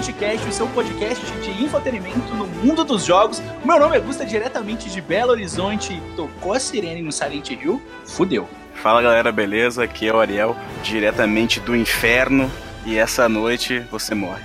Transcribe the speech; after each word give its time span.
Splitcast, 0.00 0.48
o 0.48 0.52
seu 0.52 0.66
podcast 0.68 1.22
de 1.40 1.62
infotenimento 1.62 2.34
no 2.34 2.46
mundo 2.46 2.84
dos 2.84 3.04
jogos. 3.04 3.38
O 3.62 3.66
meu 3.66 3.78
nome 3.78 3.98
é 3.98 4.00
Gusta, 4.00 4.24
diretamente 4.24 4.88
de 4.88 4.98
Belo 4.98 5.32
Horizonte. 5.32 6.02
Tocou 6.16 6.54
a 6.54 6.58
sirene 6.58 7.02
no 7.02 7.12
Silent 7.12 7.50
Hill, 7.50 7.82
fudeu. 8.06 8.48
Fala 8.76 9.02
galera, 9.02 9.30
beleza? 9.30 9.84
Aqui 9.84 10.08
é 10.08 10.14
o 10.14 10.18
Ariel, 10.18 10.56
diretamente 10.82 11.60
do 11.60 11.76
inferno. 11.76 12.50
E 12.86 12.96
essa 12.96 13.28
noite 13.28 13.80
você 13.90 14.14
morre. 14.14 14.42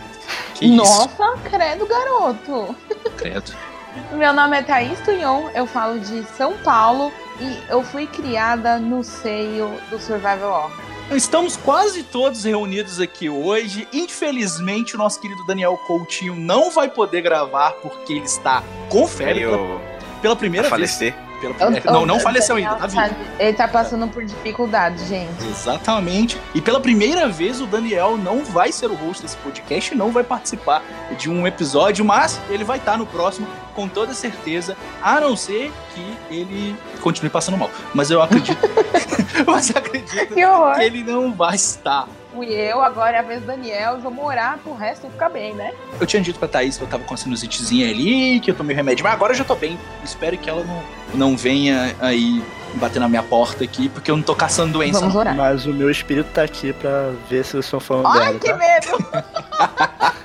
Que 0.56 0.68
Nossa, 0.68 1.06
isso? 1.06 1.40
credo, 1.50 1.86
garoto. 1.86 2.76
Credo. 3.16 3.54
Meu 4.12 4.34
nome 4.34 4.58
é 4.58 4.62
Thaís 4.62 5.00
Tunhon, 5.00 5.50
eu 5.56 5.66
falo 5.66 6.02
de 6.02 6.26
São 6.36 6.52
Paulo 6.58 7.14
e 7.40 7.58
eu 7.70 7.82
fui 7.82 8.06
criada 8.08 8.78
no 8.78 9.06
seio 9.06 9.72
do 9.90 9.98
Survival 9.98 10.50
Horror. 10.66 10.85
Estamos 11.12 11.56
quase 11.56 12.04
todos 12.04 12.44
reunidos 12.44 13.00
aqui 13.00 13.30
hoje. 13.30 13.88
Infelizmente, 13.94 14.96
o 14.96 14.98
nosso 14.98 15.22
querido 15.22 15.46
Daniel 15.46 15.78
Coutinho 15.86 16.36
não 16.36 16.72
vai 16.72 16.90
poder 16.90 17.22
gravar 17.22 17.74
porque 17.74 18.14
ele 18.14 18.26
está 18.26 18.64
com 18.90 19.08
febre 19.08 19.42
pela, 19.42 19.82
pela 20.22 20.36
primeira 20.36 20.68
falecer. 20.68 21.14
Pela 21.40 21.54
primeira... 21.54 21.92
não, 21.92 22.06
não 22.06 22.20
faleceu 22.20 22.56
ainda, 22.56 22.76
tá 22.76 22.88
vivo. 22.88 23.16
Ele 23.40 23.54
tá 23.54 23.68
passando 23.68 24.08
por 24.08 24.24
dificuldade, 24.24 25.06
gente. 25.06 25.46
Exatamente. 25.48 26.40
E 26.54 26.62
pela 26.62 26.80
primeira 26.80 27.28
vez, 27.28 27.62
o 27.62 27.66
Daniel 27.66 28.18
não 28.18 28.44
vai 28.44 28.72
ser 28.72 28.88
o 28.88 28.96
host 28.96 29.24
desse 29.24 29.38
podcast, 29.38 29.94
não 29.96 30.12
vai 30.12 30.24
participar 30.24 30.84
de 31.18 31.30
um 31.30 31.46
episódio, 31.46 32.04
mas 32.04 32.40
ele 32.50 32.64
vai 32.64 32.78
estar 32.78 32.98
no 32.98 33.06
próximo 33.06 33.48
com 33.74 33.88
toda 33.88 34.14
certeza, 34.14 34.78
a 35.04 35.20
não 35.20 35.36
ser 35.36 35.72
que 35.94 36.18
ele 36.34 36.76
continue 37.02 37.30
passando 37.30 37.58
mal. 37.58 37.70
Mas 37.94 38.10
eu 38.10 38.22
acredito. 38.22 38.58
mas 39.46 39.70
acredito 39.70 40.28
que, 40.28 40.36
que 40.36 40.84
ele 40.84 41.04
não 41.04 41.34
vai 41.34 41.56
estar 41.56 42.08
fui 42.36 42.48
eu, 42.48 42.82
agora 42.82 43.18
é 43.18 43.20
a 43.20 43.24
vez 43.24 43.42
do 43.42 43.48
Daniel, 43.48 43.98
vou 44.00 44.12
morar 44.12 44.58
pro 44.58 44.74
resto 44.76 45.08
e 45.08 45.10
ficar 45.10 45.30
bem, 45.30 45.54
né? 45.54 45.74
Eu 46.00 46.06
tinha 46.06 46.22
dito 46.22 46.38
pra 46.38 46.48
Thaís 46.48 46.78
que 46.78 46.84
eu 46.84 46.88
tava 46.88 47.04
com 47.06 47.14
a 47.14 47.18
sinusitezinha 47.18 47.90
ali, 47.90 48.40
que 48.42 48.52
eu 48.52 48.56
tomei 48.56 48.76
remédio, 48.76 49.04
mas 49.04 49.14
agora 49.14 49.32
eu 49.32 49.38
já 49.38 49.44
tô 49.46 49.56
bem. 49.56 49.80
Espero 50.04 50.38
que 50.38 50.50
ela 50.50 50.64
não, 50.64 50.84
não 51.14 51.38
venha 51.38 51.96
aí 52.02 52.44
bater 52.76 53.00
na 53.00 53.08
minha 53.08 53.24
porta 53.24 53.64
aqui, 53.64 53.88
porque 53.88 54.12
eu 54.12 54.18
não 54.18 54.24
tô 54.24 54.36
caçando 54.36 54.74
doença. 54.74 55.00
Vamos 55.00 55.16
orar. 55.16 55.36
Mas 55.36 55.66
o 55.66 55.74
meu 55.74 55.90
espírito 55.90 56.28
tá 56.34 56.44
aqui 56.44 56.74
pra 56.74 57.12
ver 57.30 57.46
se 57.46 57.56
eu 57.56 57.64
sou 57.64 57.80
fã 57.80 58.04
Ai, 58.06 58.34
dela. 58.34 58.40
que 58.40 58.50
tá? 58.50 58.58
medo! 58.58 60.16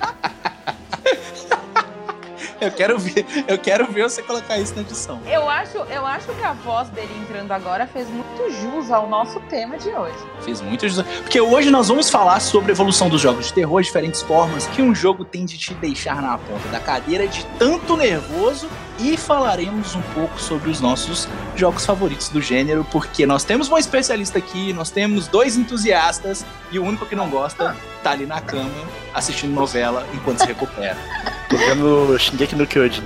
Eu 2.61 2.69
quero 2.69 2.99
ver, 2.99 3.25
eu 3.47 3.57
quero 3.57 3.91
ver 3.91 4.03
você 4.03 4.21
colocar 4.21 4.55
isso 4.59 4.75
na 4.75 4.81
edição. 4.81 5.19
Eu 5.25 5.49
acho, 5.49 5.77
eu 5.77 6.05
acho 6.05 6.27
que 6.27 6.43
a 6.43 6.53
voz 6.53 6.89
dele 6.89 7.11
entrando 7.19 7.51
agora 7.51 7.87
fez 7.87 8.07
muito 8.07 8.51
jus 8.51 8.91
ao 8.91 9.09
nosso 9.09 9.39
tema 9.41 9.79
de 9.79 9.89
hoje. 9.89 10.15
Fez 10.41 10.61
muito 10.61 10.87
jus. 10.87 11.03
Porque 11.23 11.41
hoje 11.41 11.71
nós 11.71 11.87
vamos 11.87 12.07
falar 12.07 12.39
sobre 12.39 12.71
a 12.71 12.73
evolução 12.73 13.09
dos 13.09 13.19
jogos 13.19 13.47
de 13.47 13.53
terror, 13.53 13.81
diferentes 13.81 14.21
formas 14.21 14.67
que 14.67 14.79
um 14.79 14.93
jogo 14.93 15.25
tem 15.25 15.43
de 15.43 15.57
te 15.57 15.73
deixar 15.73 16.21
na 16.21 16.37
ponta 16.37 16.67
da 16.69 16.79
cadeira 16.79 17.27
de 17.27 17.43
tanto 17.57 17.97
nervoso 17.97 18.69
e 19.01 19.17
falaremos 19.17 19.95
um 19.95 20.01
pouco 20.13 20.39
sobre 20.39 20.69
os 20.69 20.79
nossos 20.79 21.27
jogos 21.55 21.85
favoritos 21.85 22.29
do 22.29 22.41
gênero, 22.41 22.85
porque 22.91 23.25
nós 23.25 23.43
temos 23.43 23.67
uma 23.67 23.79
especialista 23.79 24.37
aqui, 24.37 24.71
nós 24.73 24.91
temos 24.91 25.27
dois 25.27 25.57
entusiastas 25.57 26.45
e 26.71 26.77
o 26.77 26.83
único 26.83 27.05
que 27.05 27.15
não 27.15 27.29
gosta 27.29 27.75
tá 28.03 28.11
ali 28.11 28.25
na 28.25 28.39
cama 28.39 28.69
assistindo 29.13 29.53
novela 29.53 30.05
enquanto 30.13 30.39
se 30.39 30.45
recupera. 30.45 30.97
Vendo 31.49 32.17
Shingeki 32.17 32.55
no 32.55 32.67
Kyojin. 32.67 33.03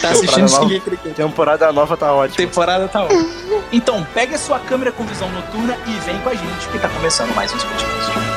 Tá 0.00 0.10
assistindo 0.10 0.48
Shingeki 0.48 0.90
no 0.90 0.96
Kyojin. 0.96 1.14
Temporada 1.14 1.72
nova 1.72 1.96
tá 1.96 2.12
ótima. 2.12 2.36
Temporada 2.36 2.88
tá 2.88 3.02
ótima. 3.04 3.62
Então, 3.72 4.06
pega 4.14 4.36
a 4.36 4.38
sua 4.38 4.60
câmera 4.60 4.92
com 4.92 5.04
visão 5.04 5.28
noturna 5.30 5.76
e 5.86 5.92
vem 6.06 6.18
com 6.20 6.28
a 6.28 6.34
gente 6.34 6.68
que 6.70 6.78
tá 6.78 6.88
começando 6.88 7.34
mais 7.34 7.52
um 7.52 7.58
podcast. 7.58 8.33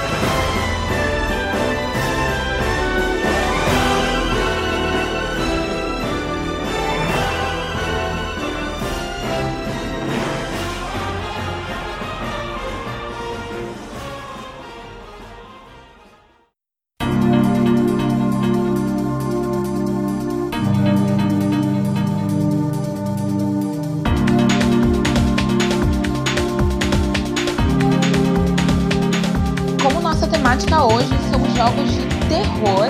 Jogos 31.67 31.91
de 31.91 32.29
terror, 32.29 32.85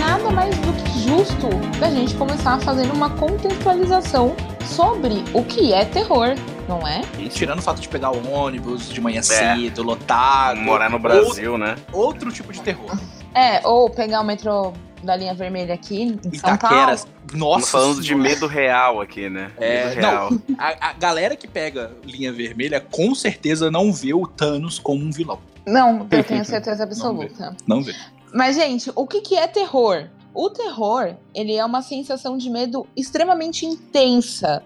nada 0.00 0.30
mais 0.30 0.56
do 0.56 0.72
que 0.72 1.00
justo 1.00 1.48
da 1.78 1.90
gente 1.90 2.14
começar 2.14 2.58
fazendo 2.60 2.94
uma 2.94 3.10
contextualização 3.10 4.34
sobre 4.64 5.22
o 5.34 5.44
que 5.44 5.74
é 5.74 5.84
terror, 5.84 6.34
não 6.66 6.86
é? 6.86 7.02
Tirando 7.28 7.58
o 7.58 7.62
fato 7.62 7.80
de 7.82 7.88
pegar 7.88 8.10
o 8.10 8.32
ônibus 8.32 8.88
de 8.88 9.00
manhã 9.02 9.20
cedo, 9.20 9.82
lotado. 9.82 10.58
Morar 10.60 10.88
no 10.88 10.98
Brasil, 10.98 11.58
né? 11.58 11.76
Outro 11.92 12.32
tipo 12.32 12.52
de 12.54 12.62
terror. 12.62 12.98
É, 13.34 13.66
ou 13.66 13.90
pegar 13.90 14.22
o 14.22 14.24
metrô 14.24 14.72
da 15.02 15.14
linha 15.14 15.34
vermelha 15.34 15.74
aqui 15.74 16.02
em 16.02 16.34
São 16.38 16.54
Itaqueras. 16.54 17.04
Paulo. 17.04 17.22
Nossa. 17.34 17.66
Falando 17.66 18.00
de 18.00 18.08
Senhora. 18.08 18.28
medo 18.30 18.46
real 18.46 19.00
aqui, 19.00 19.28
né? 19.28 19.50
É, 19.58 19.88
medo 19.88 20.00
real. 20.00 20.30
não, 20.30 20.56
a, 20.58 20.88
a 20.88 20.92
galera 20.94 21.36
que 21.36 21.46
pega 21.46 21.90
linha 22.02 22.32
vermelha 22.32 22.80
com 22.80 23.14
certeza 23.14 23.70
não 23.70 23.92
vê 23.92 24.14
o 24.14 24.26
Thanos 24.26 24.78
como 24.78 25.04
um 25.04 25.10
vilão. 25.10 25.38
Não, 25.66 26.06
eu 26.10 26.24
tenho 26.24 26.44
certeza 26.44 26.82
absoluta. 26.82 27.54
Não 27.66 27.82
vê. 27.82 27.94
Mas, 28.32 28.56
gente, 28.56 28.90
o 28.94 29.06
que, 29.06 29.20
que 29.20 29.36
é 29.36 29.46
terror? 29.46 30.08
O 30.34 30.48
terror, 30.48 31.14
ele 31.34 31.54
é 31.54 31.64
uma 31.64 31.82
sensação 31.82 32.38
de 32.38 32.48
medo 32.48 32.86
extremamente 32.96 33.66
intensa. 33.66 34.62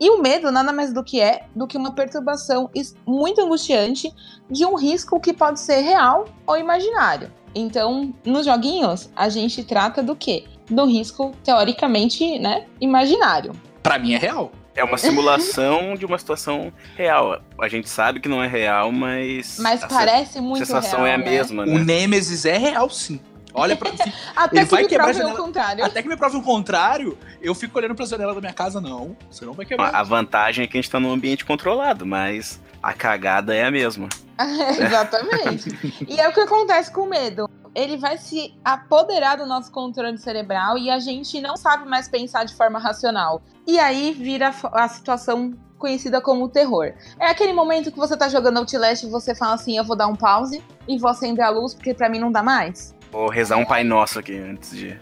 E 0.00 0.10
o 0.10 0.20
medo 0.20 0.50
nada 0.50 0.72
mais 0.72 0.92
do 0.92 1.04
que 1.04 1.20
é 1.20 1.46
do 1.54 1.68
que 1.68 1.76
uma 1.76 1.92
perturbação 1.92 2.68
muito 3.06 3.40
angustiante 3.40 4.12
de 4.50 4.64
um 4.66 4.74
risco 4.74 5.20
que 5.20 5.32
pode 5.32 5.60
ser 5.60 5.80
real 5.82 6.24
ou 6.44 6.58
imaginário. 6.58 7.32
Então, 7.54 8.12
nos 8.24 8.44
joguinhos, 8.44 9.08
a 9.14 9.28
gente 9.28 9.62
trata 9.62 10.02
do 10.02 10.16
quê? 10.16 10.44
Do 10.68 10.84
risco, 10.84 11.32
teoricamente, 11.44 12.38
né, 12.40 12.66
imaginário. 12.80 13.52
Pra 13.80 13.98
mim 13.98 14.14
é 14.14 14.18
real. 14.18 14.50
É 14.76 14.82
uma 14.82 14.98
simulação 14.98 15.94
de 15.94 16.04
uma 16.04 16.18
situação 16.18 16.72
real. 16.96 17.40
A 17.60 17.68
gente 17.68 17.88
sabe 17.88 18.18
que 18.18 18.28
não 18.28 18.42
é 18.42 18.48
real, 18.48 18.90
mas. 18.90 19.58
Mas 19.60 19.82
a 19.82 19.86
parece 19.86 20.40
muito 20.40 20.66
sensação 20.66 21.00
real, 21.04 21.06
é 21.06 21.14
a 21.14 21.18
né? 21.18 21.24
mesma, 21.24 21.62
O 21.62 21.66
né? 21.66 21.84
Nemesis 21.84 22.44
é 22.44 22.58
real, 22.58 22.90
sim. 22.90 23.20
Olha 23.54 23.76
pra. 23.76 23.90
Até 24.34 24.56
Ele 24.58 24.64
que 24.66 24.70
vai 24.72 24.82
me 24.82 24.88
quebrar 24.88 25.04
a 25.04 25.06
provem 25.06 25.22
o 25.22 25.28
janela- 25.28 25.44
contrário. 25.46 25.84
Até 25.84 26.02
que 26.02 26.08
me 26.08 26.16
prove 26.16 26.36
o 26.36 26.42
contrário, 26.42 27.16
eu 27.40 27.54
fico 27.54 27.78
olhando 27.78 27.94
pra 27.94 28.04
janela 28.04 28.34
da 28.34 28.40
minha 28.40 28.52
casa, 28.52 28.80
não. 28.80 29.16
Você 29.30 29.44
não 29.44 29.52
vai 29.52 29.64
quebrar. 29.64 29.94
A 29.94 30.02
vantagem 30.02 30.64
é 30.64 30.66
que 30.68 30.76
a 30.76 30.80
gente 30.80 30.90
tá 30.90 30.98
num 30.98 31.12
ambiente 31.12 31.44
controlado, 31.44 32.04
mas 32.04 32.60
a 32.82 32.92
cagada 32.92 33.54
é 33.54 33.64
a 33.64 33.70
mesma. 33.70 34.08
Exatamente. 34.78 36.04
e 36.08 36.20
é 36.20 36.28
o 36.28 36.32
que 36.32 36.40
acontece 36.40 36.90
com 36.92 37.02
o 37.02 37.08
medo. 37.08 37.48
Ele 37.74 37.96
vai 37.96 38.16
se 38.18 38.54
apoderar 38.64 39.36
do 39.36 39.46
nosso 39.46 39.70
controle 39.72 40.16
cerebral 40.18 40.78
e 40.78 40.90
a 40.90 40.98
gente 40.98 41.40
não 41.40 41.56
sabe 41.56 41.88
mais 41.88 42.08
pensar 42.08 42.44
de 42.44 42.54
forma 42.54 42.78
racional. 42.78 43.42
E 43.66 43.78
aí 43.78 44.12
vira 44.12 44.52
a 44.72 44.88
situação 44.88 45.52
conhecida 45.76 46.20
como 46.20 46.48
terror. 46.48 46.92
É 47.18 47.26
aquele 47.28 47.52
momento 47.52 47.90
que 47.90 47.98
você 47.98 48.16
tá 48.16 48.28
jogando 48.28 48.58
Outlast 48.58 49.02
e 49.04 49.10
você 49.10 49.34
fala 49.34 49.54
assim: 49.54 49.76
eu 49.76 49.82
vou 49.84 49.96
dar 49.96 50.06
um 50.06 50.14
pause 50.14 50.62
e 50.86 50.98
vou 50.98 51.10
acender 51.10 51.44
a 51.44 51.50
luz 51.50 51.74
porque 51.74 51.92
pra 51.92 52.08
mim 52.08 52.20
não 52.20 52.30
dá 52.30 52.42
mais. 52.44 52.93
Vou 53.14 53.28
rezar 53.28 53.58
um 53.58 53.64
Pai 53.64 53.84
Nosso 53.84 54.18
aqui 54.18 54.36
antes 54.36 54.70
de. 54.76 54.98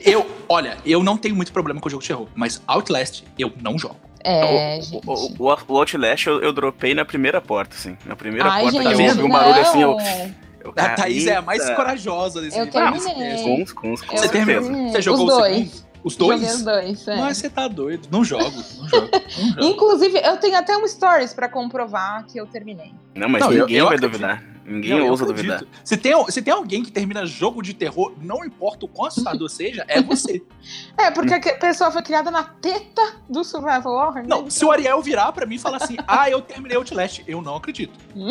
Eu, 0.00 0.26
olha, 0.48 0.76
eu 0.84 1.04
não 1.04 1.16
tenho 1.16 1.36
muito 1.36 1.52
problema 1.52 1.80
com 1.80 1.86
o 1.86 1.90
jogo 1.90 2.02
de 2.02 2.08
terror, 2.08 2.26
mas 2.34 2.60
Outlast 2.66 3.22
eu 3.38 3.52
não 3.62 3.78
jogo. 3.78 3.94
É, 4.24 4.78
o, 4.78 4.82
gente. 4.82 5.06
o, 5.06 5.12
o, 5.12 5.34
o 5.44 5.50
Outlast 5.78 6.26
eu, 6.26 6.42
eu 6.42 6.52
dropei 6.52 6.94
na 6.96 7.04
primeira 7.04 7.40
porta, 7.40 7.76
assim. 7.76 7.96
Na 8.04 8.16
primeira 8.16 8.50
Ai, 8.50 8.62
porta 8.62 8.82
gente, 8.82 9.00
eu 9.02 9.08
ouvi 9.08 9.22
um 9.22 9.28
barulho 9.28 9.60
assim, 9.60 9.82
eu. 9.82 9.96
eu 10.64 10.72
A 10.76 10.88
Thaís 10.96 11.28
é 11.28 11.36
a 11.36 11.42
mais 11.42 11.62
eita. 11.62 11.76
corajosa 11.76 12.40
desse 12.40 12.58
Eu 12.58 12.64
desse 12.66 12.76
terminei. 12.76 13.42
Com, 13.44 13.64
com, 13.66 13.74
com 13.74 14.12
Eu 14.14 14.18
Você 14.18 14.28
terminou? 14.28 14.90
Você 14.90 15.00
jogou 15.00 15.26
Os 15.28 15.32
o 15.32 15.36
dois. 15.38 15.56
segundo? 15.70 15.84
Os 16.02 16.16
dois? 16.16 16.40
Joguei 16.40 16.54
os 16.56 16.62
dois, 16.64 17.08
é. 17.08 17.16
Mas 17.16 17.36
você 17.38 17.48
tá 17.48 17.68
doido. 17.68 18.08
Não 18.10 18.24
jogo, 18.24 18.44
não 18.50 18.88
jogo. 18.88 19.08
Não 19.12 19.46
jogo. 19.46 19.64
Inclusive, 19.64 20.18
eu 20.24 20.36
tenho 20.38 20.56
até 20.58 20.76
um 20.76 20.86
stories 20.88 21.32
pra 21.32 21.48
comprovar 21.48 22.26
que 22.26 22.36
eu 22.36 22.46
terminei. 22.48 22.92
Não, 23.14 23.28
mas 23.28 23.42
Não, 23.42 23.52
eu- 23.52 23.60
ninguém 23.60 23.76
eu 23.76 23.86
vai 23.86 23.94
acredito. 23.94 24.10
duvidar. 24.20 24.53
Ninguém 24.64 24.98
Não, 24.98 25.08
ousa 25.10 25.26
duvidar. 25.26 25.62
Se 25.84 25.96
tem, 25.96 26.12
se 26.30 26.42
tem 26.42 26.52
alguém 26.52 26.82
que 26.82 26.90
termina 26.90 27.26
jogo 27.26 27.62
de 27.62 27.74
terror, 27.74 28.14
não 28.20 28.44
importa 28.44 28.86
o 28.86 28.88
quão 28.88 29.06
assustador 29.06 29.48
seja, 29.48 29.84
é 29.88 30.02
você. 30.02 30.42
É, 30.96 31.10
porque 31.10 31.34
a 31.34 31.58
pessoa 31.58 31.90
foi 31.90 32.02
criada 32.02 32.30
na 32.30 32.44
teta 32.44 33.16
do 33.28 33.44
Survival 33.44 33.92
Horror, 33.92 34.14
né? 34.14 34.24
Não, 34.26 34.48
se 34.48 34.64
o 34.64 34.70
Ariel 34.70 35.02
virar 35.02 35.32
pra 35.32 35.44
mim 35.44 35.56
e 35.56 35.58
falar 35.58 35.78
assim, 35.78 35.96
ah, 36.06 36.30
eu 36.30 36.40
terminei 36.40 36.76
Outlast, 36.76 37.22
eu 37.26 37.42
não 37.42 37.56
acredito. 37.56 37.92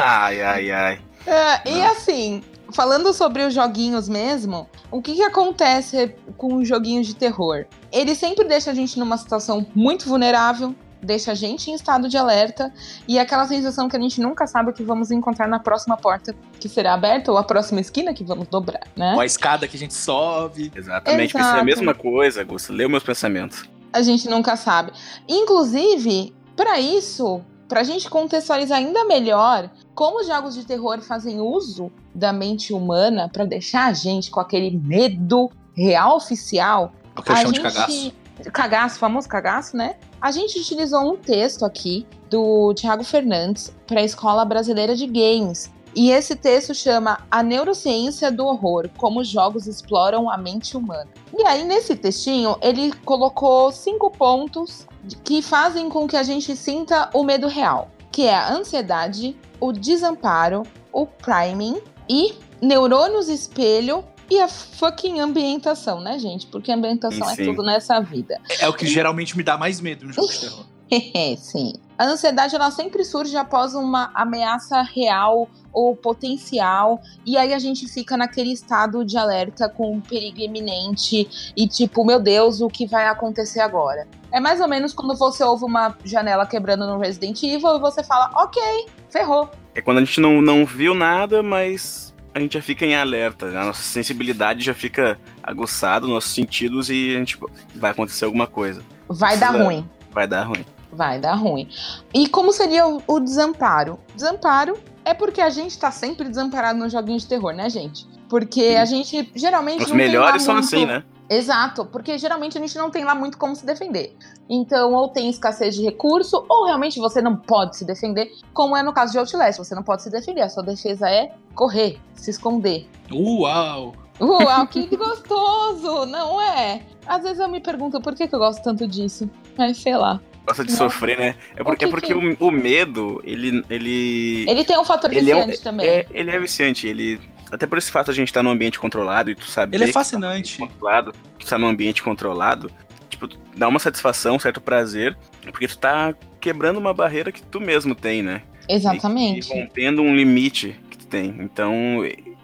Ai, 0.00 0.40
ai, 0.42 0.70
ai. 0.70 1.00
É, 1.26 1.70
e 1.70 1.82
assim, 1.82 2.42
falando 2.72 3.12
sobre 3.12 3.42
os 3.44 3.54
joguinhos 3.54 4.08
mesmo, 4.08 4.68
o 4.90 5.00
que, 5.00 5.14
que 5.14 5.22
acontece 5.22 6.14
com 6.36 6.56
os 6.56 6.68
joguinhos 6.68 7.06
de 7.06 7.14
terror? 7.14 7.66
Ele 7.92 8.14
sempre 8.14 8.44
deixa 8.44 8.70
a 8.70 8.74
gente 8.74 8.98
numa 8.98 9.16
situação 9.16 9.66
muito 9.74 10.08
vulnerável, 10.08 10.74
deixa 11.04 11.32
a 11.32 11.34
gente 11.34 11.70
em 11.70 11.74
estado 11.74 12.08
de 12.08 12.16
alerta 12.16 12.72
e 13.06 13.18
é 13.18 13.20
aquela 13.20 13.46
sensação 13.46 13.88
que 13.88 13.96
a 13.96 14.00
gente 14.00 14.20
nunca 14.20 14.46
sabe 14.46 14.70
o 14.70 14.72
que 14.72 14.82
vamos 14.82 15.10
encontrar 15.10 15.46
na 15.46 15.58
próxima 15.58 15.96
porta 15.96 16.34
que 16.58 16.68
será 16.68 16.94
aberta 16.94 17.30
ou 17.30 17.38
a 17.38 17.44
próxima 17.44 17.80
esquina 17.80 18.14
que 18.14 18.24
vamos 18.24 18.48
dobrar, 18.48 18.82
né? 18.96 19.14
Ou 19.14 19.20
a 19.20 19.26
escada 19.26 19.68
que 19.68 19.76
a 19.76 19.80
gente 19.80 19.94
sobe. 19.94 20.72
Exatamente, 20.74 21.32
pensei 21.32 21.40
a 21.40 21.54
Exato. 21.54 21.64
mesma 21.64 21.94
coisa, 21.94 22.40
Augusto. 22.40 22.72
Leu 22.72 22.88
meus 22.88 23.02
pensamentos. 23.02 23.68
A 23.92 24.02
gente 24.02 24.28
nunca 24.28 24.56
sabe. 24.56 24.92
Inclusive, 25.28 26.34
para 26.56 26.80
isso, 26.80 27.40
pra 27.68 27.82
gente 27.82 28.08
contextualizar 28.08 28.78
ainda 28.78 29.04
melhor 29.04 29.70
como 29.94 30.20
os 30.20 30.26
jogos 30.26 30.54
de 30.54 30.64
terror 30.64 31.00
fazem 31.00 31.40
uso 31.40 31.90
da 32.14 32.32
mente 32.32 32.72
humana 32.72 33.28
pra 33.32 33.44
deixar 33.44 33.86
a 33.86 33.92
gente 33.92 34.30
com 34.30 34.40
aquele 34.40 34.76
medo 34.76 35.50
real 35.76 36.16
oficial, 36.16 36.92
O 37.16 37.22
que 37.22 37.30
eu 37.30 37.36
a 37.36 37.44
de 37.44 37.60
cagaço. 37.60 38.12
Cagaço, 38.52 38.98
famoso 38.98 39.28
cagaço, 39.28 39.76
né? 39.76 39.96
A 40.24 40.30
gente 40.30 40.58
utilizou 40.58 41.02
um 41.02 41.18
texto 41.18 41.66
aqui 41.66 42.06
do 42.30 42.72
Thiago 42.72 43.04
Fernandes 43.04 43.70
para 43.86 44.00
a 44.00 44.04
Escola 44.04 44.42
Brasileira 44.42 44.96
de 44.96 45.06
Games. 45.06 45.70
E 45.94 46.10
esse 46.10 46.34
texto 46.34 46.74
chama 46.74 47.18
A 47.30 47.42
Neurociência 47.42 48.32
do 48.32 48.46
Horror: 48.46 48.88
Como 48.96 49.20
os 49.20 49.28
Jogos 49.28 49.66
Exploram 49.66 50.30
a 50.30 50.38
Mente 50.38 50.78
Humana. 50.78 51.10
E 51.36 51.46
aí, 51.46 51.62
nesse 51.64 51.94
textinho, 51.94 52.56
ele 52.62 52.90
colocou 53.04 53.70
cinco 53.70 54.10
pontos 54.10 54.86
que 55.22 55.42
fazem 55.42 55.90
com 55.90 56.08
que 56.08 56.16
a 56.16 56.22
gente 56.22 56.56
sinta 56.56 57.10
o 57.12 57.22
medo 57.22 57.46
real, 57.46 57.90
que 58.10 58.22
é 58.22 58.34
a 58.34 58.50
ansiedade, 58.50 59.36
o 59.60 59.72
desamparo, 59.72 60.62
o 60.90 61.04
priming 61.04 61.82
e 62.08 62.32
neurônios 62.62 63.28
espelho 63.28 64.02
e 64.30 64.40
a 64.40 64.48
fucking 64.48 65.20
ambientação, 65.20 66.00
né, 66.00 66.18
gente? 66.18 66.46
Porque 66.46 66.72
ambientação 66.72 67.28
é 67.28 67.36
Sim. 67.36 67.44
tudo 67.46 67.62
nessa 67.62 68.00
vida. 68.00 68.40
É 68.60 68.68
o 68.68 68.72
que 68.72 68.86
geralmente 68.86 69.36
me 69.36 69.42
dá 69.42 69.56
mais 69.56 69.80
medo 69.80 70.06
no 70.06 70.12
jogo 70.12 70.28
de 70.28 70.40
terror. 70.40 70.64
Sim. 71.38 71.74
A 71.96 72.06
ansiedade 72.06 72.54
ela 72.54 72.70
sempre 72.70 73.04
surge 73.04 73.36
após 73.36 73.74
uma 73.74 74.10
ameaça 74.14 74.82
real 74.82 75.48
ou 75.72 75.96
potencial, 75.96 77.00
e 77.26 77.36
aí 77.36 77.52
a 77.52 77.58
gente 77.58 77.88
fica 77.88 78.16
naquele 78.16 78.52
estado 78.52 79.04
de 79.04 79.16
alerta 79.16 79.68
com 79.68 79.92
um 79.92 80.00
perigo 80.00 80.40
iminente 80.40 81.52
e 81.56 81.68
tipo, 81.68 82.04
meu 82.04 82.20
Deus, 82.20 82.60
o 82.60 82.68
que 82.68 82.86
vai 82.86 83.06
acontecer 83.06 83.60
agora? 83.60 84.06
É 84.32 84.40
mais 84.40 84.60
ou 84.60 84.68
menos 84.68 84.92
quando 84.92 85.16
você 85.16 85.42
ouve 85.42 85.64
uma 85.64 85.96
janela 86.04 86.46
quebrando 86.46 86.86
no 86.86 86.98
Resident 86.98 87.42
Evil 87.42 87.76
e 87.76 87.80
você 87.80 88.02
fala, 88.04 88.30
ok, 88.34 88.62
ferrou. 89.08 89.50
É 89.74 89.80
quando 89.80 89.98
a 89.98 90.04
gente 90.04 90.20
não, 90.20 90.40
não 90.40 90.64
viu 90.64 90.94
nada, 90.94 91.42
mas 91.42 92.03
a 92.34 92.40
gente 92.40 92.54
já 92.54 92.62
fica 92.62 92.84
em 92.84 92.94
alerta. 92.96 93.46
A 93.46 93.64
nossa 93.66 93.82
sensibilidade 93.82 94.64
já 94.64 94.74
fica 94.74 95.18
aguçada, 95.42 96.06
nossos 96.06 96.34
sentidos, 96.34 96.90
e 96.90 97.14
a 97.14 97.18
gente 97.18 97.28
tipo, 97.28 97.50
vai 97.74 97.92
acontecer 97.92 98.24
alguma 98.24 98.46
coisa. 98.46 98.82
Vai 99.08 99.36
dar 99.36 99.48
Precisa- 99.48 99.64
ruim. 99.64 99.88
Vai 100.12 100.26
dar 100.26 100.42
ruim. 100.44 100.64
Vai 100.92 101.18
dar 101.18 101.34
ruim. 101.34 101.68
E 102.12 102.28
como 102.28 102.52
seria 102.52 102.86
o, 102.86 103.02
o 103.06 103.20
desamparo? 103.20 103.98
Desamparo 104.14 104.76
é 105.04 105.12
porque 105.12 105.40
a 105.40 105.50
gente 105.50 105.78
tá 105.78 105.90
sempre 105.90 106.28
desamparado 106.28 106.78
nos 106.78 106.92
joguinhos 106.92 107.22
de 107.22 107.28
terror, 107.28 107.52
né, 107.52 107.68
gente? 107.68 108.06
Porque 108.28 108.76
a 108.80 108.84
gente 108.84 109.30
geralmente 109.34 109.84
Os 109.84 109.90
melhores 109.92 110.42
são 110.42 110.54
muito- 110.54 110.66
assim, 110.66 110.86
né? 110.86 111.02
Exato, 111.28 111.86
porque 111.86 112.18
geralmente 112.18 112.58
a 112.58 112.60
gente 112.60 112.76
não 112.76 112.90
tem 112.90 113.04
lá 113.04 113.14
muito 113.14 113.38
como 113.38 113.56
se 113.56 113.64
defender. 113.64 114.14
Então, 114.48 114.92
ou 114.92 115.08
tem 115.08 115.30
escassez 115.30 115.74
de 115.74 115.82
recurso, 115.82 116.44
ou 116.48 116.66
realmente 116.66 116.98
você 117.00 117.22
não 117.22 117.34
pode 117.34 117.76
se 117.76 117.84
defender, 117.84 118.30
como 118.52 118.76
é 118.76 118.82
no 118.82 118.92
caso 118.92 119.12
de 119.12 119.18
Outlast, 119.18 119.58
você 119.58 119.74
não 119.74 119.82
pode 119.82 120.02
se 120.02 120.10
defender, 120.10 120.42
a 120.42 120.48
sua 120.50 120.62
defesa 120.62 121.08
é 121.08 121.32
correr, 121.54 121.98
se 122.14 122.30
esconder. 122.30 122.86
Uau! 123.10 123.94
Uau, 124.20 124.66
que 124.68 124.86
gostoso, 124.96 126.06
não 126.06 126.40
é? 126.40 126.82
Às 127.06 127.22
vezes 127.22 127.38
eu 127.40 127.48
me 127.48 127.60
pergunto 127.60 128.00
por 128.00 128.14
que, 128.14 128.28
que 128.28 128.34
eu 128.34 128.38
gosto 128.38 128.62
tanto 128.62 128.86
disso. 128.86 129.28
Mas 129.56 129.78
sei 129.78 129.96
lá. 129.96 130.20
Gosta 130.46 130.62
de 130.64 130.72
Não. 130.72 130.78
sofrer, 130.78 131.18
né? 131.18 131.34
É 131.56 131.64
porque, 131.64 131.78
que 131.78 131.84
é 131.86 131.88
porque 131.88 132.06
que- 132.14 132.14
o, 132.44 132.48
o 132.48 132.50
medo, 132.50 133.20
ele. 133.24 133.64
Ele, 133.70 134.44
Ele 134.48 134.62
tem 134.64 134.78
um 134.78 134.84
fator 134.84 135.10
ele 135.10 135.30
é, 135.30 135.34
viciante 135.34 135.62
também. 135.62 135.86
é, 135.88 136.06
ele 136.10 136.30
é 136.30 136.38
viciante. 136.38 136.86
Ele, 136.86 137.18
até 137.50 137.66
por 137.66 137.78
esse 137.78 137.90
fato 137.90 138.10
a 138.10 138.14
gente 138.14 138.32
tá 138.32 138.42
num 138.42 138.50
ambiente 138.50 138.78
controlado 138.78 139.30
e 139.30 139.34
tu 139.34 139.46
sabe. 139.46 139.76
Ele 139.76 139.84
é 139.84 139.92
fascinante. 139.92 140.58
controlado, 140.58 141.12
tu 141.38 141.46
tá 141.46 141.58
num 141.58 141.66
ambiente 141.66 142.02
controlado, 142.02 142.70
tipo, 143.08 143.28
tu 143.28 143.38
dá 143.56 143.68
uma 143.68 143.78
satisfação, 143.78 144.36
um 144.36 144.38
certo 144.38 144.60
prazer, 144.60 145.16
porque 145.50 145.68
tu 145.68 145.78
tá 145.78 146.14
quebrando 146.40 146.78
uma 146.78 146.92
barreira 146.92 147.32
que 147.32 147.42
tu 147.42 147.60
mesmo 147.60 147.94
tem, 147.94 148.22
né? 148.22 148.42
Exatamente. 148.68 149.52
E 149.52 149.60
rompendo 149.60 150.02
um 150.02 150.14
limite 150.14 150.76
que 150.90 150.98
tu 150.98 151.06
tem. 151.06 151.36
Então, 151.40 152.00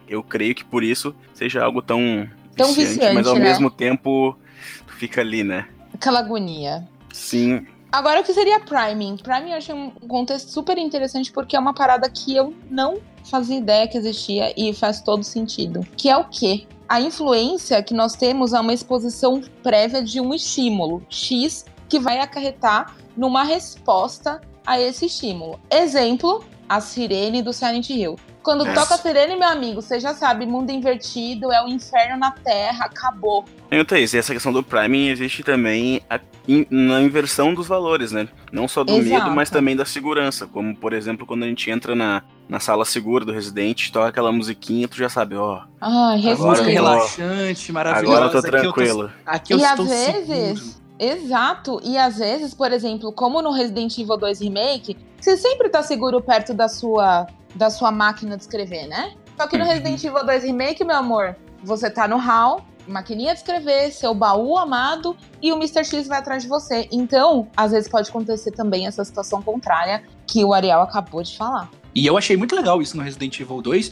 eu 0.08 0.22
creio 0.22 0.54
que 0.54 0.64
por 0.64 0.82
isso 0.82 1.14
seja 1.34 1.62
algo 1.62 1.82
tão, 1.82 2.28
Tão 2.56 2.72
viciante, 2.72 3.14
mas 3.14 3.26
ao 3.26 3.36
né? 3.36 3.40
mesmo 3.40 3.70
tempo 3.70 4.38
tu 4.86 4.94
fica 4.94 5.20
ali, 5.20 5.42
né? 5.42 5.66
Aquela 5.94 6.20
agonia. 6.20 6.86
Sim, 7.12 7.66
Agora, 7.92 8.20
o 8.20 8.24
que 8.24 8.32
seria 8.32 8.60
priming? 8.60 9.16
Priming 9.16 9.50
eu 9.50 9.56
achei 9.56 9.74
um 9.74 9.90
contexto 9.90 10.48
super 10.50 10.78
interessante 10.78 11.32
porque 11.32 11.56
é 11.56 11.58
uma 11.58 11.74
parada 11.74 12.08
que 12.08 12.36
eu 12.36 12.54
não 12.70 12.98
fazia 13.24 13.58
ideia 13.58 13.88
que 13.88 13.98
existia 13.98 14.52
e 14.56 14.72
faz 14.72 15.00
todo 15.00 15.22
sentido. 15.22 15.86
Que 15.96 16.08
é 16.08 16.16
o 16.16 16.24
quê? 16.24 16.66
A 16.88 17.00
influência 17.00 17.82
que 17.82 17.94
nós 17.94 18.14
temos 18.14 18.52
a 18.52 18.60
uma 18.60 18.72
exposição 18.72 19.40
prévia 19.62 20.02
de 20.02 20.20
um 20.20 20.34
estímulo 20.34 21.02
X 21.08 21.64
que 21.88 21.98
vai 21.98 22.18
acarretar 22.18 22.96
numa 23.16 23.42
resposta 23.42 24.40
a 24.66 24.80
esse 24.80 25.06
estímulo. 25.06 25.60
Exemplo, 25.70 26.44
a 26.68 26.80
sirene 26.80 27.42
do 27.42 27.52
Silent 27.52 27.90
Hill. 27.90 28.16
Quando 28.42 28.64
Nossa. 28.64 28.80
toca 28.80 28.94
a 28.94 28.98
sirene, 28.98 29.36
meu 29.36 29.48
amigo, 29.48 29.82
você 29.82 30.00
já 30.00 30.14
sabe, 30.14 30.46
mundo 30.46 30.70
invertido, 30.70 31.52
é 31.52 31.62
o 31.62 31.68
inferno 31.68 32.16
na 32.16 32.30
Terra, 32.30 32.86
acabou. 32.86 33.44
Então, 33.70 33.84
Thaís, 33.84 34.14
e 34.14 34.18
essa 34.18 34.32
questão 34.32 34.50
do 34.52 34.62
priming 34.62 35.08
existe 35.08 35.42
também 35.42 36.00
a- 36.08 36.18
in- 36.48 36.66
na 36.70 37.02
inversão 37.02 37.52
dos 37.52 37.68
valores, 37.68 38.12
né? 38.12 38.28
Não 38.50 38.66
só 38.66 38.82
do 38.82 38.92
Exato. 38.92 39.24
medo, 39.24 39.30
mas 39.36 39.50
também 39.50 39.76
da 39.76 39.84
segurança. 39.84 40.46
Como, 40.46 40.74
por 40.74 40.94
exemplo, 40.94 41.26
quando 41.26 41.42
a 41.42 41.46
gente 41.46 41.70
entra 41.70 41.94
na, 41.94 42.22
na 42.48 42.58
sala 42.58 42.86
segura 42.86 43.26
do 43.26 43.32
Resident, 43.32 43.90
toca 43.90 44.08
aquela 44.08 44.32
musiquinha, 44.32 44.88
tu 44.88 44.96
já 44.96 45.10
sabe, 45.10 45.36
ó, 45.36 45.60
Ai, 45.78 46.26
Agora 46.30 46.62
relaxante, 46.62 47.72
maravilhosa. 47.72 48.16
agora 48.16 48.26
eu 48.26 48.30
tô 48.32 48.38
Aqui 48.38 48.46
eu 48.56 48.60
tranquilo. 48.72 49.12
Aqui 49.26 49.52
eu 49.52 49.58
E 49.58 49.62
estou 49.62 49.84
às 49.84 49.90
vezes, 49.90 50.26
seguro. 50.60 50.80
exato, 50.98 51.80
e 51.84 51.98
às 51.98 52.16
vezes, 52.18 52.54
por 52.54 52.72
exemplo, 52.72 53.12
como 53.12 53.42
no 53.42 53.52
Resident 53.52 53.96
Evil 53.98 54.16
2 54.16 54.40
Remake, 54.40 54.96
você 55.20 55.36
sempre 55.36 55.68
tá 55.68 55.82
seguro 55.82 56.20
perto 56.22 56.54
da 56.54 56.68
sua 56.68 57.26
da 57.54 57.70
sua 57.70 57.90
máquina 57.90 58.36
de 58.36 58.42
escrever, 58.42 58.86
né? 58.86 59.14
Só 59.36 59.46
que 59.46 59.56
no 59.56 59.64
Uhum. 59.64 59.70
Resident 59.70 60.04
Evil 60.04 60.24
2 60.24 60.44
Remake, 60.44 60.84
meu 60.84 60.96
amor, 60.96 61.36
você 61.62 61.90
tá 61.90 62.06
no 62.06 62.16
hall, 62.18 62.64
maquininha 62.86 63.32
de 63.32 63.40
escrever, 63.40 63.92
seu 63.92 64.14
baú 64.14 64.58
amado 64.58 65.16
e 65.40 65.52
o 65.52 65.56
Mr. 65.56 65.84
X 65.84 66.06
vai 66.08 66.18
atrás 66.18 66.42
de 66.42 66.48
você. 66.48 66.88
Então, 66.92 67.48
às 67.56 67.72
vezes 67.72 67.88
pode 67.88 68.08
acontecer 68.08 68.50
também 68.52 68.86
essa 68.86 69.04
situação 69.04 69.42
contrária 69.42 70.02
que 70.26 70.44
o 70.44 70.52
Ariel 70.52 70.80
acabou 70.80 71.22
de 71.22 71.36
falar. 71.36 71.70
E 71.94 72.06
eu 72.06 72.16
achei 72.16 72.36
muito 72.36 72.54
legal 72.54 72.80
isso 72.80 72.96
no 72.96 73.02
Resident 73.02 73.40
Evil 73.40 73.60
2, 73.60 73.90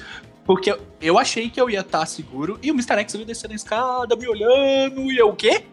porque 0.49 0.73
eu- 0.73 0.81
eu 1.01 1.19
achei 1.19 1.51
que 1.51 1.61
eu 1.61 1.69
ia 1.69 1.81
estar 1.81 2.07
seguro 2.07 2.59
e 2.63 2.71
o 2.71 2.75
Mr. 2.75 2.99
X 3.01 3.15
ia 3.15 3.25
descer 3.27 3.49
na 3.49 3.55
escada, 3.55 4.17
me 4.17 4.27
olhando, 4.27 5.13
e 5.13 5.17
eu 5.19 5.29
o 5.29 5.37
quê? 5.37 5.65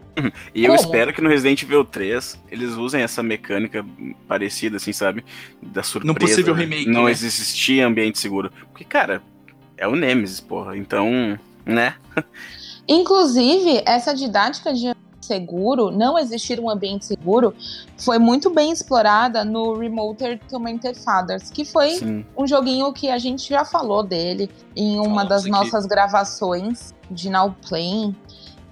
E 0.53 0.63
eu 0.65 0.71
Como? 0.75 0.75
espero 0.81 1.13
que 1.13 1.21
no 1.21 1.29
Resident 1.29 1.63
Evil 1.63 1.83
3 1.83 2.37
eles 2.51 2.71
usem 2.73 3.01
essa 3.01 3.23
mecânica 3.23 3.85
parecida, 4.27 4.77
assim, 4.77 4.93
sabe? 4.93 5.23
Da 5.61 5.81
surpresa. 5.83 6.19
possível 6.19 6.53
remake, 6.53 6.87
Não 6.89 7.05
né? 7.05 7.11
existia 7.11 7.85
ambiente 7.87 8.19
seguro. 8.19 8.51
Porque, 8.71 8.83
cara, 8.85 9.21
é 9.77 9.87
o 9.87 9.95
Nemesis, 9.95 10.39
porra. 10.41 10.77
Então, 10.77 11.37
né? 11.65 11.95
Inclusive, 12.87 13.81
essa 13.85 14.13
didática 14.13 14.73
de 14.73 14.93
seguro, 15.25 15.91
não 15.91 16.17
existir 16.17 16.59
um 16.59 16.69
ambiente 16.69 17.05
seguro, 17.05 17.53
foi 17.97 18.17
muito 18.19 18.49
bem 18.49 18.71
explorada 18.71 19.43
no 19.43 19.77
Remoter 19.77 20.39
Tormented 20.49 20.97
Fathers, 20.99 21.49
que 21.49 21.65
foi 21.65 21.95
Sim. 21.95 22.25
um 22.37 22.47
joguinho 22.47 22.91
que 22.93 23.09
a 23.09 23.17
gente 23.17 23.49
já 23.49 23.65
falou 23.65 24.03
dele 24.03 24.49
em 24.75 24.99
uma 24.99 25.07
Falamos 25.07 25.29
das 25.29 25.41
aqui. 25.41 25.51
nossas 25.51 25.85
gravações 25.85 26.93
de 27.09 27.29
Now 27.29 27.55
Playing. 27.67 28.15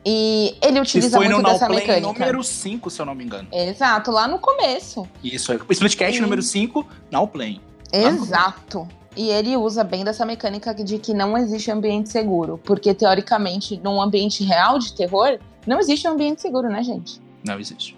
E 0.06 0.56
ele 0.62 0.82
utiliza 0.82 1.16
foi 1.16 1.28
no 1.28 1.36
muito 1.36 1.44
Now 1.48 1.54
dessa 1.54 1.66
Play 1.68 1.80
mecânica. 1.80 2.20
número 2.26 2.44
5, 2.44 2.90
se 2.90 3.02
eu 3.02 3.06
não 3.06 3.16
me 3.16 3.24
engano. 3.24 3.48
Exato, 3.52 4.12
lá 4.12 4.28
no 4.28 4.38
começo. 4.38 5.08
Isso, 5.24 5.54
é. 5.54 5.60
Splitcast 5.70 6.16
Sim. 6.16 6.22
número 6.22 6.42
5, 6.42 6.86
Now 7.10 7.28
Play. 7.28 7.62
Exato. 7.92 8.88
E 9.16 9.30
ele 9.30 9.56
usa 9.56 9.84
bem 9.84 10.04
dessa 10.04 10.26
mecânica 10.26 10.74
de 10.74 10.98
que 10.98 11.14
não 11.14 11.38
existe 11.38 11.70
ambiente 11.72 12.10
seguro. 12.10 12.60
Porque, 12.64 12.94
teoricamente, 12.94 13.80
num 13.84 14.02
ambiente 14.02 14.44
real 14.44 14.80
de 14.80 14.94
terror, 14.94 15.38
não 15.66 15.80
existe 15.80 16.08
um 16.08 16.12
ambiente 16.12 16.42
seguro, 16.42 16.70
né, 16.70 16.84
gente? 16.84 17.22
Não 17.46 17.60
existe. 17.60 17.98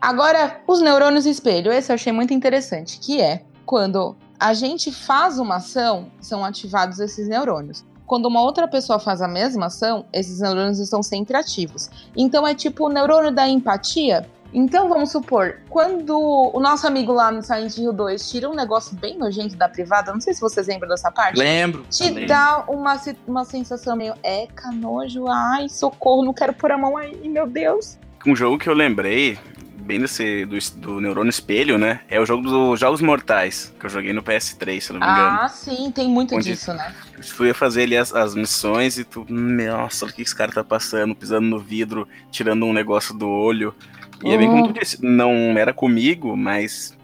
Agora, 0.00 0.60
os 0.66 0.80
neurônios 0.80 1.24
espelho, 1.24 1.72
esse 1.72 1.90
eu 1.90 1.94
achei 1.94 2.12
muito 2.12 2.34
interessante, 2.34 2.98
que 2.98 3.20
é 3.20 3.42
quando 3.64 4.14
a 4.38 4.52
gente 4.52 4.92
faz 4.92 5.38
uma 5.38 5.56
ação, 5.56 6.10
são 6.20 6.44
ativados 6.44 7.00
esses 7.00 7.26
neurônios. 7.26 7.84
Quando 8.06 8.26
uma 8.26 8.42
outra 8.42 8.68
pessoa 8.68 8.98
faz 8.98 9.22
a 9.22 9.28
mesma 9.28 9.66
ação, 9.66 10.04
esses 10.12 10.40
neurônios 10.40 10.78
estão 10.78 11.02
sempre 11.02 11.36
ativos. 11.36 11.90
Então 12.14 12.46
é 12.46 12.54
tipo 12.54 12.86
o 12.86 12.88
neurônio 12.90 13.32
da 13.32 13.48
empatia. 13.48 14.28
Então 14.54 14.88
vamos 14.88 15.10
supor, 15.10 15.56
quando 15.68 16.16
o 16.16 16.60
nosso 16.60 16.86
amigo 16.86 17.12
lá 17.12 17.32
no 17.32 17.42
Silent 17.42 17.76
Hill 17.76 17.92
2 17.92 18.30
tira 18.30 18.48
um 18.48 18.54
negócio 18.54 18.96
bem 18.96 19.18
nojento 19.18 19.56
da 19.56 19.68
privada, 19.68 20.12
não 20.12 20.20
sei 20.20 20.32
se 20.32 20.40
vocês 20.40 20.68
lembram 20.68 20.88
dessa 20.88 21.10
parte. 21.10 21.36
Lembro. 21.36 21.84
Te 21.90 22.04
lembro. 22.04 22.26
dá 22.26 22.64
uma, 22.68 23.00
uma 23.26 23.44
sensação 23.44 23.96
meio 23.96 24.14
eca, 24.22 24.70
nojo, 24.70 25.26
ai, 25.26 25.68
socorro, 25.68 26.24
não 26.24 26.32
quero 26.32 26.52
pôr 26.52 26.70
a 26.70 26.78
mão 26.78 26.96
aí, 26.96 27.28
meu 27.28 27.48
Deus. 27.48 27.98
Um 28.24 28.36
jogo 28.36 28.56
que 28.56 28.68
eu 28.68 28.74
lembrei 28.74 29.36
bem 29.84 30.00
desse 30.00 30.46
do, 30.46 30.56
do 30.80 31.00
neurônio 31.00 31.28
espelho, 31.30 31.76
né? 31.76 32.00
É 32.08 32.18
o 32.18 32.24
jogo 32.24 32.42
dos 32.42 32.80
Jogos 32.80 33.00
Mortais, 33.02 33.74
que 33.78 33.84
eu 33.86 33.90
joguei 33.90 34.12
no 34.12 34.22
PS3, 34.22 34.80
se 34.80 34.90
eu 34.92 34.98
não 34.98 35.06
me 35.06 35.12
engano. 35.12 35.38
Ah, 35.42 35.48
sim, 35.48 35.90
tem 35.90 36.08
muito 36.08 36.34
Onde- 36.34 36.50
disso, 36.52 36.72
né? 36.72 36.94
Tu 37.36 37.46
ia 37.46 37.54
fazer 37.54 37.82
ali 37.82 37.96
as, 37.96 38.14
as 38.14 38.34
missões 38.34 38.98
e 38.98 39.04
tu, 39.04 39.26
nossa, 39.28 40.06
o 40.06 40.12
que 40.12 40.22
esse 40.22 40.34
cara 40.34 40.50
tá 40.52 40.64
passando, 40.64 41.14
pisando 41.14 41.46
no 41.46 41.58
vidro, 41.58 42.08
tirando 42.30 42.64
um 42.64 42.72
negócio 42.72 43.14
do 43.14 43.28
olho. 43.28 43.74
E 44.24 44.32
é 44.32 44.38
bem 44.38 44.48
como 44.48 44.68
tu 44.72 44.80
disse, 44.80 45.04
não 45.04 45.30
era 45.58 45.72
comigo, 45.72 46.36
mas 46.36 46.96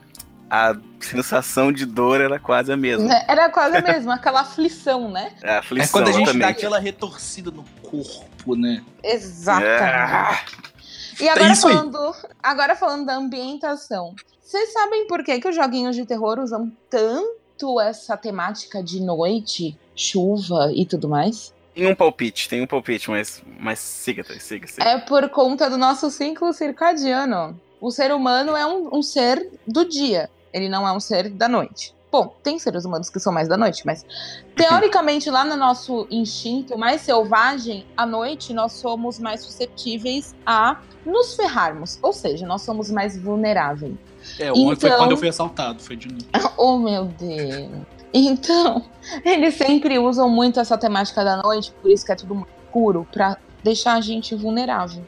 a 0.48 0.74
sensação 0.98 1.70
de 1.70 1.84
dor 1.86 2.20
era 2.20 2.38
quase 2.40 2.72
a 2.72 2.76
mesma. 2.76 3.06
Né? 3.06 3.24
Era 3.28 3.48
quase 3.50 3.76
a 3.76 3.82
mesma, 3.82 4.14
aquela 4.14 4.40
aflição, 4.40 5.10
né? 5.10 5.32
A 5.42 5.46
É 5.54 5.58
aflição, 5.58 5.92
quando 5.92 6.08
a 6.08 6.12
gente 6.12 6.24
dá 6.26 6.30
exatamente. 6.32 6.58
aquela 6.58 6.78
retorcida 6.78 7.50
no 7.50 7.64
corpo, 7.82 8.56
né? 8.56 8.82
Exatamente. 9.02 9.82
Ah, 9.82 10.40
E 11.20 11.28
agora 11.28 11.50
aí. 11.50 11.56
falando, 11.56 12.14
agora 12.42 12.76
falando 12.76 13.06
da 13.06 13.14
ambientação. 13.16 14.14
Vocês 14.42 14.72
sabem 14.72 15.06
por 15.06 15.22
que, 15.22 15.38
que 15.38 15.48
os 15.48 15.54
joguinhos 15.54 15.94
de 15.94 16.04
terror 16.04 16.38
usam 16.40 16.72
tanto 16.88 17.80
essa 17.80 18.16
temática 18.16 18.82
de 18.82 19.00
noite, 19.00 19.78
chuva 19.94 20.72
e 20.74 20.84
tudo 20.84 21.08
mais? 21.08 21.54
Tem 21.74 21.86
um 21.86 21.94
palpite, 21.94 22.48
tem 22.48 22.62
um 22.62 22.66
palpite, 22.66 23.10
mas, 23.10 23.42
mas 23.58 23.78
siga, 23.78 24.22
siga, 24.38 24.66
siga. 24.66 24.84
É 24.84 24.98
por 24.98 25.28
conta 25.30 25.68
do 25.70 25.76
nosso 25.78 26.10
ciclo 26.10 26.52
circadiano. 26.52 27.58
O 27.80 27.90
ser 27.90 28.12
humano 28.12 28.56
é 28.56 28.66
um, 28.66 28.96
um 28.98 29.02
ser 29.02 29.48
do 29.66 29.84
dia, 29.88 30.28
ele 30.52 30.68
não 30.68 30.86
é 30.86 30.92
um 30.92 31.00
ser 31.00 31.30
da 31.30 31.48
noite. 31.48 31.94
Bom, 32.12 32.34
tem 32.42 32.58
seres 32.58 32.84
humanos 32.84 33.08
que 33.08 33.20
são 33.20 33.32
mais 33.32 33.46
da 33.48 33.56
noite, 33.56 33.82
mas 33.86 34.04
teoricamente, 34.56 35.30
lá 35.30 35.44
no 35.44 35.56
nosso 35.56 36.08
instinto 36.10 36.76
mais 36.76 37.02
selvagem, 37.02 37.86
à 37.96 38.04
noite 38.04 38.52
nós 38.52 38.72
somos 38.72 39.18
mais 39.20 39.42
suscetíveis 39.42 40.34
a 40.44 40.76
nos 41.06 41.34
ferrarmos. 41.36 41.98
Ou 42.02 42.12
seja, 42.12 42.44
nós 42.46 42.62
somos 42.62 42.90
mais 42.90 43.16
vulneráveis. 43.16 43.94
É, 44.38 44.50
ontem 44.50 44.76
foi 44.80 44.88
Então- 44.88 44.98
quando 44.98 45.10
eu 45.12 45.16
fui 45.16 45.28
assaltado, 45.28 45.80
foi 45.80 45.96
de 45.96 46.08
novo. 46.08 46.26
Oh, 46.58 46.76
meu 46.78 47.04
Deus. 47.06 47.70
Então, 48.12 48.84
eles 49.24 49.54
sempre 49.54 49.98
usam 49.98 50.28
muito 50.28 50.58
essa 50.60 50.76
temática 50.76 51.24
da 51.24 51.36
noite, 51.42 51.72
por 51.80 51.90
isso 51.90 52.04
que 52.04 52.12
é 52.12 52.16
tudo 52.16 52.34
muito 52.34 52.48
escuro, 52.66 53.06
pra 53.12 53.36
deixar 53.62 53.94
a 53.94 54.00
gente 54.00 54.34
vulnerável. 54.34 55.02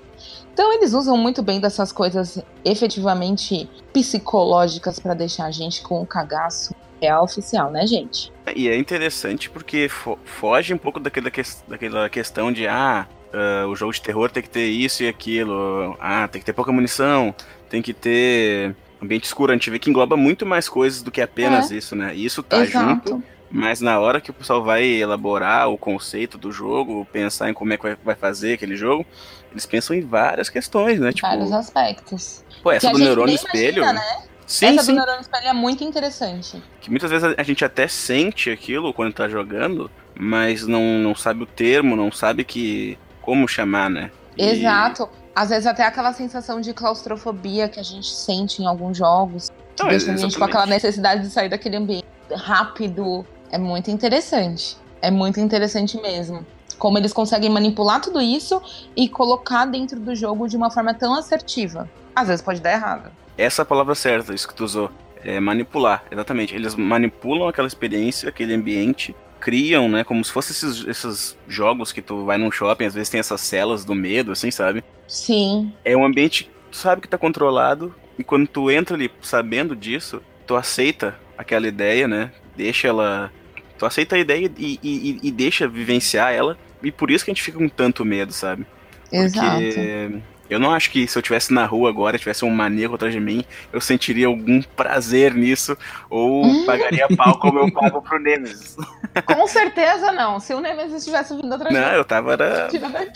Então, 0.52 0.73
eles 0.75 0.92
usam 0.92 1.16
muito 1.16 1.42
bem 1.42 1.59
dessas 1.61 1.90
coisas 1.92 2.38
efetivamente 2.64 3.68
psicológicas 3.92 4.99
pra 4.99 5.14
deixar 5.14 5.47
a 5.47 5.50
gente 5.50 5.82
com 5.82 6.00
o 6.02 6.06
cagaço 6.06 6.75
real 7.00 7.25
oficial, 7.25 7.71
né, 7.71 7.87
gente? 7.87 8.30
E 8.54 8.68
é 8.68 8.76
interessante 8.76 9.49
porque 9.50 9.88
fo- 9.88 10.18
foge 10.25 10.73
um 10.75 10.78
pouco 10.78 11.00
daquela, 11.00 11.30
ques- 11.30 11.64
daquela 11.66 12.09
questão 12.09 12.52
de, 12.52 12.66
ah, 12.68 13.09
ah, 13.32 13.66
o 13.66 13.75
jogo 13.75 13.92
de 13.92 14.00
terror 14.02 14.30
tem 14.30 14.42
que 14.42 14.50
ter 14.50 14.66
isso 14.66 15.02
e 15.02 15.09
aquilo, 15.09 15.97
ah, 15.99 16.28
tem 16.28 16.40
que 16.40 16.44
ter 16.47 16.52
pouca 16.52 16.71
munição, 16.71 17.35
tem 17.68 17.80
que 17.82 17.92
ter 17.94 18.76
ambiente 19.02 19.25
escuro. 19.25 19.52
A 19.52 19.54
gente 19.54 19.71
vê 19.71 19.78
que 19.78 19.90
engloba 19.90 20.16
muito 20.16 20.47
mais 20.47 20.68
coisas 20.68 21.02
do 21.02 21.11
que 21.11 21.21
apenas 21.21 21.71
isso, 21.71 21.94
né? 21.97 22.14
E 22.14 22.25
isso 22.25 22.42
tá 22.42 22.64
junto, 22.64 23.23
mas 23.50 23.80
na 23.80 23.99
hora 23.99 24.21
que 24.21 24.30
o 24.30 24.35
pessoal 24.35 24.62
vai 24.62 24.85
elaborar 24.85 25.68
o 25.68 25.76
conceito 25.76 26.38
do 26.38 26.52
jogo, 26.52 27.06
pensar 27.12 27.50
em 27.50 27.54
como 27.54 27.73
é 27.73 27.76
que 27.76 27.97
vai- 28.04 28.14
fazer 28.14 28.54
aquele 28.54 28.76
jogo, 28.76 29.04
eles 29.50 29.66
pensam 29.66 29.94
em 29.97 30.00
várias 30.00 30.49
questões, 30.49 30.99
né? 31.00 31.12
Tipo, 31.12 31.26
Vários 31.26 31.52
aspectos. 31.52 32.44
pô, 32.62 32.71
Que 32.71 32.76
essa 32.76 32.88
a 32.88 32.92
do 32.92 32.99
neurônio 32.99 33.35
espelho. 33.35 33.82
imagina, 33.82 33.92
né? 34.00 34.23
Sim, 34.47 34.66
Essa 34.66 34.82
sim. 34.82 34.92
do 34.92 34.97
neurônio 34.97 35.21
espelho 35.21 35.47
é 35.49 35.52
muito 35.52 35.82
interessante. 35.85 36.62
Que 36.80 36.90
muitas 36.90 37.11
vezes 37.11 37.25
a- 37.25 37.35
a 37.38 37.42
gente 37.42 37.64
até 37.64 37.88
sente 37.88 38.50
aquilo 38.50 38.92
quando 38.92 39.12
tá 39.12 39.28
jogando, 39.28 39.90
mas 40.18 40.66
não, 40.66 40.99
não 40.99 41.14
sabe 41.14 41.42
o 41.42 41.47
termo, 41.47 41.97
não 41.97 42.12
sabe 42.12 42.44
que 42.44 42.99
como 43.21 43.47
chamar, 43.49 43.88
né? 43.88 44.11
E- 44.37 44.44
Exato. 44.44 45.09
Às 45.35 45.49
vezes 45.49 45.67
até 45.67 45.85
aquela 45.85 46.12
sensação 46.12 46.61
de 46.61 46.75
claustrofobia 46.75 47.69
que 47.69 47.81
a 47.81 47.83
gente 47.83 48.11
sente 48.11 48.62
em 48.62 48.67
alguns 48.67 48.99
jogos. 48.99 49.51
Deixa 49.89 50.12
a 50.12 50.17
gente 50.17 50.39
com 50.39 50.45
aquela 50.45 50.67
necessidade 50.67 51.23
de 51.23 51.31
sair 51.31 51.49
daquele 51.49 51.77
ambiente 51.77 52.07
rápido. 52.35 53.25
É 53.51 53.59
muito 53.59 53.91
interessante. 53.91 54.77
É 55.01 55.11
muito 55.11 55.41
interessante 55.41 56.01
mesmo. 56.01 56.45
Como 56.79 56.99
eles 56.99 57.12
conseguem 57.12 57.51
manipular 57.51 58.01
tudo 58.01 58.21
isso 58.21 58.61
e 58.95 59.09
colocar 59.09 59.65
dentro 59.65 59.99
do 59.99 60.15
jogo 60.15 60.49
de 60.49 60.57
uma 60.57 60.71
forma 60.71 60.93
tão 60.93 61.15
assertiva. 61.15 61.89
Às 62.15 62.29
vezes 62.29 62.43
pode 62.43 62.61
dar 62.61 62.73
errado. 62.73 63.11
Essa 63.39 63.62
é 63.62 63.65
a 63.65 63.67
palavra 63.67 63.95
certa, 63.95 64.35
isso 64.35 64.47
que 64.47 64.55
tu 64.55 64.65
usou. 64.65 64.91
É 65.25 65.41
manipular, 65.41 66.05
exatamente. 66.11 66.55
Eles 66.55 66.75
manipulam 66.75 67.49
aquela 67.49 67.69
experiência, 67.69 68.29
aquele 68.29 68.55
ambiente, 68.55 69.15
criam, 69.43 69.89
né? 69.89 70.05
Como 70.05 70.25
se 70.25 70.31
fossem 70.31 70.53
esses, 70.53 70.87
esses 70.87 71.37
jogos 71.49 71.91
que 71.91 72.01
tu 72.01 72.25
vai 72.25 72.39
num 72.39 72.51
shopping, 72.51 72.85
às 72.87 72.95
vezes 72.95 73.09
tem 73.09 73.19
essas 73.19 73.41
celas 73.41 73.85
do 73.85 73.93
medo, 73.95 74.31
assim, 74.31 74.53
sabe? 74.53 74.85
Sim, 75.09 75.73
É 75.85 75.97
um 75.97 76.05
ambiente 76.07 76.45
que 76.45 76.51
tu 76.71 76.77
sabe 76.77 77.03
que 77.03 77.09
tá 77.09 77.19
controlado, 77.19 77.93
e 78.17 78.23
quando 78.23 78.47
tu 78.47 78.71
entra 78.71 78.95
ali 78.95 79.11
sabendo 79.21 79.75
disso, 79.75 80.23
tu 80.47 80.55
aceita 80.55 81.19
aquela 81.37 81.67
ideia, 81.67 82.07
né? 82.07 82.33
Deixa 82.57 82.87
ela. 82.87 83.33
Tu 83.77 83.85
aceita 83.85 84.15
a 84.15 84.19
ideia 84.19 84.49
e, 84.57 84.79
e, 84.81 85.19
e 85.25 85.31
deixa 85.33 85.67
vivenciar 85.67 86.33
ela. 86.33 86.57
E 86.81 86.93
por 86.93 87.11
isso 87.11 87.25
que 87.25 87.31
a 87.31 87.35
gente 87.35 87.43
fica 87.43 87.59
com 87.59 87.69
tanto 87.69 88.05
medo, 88.05 88.33
sabe? 88.33 88.65
exato. 89.11 89.73
Porque 89.75 90.23
eu 90.52 90.59
não 90.61 90.73
acho 90.73 90.90
que 90.90 91.06
se 91.06 91.16
eu 91.18 91.23
tivesse 91.23 91.52
na 91.52 91.64
rua 91.64 91.88
agora, 91.88 92.18
tivesse 92.18 92.44
um 92.44 92.50
maníaco 92.50 92.94
atrás 92.94 93.12
de 93.12 93.21
mim, 93.21 93.44
eu 93.73 93.80
sentiria 93.80 94.26
algum 94.26 94.62
prazer 94.62 95.35
nisso, 95.35 95.76
ou 96.11 96.44
Hum. 96.44 96.66
pagaria 96.66 97.06
pau 97.16 97.38
como 97.38 97.59
eu 97.59 97.73
pago 97.73 98.02
pro 98.02 98.18
Nemesis. 98.18 98.76
Com 99.26 99.47
certeza 99.47 100.12
não. 100.12 100.40
Se 100.40 100.54
o 100.54 100.61
Nemesis 100.61 100.99
estivesse 100.99 101.35
vindo 101.35 101.54
atrás 101.54 101.75
Não, 101.75 101.90
de 101.90 101.97
eu 101.97 102.04
tava 102.04 102.32
era 102.32 102.68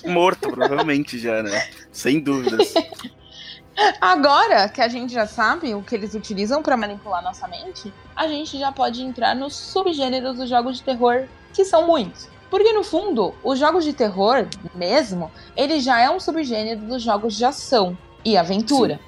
morto, 0.06 0.50
provavelmente 0.50 1.18
já, 1.18 1.42
né? 1.42 1.66
Sem 1.90 2.20
dúvidas. 2.20 2.74
Agora 4.00 4.68
que 4.68 4.80
a 4.80 4.88
gente 4.88 5.12
já 5.12 5.26
sabe 5.26 5.74
o 5.74 5.82
que 5.82 5.94
eles 5.94 6.14
utilizam 6.14 6.62
pra 6.62 6.76
manipular 6.76 7.22
nossa 7.22 7.46
mente, 7.46 7.92
a 8.14 8.26
gente 8.26 8.58
já 8.58 8.72
pode 8.72 9.02
entrar 9.02 9.34
nos 9.34 9.54
subgêneros 9.54 10.36
dos 10.36 10.48
jogos 10.48 10.78
de 10.78 10.82
terror, 10.82 11.24
que 11.52 11.64
são 11.64 11.86
muitos. 11.86 12.28
Porque 12.56 12.72
no 12.72 12.82
fundo, 12.82 13.34
os 13.44 13.58
jogos 13.58 13.84
de 13.84 13.92
terror 13.92 14.46
mesmo, 14.74 15.30
ele 15.54 15.78
já 15.78 16.00
é 16.00 16.08
um 16.08 16.18
subgênero 16.18 16.80
dos 16.80 17.02
jogos 17.02 17.36
de 17.36 17.44
ação 17.44 17.98
e 18.24 18.34
aventura. 18.34 18.98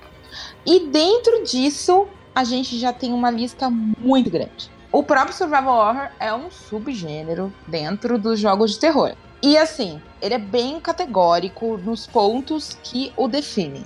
E 0.67 0.81
dentro 0.81 1.43
disso, 1.45 2.07
a 2.35 2.45
gente 2.45 2.79
já 2.79 2.93
tem 2.93 3.11
uma 3.11 3.31
lista 3.31 3.71
muito 3.71 4.29
grande. 4.29 4.71
O 4.93 5.03
próprio 5.03 5.35
Survival 5.35 5.79
Horror 5.79 6.11
é 6.21 6.31
um 6.35 6.51
subgênero 6.51 7.51
dentro 7.67 8.19
dos 8.19 8.39
jogos 8.39 8.73
de 8.73 8.81
terror. 8.81 9.15
E 9.43 9.57
assim, 9.57 9.99
ele 10.21 10.35
é 10.35 10.39
bem 10.39 10.79
categórico 10.79 11.79
nos 11.79 12.07
pontos 12.07 12.77
que 12.83 13.15
o 13.17 13.29
definem. 13.29 13.85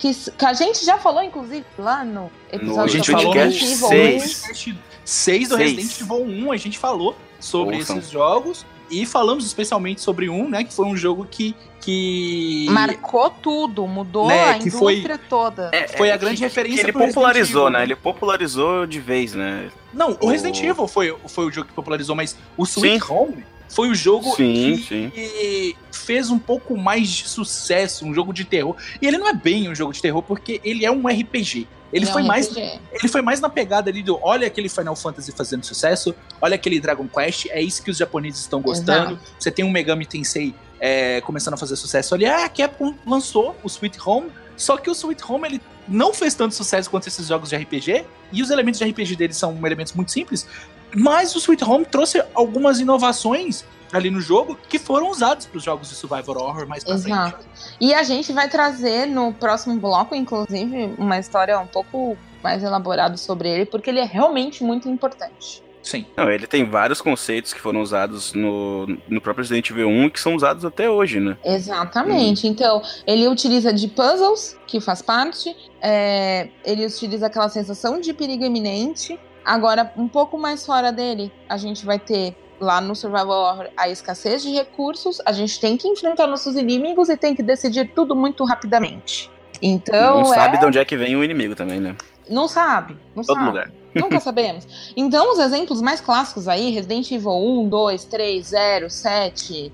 Que, 0.00 0.12
que 0.12 0.44
a 0.44 0.52
gente 0.52 0.84
já 0.84 0.98
falou, 0.98 1.22
inclusive, 1.22 1.64
lá 1.78 2.04
no 2.04 2.28
episódio 2.50 2.74
No 2.74 2.82
A 2.82 2.88
gente 2.88 3.10
falou 3.12 3.32
Resident 3.32 3.70
Evil 3.70 3.88
seis. 3.88 4.42
1. 4.42 4.46
podcast 4.46 4.78
6 5.04 5.48
do 5.48 5.56
Seis. 5.58 5.76
Resident 5.76 6.00
Evil 6.00 6.46
1, 6.48 6.50
a 6.50 6.56
gente 6.56 6.76
falou 6.76 7.14
sobre 7.38 7.76
Ouçam. 7.76 7.98
esses 7.98 8.10
jogos. 8.10 8.66
E 8.90 9.04
falamos 9.06 9.44
especialmente 9.44 10.00
sobre 10.00 10.28
um, 10.28 10.48
né? 10.48 10.64
Que 10.64 10.72
foi 10.72 10.86
um 10.86 10.96
jogo 10.96 11.26
que. 11.30 11.54
que 11.80 12.66
Marcou 12.70 13.30
tudo, 13.30 13.86
mudou 13.86 14.28
Né, 14.28 14.50
a 14.50 14.58
que 14.58 14.70
foi- 14.70 14.94
indústria 14.94 15.18
toda. 15.18 15.70
É, 15.72 15.86
Foi 15.88 16.08
é 16.08 16.12
a 16.12 16.16
grande 16.16 16.36
que- 16.38 16.42
referência 16.44 16.84
que 16.84 16.90
ele 16.90 16.92
popularizou, 17.06 17.70
né? 17.70 17.78
né? 17.78 17.84
Ele 17.84 17.96
popularizou 17.96 18.86
de 18.86 19.00
vez, 19.00 19.34
né? 19.34 19.70
Não, 19.92 20.12
o 20.20 20.26
O- 20.26 20.28
Resident 20.28 20.60
Evil 20.62 20.86
foi, 20.88 21.14
foi 21.28 21.46
o 21.46 21.50
jogo 21.52 21.68
que 21.68 21.74
popularizou, 21.74 22.14
mas 22.16 22.36
o 22.56 22.64
Sweet 22.64 23.04
Sim. 23.04 23.12
Home 23.12 23.44
foi 23.68 23.88
o 23.88 23.94
jogo 23.94 24.34
Sim, 24.36 24.76
que 24.78 24.82
sim. 24.86 25.74
fez 25.92 26.30
um 26.30 26.38
pouco 26.38 26.76
mais 26.76 27.08
de 27.08 27.28
sucesso, 27.28 28.04
um 28.06 28.14
jogo 28.14 28.32
de 28.32 28.44
terror. 28.44 28.76
E 29.00 29.06
ele 29.06 29.18
não 29.18 29.28
é 29.28 29.32
bem 29.32 29.68
um 29.68 29.74
jogo 29.74 29.92
de 29.92 30.00
terror, 30.00 30.22
porque 30.22 30.60
ele 30.64 30.84
é 30.84 30.90
um 30.90 31.06
RPG. 31.08 31.66
Ele 31.96 32.06
É 32.06 32.12
foi 32.12 32.22
mais 32.22 32.54
ele 32.56 33.08
foi 33.08 33.22
mais 33.22 33.40
na 33.40 33.48
pegada 33.48 33.90
ali 33.90 34.02
do 34.02 34.18
olha 34.22 34.46
aquele 34.46 34.68
Final 34.68 34.94
Fantasy 34.94 35.32
fazendo 35.32 35.64
sucesso, 35.64 36.14
olha 36.40 36.54
aquele 36.54 36.78
Dragon 36.78 37.08
Quest, 37.08 37.46
é 37.50 37.62
isso 37.62 37.82
que 37.82 37.90
os 37.90 37.96
japoneses 37.96 38.40
estão 38.40 38.60
gostando. 38.60 39.18
Você 39.38 39.50
tem 39.50 39.64
um 39.64 39.70
Megami 39.70 40.04
Tensei 40.04 40.54
é, 40.78 41.20
começando 41.22 41.54
a 41.54 41.56
fazer 41.56 41.76
sucesso 41.76 42.14
ali. 42.14 42.26
Ah, 42.26 42.44
a 42.44 42.48
Capcom 42.48 42.94
lançou 43.06 43.56
o 43.62 43.66
Sweet 43.66 43.98
Home, 44.04 44.30
só 44.56 44.76
que 44.76 44.90
o 44.90 44.92
Sweet 44.92 45.22
Home 45.26 45.48
ele 45.48 45.60
não 45.88 46.12
fez 46.12 46.34
tanto 46.34 46.54
sucesso 46.54 46.90
quanto 46.90 47.08
esses 47.08 47.26
jogos 47.28 47.48
de 47.48 47.56
RPG, 47.56 48.04
e 48.32 48.42
os 48.42 48.50
elementos 48.50 48.78
de 48.78 48.84
RPG 48.84 49.16
deles 49.16 49.36
são 49.36 49.56
elementos 49.64 49.92
muito 49.94 50.10
simples, 50.12 50.46
mas 50.94 51.34
o 51.34 51.38
Sweet 51.38 51.64
Home 51.64 51.86
trouxe 51.86 52.22
algumas 52.34 52.78
inovações 52.80 53.64
ali 53.92 54.10
no 54.10 54.20
jogo 54.20 54.58
que 54.68 54.78
foram 54.78 55.10
usados 55.10 55.46
para 55.46 55.58
os 55.58 55.64
jogos 55.64 55.88
de 55.88 55.94
survival 55.94 56.36
horror 56.36 56.66
mais 56.66 56.84
pra 56.84 56.98
frente. 56.98 57.12
Exato. 57.12 57.46
E 57.80 57.94
a 57.94 58.02
gente 58.02 58.32
vai 58.32 58.48
trazer 58.48 59.06
no 59.06 59.32
próximo 59.32 59.78
bloco, 59.78 60.14
inclusive, 60.14 60.94
uma 60.98 61.18
história 61.18 61.58
um 61.58 61.66
pouco 61.66 62.16
mais 62.42 62.62
elaborada 62.62 63.16
sobre 63.16 63.48
ele, 63.48 63.66
porque 63.66 63.90
ele 63.90 64.00
é 64.00 64.04
realmente 64.04 64.62
muito 64.62 64.88
importante. 64.88 65.62
Sim. 65.86 66.04
Não, 66.16 66.28
ele 66.28 66.48
tem 66.48 66.68
vários 66.68 67.00
conceitos 67.00 67.52
que 67.52 67.60
foram 67.60 67.80
usados 67.80 68.32
no, 68.32 68.86
no 69.08 69.20
próprio 69.20 69.44
Resident 69.44 69.70
Evil 69.70 69.88
1 69.88 70.10
que 70.10 70.18
são 70.18 70.34
usados 70.34 70.64
até 70.64 70.90
hoje, 70.90 71.20
né? 71.20 71.38
Exatamente. 71.44 72.48
Então, 72.48 72.82
ele 73.06 73.28
utiliza 73.28 73.72
de 73.72 73.86
puzzles, 73.86 74.58
que 74.66 74.80
faz 74.80 75.00
parte, 75.00 75.56
é, 75.80 76.48
ele 76.64 76.84
utiliza 76.84 77.28
aquela 77.28 77.48
sensação 77.48 78.00
de 78.00 78.12
perigo 78.12 78.44
iminente. 78.44 79.16
Agora, 79.44 79.92
um 79.96 80.08
pouco 80.08 80.36
mais 80.36 80.66
fora 80.66 80.90
dele, 80.90 81.30
a 81.48 81.56
gente 81.56 81.86
vai 81.86 82.00
ter 82.00 82.36
lá 82.60 82.80
no 82.80 82.94
Survival 82.94 83.30
Horror 83.30 83.68
a 83.76 83.88
escassez 83.88 84.42
de 84.42 84.50
recursos, 84.50 85.20
a 85.24 85.32
gente 85.32 85.60
tem 85.60 85.76
que 85.76 85.88
enfrentar 85.88 86.26
nossos 86.26 86.56
inimigos 86.56 87.08
e 87.08 87.16
tem 87.16 87.34
que 87.34 87.42
decidir 87.42 87.92
tudo 87.94 88.14
muito 88.14 88.44
rapidamente. 88.44 89.30
Então, 89.60 90.22
não 90.22 90.34
é... 90.34 90.36
sabe 90.36 90.58
de 90.58 90.66
onde 90.66 90.78
é 90.78 90.84
que 90.84 90.96
vem 90.96 91.16
o 91.16 91.24
inimigo 91.24 91.54
também, 91.54 91.80
né? 91.80 91.96
Não 92.28 92.48
sabe, 92.48 92.96
não 93.14 93.22
Todo 93.22 93.36
sabe. 93.36 93.46
lugar. 93.46 93.70
Nunca 93.94 94.20
sabemos. 94.20 94.92
Então, 94.96 95.32
os 95.32 95.38
exemplos 95.38 95.80
mais 95.80 96.00
clássicos 96.00 96.48
aí, 96.48 96.70
Resident 96.70 97.10
Evil 97.10 97.30
1, 97.30 97.68
2, 97.68 98.04
3, 98.04 98.46
0, 98.46 98.90
7. 98.90 99.72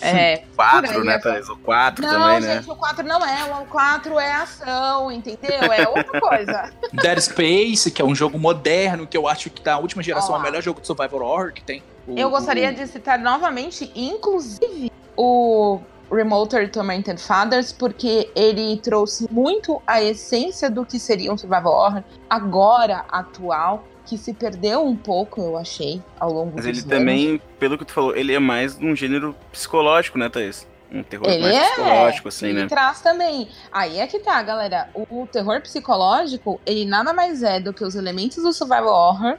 É, 0.00 0.38
por 0.38 0.56
4, 0.56 0.98
aí, 0.98 1.04
né, 1.04 1.18
Thaís? 1.18 1.48
O 1.48 1.56
4 1.56 2.04
não, 2.04 2.12
também, 2.12 2.40
né? 2.40 2.54
gente, 2.56 2.70
o 2.70 2.74
4 2.74 3.06
não 3.06 3.24
é. 3.24 3.62
O 3.62 3.66
4 3.66 4.18
é 4.18 4.32
ação, 4.32 5.12
entendeu? 5.12 5.72
É 5.72 5.88
outra 5.88 6.20
coisa. 6.20 6.72
Dead 6.92 7.20
Space, 7.20 7.88
que 7.90 8.02
é 8.02 8.04
um 8.04 8.14
jogo 8.14 8.36
moderno, 8.36 9.06
que 9.06 9.16
eu 9.16 9.28
acho 9.28 9.48
que 9.48 9.62
da 9.62 9.78
última 9.78 10.02
geração 10.02 10.34
é 10.34 10.38
o 10.38 10.42
melhor 10.42 10.60
jogo 10.60 10.80
de 10.80 10.88
survival 10.88 11.22
horror 11.22 11.52
que 11.52 11.62
tem. 11.62 11.84
O- 12.06 12.16
Eu 12.16 12.30
gostaria 12.30 12.70
o- 12.70 12.74
de 12.74 12.86
citar 12.86 13.18
novamente, 13.18 13.90
inclusive, 13.94 14.90
o 15.16 15.80
Remote 16.10 16.68
Tormented 16.68 17.20
Fathers, 17.20 17.72
porque 17.72 18.30
ele 18.34 18.76
trouxe 18.78 19.26
muito 19.30 19.80
a 19.86 20.02
essência 20.02 20.68
do 20.70 20.84
que 20.84 20.98
seria 20.98 21.32
um 21.32 21.38
survival 21.38 21.72
horror, 21.72 22.02
agora 22.28 23.04
atual, 23.10 23.84
que 24.04 24.18
se 24.18 24.34
perdeu 24.34 24.84
um 24.84 24.96
pouco, 24.96 25.40
eu 25.40 25.56
achei, 25.56 26.02
ao 26.18 26.32
longo 26.32 26.52
Mas 26.56 26.66
ele 26.66 26.78
anos. 26.80 26.90
também, 26.90 27.40
pelo 27.58 27.78
que 27.78 27.84
tu 27.84 27.92
falou, 27.92 28.16
ele 28.16 28.34
é 28.34 28.38
mais 28.38 28.76
um 28.78 28.94
gênero 28.96 29.34
psicológico, 29.52 30.18
né, 30.18 30.28
Thaís? 30.28 30.66
Um 30.90 31.02
terror 31.02 31.26
Ele 31.26 31.40
mais 31.40 31.56
é, 31.56 31.64
psicológico, 31.70 32.28
assim, 32.28 32.46
ele 32.48 32.62
né? 32.62 32.66
traz 32.68 33.00
também. 33.00 33.48
Aí 33.70 33.98
é 33.98 34.06
que 34.06 34.18
tá, 34.18 34.42
galera. 34.42 34.90
O, 34.92 35.22
o 35.22 35.26
terror 35.26 35.62
psicológico, 35.62 36.60
ele 36.66 36.84
nada 36.84 37.14
mais 37.14 37.42
é 37.42 37.58
do 37.60 37.72
que 37.72 37.82
os 37.82 37.94
elementos 37.94 38.42
do 38.42 38.52
survival 38.52 38.88
horror 38.92 39.38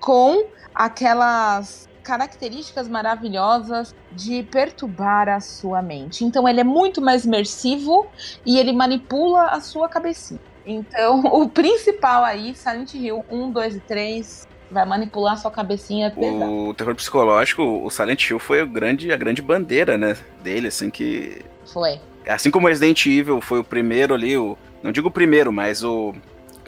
com 0.00 0.46
aquelas 0.74 1.87
características 2.08 2.88
maravilhosas 2.88 3.94
de 4.10 4.42
perturbar 4.44 5.28
a 5.28 5.40
sua 5.40 5.82
mente. 5.82 6.24
Então 6.24 6.48
ele 6.48 6.60
é 6.60 6.64
muito 6.64 7.02
mais 7.02 7.26
imersivo 7.26 8.06
e 8.46 8.58
ele 8.58 8.72
manipula 8.72 9.48
a 9.48 9.60
sua 9.60 9.90
cabecinha. 9.90 10.40
Então, 10.64 11.20
o 11.30 11.46
principal 11.50 12.24
aí, 12.24 12.54
Silent 12.54 12.94
Hill 12.94 13.22
1, 13.30 13.50
2 13.50 13.76
e 13.76 13.80
3, 13.80 14.48
vai 14.70 14.86
manipular 14.86 15.34
a 15.34 15.36
sua 15.36 15.50
cabecinha 15.50 16.10
pesada. 16.10 16.50
O 16.50 16.72
terror 16.72 16.94
psicológico, 16.94 17.62
o 17.62 17.90
Silent 17.90 18.30
Hill 18.30 18.38
foi 18.38 18.62
o 18.62 18.66
grande, 18.66 19.12
a 19.12 19.16
grande 19.16 19.42
bandeira, 19.42 19.98
né, 19.98 20.16
dele, 20.42 20.68
assim, 20.68 20.88
que... 20.88 21.42
Foi. 21.70 22.00
Assim 22.26 22.50
como 22.50 22.68
Resident 22.68 23.04
Evil 23.04 23.42
foi 23.42 23.58
o 23.58 23.64
primeiro 23.64 24.14
ali, 24.14 24.34
o... 24.34 24.56
Não 24.82 24.92
digo 24.92 25.08
o 25.08 25.10
primeiro, 25.10 25.52
mas 25.52 25.84
o... 25.84 26.14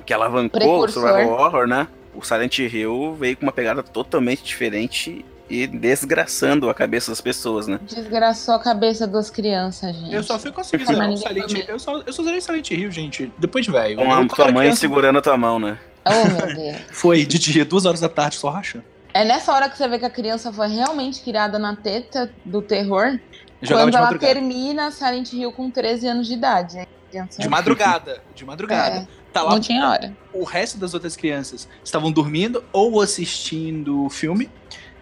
Que 0.04 0.12
alavancou 0.12 0.60
Precursor. 0.60 1.02
o 1.02 1.08
survival 1.08 1.40
horror, 1.40 1.66
né? 1.66 1.86
O 2.14 2.22
Silent 2.24 2.58
Hill 2.58 3.14
veio 3.18 3.36
com 3.36 3.44
uma 3.44 3.52
pegada 3.52 3.82
totalmente 3.82 4.42
diferente 4.42 5.24
e 5.48 5.66
desgraçando 5.66 6.68
a 6.70 6.74
cabeça 6.74 7.10
das 7.10 7.20
pessoas, 7.20 7.66
né? 7.66 7.78
Desgraçou 7.82 8.54
a 8.54 8.58
cabeça 8.58 9.06
das 9.06 9.30
crianças, 9.30 9.94
gente. 9.96 10.14
Eu 10.14 10.22
só 10.22 10.38
fui 10.38 10.52
conseguir 10.52 10.86
zerar 10.86 11.06
o 11.06 11.10
ninguém 11.14 11.26
Silent. 11.26 11.50
Hill. 11.52 11.64
Eu 11.68 11.78
só, 11.78 11.98
eu 12.00 12.12
só 12.12 12.22
zerei 12.22 12.40
Silent 12.40 12.70
Hill, 12.70 12.90
gente. 12.90 13.32
Depois 13.38 13.64
de 13.64 13.70
velho. 13.72 13.96
Com 13.96 14.12
a 14.12 14.26
tua 14.26 14.44
mãe 14.46 14.62
criança, 14.66 14.80
segurando 14.80 15.18
a 15.18 15.22
tua 15.22 15.36
mão, 15.36 15.58
né? 15.58 15.78
Oh, 16.04 16.28
meu 16.46 16.54
Deus. 16.54 16.76
Foi 16.92 17.24
de 17.24 17.38
dia, 17.38 17.64
duas 17.64 17.84
horas 17.84 18.00
da 18.00 18.08
tarde, 18.08 18.36
só 18.36 18.48
rachando. 18.50 18.84
É 19.12 19.24
nessa 19.24 19.52
hora 19.52 19.68
que 19.68 19.76
você 19.76 19.88
vê 19.88 19.98
que 19.98 20.04
a 20.04 20.10
criança 20.10 20.52
foi 20.52 20.68
realmente 20.68 21.20
criada 21.20 21.58
na 21.58 21.74
teta 21.74 22.32
do 22.44 22.62
terror, 22.62 23.18
Jogava 23.60 23.86
quando 23.86 23.94
ela 23.96 24.04
madrugada. 24.06 24.32
termina 24.34 24.90
Silent 24.92 25.32
Hill 25.32 25.52
com 25.52 25.68
13 25.70 26.06
anos 26.06 26.26
de 26.28 26.34
idade. 26.34 26.78
hein? 26.78 26.86
Criança- 27.10 27.42
De 27.42 27.48
madrugada. 27.48 28.22
De 28.36 28.44
madrugada. 28.44 28.98
É, 28.98 29.06
Tá 29.32 29.42
lá, 29.42 29.52
não 29.52 29.60
tinha 29.60 29.88
hora. 29.88 30.16
o 30.32 30.44
resto 30.44 30.78
das 30.78 30.92
outras 30.92 31.16
crianças 31.16 31.68
estavam 31.84 32.10
dormindo 32.10 32.64
ou 32.72 33.00
assistindo 33.00 34.04
o 34.04 34.10
filme, 34.10 34.50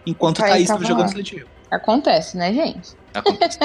enquanto 0.05 0.43
Aí 0.43 0.51
Thaís 0.51 0.69
tava 0.69 0.83
estava 0.83 0.85
jogando. 0.85 1.09
Silent 1.09 1.33
Hill. 1.33 1.47
Acontece, 1.71 2.37
né, 2.37 2.53
gente? 2.53 2.95
Acontece. 3.15 3.59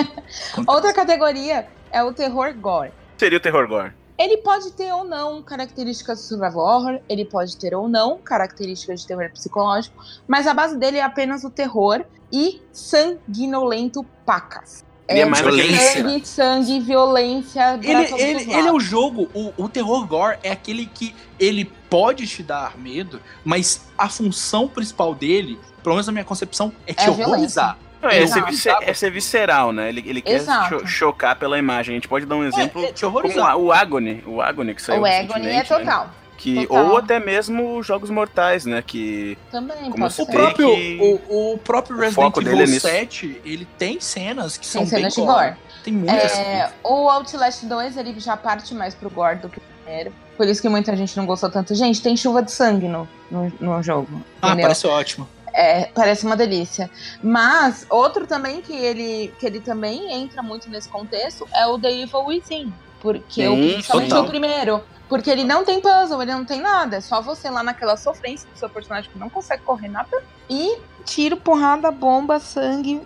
Outra 0.66 0.94
categoria 0.94 1.68
é 1.92 2.04
o 2.04 2.14
terror 2.14 2.54
gore. 2.54 2.92
Seria 3.18 3.38
o 3.38 3.42
terror 3.42 3.68
gore. 3.68 3.94
Ele 4.18 4.38
pode 4.38 4.72
ter 4.74 4.94
ou 4.94 5.04
não 5.04 5.42
características 5.42 6.20
de 6.20 6.26
survival 6.26 6.66
horror, 6.66 7.00
ele 7.10 7.26
pode 7.26 7.58
ter 7.58 7.74
ou 7.74 7.90
não 7.90 8.18
características 8.20 9.02
de 9.02 9.08
terror 9.08 9.30
psicológico, 9.32 10.02
mas 10.28 10.46
a 10.46 10.54
base 10.54 10.78
dele 10.78 10.98
é 10.98 11.02
apenas 11.02 11.44
o 11.44 11.50
terror 11.50 12.06
e 12.32 12.62
sanguinolento 12.72 14.04
pacas. 14.26 14.86
Ele 15.14 15.22
é 15.22 15.26
mais 15.26 15.46
aquele- 15.46 15.78
sangue, 15.78 16.28
sangue, 16.28 16.80
violência. 16.80 17.80
Ele, 17.82 18.04
ele, 18.22 18.52
ele 18.54 18.68
é 18.68 18.72
o 18.72 18.80
jogo, 18.80 19.30
o, 19.34 19.54
o 19.58 19.70
terror 19.70 20.06
gore 20.08 20.38
é 20.44 20.52
aquele 20.52 20.86
que 20.86 21.16
ele 21.40 21.66
pode 21.90 22.28
te 22.28 22.42
dar 22.44 22.78
medo, 22.78 23.22
mas 23.44 23.86
a 23.98 24.10
função 24.10 24.68
principal 24.68 25.14
dele, 25.16 25.60
pelo 25.82 25.96
menos 25.96 26.08
na 26.08 26.14
minha 26.14 26.26
concepção, 26.26 26.72
é 26.88 26.94
te 26.94 27.02
É 27.02 27.06
violência. 27.06 27.28
horrorizar. 27.28 27.78
Não, 28.02 28.10
é, 28.10 28.28
ser, 28.28 28.76
é 28.82 28.94
ser 28.94 29.10
visceral, 29.12 29.72
né? 29.72 29.88
Ele, 29.88 30.04
ele 30.06 30.22
quer 30.22 30.42
cho- 30.68 30.86
chocar 30.86 31.38
pela 31.38 31.58
imagem. 31.58 31.94
A 31.94 31.96
gente 31.96 32.08
pode 32.10 32.26
dar 32.26 32.36
um 32.36 32.44
exemplo 32.44 32.84
É, 32.84 32.90
é 32.90 33.56
o 33.56 33.72
Agony. 33.72 34.22
O 34.28 34.42
Agony 34.42 34.76
que 34.76 34.82
saiu 34.82 35.02
O 35.02 35.06
Agony 35.06 35.48
é 35.48 35.54
né? 35.54 35.64
total. 35.64 36.10
Que, 36.44 36.68
total. 36.68 36.86
ou 36.90 36.98
até 36.98 37.20
mesmo 37.20 37.82
jogos 37.82 38.10
mortais, 38.10 38.66
né? 38.66 38.84
Que 38.86 39.38
Também 39.50 39.78
Como 39.78 39.96
pode 39.98 40.06
O 40.06 40.10
ser. 40.12 40.26
tem 40.26 40.36
próprio, 40.36 40.76
que- 40.76 41.22
o, 41.30 41.54
o 41.54 41.58
próprio 41.60 41.96
o 41.96 42.00
Resident 42.00 42.26
foco 42.26 42.42
Evil 42.42 42.52
dele 42.52 42.64
é 42.64 42.74
nisso. 42.74 42.88
7, 42.88 43.42
ele 43.46 43.66
tem 43.78 44.00
cenas 44.02 44.58
que 44.58 44.64
Tem 44.66 44.72
são 44.72 44.82
bem 44.82 44.90
cenas 44.90 45.14
de 45.14 45.22
gore. 45.22 45.32
gore. 45.52 45.56
Tem 45.84 45.94
muitas. 45.94 46.38
É, 46.38 46.72
o 46.84 47.10
Outlast 47.10 47.64
2 47.66 47.98
ele 47.98 48.20
já 48.20 48.36
parte 48.36 48.74
mais 48.74 48.94
pro 48.94 49.10
gore 49.10 49.38
do 49.38 49.48
que 49.50 49.58
o 49.58 49.62
primeiro. 49.84 50.12
Por 50.36 50.48
isso 50.48 50.62
que 50.62 50.68
muita 50.68 50.96
gente 50.98 51.16
não 51.16 51.26
gostou 51.26 51.50
tanto. 51.50 51.74
Gente, 51.76 52.02
tem 52.02 52.18
chuva 52.18 52.42
de 52.42 52.52
sangue 52.52 52.88
no, 52.88 53.08
no, 53.32 53.52
no 53.60 53.82
jogo. 53.84 54.08
ah, 54.42 54.48
entendeu? 54.48 54.64
parece 54.64 54.88
ótimo. 54.88 55.30
É, 55.54 55.86
parece 55.94 56.26
uma 56.26 56.36
delícia. 56.36 56.90
Mas 57.22 57.86
outro 57.90 58.26
também 58.28 58.62
que 58.62 58.74
ele, 58.74 59.32
que 59.40 59.46
ele 59.46 59.60
também 59.60 60.12
entra 60.12 60.42
muito 60.42 60.70
nesse 60.70 60.90
contexto 60.90 61.48
é 61.54 61.66
o 61.68 61.78
The 61.80 61.92
Evil 61.92 62.26
Within. 62.26 62.74
Porque 63.00 63.48
o, 63.48 63.56
Sim, 63.56 63.74
principalmente 63.74 64.10
total. 64.10 64.26
o 64.26 64.28
primeiro. 64.30 64.84
Porque 65.14 65.30
ele 65.30 65.44
não 65.44 65.64
tem 65.64 65.80
puzzle, 65.80 66.24
ele 66.24 66.34
não 66.34 66.44
tem 66.44 66.60
nada. 66.60 66.98
É 66.98 67.00
só 67.00 67.22
você 67.22 67.48
lá 67.48 67.62
naquela 67.62 67.96
sofrência 67.96 68.50
do 68.52 68.58
seu 68.58 68.68
personagem 68.68 69.12
que 69.12 69.20
não 69.20 69.30
consegue 69.30 69.62
correr 69.62 69.88
nada. 69.88 70.24
E 70.50 70.80
tiro, 71.06 71.38
porrada, 71.38 71.92
bomba, 71.92 72.40
sangue 72.40 73.00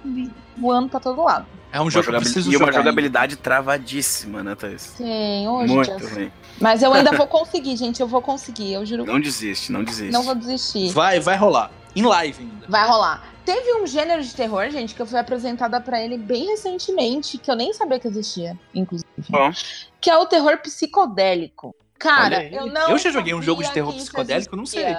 voando 0.56 0.88
pra 0.88 1.02
todo 1.02 1.22
lado. 1.22 1.46
É 1.70 1.82
um 1.82 1.84
uma 1.84 1.92
jogo 1.92 2.06
que 2.06 2.50
e 2.50 2.56
uma 2.56 2.72
jogabilidade 2.72 3.36
travadíssima, 3.36 4.42
né, 4.42 4.56
Thaís? 4.56 4.84
Sim, 4.84 5.50
hoje. 5.50 5.74
Muito 5.74 6.00
Just- 6.00 6.16
bem. 6.16 6.32
Mas 6.62 6.82
eu 6.82 6.94
ainda 6.94 7.12
vou 7.12 7.28
conseguir, 7.28 7.76
gente. 7.76 8.00
Eu 8.00 8.08
vou 8.08 8.22
conseguir. 8.22 8.72
Eu 8.72 8.86
juro. 8.86 9.06
Não 9.06 9.20
desiste, 9.20 9.70
não 9.74 9.84
desiste. 9.84 10.14
Não 10.14 10.24
vou 10.24 10.34
desistir. 10.34 10.94
Vai, 10.94 11.20
vai 11.20 11.36
rolar. 11.36 11.70
Em 11.94 12.04
live 12.04 12.42
ainda. 12.42 12.68
Vai 12.70 12.88
rolar. 12.88 13.22
Teve 13.44 13.82
um 13.82 13.86
gênero 13.86 14.24
de 14.24 14.34
terror, 14.34 14.70
gente, 14.70 14.96
que 14.96 15.02
eu 15.02 15.06
fui 15.06 15.20
apresentada 15.20 15.82
pra 15.82 16.02
ele 16.02 16.18
bem 16.18 16.46
recentemente, 16.46 17.38
que 17.38 17.52
eu 17.52 17.56
nem 17.56 17.74
sabia 17.74 18.00
que 18.00 18.08
existia, 18.08 18.58
inclusive. 18.74 19.10
Bom. 19.30 19.52
Que 20.00 20.10
é 20.10 20.18
o 20.18 20.26
terror 20.26 20.58
psicodélico. 20.60 21.76
Cara, 22.00 22.44
eu 22.44 22.68
não. 22.68 22.92
Eu 22.92 22.98
já 22.98 23.10
joguei 23.12 23.34
um 23.34 23.42
jogo 23.42 23.64
de 23.64 23.72
terror 23.72 23.94
psicodélico, 23.94 24.56
não 24.56 24.66
sei. 24.66 24.96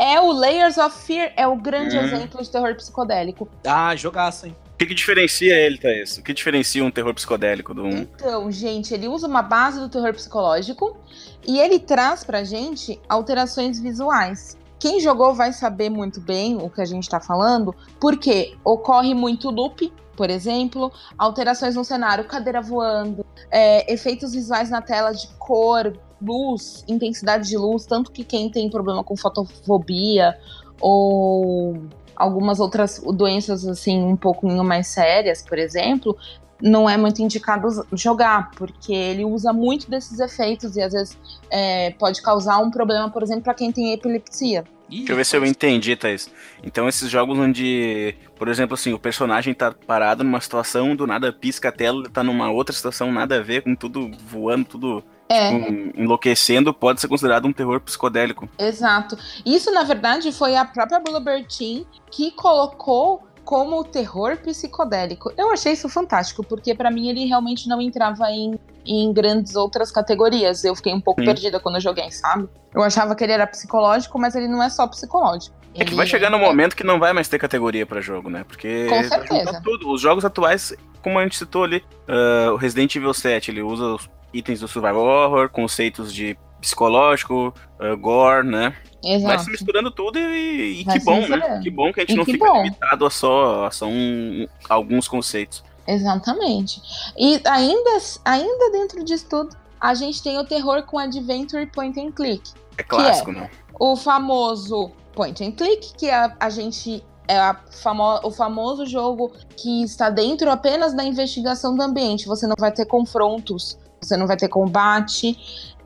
É 0.00 0.20
o 0.20 0.30
Layers 0.30 0.78
of 0.78 0.96
Fear, 1.04 1.32
é 1.36 1.46
o 1.46 1.56
grande 1.56 1.96
Hum. 1.98 2.02
exemplo 2.02 2.42
de 2.42 2.48
terror 2.50 2.74
psicodélico. 2.76 3.48
Ah, 3.66 3.96
jogaço, 3.96 4.46
hein? 4.46 4.56
O 4.74 4.78
que, 4.78 4.86
que 4.86 4.94
diferencia 4.94 5.56
ele, 5.56 5.76
Thaís? 5.76 6.18
O 6.18 6.22
que 6.22 6.32
diferencia 6.32 6.84
um 6.84 6.90
terror 6.90 7.12
psicodélico 7.12 7.74
do 7.74 7.82
um? 7.82 7.90
Então, 7.90 8.48
gente, 8.48 8.94
ele 8.94 9.08
usa 9.08 9.26
uma 9.26 9.42
base 9.42 9.80
do 9.80 9.88
terror 9.88 10.12
psicológico 10.14 10.96
e 11.44 11.58
ele 11.58 11.80
traz 11.80 12.22
pra 12.22 12.44
gente 12.44 13.00
alterações 13.08 13.80
visuais. 13.80 14.56
Quem 14.78 15.00
jogou 15.00 15.34
vai 15.34 15.52
saber 15.52 15.90
muito 15.90 16.20
bem 16.20 16.56
o 16.62 16.70
que 16.70 16.80
a 16.80 16.84
gente 16.84 17.08
tá 17.08 17.18
falando, 17.18 17.74
porque 18.00 18.56
ocorre 18.64 19.14
muito 19.14 19.50
loop, 19.50 19.92
por 20.16 20.30
exemplo, 20.30 20.92
alterações 21.18 21.74
no 21.74 21.84
cenário, 21.84 22.24
cadeira 22.24 22.60
voando, 22.60 23.26
é, 23.50 23.92
efeitos 23.92 24.32
visuais 24.32 24.70
na 24.70 24.80
tela 24.80 25.10
de 25.10 25.26
cor, 25.40 25.92
luz, 26.20 26.84
intensidade 26.88 27.48
de 27.48 27.56
luz, 27.56 27.86
tanto 27.86 28.10
que 28.10 28.24
quem 28.24 28.50
tem 28.50 28.68
problema 28.68 29.04
com 29.04 29.16
fotofobia 29.16 30.36
ou 30.80 31.82
algumas 32.14 32.58
outras 32.60 33.00
doenças 33.00 33.66
assim 33.66 34.02
um 34.02 34.16
pouquinho 34.16 34.64
mais 34.64 34.88
sérias, 34.88 35.42
por 35.42 35.58
exemplo, 35.58 36.16
não 36.60 36.90
é 36.90 36.96
muito 36.96 37.22
indicado 37.22 37.68
jogar, 37.92 38.50
porque 38.52 38.92
ele 38.92 39.24
usa 39.24 39.52
muito 39.52 39.88
desses 39.88 40.18
efeitos 40.18 40.76
e 40.76 40.82
às 40.82 40.92
vezes 40.92 41.16
é, 41.50 41.90
pode 41.92 42.20
causar 42.20 42.58
um 42.58 42.70
problema, 42.70 43.08
por 43.10 43.22
exemplo, 43.22 43.42
para 43.42 43.54
quem 43.54 43.70
tem 43.70 43.92
epilepsia. 43.92 44.64
Deixa 44.88 45.12
eu 45.12 45.16
ver 45.16 45.26
se 45.26 45.36
eu 45.36 45.44
entendi, 45.44 45.94
Thaís. 45.94 46.30
Então, 46.62 46.88
esses 46.88 47.10
jogos 47.10 47.38
onde, 47.38 48.14
por 48.36 48.48
exemplo, 48.48 48.72
assim, 48.72 48.92
o 48.92 48.98
personagem 48.98 49.52
tá 49.52 49.70
parado 49.70 50.24
numa 50.24 50.40
situação, 50.40 50.96
do 50.96 51.06
nada 51.06 51.30
pisca 51.30 51.68
a 51.68 51.72
tela, 51.72 52.08
tá 52.08 52.24
numa 52.24 52.50
outra 52.50 52.74
situação, 52.74 53.12
nada 53.12 53.36
a 53.36 53.42
ver, 53.42 53.62
com 53.62 53.74
tudo 53.76 54.10
voando, 54.26 54.64
tudo 54.64 55.04
É. 55.28 55.58
tipo, 55.58 56.00
enlouquecendo, 56.00 56.72
pode 56.72 57.00
ser 57.00 57.08
considerado 57.08 57.46
um 57.46 57.52
terror 57.52 57.80
psicodélico. 57.80 58.48
Exato. 58.58 59.18
Isso, 59.44 59.70
na 59.72 59.82
verdade, 59.82 60.32
foi 60.32 60.56
a 60.56 60.64
própria 60.64 61.00
Bluebird 61.00 61.46
Team 61.56 61.84
que 62.10 62.30
colocou 62.30 63.22
como 63.44 63.82
terror 63.82 64.36
psicodélico. 64.36 65.32
Eu 65.34 65.50
achei 65.50 65.72
isso 65.72 65.88
fantástico, 65.88 66.44
porque 66.44 66.74
pra 66.74 66.90
mim 66.90 67.08
ele 67.08 67.24
realmente 67.24 67.66
não 67.66 67.80
entrava 67.80 68.30
em, 68.30 68.58
em 68.84 69.10
grandes 69.10 69.56
outras 69.56 69.90
categorias. 69.90 70.64
Eu 70.64 70.76
fiquei 70.76 70.92
um 70.92 71.00
pouco 71.00 71.22
Sim. 71.22 71.26
perdida 71.26 71.58
quando 71.58 71.76
eu 71.76 71.80
joguei, 71.80 72.10
sabe? 72.10 72.46
Eu 72.74 72.82
achava 72.82 73.14
que 73.14 73.24
ele 73.24 73.32
era 73.32 73.46
psicológico, 73.46 74.18
mas 74.18 74.34
ele 74.34 74.48
não 74.48 74.62
é 74.62 74.68
só 74.68 74.86
psicológico. 74.86 75.56
É 75.74 75.84
que 75.84 75.94
vai 75.94 76.06
chegar 76.06 76.30
no 76.30 76.38
é- 76.38 76.40
momento 76.40 76.74
que 76.74 76.84
não 76.84 76.98
vai 76.98 77.12
mais 77.12 77.28
ter 77.28 77.38
categoria 77.38 77.86
pra 77.86 78.00
jogo, 78.00 78.28
né? 78.28 78.44
Porque 78.44 78.86
Com 78.88 79.04
certeza. 79.04 79.60
tudo. 79.62 79.90
Os 79.92 80.00
jogos 80.00 80.24
atuais 80.24 80.74
como 81.02 81.18
a 81.18 81.22
gente 81.22 81.36
citou 81.36 81.64
ali, 81.64 81.82
uh, 82.08 82.52
o 82.52 82.56
Resident 82.56 82.94
Evil 82.94 83.14
7, 83.14 83.50
ele 83.50 83.62
usa 83.62 83.84
os 83.84 84.10
itens 84.32 84.60
do 84.60 84.68
Survival 84.68 85.04
Horror, 85.04 85.48
conceitos 85.48 86.12
de 86.12 86.36
psicológico, 86.60 87.54
uh, 87.80 87.96
gore, 87.96 88.46
né? 88.46 88.74
Exato. 89.02 89.26
Vai 89.26 89.38
se 89.38 89.50
misturando 89.50 89.90
tudo 89.90 90.18
e, 90.18 90.80
e 90.80 90.84
que 90.84 90.98
bom, 91.00 91.20
né? 91.28 91.60
Que 91.62 91.70
bom 91.70 91.92
que 91.92 92.00
a 92.00 92.02
gente 92.02 92.14
E 92.14 92.16
não 92.16 92.24
fica 92.24 92.44
bom. 92.44 92.62
limitado 92.62 93.06
a 93.06 93.10
só, 93.10 93.66
a 93.66 93.70
só 93.70 93.86
um, 93.86 94.46
alguns 94.68 95.06
conceitos. 95.06 95.62
Exatamente. 95.86 96.82
E 97.16 97.40
ainda, 97.46 97.90
ainda 98.24 98.72
dentro 98.72 99.04
disso 99.04 99.26
tudo, 99.30 99.56
a 99.80 99.94
gente 99.94 100.22
tem 100.22 100.36
o 100.36 100.44
terror 100.44 100.82
com 100.82 100.98
Adventure 100.98 101.64
Point 101.66 101.98
and 101.98 102.10
Click. 102.10 102.50
É 102.76 102.82
clássico, 102.82 103.32
né? 103.32 103.48
O 103.78 103.96
famoso 103.96 104.90
Point 105.18 105.44
and 105.44 105.50
Click, 105.52 105.94
que 105.96 106.08
a, 106.08 106.36
a 106.38 106.48
gente. 106.48 107.04
É 107.30 107.54
famo, 107.82 108.20
o 108.22 108.30
famoso 108.30 108.86
jogo 108.86 109.32
que 109.54 109.82
está 109.82 110.08
dentro 110.08 110.50
apenas 110.50 110.94
da 110.94 111.04
investigação 111.04 111.76
do 111.76 111.82
ambiente. 111.82 112.26
Você 112.26 112.46
não 112.46 112.54
vai 112.58 112.72
ter 112.72 112.86
confrontos, 112.86 113.76
você 114.00 114.16
não 114.16 114.26
vai 114.26 114.36
ter 114.38 114.48
combate, 114.48 115.36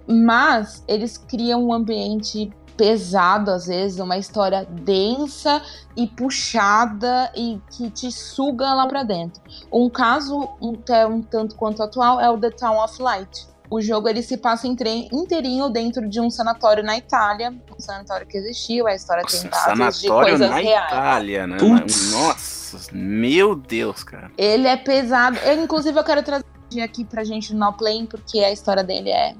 mas 0.07 0.85
eles 0.87 1.19
criam 1.19 1.65
um 1.65 1.73
ambiente 1.73 2.53
pesado 2.77 3.51
às 3.51 3.67
vezes, 3.67 3.99
uma 3.99 4.17
história 4.17 4.65
densa 4.67 5.61
e 5.97 6.07
puxada 6.07 7.33
e 7.35 7.61
que 7.73 7.91
te 7.91 8.13
suga 8.13 8.73
lá 8.73 8.87
pra 8.87 9.03
dentro. 9.03 9.43
Um 9.73 9.91
caso 9.91 10.49
um, 10.61 10.79
um 11.09 11.23
tanto 11.23 11.57
quanto 11.57 11.83
atual 11.83 12.21
é 12.21 12.31
o 12.31 12.39
The 12.39 12.51
Town 12.51 12.85
of 12.85 13.03
Light. 13.03 13.52
O 13.73 13.81
jogo 13.81 14.07
ele 14.07 14.21
se 14.23 14.37
passa 14.37 14.69
inteirinho 14.69 15.71
dentro 15.71 16.07
de 16.07 16.21
um 16.21 16.29
sanatório 16.29 16.85
na 16.85 16.99
Itália, 16.99 17.55
um 17.75 17.81
sanatório 17.81 18.27
que 18.27 18.37
existiu, 18.37 18.87
a 18.87 18.95
história 18.95 19.25
tem 19.25 19.49
dados 19.49 19.99
de 19.99 20.09
Sanatório 20.09 20.29
coisas 20.29 20.51
na 20.51 20.57
reais. 20.57 20.93
Itália, 20.93 21.47
né? 21.47 21.57
Putz. 21.57 22.13
Nossa, 22.13 22.91
meu 22.93 23.55
Deus, 23.55 24.05
cara. 24.05 24.31
Ele 24.37 24.69
é 24.69 24.77
pesado. 24.77 25.39
Eu, 25.39 25.65
inclusive, 25.65 25.99
eu 25.99 26.05
quero 26.05 26.23
trazer 26.23 26.45
aqui 26.85 27.03
pra 27.03 27.25
gente 27.25 27.55
no 27.55 27.73
Play, 27.73 28.07
porque 28.07 28.41
a 28.41 28.53
história 28.53 28.85
dele 28.85 29.09
é. 29.09 29.35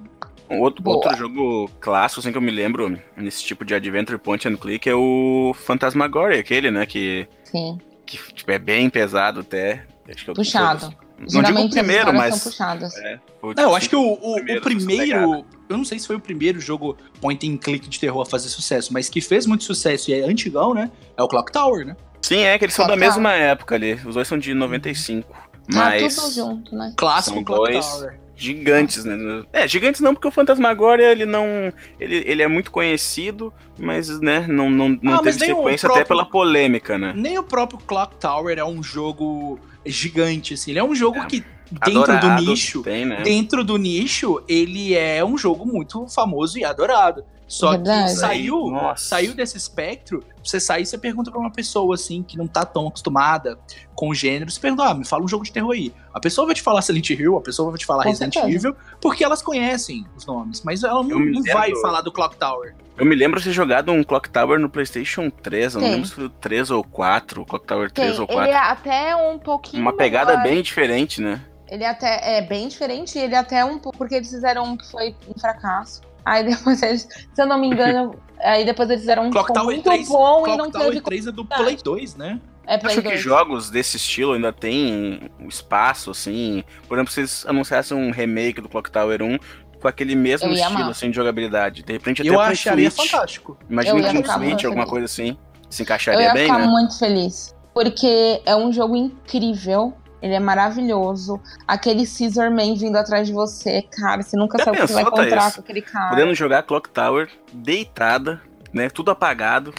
Um 0.49 0.61
outro, 0.61 0.83
Boa. 0.83 0.97
outro 0.97 1.15
jogo 1.15 1.71
clássico, 1.79 2.21
assim, 2.21 2.33
que 2.33 2.39
eu 2.39 2.43
me 2.43 2.51
lembro, 2.51 2.99
nesse 3.15 3.45
tipo 3.45 3.67
de 3.67 3.75
Adventure 3.75 4.17
Point 4.19 4.49
and 4.49 4.57
Click, 4.57 4.89
é 4.89 4.95
o 4.95 5.53
Phantasmagoria, 5.55 6.41
aquele, 6.41 6.71
né, 6.71 6.87
que, 6.87 7.29
Sim, 7.45 7.79
que 8.07 8.17
tipo, 8.33 8.51
é 8.51 8.59
bem 8.59 8.89
pesado 8.89 9.41
até. 9.41 9.85
Acho 10.09 10.25
que 10.25 10.31
eu- 10.31 10.35
puxado. 10.35 10.95
Não 11.31 11.43
digo 11.43 11.61
o 11.61 11.71
primeiro, 11.71 12.13
mas... 12.13 12.35
são 12.37 12.51
puxadas. 12.51 12.95
É, 12.97 13.19
Não, 13.43 13.63
eu 13.65 13.75
acho 13.77 13.89
que 13.89 13.97
o, 13.97 14.01
o- 14.01 14.33
o 14.33 14.35
Primeiro, 14.37 14.61
primeiro. 14.63 15.45
Eu 15.69 15.77
não 15.79 15.85
sei 15.85 15.99
se 15.99 16.07
foi 16.07 16.17
o 16.17 16.21
primeiro 16.21 16.61
jogo 16.61 16.97
point 17.21 17.49
and 17.49 17.57
click 17.59 17.89
de 17.89 17.99
terror 18.01 18.23
a 18.23 18.27
fazer 18.27 18.49
sucesso, 18.49 18.93
mas 18.93 19.09
que 19.09 19.21
fez 19.21 19.47
muito 19.47 19.65
sucesso 19.65 20.11
e 20.11 20.15
é 20.15 20.25
antigão, 20.25 20.75
né? 20.75 20.91
É 21.17 21.23
o 21.23 21.29
Clock 21.29 21.53
Tower, 21.53 21.87
né? 21.87 21.97
Sim, 22.21 22.39
é 22.41 22.59
que 22.59 22.65
eles 22.65 22.75
são 22.75 22.87
da 22.87 22.95
Total. 22.95 23.09
mesma 23.09 23.33
época 23.33 23.75
ali. 23.75 23.95
Os 24.05 24.15
dois 24.15 24.29
são 24.29 24.39
de 24.39 24.53
95. 24.55 25.29
Tá 25.33 25.39
Mas 25.69 26.17
tudo 26.17 26.33
junto, 26.35 26.75
né? 26.77 26.93
Clássico 26.97 27.37
São 27.37 27.45
Clock 27.45 27.71
dois. 27.73 27.87
Tower. 27.87 28.19
gigantes, 28.37 29.05
né? 29.05 29.17
É, 29.53 29.67
gigantes 29.69 30.01
não, 30.01 30.13
porque 30.15 30.27
o 30.29 30.31
Phantasmagoria, 30.31 31.11
ele 31.13 31.25
não... 31.25 31.73
Ele, 32.01 32.23
ele 32.27 32.43
é 32.43 32.49
muito 32.49 32.71
conhecido, 32.71 33.53
mas, 33.79 34.09
né, 34.21 34.45
não, 34.49 34.69
não, 34.69 34.89
não 35.01 35.15
Ah, 35.15 35.19
teve 35.23 35.39
sequência 35.39 35.87
até 35.87 36.05
próprio- 36.05 36.07
pela 36.07 36.25
polêmica, 36.27 36.99
né? 36.99 37.13
Nem 37.17 37.39
o 37.39 37.43
próprio 37.45 37.79
Clock 37.79 38.17
Tower 38.17 38.59
é 38.59 38.65
um 38.65 38.83
jogo 38.83 39.59
gigante, 39.85 40.55
assim. 40.55 40.71
Ele 40.73 40.81
é 40.81 40.85
um 40.85 40.95
jogo 40.95 41.19
É. 41.19 41.27
que, 41.27 41.45
dentro 41.71 41.93
do 42.05 42.13
Adorado, 42.13 42.43
nicho, 42.45 42.83
Tem, 42.83 43.05
né? 43.05 43.23
dentro 43.23 43.65
do 43.65 43.77
nicho, 43.77 44.43
ele 44.49 44.95
é 44.95 45.25
um 45.25 45.37
jogo 45.39 45.67
muito 45.67 46.07
famoso 46.09 46.59
e 46.59 46.65
adorado. 46.65 47.25
Só 47.49 47.73
Verdade. 47.73 48.13
que 48.15 48.19
saiu, 48.19 48.71
Nossa. 48.71 49.05
saiu 49.09 49.35
desse 49.35 49.59
espectro, 49.59 50.25
você 50.43 50.59
sai 50.59 50.83
e 50.83 50.87
você 50.87 50.97
pergunta 50.97 51.31
pra 51.31 51.39
uma 51.39 51.51
pessoa 51.53 51.95
assim 51.97 52.23
que 52.23 52.39
não 52.39 52.47
tá 52.47 52.65
tão 52.65 52.87
acostumada 52.89 53.59
com 53.95 54.09
o 54.09 54.15
gênero, 54.15 54.51
você 54.51 54.59
pergunta, 54.59 54.85
ah, 54.85 54.95
me 54.95 55.05
fala 55.05 55.23
um 55.23 55.29
jogo 55.29 55.45
de 55.45 55.53
terror 55.53 55.73
aí. 55.73 55.93
A 56.15 56.19
pessoa 56.21 56.47
vai 56.47 56.55
te 56.55 56.63
falar 56.63 56.81
Silent 56.81 57.11
Hill, 57.11 57.37
a 57.37 57.43
pessoa 57.43 57.69
vai 57.69 57.79
te 57.79 57.85
falar 57.85 58.05
Com 58.05 58.09
Resident 58.09 58.33
certeza. 58.33 58.57
Evil, 58.69 58.75
porque 59.03 59.23
elas 59.23 59.43
conhecem 59.43 60.07
os 60.17 60.25
nomes, 60.25 60.63
mas 60.63 60.83
ela 60.83 61.03
não, 61.03 61.19
não 61.19 61.43
vai 61.43 61.75
falar 61.83 62.01
do 62.01 62.11
Clock 62.11 62.37
Tower. 62.39 62.75
Eu 63.03 63.07
me 63.07 63.17
lembro 63.17 63.41
de 63.41 63.47
ter 63.47 63.53
jogado 63.53 63.91
um 63.91 64.05
Clock 64.05 64.31
Tower 64.31 64.61
no 64.61 64.71
PlayStation 64.71 65.29
3, 65.29 65.75
eu 65.75 65.81
não 65.81 65.91
lembro 65.91 66.07
se 66.07 66.15
foi 66.15 66.27
o 66.27 66.29
3 66.29 66.71
ou 66.71 66.85
4, 66.85 67.43
o 67.43 67.45
Clock 67.45 67.67
Tower 67.67 67.91
Tem, 67.91 68.05
3 68.05 68.21
ou 68.21 68.27
ele 68.27 68.35
4. 68.35 68.53
é 68.53 68.57
até 68.57 69.17
um 69.17 69.41
pouquinho. 69.41 69.83
Uma 69.83 69.93
pegada 69.93 70.37
melhor. 70.37 70.45
bem 70.45 70.63
diferente, 70.63 71.21
né? 71.21 71.45
Ele 71.69 71.85
até 71.85 72.39
é 72.39 72.43
bem 72.43 72.69
diferente, 72.69 73.19
ele 73.19 73.35
até 73.35 73.65
um 73.65 73.77
pouco. 73.81 73.99
Porque 73.99 74.15
eles 74.15 74.31
fizeram 74.31 74.63
um 74.67 74.77
que 74.77 74.89
foi 74.89 75.17
um 75.27 75.37
fracasso. 75.37 76.01
Aí 76.25 76.45
depois 76.45 76.81
eles, 76.85 77.09
se 77.35 77.43
eu 77.43 77.47
não 77.47 77.59
me 77.59 77.67
engano, 77.67 78.15
aí 78.39 78.65
depois 78.65 78.89
eles 78.89 79.01
fizeram 79.01 79.25
um 79.25 79.31
que 79.31 79.33
Clock 79.33 79.53
Tower 79.53 79.75
muito 79.75 79.83
3, 79.83 80.09
bom 80.09 80.43
e 80.43 80.45
Clock 80.45 80.59
não 80.59 80.71
Tower 80.71 80.89
teve. 80.91 81.01
3 81.01 81.27
é 81.27 81.33
do. 81.33 81.45
Play 81.45 81.77
2, 81.83 82.15
né? 82.15 82.41
É 82.67 82.79
Play 82.79 82.93
Acho 82.93 83.03
que 83.03 83.09
2. 83.09 83.21
jogos 83.21 83.71
desse 83.71 83.97
estilo 83.97 84.35
ainda 84.35 84.53
tem 84.53 85.29
um 85.41 85.49
espaço, 85.49 86.11
assim. 86.11 86.63
Por 86.87 86.97
exemplo, 86.97 87.13
se 87.13 87.21
eles 87.21 87.45
anunciassem 87.47 87.97
um 87.97 88.13
remake 88.13 88.61
do 88.61 88.69
Clock 88.69 88.91
Tower 88.91 89.21
1 89.21 89.39
com 89.83 89.89
aquele 89.89 90.15
mesmo 90.17 90.47
Eu 90.49 90.53
ia 90.53 90.61
estilo 90.61 90.79
amar. 90.79 90.91
assim, 90.91 91.11
de 91.11 91.17
jogabilidade. 91.17 91.83
De 91.83 91.93
repente 91.93 92.23
até 92.23 92.31
Eu 92.31 92.41
acharia 92.41 92.91
Switch. 92.91 93.11
fantástico. 93.11 93.59
Imagina 93.69 93.95
Eu 93.95 93.99
ia 94.01 94.09
que 94.09 94.15
muito 94.15 94.31
Switch, 94.33 94.65
alguma 94.65 94.83
feliz. 94.85 94.91
coisa 94.91 95.05
assim. 95.05 95.37
Se 95.69 95.83
Eu 95.83 95.85
encaixaria 95.85 96.23
ia 96.23 96.33
bem, 96.33 96.45
ficar 96.45 96.59
né? 96.59 96.67
muito 96.67 96.99
feliz. 96.99 97.55
Porque 97.75 98.41
é 98.47 98.55
um 98.57 98.73
jogo 98.73 98.97
incrível. 98.97 99.93
Ele 100.23 100.35
é 100.35 100.41
maravilhoso. 100.41 101.41
Aquele 101.67 102.07
Scissor 102.07 102.51
Man 102.51 102.75
vindo 102.77 102.97
atrás 102.97 103.27
de 103.27 103.33
você, 103.33 103.83
cara. 103.83 104.23
Você 104.23 104.37
nunca 104.37 104.57
Já 104.59 104.65
sabe 104.67 104.77
o 104.79 104.81
que 104.83 104.87
você 104.87 104.95
vai 104.95 105.03
encontrar 105.03 105.41
Thaís? 105.41 105.55
com 105.57 105.61
aquele 105.63 105.83
cara. 105.83 106.11
Podendo 106.11 106.35
jogar 106.35 106.63
Clock 106.63 106.89
Tower 106.91 107.29
deitada, 107.53 108.41
né? 108.73 108.89
Tudo 108.89 109.11
apagado. 109.11 109.75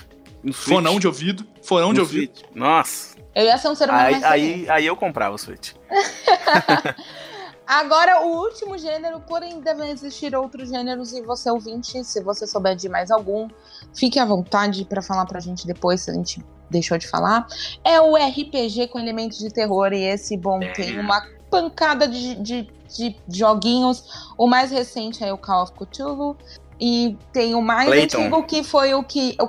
Fonão 0.51 0.99
de 0.99 1.07
ouvido, 1.07 1.45
fonão 1.61 1.89
no 1.89 1.93
de 1.93 1.99
ouvido. 2.01 2.35
Switch. 2.35 2.49
Nossa. 2.53 3.15
Eu 3.33 3.45
ia 3.45 3.57
ser 3.57 3.69
um 3.69 3.75
ser 3.75 3.85
humano 3.89 4.03
Aí, 4.05 4.11
mais 4.11 4.23
aí, 4.25 4.65
aí 4.69 4.85
eu 4.85 4.95
comprava 4.97 5.33
o 5.33 5.37
Switch. 5.37 5.71
Agora, 7.65 8.21
o 8.25 8.37
último 8.41 8.77
gênero, 8.77 9.19
porém 9.21 9.61
devem 9.61 9.89
existir 9.89 10.35
outros 10.35 10.69
gêneros 10.69 11.13
e 11.13 11.21
você 11.21 11.49
ouvinte, 11.49 12.03
se 12.03 12.21
você 12.21 12.45
souber 12.45 12.75
de 12.75 12.89
mais 12.89 13.09
algum, 13.09 13.47
fique 13.95 14.19
à 14.19 14.25
vontade 14.25 14.83
pra 14.85 15.01
falar 15.01 15.25
pra 15.25 15.39
gente 15.39 15.65
depois, 15.65 16.01
se 16.01 16.11
a 16.11 16.13
gente 16.13 16.43
deixou 16.69 16.97
de 16.97 17.07
falar. 17.07 17.47
É 17.83 18.01
o 18.01 18.15
RPG 18.15 18.87
com 18.89 18.99
elementos 18.99 19.37
de 19.39 19.49
terror 19.49 19.93
e 19.93 20.03
esse, 20.03 20.35
bom, 20.37 20.61
É. 20.61 20.71
tem 20.73 20.99
uma 20.99 21.25
pancada 21.49 22.07
de, 22.07 22.35
de, 22.35 22.67
de 22.87 23.15
joguinhos. 23.29 24.31
O 24.37 24.47
mais 24.47 24.71
recente 24.71 25.23
é 25.23 25.31
o 25.31 25.37
Call 25.37 25.63
of 25.63 25.71
Cthulhu 25.73 26.35
e 26.79 27.17
tem 27.31 27.55
o 27.55 27.61
mais 27.61 27.87
Clayton. 27.87 28.17
antigo 28.17 28.43
que 28.43 28.63
foi 28.63 28.93
o 28.93 29.03
que... 29.03 29.37
O 29.39 29.47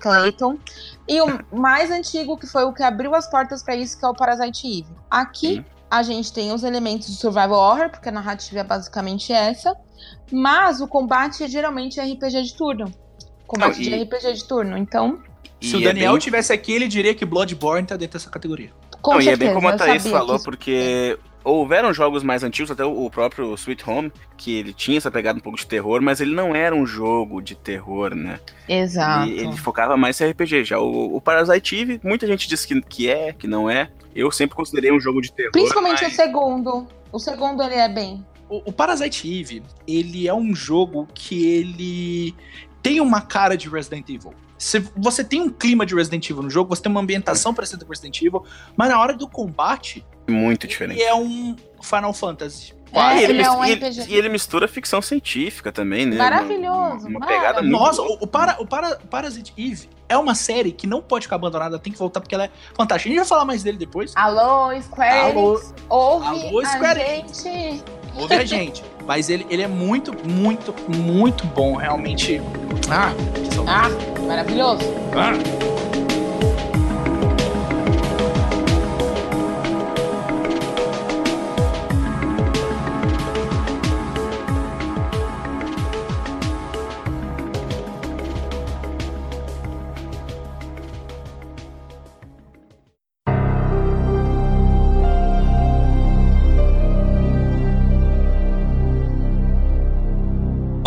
Clayton. 0.00 0.58
E 1.08 1.20
o 1.22 1.38
mais 1.56 1.90
antigo 1.90 2.36
que 2.36 2.46
foi 2.46 2.64
o 2.64 2.72
que 2.74 2.82
abriu 2.82 3.14
as 3.14 3.26
portas 3.30 3.62
pra 3.62 3.74
isso, 3.74 3.98
que 3.98 4.04
é 4.04 4.08
o 4.08 4.14
Parasite 4.14 4.80
Eve. 4.80 4.94
Aqui. 5.10 5.64
A 5.90 6.02
gente 6.02 6.32
tem 6.32 6.52
os 6.52 6.64
elementos 6.64 7.06
de 7.08 7.14
survival 7.16 7.52
horror, 7.58 7.90
porque 7.90 8.08
a 8.08 8.12
narrativa 8.12 8.60
é 8.60 8.64
basicamente 8.64 9.32
essa, 9.32 9.74
mas 10.32 10.80
o 10.80 10.88
combate 10.88 11.44
é 11.44 11.48
geralmente 11.48 12.00
RPG 12.00 12.42
de 12.42 12.56
turno. 12.56 12.92
Combate 13.46 13.76
Não, 13.76 13.82
e- 13.82 13.84
de 13.90 14.02
RPG 14.16 14.32
de 14.34 14.44
turno, 14.48 14.76
então, 14.78 15.22
Se 15.60 15.76
o 15.76 15.80
E 15.80 15.84
é 15.84 15.86
Daniel 15.88 16.12
bem- 16.12 16.20
tivesse 16.20 16.52
aqui, 16.52 16.72
ele 16.72 16.86
diria 16.88 17.14
que 17.14 17.24
Bloodborne 17.24 17.86
tá 17.86 17.96
dentro 17.96 18.18
dessa 18.18 18.28
categoria. 18.30 18.70
com 19.00 19.12
Não, 19.12 19.18
e 19.20 19.22
é 19.22 19.30
certeza. 19.30 19.44
bem 19.50 19.54
como 19.54 19.68
a 19.68 19.76
Thaís 19.76 20.06
falou, 20.06 20.38
que- 20.38 20.44
porque 20.44 21.18
houveram 21.44 21.92
jogos 21.92 22.22
mais 22.22 22.42
antigos, 22.42 22.70
até 22.70 22.84
o 22.84 23.08
próprio 23.10 23.52
Sweet 23.54 23.88
Home, 23.88 24.10
que 24.36 24.56
ele 24.58 24.72
tinha 24.72 24.96
essa 24.96 25.10
pegada 25.10 25.38
um 25.38 25.42
pouco 25.42 25.58
de 25.58 25.66
terror, 25.66 26.00
mas 26.02 26.20
ele 26.22 26.34
não 26.34 26.54
era 26.54 26.74
um 26.74 26.86
jogo 26.86 27.40
de 27.42 27.54
terror, 27.54 28.14
né? 28.14 28.40
Exato. 28.68 29.28
Ele, 29.30 29.40
ele 29.40 29.56
focava 29.58 29.94
mais 29.96 30.18
em 30.20 30.24
RPG. 30.30 30.64
Já 30.64 30.78
o, 30.78 31.16
o 31.16 31.20
Parasite 31.20 31.76
Eve, 31.76 32.00
muita 32.02 32.26
gente 32.26 32.48
diz 32.48 32.64
que, 32.64 32.80
que 32.82 33.08
é, 33.10 33.32
que 33.34 33.46
não 33.46 33.68
é. 33.70 33.90
Eu 34.14 34.30
sempre 34.30 34.56
considerei 34.56 34.92
um 34.92 35.00
jogo 35.00 35.20
de 35.20 35.32
terror. 35.32 35.52
Principalmente 35.52 36.02
mas... 36.02 36.12
o 36.12 36.16
segundo. 36.16 36.86
O 37.10 37.18
segundo 37.18 37.62
ele 37.62 37.74
é 37.74 37.88
bem. 37.88 38.24
O, 38.48 38.62
o 38.66 38.72
Parasite 38.72 39.40
Eve, 39.40 39.62
ele 39.86 40.28
é 40.28 40.34
um 40.34 40.54
jogo 40.54 41.08
que 41.14 41.46
ele 41.46 42.34
tem 42.82 43.00
uma 43.00 43.20
cara 43.20 43.56
de 43.56 43.68
Resident 43.68 44.08
Evil. 44.08 44.34
Se 44.58 44.78
você 44.96 45.24
tem 45.24 45.40
um 45.40 45.50
clima 45.50 45.84
de 45.84 45.94
Resident 45.94 46.28
Evil 46.28 46.42
no 46.42 46.50
jogo, 46.50 46.74
você 46.74 46.82
tem 46.82 46.90
uma 46.90 47.00
ambientação 47.00 47.52
parecida 47.52 47.84
com 47.84 47.90
Resident 47.90 48.20
Evil, 48.22 48.44
mas 48.76 48.88
na 48.88 49.00
hora 49.00 49.14
do 49.14 49.28
combate, 49.28 50.04
Muito 50.28 50.66
diferente. 50.66 51.00
ele 51.00 51.08
é 51.08 51.14
um 51.14 51.56
Final 51.82 52.12
Fantasy. 52.12 52.72
É, 52.94 53.16
e, 53.16 53.22
ele 53.24 53.32
ele, 53.34 53.42
é 53.42 53.50
um 53.50 53.64
e 53.64 53.72
RPG. 53.74 54.00
ele- 54.02 54.12
e 54.12 54.16
ele 54.16 54.28
mistura 54.28 54.66
ficção 54.68 55.00
científica 55.02 55.72
também, 55.72 56.06
né? 56.06 56.16
Maravilhoso, 56.16 57.06
Uma, 57.08 57.18
uma 57.18 57.26
pegada 57.26 57.60
muito 57.62 57.72
Nossa, 57.72 58.02
boa. 58.02 58.18
o, 58.20 58.24
o, 58.24 58.26
para, 58.26 58.56
o 58.60 58.66
para, 58.66 58.96
Parasite 59.10 59.52
Eve 59.56 59.88
é 60.08 60.16
uma 60.16 60.34
série 60.34 60.70
que 60.72 60.86
não 60.86 61.00
pode 61.02 61.24
ficar 61.26 61.36
abandonada, 61.36 61.78
tem 61.78 61.92
que 61.92 61.98
voltar 61.98 62.20
porque 62.20 62.34
ela 62.34 62.44
é 62.44 62.50
fantástica. 62.74 63.08
A 63.08 63.10
gente 63.10 63.18
vai 63.20 63.28
falar 63.28 63.44
mais 63.44 63.62
dele 63.62 63.78
depois. 63.78 64.12
Alô, 64.14 64.70
Square 64.82 65.32
Alô. 65.32 65.60
Ouve 65.88 66.26
Alô, 66.46 66.60
a 66.60 66.66
Square 66.66 67.00
gente. 67.00 67.82
Ouve 68.16 68.34
a 68.34 68.44
gente. 68.44 68.84
Mas 69.06 69.28
ele, 69.28 69.46
ele 69.50 69.62
é 69.62 69.66
muito, 69.68 70.14
muito, 70.28 70.74
muito 70.88 71.44
bom, 71.48 71.74
realmente. 71.76 72.40
Ah, 72.90 73.12
que 73.48 73.54
saudade. 73.54 73.94
Ah, 74.16 74.20
maravilhoso. 74.22 74.80
Ah. 75.14 75.83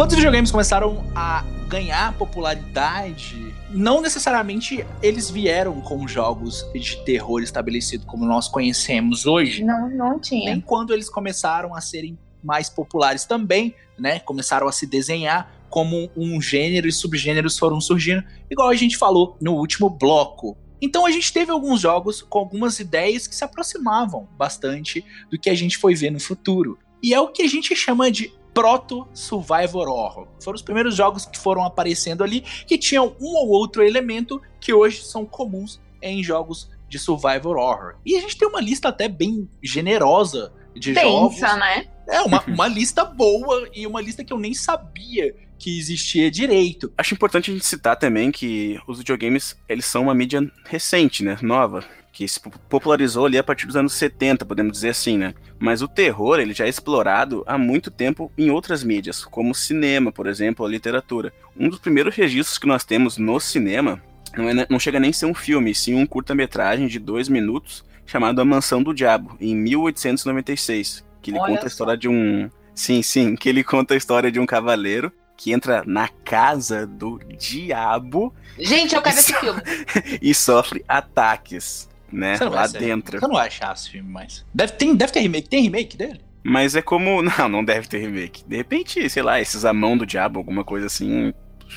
Quando 0.07 0.13
os 0.13 0.19
videogames 0.19 0.51
começaram 0.51 1.03
a 1.13 1.43
ganhar 1.67 2.17
popularidade, 2.17 3.53
não 3.69 3.99
necessariamente 3.99 4.85
eles 5.03 5.29
vieram 5.29 5.81
com 5.81 6.07
jogos 6.07 6.65
de 6.73 7.03
terror 7.03 7.41
estabelecido 7.43 8.05
como 8.05 8.25
nós 8.25 8.47
conhecemos 8.47 9.25
hoje. 9.25 9.65
Não, 9.65 9.89
não 9.89 10.17
tinha. 10.17 10.53
Nem 10.53 10.61
quando 10.61 10.93
eles 10.93 11.09
começaram 11.09 11.75
a 11.75 11.81
serem 11.81 12.17
mais 12.41 12.69
populares 12.69 13.25
também, 13.25 13.75
né? 13.99 14.19
Começaram 14.19 14.65
a 14.65 14.71
se 14.71 14.87
desenhar 14.87 15.51
como 15.69 16.09
um 16.15 16.41
gênero 16.41 16.87
e 16.87 16.91
subgêneros 16.93 17.59
foram 17.59 17.81
surgindo, 17.81 18.23
igual 18.49 18.69
a 18.69 18.75
gente 18.75 18.97
falou 18.97 19.35
no 19.41 19.55
último 19.55 19.89
bloco. 19.89 20.55
Então 20.81 21.05
a 21.05 21.11
gente 21.11 21.33
teve 21.33 21.51
alguns 21.51 21.81
jogos 21.81 22.21
com 22.21 22.39
algumas 22.39 22.79
ideias 22.79 23.27
que 23.27 23.35
se 23.35 23.43
aproximavam 23.43 24.25
bastante 24.37 25.03
do 25.29 25.37
que 25.37 25.49
a 25.49 25.53
gente 25.53 25.77
foi 25.77 25.93
ver 25.95 26.11
no 26.11 26.19
futuro. 26.21 26.79
E 27.03 27.13
é 27.13 27.19
o 27.19 27.27
que 27.27 27.43
a 27.43 27.47
gente 27.47 27.75
chama 27.75 28.09
de 28.09 28.33
proto 28.57 29.07
survivor 29.13 29.87
horror. 29.87 30.27
Foram 30.41 30.55
os 30.55 30.63
primeiros 30.63 30.95
jogos 30.95 31.27
que 31.27 31.37
foram 31.37 31.63
aparecendo 31.63 32.23
ali 32.23 32.41
que 32.41 32.75
tinham 32.75 33.15
um 33.21 33.35
ou 33.35 33.49
outro 33.49 33.83
elemento 33.83 34.41
que 34.59 34.73
hoje 34.73 35.03
são 35.03 35.27
comuns 35.27 35.79
em 36.01 36.23
jogos 36.23 36.67
de 36.89 36.97
survivor 36.97 37.55
horror. 37.55 37.97
E 38.03 38.15
a 38.15 38.21
gente 38.21 38.35
tem 38.35 38.47
uma 38.47 38.59
lista 38.59 38.89
até 38.89 39.07
bem 39.07 39.47
generosa 39.61 40.51
de 40.73 40.91
Pensa, 40.91 41.07
jogos. 41.07 41.39
né? 41.39 41.85
É 42.07 42.21
uma, 42.21 42.43
uma 42.49 42.67
lista 42.67 43.05
boa 43.05 43.69
e 43.75 43.85
uma 43.85 44.01
lista 44.01 44.23
que 44.23 44.33
eu 44.33 44.39
nem 44.39 44.55
sabia 44.55 45.35
que 45.57 45.77
existia 45.77 46.29
direito. 46.29 46.91
Acho 46.97 47.13
importante 47.13 47.49
a 47.49 47.53
gente 47.53 47.65
citar 47.65 47.95
também 47.95 48.31
que 48.31 48.79
os 48.87 48.99
videogames, 48.99 49.57
eles 49.67 49.85
são 49.85 50.03
uma 50.03 50.15
mídia 50.15 50.49
recente, 50.65 51.23
né? 51.23 51.37
Nova. 51.41 51.83
Que 52.13 52.27
se 52.27 52.39
popularizou 52.67 53.27
ali 53.27 53.37
a 53.37 53.43
partir 53.43 53.67
dos 53.67 53.75
anos 53.75 53.93
70, 53.93 54.43
podemos 54.43 54.73
dizer 54.73 54.89
assim, 54.89 55.17
né? 55.17 55.35
Mas 55.59 55.83
o 55.83 55.87
terror, 55.87 56.39
ele 56.39 56.53
já 56.53 56.65
é 56.65 56.69
explorado 56.69 57.43
há 57.45 57.57
muito 57.59 57.91
tempo 57.91 58.31
em 58.35 58.49
outras 58.49 58.83
mídias, 58.83 59.23
como 59.23 59.53
cinema, 59.53 60.11
por 60.11 60.25
exemplo, 60.25 60.65
a 60.65 60.69
literatura. 60.69 61.31
Um 61.55 61.69
dos 61.69 61.79
primeiros 61.79 62.15
registros 62.15 62.57
que 62.57 62.65
nós 62.65 62.83
temos 62.83 63.17
no 63.17 63.39
cinema 63.39 64.01
não, 64.35 64.49
é, 64.49 64.67
não 64.69 64.79
chega 64.79 64.99
nem 64.99 65.09
a 65.09 65.13
ser 65.13 65.25
um 65.25 65.33
filme, 65.33 65.73
sim 65.73 65.95
um 65.95 66.05
curta-metragem 66.05 66.87
de 66.87 66.99
dois 66.99 67.29
minutos 67.29 67.83
chamado 68.05 68.39
A 68.39 68.45
Mansão 68.45 68.81
do 68.81 68.93
Diabo, 68.93 69.35
em 69.39 69.55
1896, 69.55 71.05
que 71.21 71.31
ele 71.31 71.39
Olha 71.39 71.49
conta 71.49 71.61
a 71.61 71.63
só. 71.63 71.67
história 71.67 71.97
de 71.97 72.07
um... 72.07 72.49
Sim, 72.73 73.01
sim, 73.01 73.35
que 73.35 73.49
ele 73.49 73.63
conta 73.63 73.93
a 73.93 73.97
história 73.97 74.31
de 74.31 74.39
um 74.39 74.45
cavaleiro 74.45 75.11
que 75.37 75.53
entra 75.53 75.83
na 75.85 76.07
casa 76.09 76.85
do 76.87 77.19
diabo 77.37 78.33
Gente, 78.59 78.95
eu 78.95 79.01
quero 79.03 79.17
esse 79.19 79.31
filme. 79.33 79.61
e 80.21 80.33
sofre 80.33 80.83
ataques, 80.87 81.87
né, 82.11 82.35
Você 82.37 82.43
não 82.45 82.51
vai 82.51 82.61
lá 82.61 82.67
ser- 82.67 82.79
dentro. 82.79 83.19
Você 83.19 83.27
não 83.27 83.37
achar 83.37 83.73
esse 83.75 83.89
filme 83.91 84.09
mais. 84.09 84.43
Deve, 84.53 84.73
tem, 84.73 84.95
deve 84.95 85.11
ter 85.13 85.19
remake. 85.21 85.47
Tem 85.47 85.61
remake 85.61 85.95
dele? 85.95 86.21
Mas 86.43 86.75
é 86.75 86.81
como. 86.81 87.21
Não, 87.37 87.49
não 87.49 87.63
deve 87.63 87.87
ter 87.87 87.97
remake. 87.99 88.43
De 88.47 88.55
repente, 88.55 89.09
sei 89.09 89.21
lá, 89.21 89.39
esses 89.41 89.65
A 89.65 89.73
Mão 89.73 89.97
do 89.97 90.05
Diabo, 90.05 90.39
alguma 90.39 90.63
coisa 90.63 90.85
assim. 90.87 91.33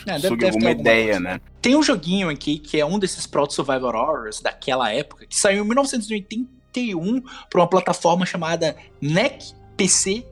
É, 0.06 0.12
deve- 0.18 0.20
deve 0.22 0.36
ter 0.36 0.46
alguma 0.46 0.68
alguma 0.68 0.70
ideia, 0.70 1.04
coisa. 1.14 1.20
né? 1.20 1.40
Tem 1.60 1.74
um 1.76 1.82
joguinho 1.82 2.28
aqui 2.30 2.58
que 2.58 2.78
é 2.80 2.86
um 2.86 2.98
desses 2.98 3.26
Proto 3.26 3.52
Survivor 3.52 3.94
Horrors 3.96 4.40
daquela 4.40 4.92
época, 4.92 5.26
que 5.26 5.36
saiu 5.36 5.64
em 5.64 5.66
1981 5.66 7.22
para 7.50 7.60
uma 7.60 7.66
plataforma 7.68 8.24
chamada 8.24 8.76
NEC 9.02 9.52
PC 9.76 10.24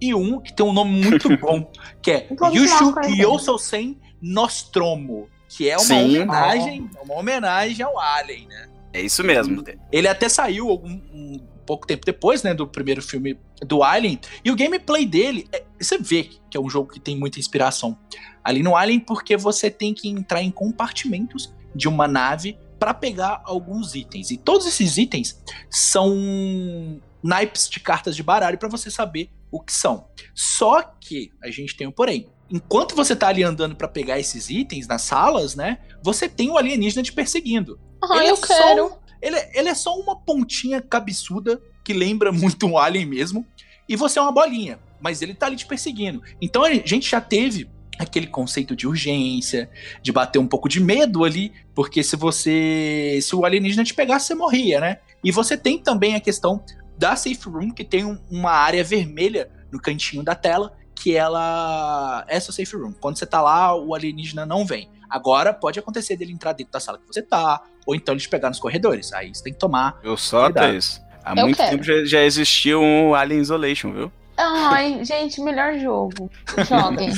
6001, 0.00 0.40
que 0.40 0.52
tem 0.52 0.64
um 0.66 0.72
nome 0.72 1.04
muito 1.04 1.28
bom, 1.38 1.70
que 2.02 2.10
é 2.10 2.28
Yushu. 2.52 2.94
Kyosousen 2.94 3.98
Nostromo, 4.20 5.28
que 5.48 5.68
é 5.68 5.76
uma 5.76 5.84
Sim. 5.84 6.04
homenagem, 6.16 6.90
uma 7.02 7.14
homenagem 7.14 7.84
ao 7.84 7.98
Alien, 7.98 8.46
né? 8.48 8.68
É 8.92 9.00
isso 9.00 9.22
mesmo. 9.22 9.62
Ele 9.92 10.08
até 10.08 10.28
saiu 10.28 10.68
algum, 10.68 10.90
um 11.12 11.40
pouco 11.64 11.86
tempo 11.86 12.04
depois, 12.04 12.42
né, 12.42 12.52
do 12.52 12.66
primeiro 12.66 13.00
filme 13.00 13.38
do 13.64 13.84
Alien. 13.84 14.18
E 14.44 14.50
o 14.50 14.56
gameplay 14.56 15.06
dele, 15.06 15.46
é- 15.52 15.62
você 15.78 15.96
vê 15.96 16.24
que 16.24 16.56
é 16.56 16.60
um 16.60 16.68
jogo 16.68 16.92
que 16.92 16.98
tem 16.98 17.16
muita 17.16 17.38
inspiração 17.38 17.96
ali 18.42 18.62
no 18.62 18.74
Alien, 18.74 18.98
porque 18.98 19.36
você 19.36 19.70
tem 19.70 19.94
que 19.94 20.08
entrar 20.08 20.42
em 20.42 20.50
compartimentos 20.50 21.54
de 21.74 21.88
uma 21.88 22.08
nave 22.08 22.58
para 22.80 22.92
pegar 22.92 23.42
alguns 23.44 23.94
itens. 23.94 24.30
E 24.32 24.36
todos 24.36 24.66
esses 24.66 24.96
itens 24.96 25.40
são 25.68 27.00
naipes 27.22 27.68
de 27.68 27.80
cartas 27.80 28.16
de 28.16 28.22
baralho 28.22 28.58
para 28.58 28.68
você 28.68 28.90
saber 28.90 29.30
o 29.50 29.60
que 29.60 29.72
são. 29.72 30.06
Só 30.34 30.82
que 31.00 31.30
a 31.42 31.50
gente 31.50 31.76
tem 31.76 31.86
um 31.86 31.92
porém. 31.92 32.28
Enquanto 32.50 32.94
você 32.96 33.14
tá 33.14 33.28
ali 33.28 33.42
andando 33.44 33.76
para 33.76 33.86
pegar 33.88 34.18
esses 34.18 34.50
itens 34.50 34.86
nas 34.86 35.02
salas, 35.02 35.54
né, 35.54 35.78
você 36.02 36.28
tem 36.28 36.50
o 36.50 36.56
alienígena 36.58 37.02
te 37.02 37.12
perseguindo. 37.12 37.78
Ah, 38.02 38.16
Ele 38.16 38.26
é 38.26 38.30
eu 38.30 38.36
só 38.36 38.46
quero. 38.46 38.86
um- 38.86 38.96
ele, 39.22 39.36
é- 39.36 39.58
ele 39.58 39.68
é 39.68 39.74
só 39.74 39.94
uma 39.98 40.16
pontinha 40.16 40.80
cabeçuda 40.80 41.60
que 41.84 41.92
lembra 41.92 42.32
muito 42.32 42.66
um 42.66 42.76
alien 42.78 43.06
mesmo. 43.06 43.46
E 43.88 43.96
você 43.96 44.18
é 44.18 44.22
uma 44.22 44.32
bolinha. 44.32 44.78
Mas 45.00 45.22
ele 45.22 45.34
tá 45.34 45.46
ali 45.46 45.56
te 45.56 45.66
perseguindo. 45.66 46.22
Então 46.40 46.62
a 46.64 46.72
gente 46.72 47.10
já 47.10 47.20
teve 47.20 47.68
aquele 47.98 48.26
conceito 48.26 48.74
de 48.76 48.86
urgência, 48.86 49.70
de 50.02 50.10
bater 50.12 50.38
um 50.38 50.46
pouco 50.46 50.68
de 50.68 50.78
medo 50.80 51.24
ali, 51.24 51.52
porque 51.74 52.02
se 52.02 52.16
você. 52.16 53.18
Se 53.22 53.34
o 53.34 53.44
alienígena 53.44 53.84
te 53.84 53.94
pegasse, 53.94 54.26
você 54.26 54.34
morria, 54.34 54.80
né? 54.80 54.98
E 55.24 55.30
você 55.32 55.56
tem 55.56 55.78
também 55.78 56.14
a 56.14 56.20
questão 56.20 56.62
da 57.00 57.16
Safe 57.16 57.48
Room, 57.48 57.70
que 57.72 57.82
tem 57.82 58.04
um- 58.04 58.18
uma 58.30 58.50
área 58.52 58.84
vermelha 58.84 59.50
no 59.72 59.80
cantinho 59.80 60.22
da 60.22 60.34
tela, 60.34 60.76
que 60.94 61.16
ela 61.16 62.24
é 62.28 62.38
sua 62.38 62.52
Safe 62.52 62.76
Room. 62.76 62.92
Quando 62.92 63.16
você 63.18 63.24
tá 63.24 63.40
lá, 63.40 63.74
o 63.74 63.94
alienígena 63.94 64.44
não 64.44 64.66
vem. 64.66 64.90
Agora 65.08 65.54
pode 65.54 65.78
acontecer 65.78 66.14
dele 66.16 66.30
entrar 66.32 66.52
dentro 66.52 66.72
da 66.74 66.78
sala 66.78 66.98
que 66.98 67.06
você 67.06 67.22
tá, 67.22 67.62
ou 67.86 67.94
então 67.94 68.12
ele 68.12 68.20
te 68.20 68.28
pegar 68.28 68.50
nos 68.50 68.58
corredores. 68.60 69.12
Aí 69.14 69.34
você 69.34 69.42
tem 69.42 69.52
que 69.54 69.58
tomar. 69.58 69.98
Eu 70.02 70.14
só. 70.16 70.52
Thaís. 70.52 71.02
Há 71.24 71.32
Eu 71.32 71.44
muito 71.44 71.56
quero. 71.56 71.70
tempo 71.70 71.82
já, 71.82 72.04
já 72.04 72.20
existia 72.22 72.78
um 72.78 73.14
Alien 73.14 73.40
Isolation, 73.40 73.92
viu? 73.92 74.12
Ai, 74.36 75.02
gente, 75.04 75.40
melhor 75.40 75.78
jogo. 75.78 76.30
Joguem. 76.68 77.10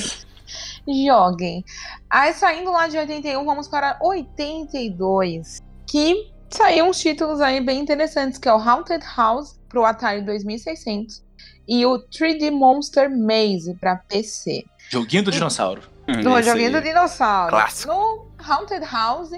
Joguem. 1.05 1.63
Aí 2.09 2.33
saindo 2.33 2.71
lá 2.71 2.87
de 2.87 2.97
81, 2.97 3.43
vamos 3.45 3.67
para 3.67 3.97
82. 4.01 5.61
Que 5.87 6.31
saíram 6.53 6.89
uns 6.89 6.99
títulos 6.99 7.41
aí 7.41 7.59
bem 7.59 7.79
interessantes, 7.79 8.37
que 8.37 8.47
é 8.47 8.53
o 8.53 8.57
Haunted 8.57 9.03
House 9.15 9.59
pro 9.67 9.85
Atari 9.85 10.21
2600 10.21 11.23
e 11.67 11.85
o 11.85 11.99
3D 12.09 12.51
Monster 12.51 13.09
Maze 13.09 13.75
para 13.79 13.95
PC. 13.95 14.63
Joguinho 14.89 15.23
do 15.23 15.31
dinossauro. 15.31 15.81
No 16.23 16.37
Esse 16.37 16.49
joguinho 16.49 16.71
do 16.73 16.81
dinossauro. 16.81 17.49
Clássico. 17.49 17.93
No 17.93 18.27
Haunted 18.37 18.85
House, 18.85 19.31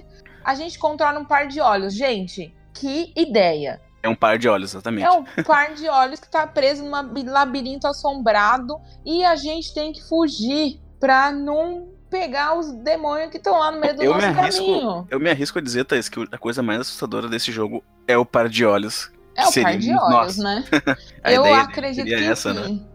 a 0.44 0.56
gente 0.56 0.78
controla 0.80 1.20
um 1.20 1.26
par 1.26 1.48
de 1.48 1.62
olhos. 1.62 1.94
Gente, 1.94 2.54
que 2.74 3.14
ideia! 3.16 3.80
É 4.02 4.10
um 4.10 4.16
par 4.16 4.38
de 4.38 4.48
olhos, 4.48 4.72
exatamente. 4.72 5.06
É 5.06 5.12
um 5.12 5.24
par 5.44 5.74
de 5.74 5.88
olhos 5.88 6.20
que 6.20 6.30
tá 6.30 6.46
preso 6.46 6.84
num 6.84 6.92
labirinto 7.26 7.88
assombrado 7.88 8.80
e 9.04 9.24
a 9.24 9.36
gente 9.36 9.74
tem 9.74 9.92
que 9.92 10.04
fugir 10.04 10.80
pra 11.00 11.32
não 11.32 11.88
pegar 12.20 12.58
os 12.58 12.72
demônios 12.72 13.30
que 13.30 13.38
estão 13.38 13.60
lá 13.60 13.72
no 13.72 13.80
meio 13.82 13.94
do 13.96 14.02
Eu 14.04 14.14
nosso 14.14 14.28
me 14.28 14.40
arrisco- 14.40 14.66
caminho. 14.66 15.08
Eu 15.10 15.20
me 15.20 15.30
arrisco 15.30 15.60
a 15.60 15.62
dizer, 15.62 15.84
Thaís, 15.84 16.08
que 16.08 16.26
a 16.32 16.38
coisa 16.38 16.64
mais 16.64 16.80
assustadora 16.80 17.28
desse 17.28 17.52
jogo 17.52 17.84
é 18.08 18.18
o 18.18 18.26
par 18.26 18.48
de 18.48 18.66
olhos. 18.66 19.12
É 19.36 19.46
o 19.46 19.52
par 19.52 19.78
de 19.78 19.94
olhos, 19.94 20.38
né? 20.38 20.64
A 21.22 21.32
Eu 21.34 21.44
acredito 21.54 22.06
que 22.06 22.14
essa, 22.14 22.54
né? 22.54 22.64
sim. 22.68 22.88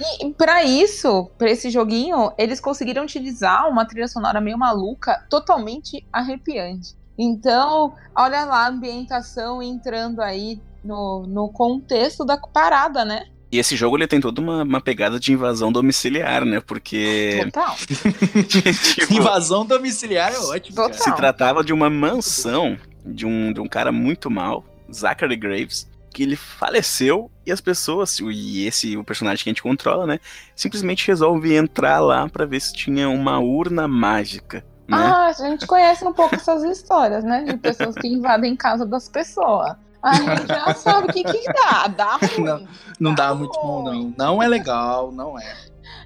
E 0.00 0.26
e 0.26 0.32
pra 0.32 0.64
isso, 0.64 1.30
pra 1.36 1.50
esse 1.50 1.68
joguinho, 1.70 2.32
eles 2.38 2.60
conseguiram 2.60 3.04
utilizar 3.04 3.68
uma 3.68 3.84
trilha 3.84 4.08
sonora 4.08 4.40
meio 4.40 4.56
maluca, 4.58 5.24
totalmente 5.28 6.04
arrepiante. 6.12 6.96
Então, 7.18 7.94
olha 8.16 8.44
lá 8.44 8.64
a 8.64 8.68
ambientação 8.68 9.62
entrando 9.62 10.20
aí 10.22 10.58
no, 10.82 11.26
no 11.28 11.48
contexto 11.52 12.24
da 12.24 12.38
parada, 12.38 13.04
né? 13.04 13.26
E 13.52 13.58
esse 13.58 13.76
jogo 13.76 13.98
ele 13.98 14.06
tem 14.06 14.18
toda 14.18 14.40
uma, 14.40 14.62
uma 14.62 14.80
pegada 14.80 15.20
de 15.20 15.30
invasão 15.30 15.70
domiciliar, 15.70 16.42
né? 16.42 16.58
Porque 16.58 17.42
Total. 17.44 17.76
tipo, 18.48 19.12
Invasão 19.12 19.66
domiciliar 19.66 20.32
é 20.32 20.38
ótimo. 20.38 20.74
Total. 20.74 20.98
Se 20.98 21.14
tratava 21.14 21.62
de 21.62 21.70
uma 21.70 21.90
mansão 21.90 22.78
de 23.04 23.26
um, 23.26 23.52
de 23.52 23.60
um 23.60 23.68
cara 23.68 23.92
muito 23.92 24.30
mal, 24.30 24.64
Zachary 24.90 25.36
Graves, 25.36 25.86
que 26.14 26.22
ele 26.22 26.34
faleceu 26.34 27.30
e 27.44 27.52
as 27.52 27.60
pessoas, 27.60 28.18
e 28.20 28.66
esse 28.66 28.96
o 28.96 29.04
personagem 29.04 29.44
que 29.44 29.50
a 29.50 29.52
gente 29.52 29.62
controla, 29.62 30.06
né? 30.06 30.18
Simplesmente 30.56 31.06
resolve 31.06 31.54
entrar 31.54 32.00
lá 32.00 32.26
pra 32.30 32.46
ver 32.46 32.60
se 32.60 32.72
tinha 32.72 33.10
uma 33.10 33.38
urna 33.38 33.86
mágica. 33.86 34.64
Né? 34.88 34.96
Ah, 34.96 35.26
a 35.26 35.32
gente 35.32 35.66
conhece 35.66 36.06
um 36.06 36.12
pouco 36.12 36.36
essas 36.36 36.62
histórias, 36.64 37.22
né? 37.22 37.44
De 37.44 37.58
pessoas 37.58 37.94
que 37.96 38.08
invadem 38.08 38.56
casa 38.56 38.86
das 38.86 39.10
pessoas. 39.10 39.76
A 40.02 40.14
gente 40.14 40.48
já 40.48 40.74
sabe 40.74 41.08
o 41.08 41.12
que 41.12 41.22
que 41.22 41.52
dá. 41.52 41.86
Dá 41.86 42.16
ruim. 42.36 42.44
Não, 42.44 42.68
Não 42.98 43.14
dá 43.14 43.34
muito 43.34 43.58
bom, 43.60 43.82
não. 43.82 44.14
Não 44.16 44.42
é 44.42 44.48
legal, 44.48 45.12
não 45.12 45.38
é. 45.38 45.56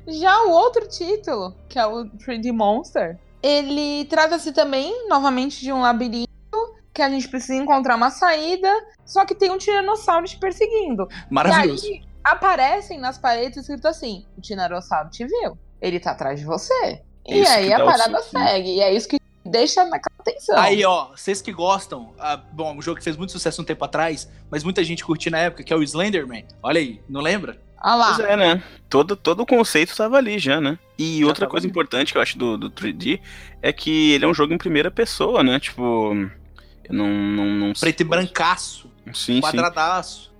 Já 0.07 0.43
o 0.45 0.51
outro 0.51 0.87
título, 0.87 1.55
que 1.69 1.79
é 1.79 1.87
o 1.87 2.05
3D 2.05 2.53
Monster, 2.53 3.19
ele 3.43 4.05
trata-se 4.07 4.53
também, 4.53 5.09
novamente, 5.09 5.61
de 5.61 5.73
um 5.73 5.81
labirinto 5.81 6.27
que 6.93 7.03
a 7.03 7.11
gente 7.11 7.29
precisa 7.29 7.55
encontrar 7.55 7.97
uma 7.97 8.11
saída, 8.11 8.69
só 9.05 9.25
que 9.25 9.35
tem 9.35 9.51
um 9.51 9.59
tiranossauro 9.59 10.27
te 10.27 10.39
perseguindo. 10.39 11.07
Maravilhoso. 11.31 11.87
E 11.87 11.93
aí 11.95 12.03
aparecem 12.25 12.99
nas 12.99 13.19
paredes 13.19 13.59
escrito 13.59 13.87
assim: 13.87 14.25
o 14.37 14.41
tiranossauro 14.41 15.11
te 15.11 15.25
viu, 15.27 15.59
ele 15.81 16.01
tá 16.01 16.13
atrás 16.13 16.41
de 16.41 16.47
você. 16.47 17.03
E 17.27 17.47
aí 17.47 17.73
a 17.73 17.79
dá 17.79 17.85
parada 17.85 18.23
segue. 18.23 18.77
E 18.77 18.81
é 18.81 18.95
isso 18.95 19.09
que 19.09 19.19
deixa 19.45 19.85
naquela 19.85 20.16
atenção. 20.31 20.59
Aí, 20.59 20.85
ó, 20.85 21.09
vocês 21.17 21.41
que 21.41 21.53
gostam, 21.53 22.15
ah, 22.19 22.37
bom, 22.37 22.77
um 22.77 22.83
jogo 22.83 22.99
que 22.99 23.05
fez 23.05 23.17
muito 23.17 23.33
sucesso 23.33 23.63
um 23.63 23.65
tempo 23.65 23.85
atrás, 23.85 24.31
mas 24.51 24.65
muita 24.65 24.83
gente 24.85 25.05
curtiu 25.05 25.31
na 25.31 25.39
época, 25.39 25.63
que 25.63 25.73
é 25.73 25.77
o 25.77 25.83
Slenderman. 25.83 26.45
Olha 26.63 26.81
aí, 26.81 27.01
não 27.09 27.21
lembra? 27.21 27.61
Ah 27.79 27.95
lá. 27.95 28.15
Pois 28.15 28.29
é, 28.29 28.37
né? 28.37 28.63
Todo, 28.89 29.17
todo 29.17 29.41
o 29.41 29.47
conceito 29.47 29.91
estava 29.91 30.17
ali 30.17 30.39
já, 30.39 30.61
né? 30.61 30.79
E 30.99 31.21
Já 31.21 31.27
outra 31.27 31.47
coisa 31.47 31.67
ali. 31.67 31.71
importante 31.71 32.13
que 32.13 32.19
eu 32.19 32.23
acho 32.23 32.39
do, 32.39 32.57
do 32.57 32.71
3D 32.71 33.21
é 33.61 33.73
que 33.73 34.13
ele 34.13 34.25
é 34.25 34.29
um 34.29 34.35
jogo 34.35 34.55
em 34.55 34.59
primeira 34.59 34.91
pessoa, 34.91 35.43
né? 35.43 35.61
Tipo, 35.61 36.15
eu 36.85 36.95
não, 36.95 37.09
não, 37.09 37.45
não 37.47 37.73
Preto 37.75 38.01
e 38.01 38.05
brancaço, 38.05 38.91
Sim, 39.13 39.41
sim. 39.41 39.57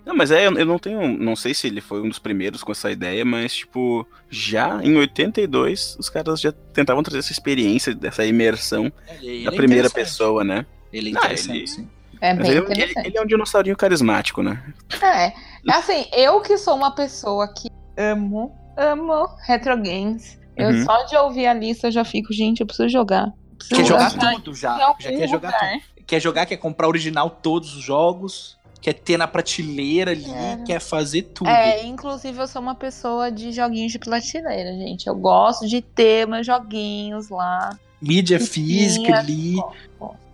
Não, 0.07 0.15
mas 0.17 0.31
é, 0.31 0.47
eu 0.47 0.65
não 0.65 0.79
tenho. 0.79 1.19
Não 1.19 1.35
sei 1.35 1.53
se 1.53 1.67
ele 1.67 1.81
foi 1.81 2.01
um 2.01 2.09
dos 2.09 2.21
primeiros 2.21 2.63
com 2.63 2.71
essa 2.71 2.91
ideia, 2.93 3.25
mas, 3.25 3.57
tipo, 3.57 4.07
já 4.31 4.81
em 4.83 4.97
82, 4.97 5.97
os 5.99 6.09
caras 6.09 6.41
já 6.41 6.53
tentavam 6.73 7.03
trazer 7.03 7.19
essa 7.19 7.33
experiência, 7.33 7.93
dessa 7.93 8.25
imersão 8.25 8.85
Ele, 9.21 9.21
da 9.21 9.23
ele 9.23 9.49
é 9.49 9.51
primeira 9.51 9.89
interessante. 9.89 9.95
pessoa, 9.95 10.45
né? 10.45 10.65
Ele 10.93 11.09
é 11.09 11.11
interessante, 11.11 11.59
ele- 11.59 11.67
sim. 11.67 11.89
É 12.21 12.33
bem 12.35 12.47
ele, 12.49 12.59
ele- 12.59 12.67
interessante. 12.73 13.07
ele 13.09 13.19
é 13.19 13.21
um 13.23 13.27
dinossaurinho 13.27 13.77
carismático, 13.77 14.43
né? 14.43 14.63
É. 15.03 15.33
Assim, 15.71 16.07
eu 16.13 16.41
que 16.41 16.57
sou 16.57 16.77
uma 16.77 16.93
pessoa 16.93 17.53
que 17.53 17.69
amo, 17.97 18.55
amo 18.79 19.29
retro 19.47 19.77
games. 19.77 20.39
Eu 20.57 20.71
Uhum. 20.71 20.85
só 20.85 21.03
de 21.03 21.17
ouvir 21.17 21.47
a 21.47 21.53
lista 21.53 21.89
eu 21.89 21.93
já 21.93 22.05
fico, 22.05 22.33
gente, 22.33 22.61
eu 22.61 22.67
preciso 22.67 22.89
jogar. 22.89 23.31
Preciso 23.59 23.81
Quer 23.83 23.87
jogar 23.87 24.11
jogar 24.11 24.35
tudo 24.37 24.55
já. 24.55 24.79
Já 24.79 24.95
quer 25.11 25.29
jogar 25.29 25.49
lugar. 25.49 25.71
tudo. 25.73 26.05
Quer 26.07 26.21
jogar, 26.21 26.47
quer 26.47 26.57
comprar 26.57 26.87
original 26.89 27.29
todos 27.29 27.75
os 27.77 27.83
jogos, 27.83 28.57
quer 28.87 28.93
ter 28.95 29.17
na 29.17 29.27
prateleira 29.27 30.13
ali, 30.13 30.31
É. 30.31 30.63
quer 30.65 30.79
fazer 30.81 31.23
tudo. 31.23 31.51
É, 31.51 31.85
inclusive 31.85 32.39
eu 32.39 32.47
sou 32.47 32.63
uma 32.63 32.77
pessoa 32.77 33.33
de 33.33 33.51
joguinhos 33.51 33.91
de 33.91 33.99
prateleira, 33.99 34.73
gente. 34.75 35.09
Eu 35.09 35.17
gosto 35.17 35.67
de 35.67 35.83
ter 35.83 36.25
meus 36.25 36.47
joguinhos 36.47 37.29
lá. 37.29 37.77
Mídia 38.01 38.39
física 38.39 39.11
é. 39.11 39.19
ali. 39.19 39.57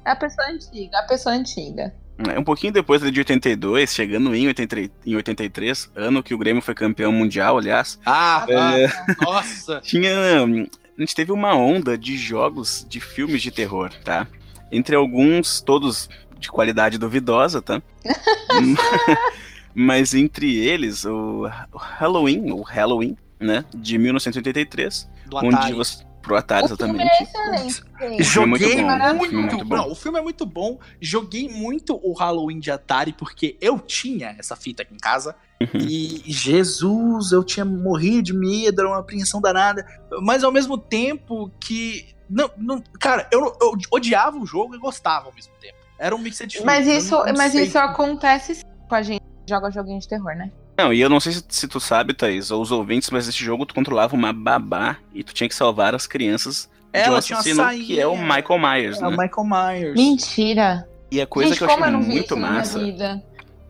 É 0.05 0.11
a 0.11 0.17
pessoa 0.17 0.49
antiga, 0.49 0.99
a 0.99 1.03
pessoa 1.05 1.35
antiga. 1.35 1.95
É, 2.29 2.38
Um 2.38 2.45
pouquinho 2.45 2.75
depois 2.75 3.01
de 3.01 3.19
82, 3.21 3.95
chegando 3.95 4.35
em 4.35 4.47
83, 4.49 4.91
em 5.07 5.17
83, 5.17 5.91
ano 5.97 6.23
que 6.23 6.35
o 6.35 6.38
Grêmio 6.38 6.61
foi 6.61 6.75
campeão 6.75 7.11
mundial, 7.11 7.57
aliás, 7.57 7.99
Ah, 8.05 8.45
É. 8.51 8.85
ah, 8.85 9.17
nossa. 9.23 9.81
tinha. 9.83 10.11
A 10.45 11.01
gente 11.01 11.15
teve 11.15 11.33
uma 11.33 11.55
onda 11.57 11.97
de 11.97 12.19
jogos 12.19 12.85
de 12.87 13.01
filmes 13.01 13.41
de 13.41 13.51
terror, 13.51 13.91
tá? 14.05 14.27
Entre 14.71 14.95
alguns, 14.95 15.62
todos 15.62 16.11
de 16.42 16.50
qualidade 16.50 16.98
duvidosa, 16.98 17.62
tá? 17.62 17.81
Mas 19.74 20.12
entre 20.12 20.55
eles, 20.59 21.05
o 21.07 21.48
Halloween, 21.74 22.50
o 22.52 22.61
Halloween, 22.61 23.16
né? 23.40 23.64
De 23.74 23.96
1983, 23.96 25.09
Do 25.26 25.37
onde 25.38 25.55
Atari. 25.55 25.74
você. 25.74 26.05
Pro 26.20 26.37
Atari, 26.37 26.66
o 26.66 26.76
filme 26.76 27.02
exatamente. 27.02 27.11
é 27.18 27.66
excelente. 27.66 27.83
filme 28.24 28.44
é 28.44 28.46
muito 28.46 28.62
Joguei 28.62 28.85
bom, 28.85 29.16
muito. 29.16 29.24
o 29.24 29.26
filme 29.26 29.40
é 29.40 29.42
muito 29.42 29.64
bom. 29.64 29.76
Não, 29.76 29.90
o 29.90 29.94
filme 29.96 30.18
é 30.18 30.22
muito 30.22 30.46
bom. 30.46 30.78
Joguei 31.00 31.48
muito 31.48 32.00
o 32.00 32.12
Halloween 32.12 32.61
de 32.61 32.70
Atari, 32.70 33.12
porque 33.12 33.57
eu 33.61 33.81
tinha 33.81 34.37
essa 34.38 34.55
fita 34.55 34.83
aqui 34.83 34.94
em 34.94 34.98
casa. 34.98 35.35
Uhum. 35.61 35.81
E 35.81 36.22
Jesus, 36.26 37.33
eu 37.33 37.42
tinha 37.42 37.64
morrido 37.64 38.22
de 38.22 38.33
medo, 38.33 38.81
era 38.81 38.88
uma 38.88 39.00
apreensão 39.00 39.40
danada. 39.40 39.85
Mas 40.20 40.44
ao 40.44 40.52
mesmo 40.52 40.78
tempo 40.78 41.50
que. 41.59 42.14
Não, 42.31 42.48
não, 42.57 42.81
cara, 43.00 43.28
eu, 43.33 43.40
eu 43.61 43.72
odiava 43.90 44.38
o 44.38 44.46
jogo 44.46 44.76
e 44.76 44.78
gostava 44.78 45.26
ao 45.26 45.35
mesmo 45.35 45.52
tempo. 45.61 45.82
Era 46.03 46.17
um 46.17 46.19
mix 46.19 46.43
de 46.49 46.65
Mas 46.65 46.88
isso, 46.88 47.17
mas 47.38 47.55
isso 47.55 47.79
acontece 47.79 48.57
sim 48.57 48.62
com 48.88 48.95
a 48.97 49.03
gente 49.03 49.21
que 49.21 49.49
joga 49.49 49.71
joguinho 49.71 50.01
de 50.01 50.09
terror, 50.09 50.35
né? 50.35 50.51
Não, 50.77 50.93
e 50.93 51.01
eu 51.01 51.09
não 51.09 51.21
sei 51.21 51.33
se, 51.33 51.45
se 51.49 51.69
tu 51.69 51.79
sabe, 51.79 52.12
Thaís, 52.12 52.51
ou 52.51 52.61
os 52.61 52.73
ouvintes, 52.73 53.09
mas 53.11 53.29
esse 53.29 53.38
jogo 53.38 53.65
tu 53.65 53.73
controlava 53.73 54.17
uma 54.17 54.33
babá 54.33 54.97
e 55.15 55.23
tu 55.23 55.33
tinha 55.33 55.49
que 55.49 55.55
salvar 55.55 55.95
as 55.95 56.05
crianças 56.05 56.69
de 56.93 56.99
um 56.99 57.03
Ela 57.05 57.23
tinha 57.23 57.37
uma 57.37 57.41
assassino 57.41 57.87
que 57.87 58.01
é 58.01 58.07
o. 58.07 58.17
Michael 58.17 58.59
Myers, 58.59 59.01
É 59.01 59.07
o 59.07 59.11
né? 59.12 59.17
Michael 59.17 59.47
Myers. 59.47 59.95
Mentira. 59.95 60.88
E 61.09 61.21
a 61.21 61.27
coisa 61.27 61.51
gente, 61.51 61.59
que 61.59 61.65
eu 61.65 61.69
achei 61.69 61.85
eu 61.95 62.01
muito 62.01 62.37
massa, 62.37 62.81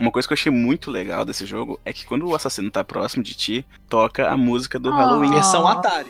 uma 0.01 0.11
coisa 0.11 0.27
que 0.27 0.33
eu 0.33 0.37
achei 0.37 0.51
muito 0.51 0.91
legal 0.91 1.27
desse 1.27 1.45
jogo 1.45 1.79
é 1.85 1.93
que 1.93 2.07
quando 2.07 2.27
o 2.27 2.35
assassino 2.35 2.71
tá 2.71 2.83
próximo 2.83 3.23
de 3.23 3.35
ti, 3.35 3.67
toca 3.91 4.29
a 4.29 4.37
música 4.39 4.79
do 4.79 4.91
Ah. 4.91 4.97
Halloween. 4.97 5.33
Versão. 5.33 5.69
Atari. 5.69 6.09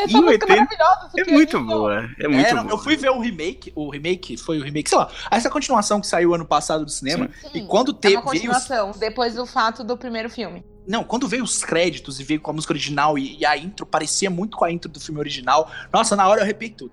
É, 0.00 0.04
essa 0.04 0.20
música 0.20 0.46
80 0.46 0.46
maravilhosa. 0.48 1.10
É 1.16 1.24
muito 1.30 1.56
aqui, 1.56 1.66
boa, 1.66 2.10
é 2.18 2.28
muito 2.28 2.46
É, 2.46 2.54
não, 2.54 2.62
boa. 2.64 2.74
eu 2.74 2.78
fui 2.78 2.96
ver 2.96 3.10
o 3.10 3.20
remake, 3.20 3.72
o 3.74 3.90
remake 3.90 4.36
foi 4.36 4.58
o 4.58 4.62
remake, 4.64 4.88
sei 4.88 4.98
lá, 4.98 5.08
essa 5.30 5.50
continuação 5.50 6.00
que 6.00 6.06
saiu 6.06 6.34
ano 6.34 6.44
passado 6.44 6.84
do 6.84 6.90
cinema. 6.90 7.28
Sim, 7.40 7.48
E 7.54 7.66
quando 7.66 7.92
é 7.92 7.94
teve, 7.94 8.16
uma 8.16 8.30
veio 8.30 8.50
os, 8.50 8.58
continuação, 8.58 8.92
depois 8.98 9.34
do 9.34 9.46
fato 9.46 9.82
do 9.84 9.96
primeiro 9.96 10.28
filme. 10.30 10.64
não, 10.86 11.04
quando 11.04 11.28
veio 11.28 11.44
os 11.44 11.62
créditos 11.64 12.18
e 12.20 12.24
veio 12.24 12.40
com 12.40 12.50
a 12.50 12.54
música 12.54 12.72
original 12.72 13.18
e, 13.18 13.38
e 13.38 13.46
a 13.46 13.56
intro 13.56 13.84
parecia 13.86 14.30
muito 14.30 14.56
com 14.56 14.64
a 14.64 14.72
intro 14.72 14.90
do 14.90 14.98
filme 15.00 15.20
original. 15.20 15.70
Nossa, 15.92 16.16
na 16.16 16.26
hora 16.28 16.40
eu 16.40 16.44
arrepiei 16.44 16.70
tudo. 16.70 16.92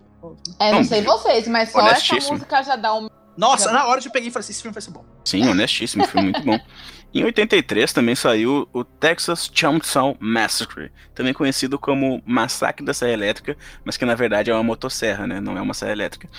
É, 0.60 0.72
não 0.72 0.80
Não, 0.80 0.84
sei 0.84 1.02
vocês, 1.02 1.48
mas 1.48 1.70
só 1.72 1.80
essa 1.88 2.16
música 2.16 2.62
já 2.64 2.76
dá 2.76 2.94
um. 2.94 3.10
Nossa, 3.38 3.72
na 3.72 3.86
hora 3.86 4.02
eu 4.04 4.12
peguei 4.12 4.30
e 4.30 4.32
falei 4.32 4.44
assim, 4.44 4.52
esse 4.52 4.62
filme 4.64 4.74
vai 4.74 4.82
ser 4.82 4.90
bom. 4.92 5.06
Sim, 5.24 5.48
honestíssimo, 5.48 6.08
foi 6.08 6.22
muito 6.24 6.42
bom. 6.44 6.58
Em 7.14 7.24
83 7.24 7.94
também 7.94 8.16
saiu 8.16 8.68
o 8.74 8.84
Texas 8.84 9.50
Chainsaw 9.54 10.16
Massacre, 10.20 10.92
também 11.16 11.34
conhecido 11.34 11.80
como 11.80 12.22
Massacre 12.26 12.86
da 12.86 12.94
Serra 12.94 13.14
Elétrica, 13.14 13.58
mas 13.84 13.98
que 13.98 14.06
na 14.06 14.14
verdade 14.14 14.52
é 14.52 14.54
uma 14.54 14.64
motosserra, 14.64 15.26
né? 15.26 15.40
Não 15.40 15.58
é 15.58 15.62
uma 15.62 15.74
serra 15.74 15.94
elétrica. 15.94 16.30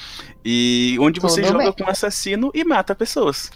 E 0.44 0.96
onde 1.00 1.20
você 1.20 1.40
Tudo 1.40 1.52
joga 1.52 1.64
bem. 1.64 1.72
com 1.72 1.85
um 1.85 1.88
assassino 1.88 2.50
e 2.54 2.64
mata 2.64 2.94
pessoas. 2.94 3.50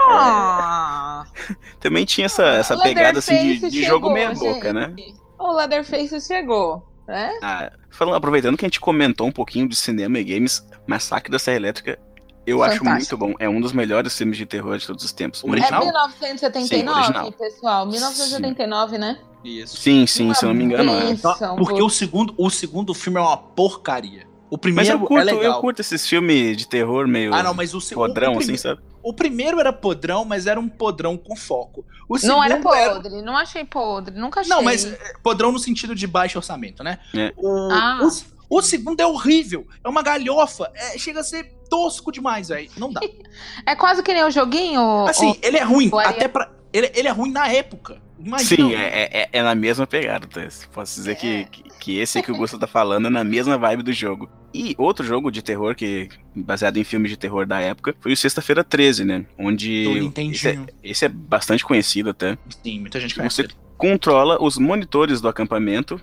Ah! 0.00 1.26
Também 1.80 2.04
tinha 2.04 2.26
essa, 2.26 2.44
essa 2.44 2.76
O 2.76 2.82
pegada 2.82 3.18
assim 3.18 3.58
de, 3.58 3.70
de 3.70 3.84
jogo 3.84 4.10
meia 4.10 4.32
boca, 4.32 4.72
né? 4.72 4.94
O 5.38 5.52
Leatherface 5.52 6.20
chegou, 6.20 6.86
né? 7.06 7.38
Ah, 7.42 7.72
falando, 7.90 8.14
aproveitando 8.14 8.56
que 8.56 8.64
a 8.64 8.68
gente 8.68 8.80
comentou 8.80 9.26
um 9.26 9.32
pouquinho 9.32 9.68
de 9.68 9.76
cinema 9.76 10.18
e 10.18 10.24
games, 10.24 10.66
Massacre 10.86 11.30
da 11.30 11.38
Serra 11.38 11.56
Elétrica, 11.56 11.98
eu 12.46 12.62
acho 12.62 12.78
Fantástico. 12.78 13.16
muito 13.18 13.36
bom. 13.38 13.44
É 13.44 13.48
um 13.48 13.60
dos 13.60 13.72
melhores 13.72 14.16
filmes 14.16 14.36
de 14.36 14.46
terror 14.46 14.76
de 14.78 14.86
todos 14.86 15.04
os 15.04 15.12
tempos. 15.12 15.42
Original? 15.44 15.82
É 15.82 15.86
bom. 15.86 15.92
1979, 15.92 16.66
Sim, 16.68 16.88
original. 16.88 17.32
pessoal. 17.32 17.86
1979, 17.86 18.98
né? 18.98 19.18
Isso. 19.44 19.76
Sim, 19.76 20.06
sim, 20.06 20.32
se 20.34 20.44
eu 20.44 20.48
não 20.50 20.54
me 20.56 20.64
engano. 20.64 20.92
É. 20.92 21.06
Benção, 21.06 21.56
Porque 21.56 21.80
pô. 21.80 21.86
o 21.86 21.90
segundo, 21.90 22.34
o 22.38 22.48
segundo 22.50 22.94
filme 22.94 23.18
é 23.18 23.22
uma 23.22 23.36
porcaria. 23.36 24.26
O 24.48 24.56
Mas 24.56 24.60
primeiro 24.60 24.90
eu 24.90 24.96
é 24.96 25.06
curto, 25.06 25.24
legal. 25.24 25.42
eu 25.44 25.54
curto 25.60 25.80
esses 25.80 26.06
filmes 26.06 26.56
de 26.58 26.68
terror 26.68 27.08
meio 27.08 27.32
Ah, 27.34 27.42
não, 27.42 27.54
mas 27.54 27.72
o 27.74 27.80
segundo. 27.80 28.08
podrão, 28.08 28.34
o, 28.34 28.38
assim, 28.38 28.54
sabe? 28.56 28.80
o 29.02 29.12
primeiro 29.14 29.58
era 29.58 29.72
podrão, 29.72 30.24
mas 30.26 30.46
era 30.46 30.60
um 30.60 30.68
podrão 30.68 31.16
com 31.16 31.34
foco. 31.34 31.84
O 32.06 32.18
segundo 32.18 32.36
Não 32.36 32.44
era 32.44 32.58
podre, 32.60 33.22
não 33.22 33.34
achei 33.36 33.64
podre, 33.64 34.14
nunca 34.14 34.40
achei. 34.40 34.54
Não, 34.54 34.62
mas 34.62 34.84
é, 34.84 35.14
podrão 35.22 35.50
no 35.52 35.58
sentido 35.58 35.94
de 35.94 36.06
baixo 36.06 36.36
orçamento, 36.38 36.84
né? 36.84 36.98
É. 37.16 37.32
O, 37.36 37.68
Ah. 37.72 38.00
o, 38.02 38.41
o 38.58 38.62
segundo 38.62 39.00
é 39.00 39.06
horrível. 39.06 39.66
É 39.84 39.88
uma 39.88 40.02
galhofa. 40.02 40.70
É, 40.74 40.98
chega 40.98 41.20
a 41.20 41.24
ser 41.24 41.52
tosco 41.70 42.10
demais, 42.12 42.48
velho. 42.48 42.68
Não 42.76 42.92
dá. 42.92 43.00
É 43.66 43.74
quase 43.74 44.02
que 44.02 44.12
nem 44.12 44.24
o 44.24 44.30
joguinho. 44.30 45.06
Assim, 45.06 45.30
o- 45.30 45.36
ele 45.42 45.56
é 45.56 45.62
ruim. 45.62 45.90
Até 46.04 46.28
pra. 46.28 46.50
Ele, 46.72 46.90
ele 46.94 47.08
é 47.08 47.10
ruim 47.10 47.30
na 47.30 47.48
época. 47.48 48.00
Imagina. 48.18 48.68
Sim, 48.68 48.74
é, 48.74 49.08
é, 49.22 49.28
é 49.32 49.42
na 49.42 49.54
mesma 49.54 49.86
pegada, 49.86 50.26
tá? 50.26 50.40
Posso 50.72 50.94
dizer 50.94 51.12
É. 51.12 51.14
que, 51.14 51.44
que, 51.46 51.62
que 51.78 51.98
esse 51.98 52.22
que 52.22 52.30
o 52.32 52.36
Gusto 52.36 52.58
tá 52.58 52.66
falando 52.66 53.06
é 53.08 53.10
na 53.10 53.24
mesma 53.24 53.58
vibe 53.58 53.82
do 53.82 53.92
jogo. 53.92 54.30
E 54.54 54.74
outro 54.78 55.04
jogo 55.04 55.30
de 55.30 55.42
terror, 55.42 55.74
que 55.74 56.08
baseado 56.34 56.76
em 56.78 56.84
filmes 56.84 57.10
de 57.10 57.16
terror 57.16 57.46
da 57.46 57.58
época, 57.60 57.94
foi 58.00 58.12
o 58.12 58.16
Sexta-feira 58.16 58.62
13, 58.64 59.04
né? 59.04 59.26
Onde. 59.38 60.12
Esse, 60.30 60.48
é, 60.48 60.58
esse 60.82 61.04
é 61.04 61.08
bastante 61.08 61.64
conhecido 61.64 62.10
até. 62.10 62.38
Sim, 62.62 62.80
muita 62.80 63.00
gente 63.00 63.14
Que 63.14 63.20
conhece. 63.20 63.42
você 63.42 63.48
controla 63.76 64.42
os 64.42 64.56
monitores 64.56 65.20
do 65.20 65.28
acampamento 65.28 66.00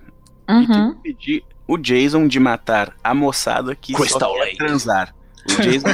e 0.48 0.52
Uhum. 0.54 0.66
tem 0.68 0.94
que 0.94 1.02
pedir 1.02 1.44
o 1.70 1.78
Jason 1.78 2.28
de 2.28 2.40
matar 2.40 2.96
a 3.04 3.14
moçada 3.14 3.76
que 3.76 3.94
Crystal 3.94 4.32
só 4.32 4.34
quer 4.34 4.40
Lake. 4.46 4.58
transar. 4.58 5.14
O 5.48 5.62
Jason 5.62 5.88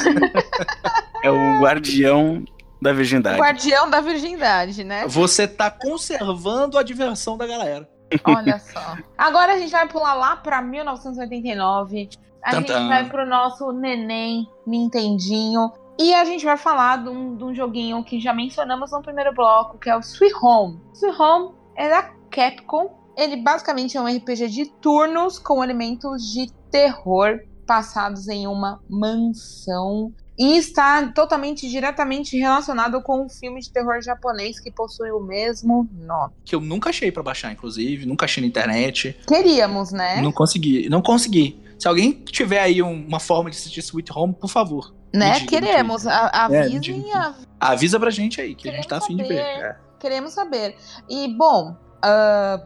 é 1.22 1.30
o 1.30 1.60
guardião 1.60 2.46
da 2.82 2.94
virgindade. 2.94 3.38
Guardião 3.38 3.90
da 3.90 4.00
virgindade, 4.00 4.86
né? 4.86 5.06
Você 5.06 5.46
tá 5.46 5.70
conservando 5.70 6.78
a 6.78 6.84
diversão 6.84 7.36
da 7.36 7.46
galera. 7.46 7.90
Olha 8.24 8.58
só. 8.58 8.96
Agora 9.18 9.56
a 9.56 9.58
gente 9.58 9.72
vai 9.72 9.86
pular 9.86 10.14
lá 10.14 10.38
pra 10.38 10.62
1989. 10.62 12.10
A 12.42 12.56
gente 12.56 12.68
Tantã. 12.68 12.88
vai 12.88 13.10
pro 13.10 13.26
nosso 13.26 13.74
neném 13.74 14.48
Nintendinho. 14.66 15.74
E 16.00 16.14
a 16.14 16.24
gente 16.24 16.46
vai 16.46 16.56
falar 16.56 17.04
de 17.04 17.10
um, 17.10 17.36
de 17.36 17.44
um 17.44 17.54
joguinho 17.54 18.02
que 18.04 18.18
já 18.18 18.34
mencionamos 18.34 18.92
no 18.94 19.02
primeiro 19.02 19.34
bloco, 19.34 19.78
que 19.78 19.90
é 19.90 19.98
o 19.98 20.00
Sweet 20.00 20.36
Home. 20.42 20.80
Sweet 20.94 21.22
Home 21.22 21.54
é 21.76 21.90
da 21.90 22.04
Capcom. 22.32 23.05
Ele 23.18 23.38
basicamente 23.38 23.96
é 23.98 24.02
um 24.02 24.08
RPG 24.08 24.48
de 24.50 24.66
turnos 24.82 25.40
com 25.40 25.64
elementos 25.64 26.24
de 26.34 26.52
terror 26.72 27.40
passados 27.66 28.28
em 28.28 28.46
uma 28.48 28.80
mansão. 28.90 30.12
e 30.38 30.58
está 30.58 31.08
totalmente 31.14 31.70
diretamente 31.70 32.38
relacionado 32.38 33.02
com 33.02 33.24
um 33.26 33.30
filme 33.30 33.62
de 33.62 33.72
terror 33.72 34.02
japonês 34.02 34.60
que 34.60 34.70
possui 34.70 35.10
o 35.10 35.22
mesmo 35.22 35.88
nome. 35.94 36.34
Que 36.44 36.54
eu 36.54 36.60
nunca 36.60 36.90
achei 36.90 37.10
pra 37.10 37.24
baixar, 37.24 37.54
inclusive, 37.54 38.06
nunca 38.06 38.26
achei 38.26 38.42
na 38.42 38.48
internet. 38.48 39.18
Queríamos, 39.26 39.94
né? 39.94 40.22
Não 40.22 40.34
consegui, 40.34 40.90
não 40.90 41.02
consegui. 41.02 41.58
Se 41.80 41.88
alguém 41.88 42.12
tiver 42.26 42.60
aí 42.60 42.82
um- 42.84 43.08
uma 43.08 43.20
forma 43.22 43.50
de 43.50 43.56
assistir 43.56 43.80
Sweet 43.80 44.12
Home, 44.14 44.34
por 44.34 44.50
favor, 44.50 44.94
né? 45.14 45.36
diga, 45.40 45.48
Queremos. 45.52 46.06
A- 46.06 46.50
É, 46.52 46.60
Avisem, 46.64 46.80
diga. 46.82 47.34
a- 47.58 47.72
avisa 47.72 47.98
pra 47.98 48.10
gente 48.10 48.42
aí, 48.42 48.56
que 48.56 48.68
a 48.68 48.74
gente 48.74 48.88
tá 48.90 49.00
Queremos 49.00 49.06
afim 49.06 49.16
de 49.16 49.24
ver. 49.24 49.42
saber. 49.54 49.66
É. 49.66 49.78
queremos 50.02 50.34
saber. 50.34 50.76
E, 51.10 51.34
bom, 51.38 51.78
ah, 52.04 52.62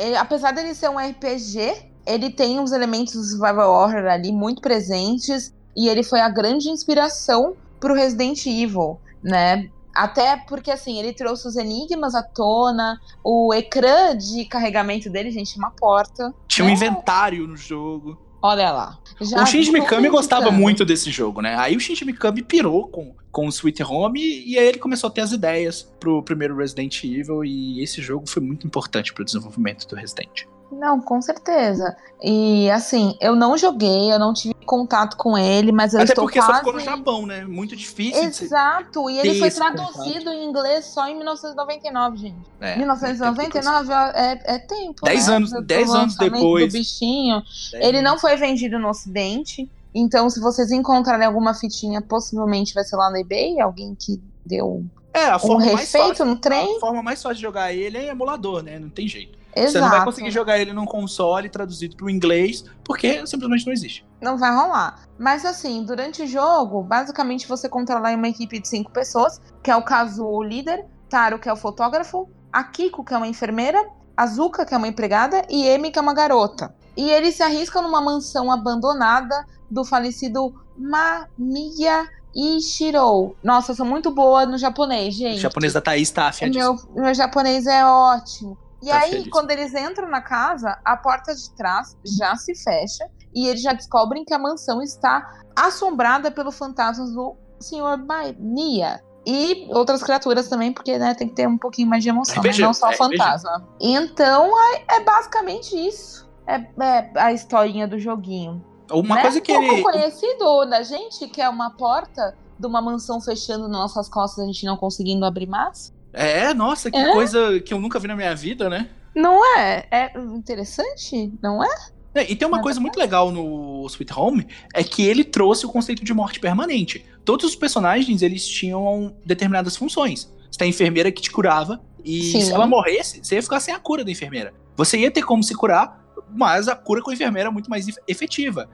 ele- 0.00 0.16
apesar 0.16 0.52
dele 0.52 0.74
ser 0.74 0.88
um 0.90 0.98
RPG, 0.98 1.74
ele 2.06 2.30
tem 2.30 2.58
uns 2.58 2.72
elementos 2.72 3.14
do 3.14 3.22
survival 3.22 3.70
horror 3.70 4.06
ali 4.06 4.32
muito 4.32 4.60
presentes 4.60 5.54
e 5.76 5.88
ele 5.88 6.02
foi 6.02 6.20
a 6.20 6.28
grande 6.28 6.68
inspiração 6.68 7.54
pro 7.78 7.94
Resident 7.94 8.44
Evil, 8.46 8.98
né? 9.22 9.68
Até 9.94 10.36
porque, 10.36 10.70
assim, 10.70 10.98
ele 10.98 11.12
trouxe 11.12 11.46
os 11.48 11.56
enigmas 11.56 12.14
à 12.14 12.22
tona, 12.22 12.98
o 13.24 13.52
ecrã 13.52 14.16
de 14.16 14.44
carregamento 14.44 15.10
dele, 15.10 15.30
gente, 15.30 15.56
uma 15.58 15.70
porta. 15.72 16.32
Tinha 16.46 16.64
um 16.64 16.70
É. 16.70 16.72
inventário 16.72 17.46
no 17.46 17.56
jogo. 17.56 18.16
Olha 18.42 18.70
lá. 18.70 18.98
Já 19.20 19.42
o 19.42 19.46
Shinji 19.46 19.70
Mikami 19.72 20.08
gostava 20.08 20.50
muito 20.50 20.84
desse 20.84 21.10
jogo, 21.10 21.42
né? 21.42 21.56
Aí 21.58 21.76
o 21.76 21.80
Shinji 21.80 22.04
Mikami 22.06 22.40
pirou 22.42 22.88
com, 22.88 23.12
com 23.30 23.46
o 23.46 23.48
Sweet 23.48 23.82
Home 23.82 24.20
e 24.20 24.58
aí 24.58 24.66
ele 24.66 24.78
começou 24.78 25.08
a 25.08 25.10
ter 25.10 25.20
as 25.20 25.32
ideias 25.32 25.82
pro 25.98 26.22
primeiro 26.22 26.56
Resident 26.56 27.04
Evil 27.04 27.44
e 27.44 27.82
esse 27.82 28.02
jogo 28.02 28.28
foi 28.28 28.42
muito 28.42 28.66
importante 28.66 29.12
pro 29.12 29.24
desenvolvimento 29.24 29.86
do 29.86 29.96
Resident. 29.96 30.44
Não, 30.72 31.00
com 31.00 31.20
certeza. 31.20 31.96
E 32.22 32.70
assim, 32.70 33.16
eu 33.20 33.34
não 33.34 33.56
joguei, 33.58 34.12
eu 34.12 34.18
não 34.18 34.32
tive 34.32 34.54
contato 34.64 35.16
com 35.16 35.36
ele, 35.36 35.72
mas 35.72 35.94
eu 35.94 36.00
Até 36.00 36.12
estou 36.12 36.24
porque 36.24 36.38
quase... 36.38 36.52
só 36.52 36.58
ficou 36.58 36.72
no 36.74 36.80
Japão, 36.80 37.26
né? 37.26 37.44
Muito 37.44 37.74
difícil. 37.74 38.22
Exato, 38.22 39.10
e 39.10 39.18
ele 39.18 39.38
foi 39.38 39.50
traduzido 39.50 40.30
em 40.30 40.48
inglês 40.48 40.84
só 40.84 41.08
em 41.08 41.16
1999, 41.16 42.16
gente. 42.18 42.38
É, 42.60 42.76
1999 42.76 43.92
é, 43.92 44.40
é 44.44 44.58
tempo. 44.58 45.04
Dez 45.04 45.26
né? 45.26 45.36
anos- 45.36 45.50
dez 45.64 45.90
anos 45.92 46.16
depois. 46.16 46.72
Do 46.72 46.78
bichinho. 46.78 47.42
Dez 47.72 47.84
Ele 47.84 48.00
não 48.00 48.12
anos. 48.12 48.20
foi 48.20 48.36
vendido 48.36 48.78
no 48.78 48.88
Ocidente. 48.88 49.68
Então, 49.94 50.28
se 50.30 50.40
vocês 50.40 50.70
encontrarem 50.70 51.26
alguma 51.26 51.54
fitinha, 51.54 52.00
possivelmente 52.00 52.74
vai 52.74 52.84
ser 52.84 52.96
lá 52.96 53.10
no 53.10 53.16
eBay, 53.16 53.60
alguém 53.60 53.94
que 53.98 54.22
deu 54.46 54.84
É, 55.12 55.26
a 55.26 55.36
um 55.36 55.40
forma 55.40 55.66
mais 55.66 55.80
refeito 55.80 56.08
fácil. 56.08 56.24
no 56.26 56.36
trem. 56.36 56.76
A 56.76 56.80
forma 56.80 57.02
mais 57.02 57.22
fácil 57.22 57.36
de 57.36 57.42
jogar 57.42 57.72
ele 57.72 57.98
é 57.98 58.04
em 58.04 58.08
emulador, 58.08 58.62
né? 58.62 58.78
Não 58.78 58.88
tem 58.90 59.08
jeito. 59.08 59.38
Exato. 59.54 59.72
Você 59.72 59.80
não 59.80 59.90
vai 59.90 60.04
conseguir 60.04 60.30
jogar 60.30 60.58
ele 60.60 60.72
num 60.72 60.86
console 60.86 61.48
traduzido 61.48 61.96
pro 61.96 62.08
inglês, 62.08 62.64
porque 62.84 63.26
simplesmente 63.26 63.66
não 63.66 63.72
existe. 63.72 64.06
Não 64.20 64.38
vai 64.38 64.54
rolar. 64.54 65.08
Mas 65.18 65.44
assim, 65.44 65.82
durante 65.84 66.22
o 66.22 66.26
jogo, 66.26 66.84
basicamente 66.84 67.48
você 67.48 67.68
controla 67.68 68.14
uma 68.14 68.28
equipe 68.28 68.60
de 68.60 68.68
cinco 68.68 68.92
pessoas, 68.92 69.40
que 69.60 69.70
é 69.70 69.76
o 69.76 69.82
caso 69.82 70.24
o 70.24 70.40
líder, 70.40 70.86
Taro, 71.08 71.40
que 71.40 71.48
é 71.48 71.52
o 71.52 71.56
fotógrafo, 71.56 72.30
a 72.52 72.62
Kiko, 72.62 73.02
que 73.04 73.12
é 73.12 73.16
uma 73.16 73.26
enfermeira, 73.26 73.84
a 74.16 74.24
Zuka, 74.26 74.64
que 74.64 74.72
é 74.72 74.76
uma 74.76 74.86
empregada, 74.86 75.44
e 75.50 75.66
Emi, 75.66 75.90
que 75.90 75.98
é 75.98 76.02
uma 76.02 76.14
garota. 76.14 76.72
E 76.96 77.10
eles 77.10 77.34
se 77.34 77.42
arriscam 77.42 77.82
numa 77.82 78.00
mansão 78.00 78.52
abandonada 78.52 79.44
do 79.70 79.84
falecido 79.84 80.54
Mamiya 80.76 82.08
Ishiro. 82.34 83.36
Nossa, 83.42 83.72
eu 83.72 83.76
sou 83.76 83.86
muito 83.86 84.10
boa 84.10 84.46
no 84.46 84.56
japonês, 84.58 85.14
gente. 85.14 85.38
O 85.38 85.40
japonês 85.40 85.72
da 85.72 85.80
Thaís 85.80 86.10
tá 86.10 86.28
afiadíssimo. 86.28 86.88
meu, 86.94 87.04
meu 87.04 87.14
japonês 87.14 87.66
é 87.66 87.84
ótimo. 87.84 88.56
E 88.82 88.88
Tá 88.88 88.98
aí, 88.98 89.28
quando 89.28 89.50
eles 89.50 89.74
entram 89.74 90.08
na 90.08 90.22
casa, 90.22 90.78
a 90.84 90.96
porta 90.96 91.34
de 91.34 91.50
trás 91.50 91.96
já 92.18 92.34
se 92.36 92.54
fecha 92.54 93.06
e 93.34 93.46
eles 93.46 93.60
já 93.62 93.72
descobrem 93.72 94.24
que 94.24 94.32
a 94.32 94.38
mansão 94.38 94.82
está 94.82 95.42
assombrada 95.54 96.30
pelo 96.30 96.50
fantasma 96.50 97.04
do 97.06 97.36
Sr. 97.60 97.98
Mania. 98.06 99.00
E 99.26 99.68
outras 99.70 100.02
criaturas 100.02 100.48
também, 100.48 100.72
porque 100.72 100.98
né, 100.98 101.14
tem 101.14 101.28
que 101.28 101.34
ter 101.34 101.46
um 101.46 101.58
pouquinho 101.58 101.88
mais 101.88 102.02
de 102.02 102.08
emoção, 102.08 102.42
né? 102.42 102.50
Não 102.58 102.72
só 102.72 102.90
é 102.90 102.96
fantasma. 102.96 103.68
Então, 103.78 104.50
é, 104.72 104.96
é 104.96 105.00
basicamente 105.04 105.76
isso. 105.76 106.28
É, 106.46 106.54
é 106.54 107.10
a 107.16 107.32
historinha 107.32 107.86
do 107.86 107.98
joguinho. 107.98 108.64
Uma 108.90 109.16
né? 109.16 109.22
coisa 109.22 109.40
que 109.40 109.52
um 109.52 109.60
pouco 109.60 109.74
ele. 109.74 109.82
conhecido 109.82 110.64
da 110.66 110.82
gente, 110.82 111.28
que 111.28 111.40
é 111.40 111.48
uma 111.48 111.70
porta 111.70 112.36
de 112.58 112.66
uma 112.66 112.80
mansão 112.82 113.20
fechando 113.20 113.68
nas 113.68 113.80
nossas 113.80 114.08
costas, 114.08 114.44
a 114.44 114.46
gente 114.46 114.64
não 114.66 114.76
conseguindo 114.76 115.24
abrir 115.24 115.46
mais. 115.46 115.92
É, 116.12 116.52
nossa, 116.52 116.90
que 116.90 116.96
É? 116.96 117.12
coisa 117.12 117.60
que 117.60 117.72
eu 117.72 117.80
nunca 117.80 117.98
vi 117.98 118.08
na 118.08 118.16
minha 118.16 118.34
vida, 118.34 118.68
né? 118.68 118.88
Não 119.14 119.44
é? 119.56 119.86
É 119.90 120.12
interessante, 120.18 121.32
não 121.42 121.62
é? 121.64 121.68
É, 122.14 122.30
E 122.30 122.34
tem 122.34 122.46
uma 122.46 122.60
coisa 122.60 122.80
muito 122.80 122.98
legal 122.98 123.30
no 123.30 123.86
Sweet 123.86 124.12
Home, 124.16 124.46
é 124.74 124.82
que 124.82 125.02
ele 125.06 125.22
trouxe 125.22 125.64
o 125.64 125.68
conceito 125.68 126.04
de 126.04 126.12
morte 126.12 126.40
permanente. 126.40 127.04
Todos 127.24 127.46
os 127.46 127.56
personagens, 127.56 128.20
eles 128.22 128.46
tinham 128.46 129.14
determinadas 129.24 129.76
funções. 129.76 130.30
Você 130.50 130.58
tem 130.58 130.66
a 130.66 130.70
enfermeira 130.70 131.12
que 131.12 131.22
te 131.22 131.30
curava, 131.30 131.80
e 132.04 132.22
Sim. 132.32 132.40
se 132.40 132.52
ela 132.52 132.66
morresse, 132.66 133.20
você 133.22 133.36
ia 133.36 133.42
ficar 133.42 133.60
sem 133.60 133.72
a 133.72 133.78
cura 133.78 134.04
da 134.04 134.10
enfermeira. 134.10 134.52
Você 134.76 134.98
ia 134.98 135.10
ter 135.10 135.22
como 135.22 135.42
se 135.42 135.54
curar, 135.54 135.99
mas 136.32 136.68
a 136.68 136.74
cura 136.76 137.02
com 137.02 137.10
a 137.10 137.14
enfermeira 137.14 137.48
é 137.48 137.52
muito 137.52 137.68
mais 137.70 137.86
ef- 137.88 137.98
efetiva. 138.08 138.68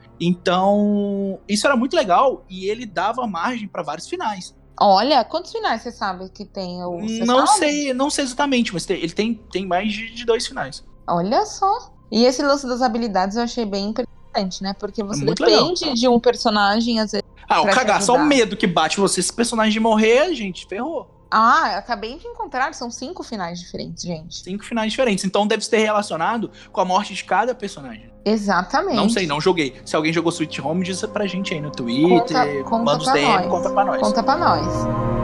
Então, 0.51 1.39
isso 1.47 1.65
era 1.67 1.75
muito 1.75 1.95
legal, 1.95 2.43
e 2.49 2.69
ele 2.69 2.85
dava 2.85 3.25
margem 3.27 3.67
para 3.67 3.83
vários 3.83 4.07
finais. 4.07 4.55
Olha, 4.79 5.23
quantos 5.25 5.51
finais 5.51 5.81
você 5.81 5.91
sabe 5.91 6.29
que 6.29 6.45
tem? 6.45 6.83
o- 6.83 6.99
você 7.01 7.25
Não 7.25 7.47
sabe? 7.47 7.59
sei, 7.59 7.93
não 7.93 8.09
sei 8.09 8.23
exatamente, 8.25 8.73
mas 8.73 8.85
tem- 8.85 8.97
ele 8.97 9.11
tem, 9.13 9.33
tem 9.51 9.65
mais 9.65 9.91
de, 9.91 10.13
de 10.13 10.25
dois 10.25 10.45
finais. 10.45 10.83
Olha 11.07 11.45
só. 11.45 11.91
E 12.11 12.23
esse 12.25 12.41
lance 12.41 12.67
das 12.67 12.81
habilidades 12.81 13.35
eu 13.37 13.43
achei 13.43 13.65
bem 13.65 13.85
interessante, 13.89 14.61
né? 14.61 14.73
Porque 14.79 15.03
você 15.03 15.25
depende 15.25 15.93
de 15.93 16.07
um 16.07 16.19
personagem, 16.19 16.99
às 16.99 17.11
vezes. 17.11 17.25
Ah, 17.49 17.61
o 17.61 17.65
cagar, 17.67 18.01
só 18.01 18.15
o 18.15 18.23
medo 18.25 18.55
que 18.55 18.67
bate 18.67 18.97
você. 18.99 19.21
Se 19.21 19.31
o 19.31 19.33
personagem 19.35 19.81
morrer, 19.81 20.33
gente, 20.33 20.65
ferrou. 20.67 21.09
Ah, 21.29 21.77
acabei 21.77 22.17
de 22.17 22.27
encontrar, 22.27 22.73
são 22.73 22.89
cinco 22.89 23.23
finais 23.23 23.59
diferentes, 23.59 24.03
gente. 24.03 24.43
Cinco 24.43 24.63
finais 24.63 24.91
diferentes. 24.91 25.25
Então 25.25 25.45
deve 25.45 25.63
ser 25.65 25.77
relacionado 25.79 26.49
com 26.71 26.81
a 26.81 26.85
morte 26.85 27.13
de 27.13 27.23
cada 27.23 27.53
personagem. 27.53 28.11
Exatamente. 28.25 28.95
Não 28.95 29.09
sei, 29.09 29.25
não 29.25 29.39
joguei. 29.39 29.79
Se 29.85 29.95
alguém 29.95 30.11
jogou 30.11 30.31
Sweet 30.31 30.61
Home, 30.61 30.83
diz 30.83 31.01
pra 31.05 31.25
gente 31.27 31.53
aí 31.53 31.61
no 31.61 31.71
Twitter. 31.71 32.19
Conta- 32.19 32.63
conta 32.69 32.83
manda 32.83 33.03
os 33.03 33.11
DM, 33.13 33.25
nós. 33.33 33.47
conta 33.47 33.69
pra 33.69 33.85
nós. 33.85 34.01
Conta 34.01 34.23
pra 34.23 34.37
nós. 34.37 35.16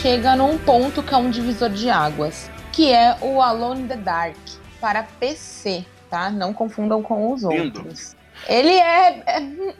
Chega 0.00 0.36
num 0.36 0.56
ponto 0.58 1.02
que 1.02 1.12
é 1.12 1.16
um 1.16 1.30
divisor 1.30 1.70
de 1.70 1.90
águas, 1.90 2.50
que 2.72 2.92
é 2.92 3.16
o 3.20 3.40
Alone 3.42 3.82
in 3.82 3.88
the 3.88 3.96
Dark 3.96 4.36
para 4.80 5.02
PC, 5.02 5.84
tá? 6.08 6.30
Não 6.30 6.52
confundam 6.52 7.02
com 7.02 7.32
os 7.32 7.42
Lindo. 7.42 7.80
outros. 7.80 8.14
Ele 8.48 8.70
é, 8.70 9.22
é- 9.26 9.74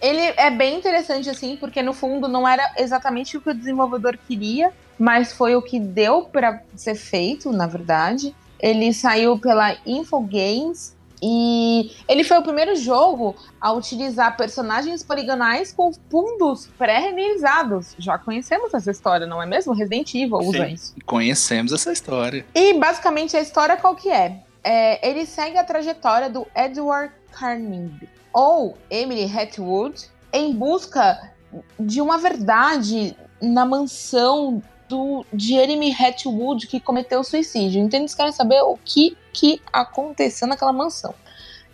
ele 0.00 0.20
é 0.36 0.50
bem 0.50 0.78
interessante 0.78 1.28
assim, 1.28 1.56
porque 1.56 1.82
no 1.82 1.92
fundo 1.92 2.26
não 2.26 2.48
era 2.48 2.72
exatamente 2.78 3.36
o 3.36 3.40
que 3.40 3.50
o 3.50 3.54
desenvolvedor 3.54 4.16
queria, 4.26 4.72
mas 4.98 5.32
foi 5.32 5.54
o 5.54 5.60
que 5.62 5.78
deu 5.78 6.22
para 6.22 6.62
ser 6.74 6.94
feito, 6.94 7.52
na 7.52 7.66
verdade. 7.66 8.34
Ele 8.58 8.92
saiu 8.94 9.38
pela 9.38 9.76
Infogames 9.86 10.96
e 11.22 11.90
ele 12.08 12.24
foi 12.24 12.38
o 12.38 12.42
primeiro 12.42 12.76
jogo 12.76 13.34
a 13.60 13.72
utilizar 13.72 14.36
personagens 14.36 15.02
poligonais 15.02 15.72
com 15.72 15.92
fundos 16.10 16.68
pré-renderizados. 16.78 17.94
Já 17.98 18.18
conhecemos 18.18 18.72
essa 18.72 18.90
história, 18.90 19.26
não 19.26 19.42
é 19.42 19.46
mesmo? 19.46 19.72
Resident 19.72 20.14
Evil 20.14 20.38
usa 20.38 20.66
Sim. 20.66 20.72
isso. 20.72 20.94
Conhecemos 21.04 21.72
essa 21.72 21.92
história. 21.92 22.46
E 22.54 22.74
basicamente 22.74 23.36
a 23.36 23.40
história 23.40 23.76
qual 23.76 23.94
que 23.94 24.10
é? 24.10 24.40
É, 24.62 25.08
ele 25.08 25.26
segue 25.26 25.56
a 25.56 25.64
trajetória 25.64 26.28
do 26.28 26.46
Edward 26.54 27.12
Carnig 27.32 28.08
ou 28.32 28.76
Emily 28.90 29.24
Hatwood 29.24 30.08
em 30.32 30.52
busca 30.52 31.32
de 31.78 32.00
uma 32.00 32.18
verdade 32.18 33.16
na 33.40 33.64
mansão 33.64 34.62
do 34.88 35.24
Jeremy 35.34 35.92
Hatwood 35.92 36.66
que 36.66 36.80
cometeu 36.80 37.22
suicídio. 37.22 37.80
Então 37.82 38.00
eles 38.00 38.14
querem 38.14 38.32
saber 38.32 38.60
o 38.62 38.78
que, 38.84 39.16
que 39.32 39.60
aconteceu 39.72 40.48
naquela 40.48 40.72
mansão. 40.72 41.14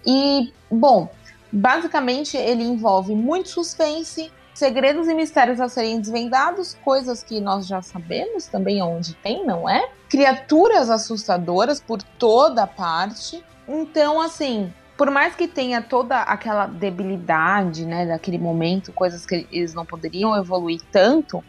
E, 0.06 0.52
bom, 0.70 1.08
basicamente 1.50 2.36
ele 2.36 2.64
envolve 2.64 3.14
muito 3.14 3.48
suspense 3.48 4.30
segredos 4.54 5.08
e 5.08 5.14
mistérios 5.14 5.60
a 5.60 5.68
serem 5.68 6.00
desvendados, 6.00 6.74
coisas 6.84 7.22
que 7.22 7.40
nós 7.40 7.66
já 7.66 7.82
sabemos 7.82 8.46
também 8.46 8.80
onde 8.80 9.14
tem, 9.14 9.44
não 9.44 9.68
é? 9.68 9.88
Criaturas 10.08 10.88
assustadoras 10.88 11.80
por 11.80 12.00
toda 12.02 12.66
parte. 12.66 13.44
Então, 13.66 14.20
assim, 14.20 14.72
por 14.96 15.10
mais 15.10 15.34
que 15.34 15.48
tenha 15.48 15.82
toda 15.82 16.20
aquela 16.20 16.66
debilidade, 16.66 17.84
né, 17.84 18.06
daquele 18.06 18.38
momento, 18.38 18.92
coisas 18.92 19.26
que 19.26 19.46
eles 19.50 19.74
não 19.74 19.84
poderiam 19.84 20.36
evoluir 20.36 20.80
tanto, 20.92 21.42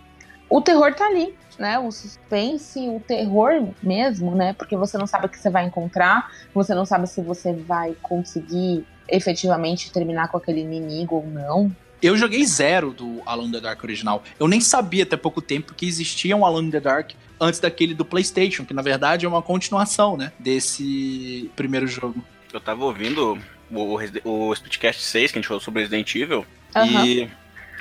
o 0.50 0.62
terror 0.62 0.94
tá 0.96 1.06
ali, 1.06 1.38
né? 1.58 1.80
O 1.80 1.92
suspense, 1.92 2.80
o 2.88 3.00
terror 3.00 3.68
mesmo, 3.82 4.36
né? 4.36 4.54
Porque 4.54 4.76
você 4.76 4.98
não 4.98 5.08
sabe 5.08 5.26
o 5.26 5.30
que 5.30 5.40
você 5.40 5.50
vai 5.50 5.66
encontrar, 5.66 6.32
você 6.54 6.74
não 6.74 6.86
sabe 6.86 7.08
se 7.08 7.22
você 7.22 7.54
vai 7.54 7.96
conseguir 8.02 8.86
efetivamente 9.08 9.92
terminar 9.92 10.30
com 10.30 10.38
aquele 10.38 10.62
inimigo 10.62 11.16
ou 11.16 11.28
não. 11.28 11.76
Eu 12.02 12.18
joguei 12.18 12.46
zero 12.46 12.92
do 12.92 13.22
Alone 13.26 13.50
in 13.50 13.52
the 13.54 13.62
Dark 13.62 13.84
original. 13.84 14.24
Eu 14.40 14.48
nem 14.48 14.62
sabia 14.62 15.04
até 15.04 15.16
pouco 15.18 15.42
tempo 15.42 15.74
que 15.74 15.88
existia 15.88 16.36
um 16.36 16.46
Alone 16.46 16.68
in 16.68 16.72
the 16.72 16.80
Dark 16.80 17.12
antes 17.40 17.60
daquele 17.60 17.94
do 17.94 18.06
PlayStation, 18.06 18.66
que 18.66 18.74
na 18.74 18.82
verdade 18.82 19.26
é 19.26 19.30
uma 19.30 19.42
continuação, 19.42 20.18
né? 20.18 20.32
Desse 20.40 21.50
primeiro 21.56 21.88
jogo. 21.88 22.24
Eu 22.54 22.60
tava 22.60 22.86
ouvindo 22.86 23.40
o, 23.72 23.98
o, 24.24 24.50
o 24.50 24.56
Speedcast 24.56 25.02
6, 25.02 25.32
que 25.32 25.38
a 25.38 25.42
gente 25.42 25.48
falou 25.48 25.62
sobre 25.62 25.82
Resident 25.82 26.14
Evil, 26.16 26.46
Aham. 26.76 27.06
e 27.06 27.30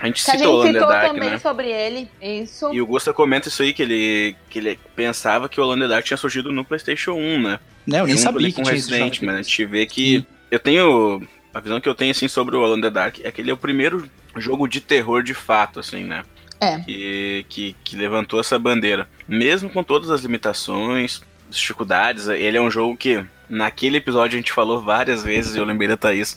a 0.01 0.07
gente 0.07 0.25
Que 0.25 0.31
a 0.31 0.35
citou 0.35 0.61
o 0.61 0.63
gente 0.67 0.75
citou 0.75 0.89
Dark, 0.89 1.13
também 1.13 1.31
né? 1.31 1.39
sobre 1.39 1.71
ele. 1.71 2.09
Isso. 2.21 2.73
E 2.73 2.81
o 2.81 2.87
Gusta 2.87 3.13
comenta 3.13 3.49
isso 3.49 3.63
aí, 3.63 3.73
que 3.73 3.83
ele, 3.83 4.37
que 4.51 4.59
ele 4.59 4.79
pensava 4.95 5.49
que 5.49 5.61
o 5.61 5.65
Alone 5.65 5.85
in 5.85 5.89
Dark 5.89 6.05
tinha 6.05 6.17
surgido 6.17 6.53
no 6.53 6.65
PlayStation 6.65 7.13
1, 7.13 7.43
né? 7.43 7.61
Né? 7.87 8.01
Eu 8.01 8.07
nem 8.07 8.17
Junto 8.17 8.23
sabia 8.23 8.49
que 8.49 8.55
com 8.55 8.63
tinha 8.63 8.75
Resident, 8.75 9.23
mas 9.23 9.35
a 9.35 9.43
gente 9.43 9.65
vê 9.67 9.87
que 9.87 10.27
eu 10.51 10.59
tenho 10.59 11.27
a 11.53 11.61
visão 11.61 11.81
que 11.81 11.89
eu 11.89 11.95
tenho 11.95 12.11
assim 12.11 12.27
sobre 12.27 12.57
o 12.57 12.65
Alone 12.65 12.81
in 12.81 12.83
the 12.83 12.91
Dark 12.91 13.19
é 13.23 13.31
que 13.31 13.41
ele 13.41 13.51
é 13.51 13.55
o 13.55 13.57
primeiro 13.57 14.11
jogo 14.37 14.67
de 14.67 14.81
terror 14.81 15.23
de 15.23 15.35
fato, 15.35 15.79
assim, 15.79 16.03
né? 16.03 16.25
É. 16.61 16.81
Que, 16.81 17.47
que, 17.49 17.77
que 17.85 17.97
levantou 17.97 18.41
essa 18.41 18.59
bandeira. 18.59 19.09
Mesmo 19.29 19.71
com 19.71 19.85
todas 19.85 20.11
as 20.11 20.23
limitações, 20.23 21.23
dificuldades, 21.49 22.27
ele 22.27 22.57
é 22.57 22.61
um 22.61 22.71
jogo 22.71 22.97
que 22.97 23.25
naquele 23.49 23.99
episódio 23.99 24.37
a 24.37 24.41
gente 24.41 24.53
falou 24.53 24.81
várias 24.81 25.23
vezes, 25.23 25.55
eu 25.55 25.65
lembrei 25.65 25.89
da 25.89 25.97
Thaís. 25.97 26.37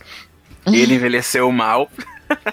Ele 0.68 0.94
envelheceu 0.96 1.52
mal. 1.52 1.90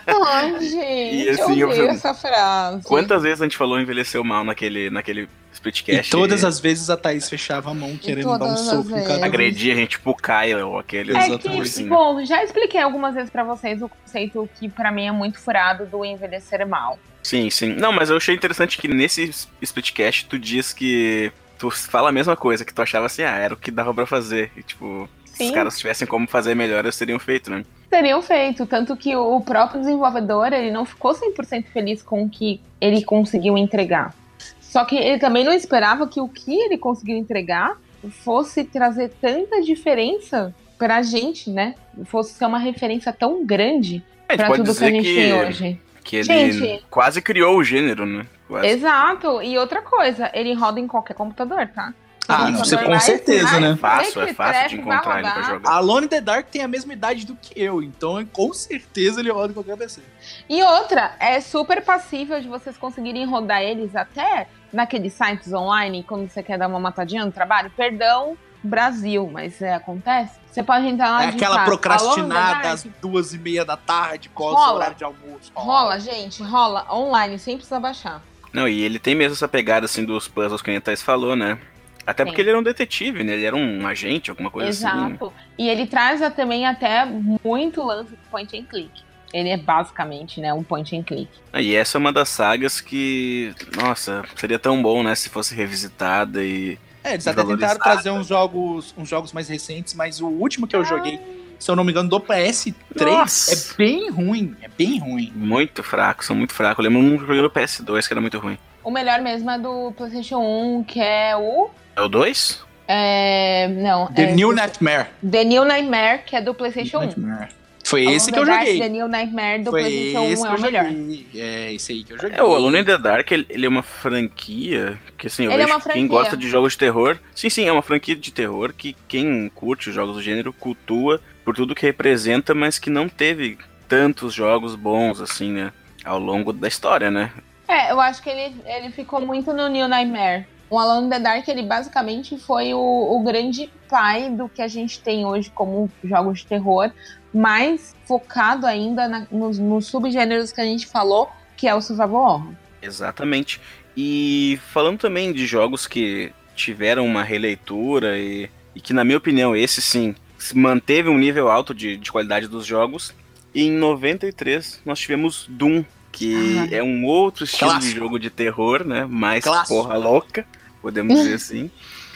Ai, 0.07 0.61
gente, 0.61 1.25
E 1.25 1.29
assim, 1.31 1.59
eu 1.61 1.71
eu- 1.73 1.83
ouvi 1.83 1.95
essa 1.97 2.15
frase. 2.15 2.83
Quantas 2.85 3.23
vezes 3.23 3.41
a 3.41 3.45
gente 3.45 3.57
falou 3.57 3.81
envelheceu 3.81 4.23
mal 4.25 4.45
naquele, 4.45 4.91
naquele 4.91 5.23
E 5.23 5.29
splitcast? 5.53 6.11
todas 6.11 6.45
as 6.45 6.59
vezes 6.61 6.91
a 6.91 6.97
Thaís 6.97 7.29
fechava 7.29 7.71
a 7.71 7.75
mão 7.75 7.97
querendo 7.97 8.37
dar 8.39 8.47
um 8.47 8.57
soco 8.57 8.89
no 8.89 9.05
cara. 9.05 9.25
Agredia 9.25 9.73
a 9.73 9.77
gente 9.77 9.91
tipo 9.91 10.11
o 10.11 10.15
Kyle, 10.17 10.63
ou 10.63 10.79
aquele. 10.79 11.13
É 11.17 11.27
Exatamente. 11.27 11.63
que, 11.63 11.69
assim, 11.69 11.89
bom, 11.89 12.25
já 12.25 12.43
expliquei 12.43 12.81
algumas 12.81 13.15
vezes 13.15 13.31
pra 13.31 13.45
vocês 13.45 13.81
o 13.83 13.89
conceito 13.89 14.49
que 14.59 14.69
pra 14.69 14.91
mim 14.91 15.07
é 15.07 15.13
muito 15.13 15.39
furado 15.39 15.87
do 15.87 16.05
envelhecer 16.05 16.67
mal. 16.67 16.99
Sim, 17.23 17.49
sim. 17.51 17.73
Não, 17.75 17.91
mas 17.93 18.11
eu 18.11 18.17
achei 18.17 18.35
interessante 18.35 18.77
que 18.77 18.87
nesse 18.89 19.31
splitcast 19.63 20.27
tu 20.27 20.39
diz 20.39 20.73
que 20.73 21.33
tu 21.59 21.71
fala 21.71 22.11
a 22.11 22.13
mesma 22.13 22.37
coisa, 22.37 22.65
que 22.65 22.75
tu 22.75 22.83
achava 22.83 23.07
assim, 23.07 23.23
ah, 23.23 23.37
era 23.39 23.55
o 23.55 23.57
que 23.57 23.71
dava 23.71 23.95
pra 23.95 24.05
fazer. 24.07 24.51
E, 24.57 24.63
tipo, 24.63 25.09
se 25.35 25.39
Sim. 25.39 25.47
os 25.49 25.51
caras 25.55 25.79
tivessem 25.79 26.07
como 26.07 26.27
fazer 26.29 26.55
melhor, 26.55 26.85
eles 26.85 26.97
teriam 26.97 27.19
feito, 27.19 27.51
né? 27.51 27.65
Teriam 27.91 28.23
feito, 28.23 28.67
tanto 28.67 28.97
que 28.97 29.15
o 29.15 29.41
próprio 29.41 29.81
desenvolvedor, 29.81 30.53
ele 30.53 30.71
não 30.71 30.85
ficou 30.85 31.13
100% 31.13 31.67
feliz 31.73 32.03
com 32.03 32.23
o 32.23 32.31
que 32.31 32.61
ele 32.81 33.05
conseguiu 33.05 33.59
entregar. 33.59 34.15
Só 34.61 34.85
que 34.85 34.97
ele 34.97 35.19
também 35.19 35.45
não 35.45 35.53
esperava 35.53 36.07
que 36.07 36.21
o 36.21 36.29
que 36.29 36.55
ele 36.55 36.79
conseguiu 36.79 37.17
entregar 37.17 37.77
fosse 38.23 38.65
trazer 38.65 39.11
tanta 39.21 39.61
diferença 39.63 40.55
pra 40.79 41.03
gente, 41.03 41.51
né? 41.51 41.75
Fosse 42.05 42.35
ser 42.35 42.47
uma 42.47 42.59
referência 42.59 43.13
tão 43.13 43.45
grande 43.45 44.03
gente 44.31 44.37
pra 44.37 44.51
tudo 44.57 44.75
que 44.75 44.85
a 44.85 44.91
gente 44.91 45.03
que, 45.03 45.15
tem 45.15 45.33
hoje. 45.33 45.81
que 46.03 46.17
ele 46.17 46.53
Gente. 46.53 46.85
quase 46.91 47.23
criou 47.23 47.57
o 47.57 47.65
gênero, 47.65 48.05
né? 48.05 48.27
Quase. 48.49 48.67
Exato. 48.67 49.43
E 49.43 49.57
outra 49.59 49.83
coisa, 49.83 50.31
ele 50.35 50.53
roda 50.55 50.81
em 50.81 50.87
qualquer 50.87 51.15
computador, 51.15 51.69
tá? 51.69 51.95
Ah, 52.27 52.45
O 52.47 52.51
não, 52.51 52.59
você 52.61 52.77
com 52.79 52.99
certeza, 53.01 53.45
mais 53.51 53.61
né? 53.63 53.71
É 53.73 53.77
fácil, 53.77 54.23
é 54.23 54.33
fácil 54.35 54.69
de 54.71 54.77
encontrar 54.77 55.21
ele 55.21 55.31
pra 55.31 55.43
jogar. 55.43 55.71
Alone 55.73 56.07
in 56.07 56.09
the 56.09 56.21
Dark 56.21 56.47
tem 56.49 56.63
a 56.63 56.69
mesma 56.69 56.93
idade 56.93 57.27
do 57.27 57.37
que 57.37 57.53
eu, 57.61 57.83
então 57.83 58.25
com 58.33 58.53
certeza 58.55 59.21
ele 59.21 59.31
roda 59.31 59.51
em 59.51 59.55
qualquer 59.55 59.77
PC. 59.77 60.01
E 60.49 60.63
outra, 60.63 61.15
é 61.21 61.41
super 61.41 61.83
passível 61.85 62.41
de 62.41 62.49
vocês 62.49 62.77
conseguirem 62.79 63.27
rodar 63.27 63.61
eles 63.63 63.95
até 63.95 64.47
naqueles 64.73 65.13
sites 65.13 65.53
online, 65.53 66.03
quando 66.03 66.29
você 66.31 66.43
quer 66.43 66.59
dar 66.59 66.67
uma 66.69 66.81
matadinha 66.81 67.25
no 67.27 67.31
trabalho. 67.31 67.71
Perdão, 67.77 68.37
Brasil, 68.63 69.29
mas 69.31 69.61
é, 69.61 69.75
acontece. 69.75 70.39
Você 70.51 70.63
pode 70.63 70.87
entrar 70.87 71.11
lá 71.11 71.25
É 71.25 71.29
aquela 71.29 71.37
digitar, 71.57 71.65
procrastinada 71.67 72.41
"Alone 72.41 72.65
in 72.65 72.69
às 72.71 72.83
the 72.83 72.89
Dark". 72.89 73.01
duas 73.03 73.35
e 73.35 73.39
meia 73.39 73.65
da 73.65 73.77
tarde, 73.77 74.31
pós 74.31 74.55
Rola. 74.55 74.73
horário 74.77 74.97
de 74.97 75.05
almoço. 75.05 75.53
Rola, 75.55 76.01
gente, 76.01 76.43
rola 76.43 76.87
online, 76.91 77.39
sem 77.39 77.57
precisar 77.57 77.81
baixar. 77.81 78.23
Não, 78.53 78.67
e 78.67 78.81
ele 78.83 78.99
tem 78.99 79.15
mesmo 79.15 79.35
essa 79.35 79.49
pegada, 79.49 79.85
assim, 79.85 80.05
dos 80.05 80.27
puzzles 80.29 80.63
que 80.63 80.71
a 80.71 80.81
Thais 80.81 81.03
falou, 81.03 81.37
né? 81.37 81.59
Até 82.07 82.23
Tem. 82.23 82.27
porque 82.27 82.41
ele 82.43 82.51
era 82.51 82.59
um 82.59 82.63
detetive, 82.63 83.25
né? 83.25 83.33
Ele 83.35 83.45
era 83.45 83.57
um 83.57 83.87
agente, 83.87 84.31
alguma 84.31 84.51
coisa 84.51 84.69
assim. 84.69 84.87
Exato. 84.87 85.33
E 85.59 85.69
ele 85.69 85.87
traz 85.87 86.21
também 86.35 86.67
até 86.67 87.05
muito 87.05 87.83
lance 87.83 88.11
de 88.11 88.17
point 88.31 88.57
and 88.59 88.65
click. 88.65 88.91
Ele 89.33 89.49
é 89.49 89.57
basicamente, 89.57 90.41
né, 90.41 90.53
um 90.55 90.63
point 90.63 90.97
and 90.97 91.03
click. 91.03 91.29
Ah, 91.53 91.61
E 91.61 91.75
essa 91.75 91.97
é 91.97 91.99
uma 91.99 92.13
das 92.13 92.29
sagas 92.29 92.81
que, 92.81 93.53
nossa, 93.77 94.23
seria 94.37 94.61
tão 94.61 94.81
bom, 94.81 95.03
né, 95.03 95.13
se 95.17 95.29
fosse 95.29 95.57
revisitada 95.57 96.45
e 96.45 96.79
É, 97.03 97.15
eles 97.15 97.27
até 97.27 97.43
tentaram 97.45 97.81
trazer 97.81 98.11
uns 98.11 98.29
jogos, 98.29 98.95
uns 98.97 99.09
jogos 99.09 99.33
mais 99.33 99.49
recentes, 99.49 99.93
mas 99.95 100.21
o 100.21 100.27
último 100.29 100.69
que 100.69 100.77
eu 100.77 100.85
joguei, 100.85 101.19
se 101.59 101.69
eu 101.69 101.75
não 101.75 101.83
me 101.83 101.91
engano, 101.91 102.09
do 102.09 102.21
PS3, 102.21 102.75
Nossa. 103.05 103.53
é 103.53 103.77
bem 103.77 104.09
ruim. 104.09 104.55
É 104.63 104.69
bem 104.69 105.01
ruim. 105.01 105.33
muito 105.35 105.83
fracos, 105.83 106.27
são 106.27 106.37
muito 106.37 106.53
fracos. 106.55 106.85
Eu 106.85 106.91
lembro 106.91 107.05
um 107.05 107.19
jogo 107.19 107.43
no 107.43 107.51
PS2 107.51 108.07
que 108.07 108.13
era 108.13 108.21
muito 108.21 108.39
ruim. 108.39 108.57
O 108.85 108.91
melhor 108.91 109.21
mesmo 109.21 109.51
é 109.51 109.59
do 109.59 109.91
PlayStation 109.97 110.39
1, 110.39 110.85
que 110.85 111.01
é 111.01 111.35
o. 111.37 111.71
É 111.97 112.03
o 112.03 112.09
2? 112.09 112.65
É, 112.87 113.69
não. 113.69 114.07
The 114.13 114.23
é 114.25 114.33
New 114.35 114.49
do- 114.49 114.55
Nightmare. 114.57 115.07
The 115.29 115.45
New 115.45 115.65
Nightmare, 115.65 116.23
que 116.27 116.37
é 116.37 116.41
do 116.41 116.53
PlayStation 116.55 116.99
1. 116.99 117.01
Nightmare. 117.01 117.49
Foi 117.87 118.01
Alone 118.03 118.17
esse 118.17 118.33
que 118.33 118.39
eu 118.39 118.47
Dark, 118.47 118.61
joguei. 118.61 118.81
The 118.81 118.89
New 118.89 119.09
Nightmare 119.09 119.63
do 119.63 119.71
Foi 119.71 119.81
PlayStation 119.83 120.25
esse 120.25 120.43
1 120.43 120.45
que 120.47 120.49
é 120.49 120.57
o 120.57 120.61
melhor. 120.63 120.85
joguei. 120.87 121.27
É 121.37 121.73
esse 121.75 121.93
aí 121.93 122.05
que 122.05 122.13
eu 122.15 122.19
joguei. 122.19 122.39
É, 122.39 122.43
o 122.43 122.55
Alone 122.55 122.79
in 122.81 122.85
the 122.85 122.97
Dark, 122.99 123.31
ele, 123.31 123.47
ele 123.51 123.67
é 123.67 123.69
uma 123.69 123.83
franquia 123.83 124.99
que, 125.19 125.27
assim, 125.27 125.45
eu 125.45 125.53
Ele 125.53 125.63
é 125.63 125.67
vejo 125.67 125.77
uma 125.77 125.83
que 125.83 125.91
quem 125.93 126.07
gosta 126.07 126.35
de 126.37 126.49
jogos 126.49 126.73
de 126.73 126.79
terror... 126.79 127.19
Sim, 127.35 127.51
sim, 127.51 127.67
é 127.69 127.73
uma 127.73 127.83
franquia 127.83 128.17
de 128.17 128.33
terror 128.33 128.73
que 128.73 128.97
quem 129.07 129.51
curte 129.55 129.91
os 129.91 129.95
jogos 129.95 130.17
do 130.17 130.23
gênero 130.23 130.51
cultua 130.53 131.21
por 131.45 131.55
tudo 131.55 131.75
que 131.75 131.85
representa, 131.85 132.55
mas 132.55 132.79
que 132.79 132.89
não 132.89 133.07
teve 133.07 133.59
tantos 133.87 134.33
jogos 134.33 134.75
bons, 134.75 135.21
assim, 135.21 135.53
né, 135.53 135.71
ao 136.03 136.19
longo 136.19 136.55
da 136.55 136.67
história, 136.67 137.11
né? 137.11 137.31
É, 137.69 137.93
eu 137.93 138.01
acho 138.01 138.23
que 138.23 138.31
ele, 138.31 138.57
ele 138.65 138.91
ficou 138.93 139.21
muito 139.21 139.53
no 139.53 139.69
New 139.69 139.87
Nightmare. 139.89 140.47
O 140.75 140.79
Alone 140.79 141.07
in 141.07 141.11
the 141.11 141.19
Dark, 141.21 141.47
ele 141.49 141.63
basicamente 141.63 142.37
foi 142.39 142.75
o, 142.75 142.79
o 142.79 143.23
grande 143.23 143.71
pai 143.89 144.29
do 144.31 144.49
que 144.49 144.61
a 144.61 144.69
gente 144.69 145.01
tem 145.01 145.25
hoje 145.25 145.51
como 145.55 145.91
jogos 146.03 146.41
de 146.41 146.47
terror, 146.47 146.91
mais 147.33 147.95
focado 148.07 148.67
ainda 148.67 149.07
na- 149.09 149.27
nos, 149.31 149.59
nos 149.59 149.87
subgêneros 149.87 150.51
que 150.53 150.61
a 150.61 150.65
gente 150.65 150.87
falou, 150.87 151.29
que 151.57 151.69
é 151.69 151.75
o 151.75 151.81
Survival 151.81 152.15
Horror. 152.23 152.53
Exatamente. 152.83 153.61
E 153.97 154.59
falando 154.73 154.99
também 154.99 155.33
de 155.33 155.47
jogos 155.47 155.87
que 155.87 156.33
tiveram 156.57 157.05
uma 157.07 157.23
releitura 157.23 158.19
e, 158.19 158.51
e 158.75 158.81
que, 158.81 158.93
na 158.93 159.05
minha 159.05 159.19
opinião, 159.19 159.55
esse 159.55 159.81
sim, 159.81 160.15
se 160.39 160.57
manteve 160.57 161.09
um 161.09 161.19
nível 161.19 161.49
alto 161.51 161.73
de, 161.75 161.97
de 161.97 162.11
qualidade 162.11 162.47
dos 162.49 162.67
jogos. 162.67 163.15
E 163.55 163.63
em 163.69 163.71
93 163.71 164.81
nós 164.85 164.99
tivemos 164.99 165.47
Doom, 165.49 165.85
que 166.11 166.59
Ah. 166.59 166.77
é 166.77 166.83
um 166.83 167.05
outro 167.05 167.45
estilo 167.45 167.71
de 167.71 167.77
Clássico. 167.77 167.99
jogo 167.99 168.19
de 168.19 168.31
terror, 168.31 168.85
né? 168.85 169.05
Mais 169.09 169.43
Clássico. 169.45 169.69
porra 169.83 169.97
louca, 169.97 170.47
podemos 170.85 171.15
dizer 171.15 171.35
assim. 171.41 171.71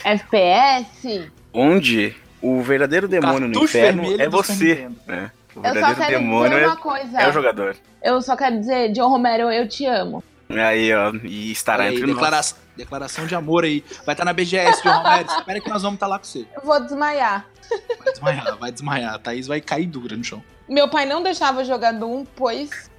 FPS. 0.04 1.30
Onde 1.52 2.14
o 2.42 2.60
verdadeiro 2.60 3.08
demônio 3.08 3.48
no 3.48 3.64
inferno 3.64 4.20
é 4.20 4.28
você. 4.28 4.90
Né? 5.06 5.30
O 5.56 5.60
Eu 5.60 5.64
só 5.64 5.72
verdadeiro 5.72 5.96
quero 5.96 6.18
demônio 6.18 6.50
dizer 6.50 6.62
é, 6.62 6.66
uma 6.66 6.76
coisa. 6.76 7.20
é 7.20 7.28
o 7.28 7.32
jogador. 7.32 7.76
Eu 8.02 8.22
só 8.22 8.36
quero 8.36 8.60
dizer, 8.60 8.92
John 8.92 9.08
Romero, 9.08 9.50
eu 9.50 9.66
te 9.66 9.86
amo. 9.86 10.22
Aí, 10.50 10.94
ó, 10.94 11.12
e 11.24 11.50
estará 11.50 11.84
aí, 11.84 11.94
entre 11.96 12.06
nós. 12.12 12.54
declaração, 12.76 13.26
de 13.26 13.34
amor 13.34 13.64
aí. 13.64 13.82
Vai 14.04 14.12
estar 14.14 14.24
na 14.24 14.32
BGS, 14.32 14.82
João 14.82 15.02
Romero. 15.02 15.28
Espera 15.30 15.60
que 15.60 15.68
nós 15.70 15.82
vamos 15.82 15.96
estar 15.96 16.06
lá 16.06 16.18
com 16.18 16.24
você. 16.24 16.46
Eu 16.54 16.62
vou 16.62 16.80
desmaiar. 16.80 17.46
Vai 17.98 18.12
desmaiar, 18.12 18.56
vai 18.58 18.72
desmaiar. 18.72 19.14
A 19.14 19.18
Thaís 19.18 19.46
vai 19.46 19.60
cair 19.60 19.86
dura 19.86 20.16
no 20.16 20.24
chão. 20.24 20.42
Meu 20.68 20.88
pai 20.88 21.06
não 21.06 21.22
deixava 21.22 21.64
jogar 21.64 21.92
Doom, 21.92 22.24
pois 22.36 22.90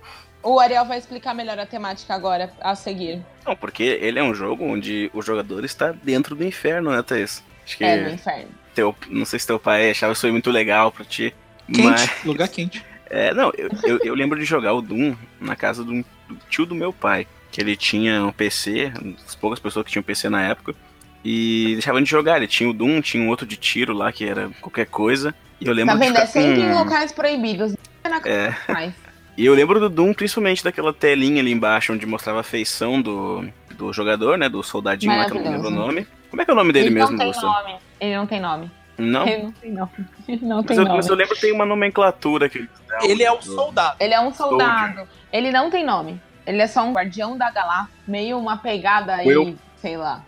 o 0.44 0.60
Ariel 0.60 0.86
vai 0.86 0.98
explicar 0.98 1.34
melhor 1.34 1.58
a 1.60 1.66
temática 1.66 2.14
agora, 2.14 2.52
a 2.62 2.76
seguir. 2.76 3.22
Não, 3.46 3.56
porque 3.56 3.84
ele 3.84 4.20
é 4.20 4.24
um 4.24 4.34
jogo 4.34 4.66
onde 4.66 5.10
o 5.14 5.22
jogador 5.22 5.64
está 5.66 5.92
dentro 5.92 6.36
do 6.36 6.44
inferno, 6.46 6.92
né, 6.92 7.02
Thaís? 7.02 7.44
Acho 7.66 7.78
que 7.78 7.84
É, 7.84 8.02
no 8.04 8.10
inferno. 8.14 8.48
teu, 8.74 8.96
não 9.10 9.26
sei 9.26 9.40
se 9.40 9.48
teu 9.48 9.60
pai 9.60 9.92
achava 9.92 10.14
isso 10.14 10.26
aí 10.26 10.32
muito 10.32 10.50
legal 10.52 10.92
pra 10.92 11.04
ti. 11.06 11.34
Quente, 11.68 11.82
Mas, 11.84 12.24
lugar 12.26 12.48
quente. 12.48 12.84
é, 13.10 13.34
não, 13.34 13.52
eu, 13.58 13.70
eu, 13.84 14.00
eu 14.04 14.14
lembro 14.16 14.40
de 14.40 14.46
jogar 14.46 14.74
o 14.74 14.82
Doom 14.82 15.16
na 15.40 15.56
casa 15.56 15.84
do, 15.84 15.94
do 15.94 16.36
tio 16.50 16.66
do 16.66 16.74
meu 16.76 16.92
pai. 16.94 17.28
Que 17.52 17.62
ele 17.62 17.76
tinha 17.76 18.24
um 18.24 18.32
PC, 18.32 18.92
as 19.28 19.34
poucas 19.36 19.60
pessoas 19.60 19.84
que 19.86 19.92
tinham 19.92 20.04
PC 20.04 20.30
na 20.30 20.44
época. 20.44 20.76
E 21.26 21.74
deixavam 21.74 22.02
de 22.02 22.10
jogar. 22.10 22.38
Ele 22.38 22.48
tinha 22.48 22.70
o 22.70 22.74
Doom, 22.74 23.02
tinha 23.02 23.22
um 23.24 23.28
outro 23.28 23.46
de 23.46 23.58
tiro 23.58 23.92
lá, 23.92 24.12
que 24.12 24.24
era 24.24 24.50
qualquer 24.62 24.86
coisa. 24.86 25.34
E 25.60 25.66
eu 25.68 25.74
lembro 25.74 25.94
Tá 25.94 26.00
de 26.00 26.06
vendo? 26.08 26.18
É 26.18 26.26
ficar 26.28 26.42
sempre 26.42 26.62
em 26.62 26.74
locais 26.74 27.12
proibidos. 27.12 27.72
Não 27.74 27.78
é 28.04 28.10
na 28.10 28.22
É, 28.28 28.56
mais. 28.72 28.94
E 29.40 29.46
eu 29.46 29.54
lembro 29.54 29.80
do 29.80 29.88
Doom, 29.88 30.14
principalmente 30.14 30.62
daquela 30.62 30.92
telinha 30.94 31.40
ali 31.42 31.50
embaixo, 31.50 31.94
onde 31.94 32.06
mostrava 32.06 32.42
a 32.42 32.44
feição 32.44 33.02
do, 33.02 33.48
do 33.74 33.94
jogador, 33.94 34.38
né? 34.38 34.50
Do 34.50 34.62
soldadinho 34.62 35.16
lá, 35.16 35.28
que 35.28 35.32
eu 35.32 35.42
não 35.42 35.52
lembro 35.54 35.68
o 35.70 35.72
nome. 35.72 36.06
Como 36.30 36.42
é 36.42 36.44
que 36.44 36.52
é 36.52 36.54
o 36.54 36.58
nome 36.58 36.74
dele 36.74 36.88
Ele 36.88 36.96
mesmo, 36.96 37.12
não 37.16 37.32
tem 37.32 37.42
nome. 37.42 37.76
Ele 38.02 38.16
não 38.18 38.28
tem 38.28 38.42
nome. 38.42 38.72
Não? 38.98 39.26
Ele 39.26 39.44
não 39.44 39.52
tem 39.54 39.72
nome. 39.72 39.92
Ele 40.28 40.46
não 40.46 40.58
Mas 40.58 40.66
tem 40.66 40.76
eu, 40.78 40.84
nome. 40.84 40.96
mas 40.98 41.08
eu 41.08 41.16
lembro 41.16 41.36
que 41.36 41.40
tem 41.42 41.54
uma 41.54 41.66
nomenclatura 41.66 42.50
que 42.50 42.68
Ele 43.02 43.24
é 43.24 43.32
o 43.32 43.38
do- 43.38 43.46
soldado. 43.46 43.96
Ele 43.98 44.14
é 44.14 44.20
um 44.20 44.34
soldado. 44.34 45.08
Ele 45.32 45.52
não 45.54 45.70
tem 45.70 45.86
nome. 45.86 46.22
Ele 46.46 46.62
é 46.62 46.68
só 46.68 46.84
um 46.84 46.92
guardião 46.92 47.38
da 47.38 47.50
galáxia. 47.50 47.94
Meio 48.06 48.38
uma 48.38 48.58
pegada 48.58 49.16
aí, 49.16 49.56
sei 49.78 49.96
lá. 49.96 50.22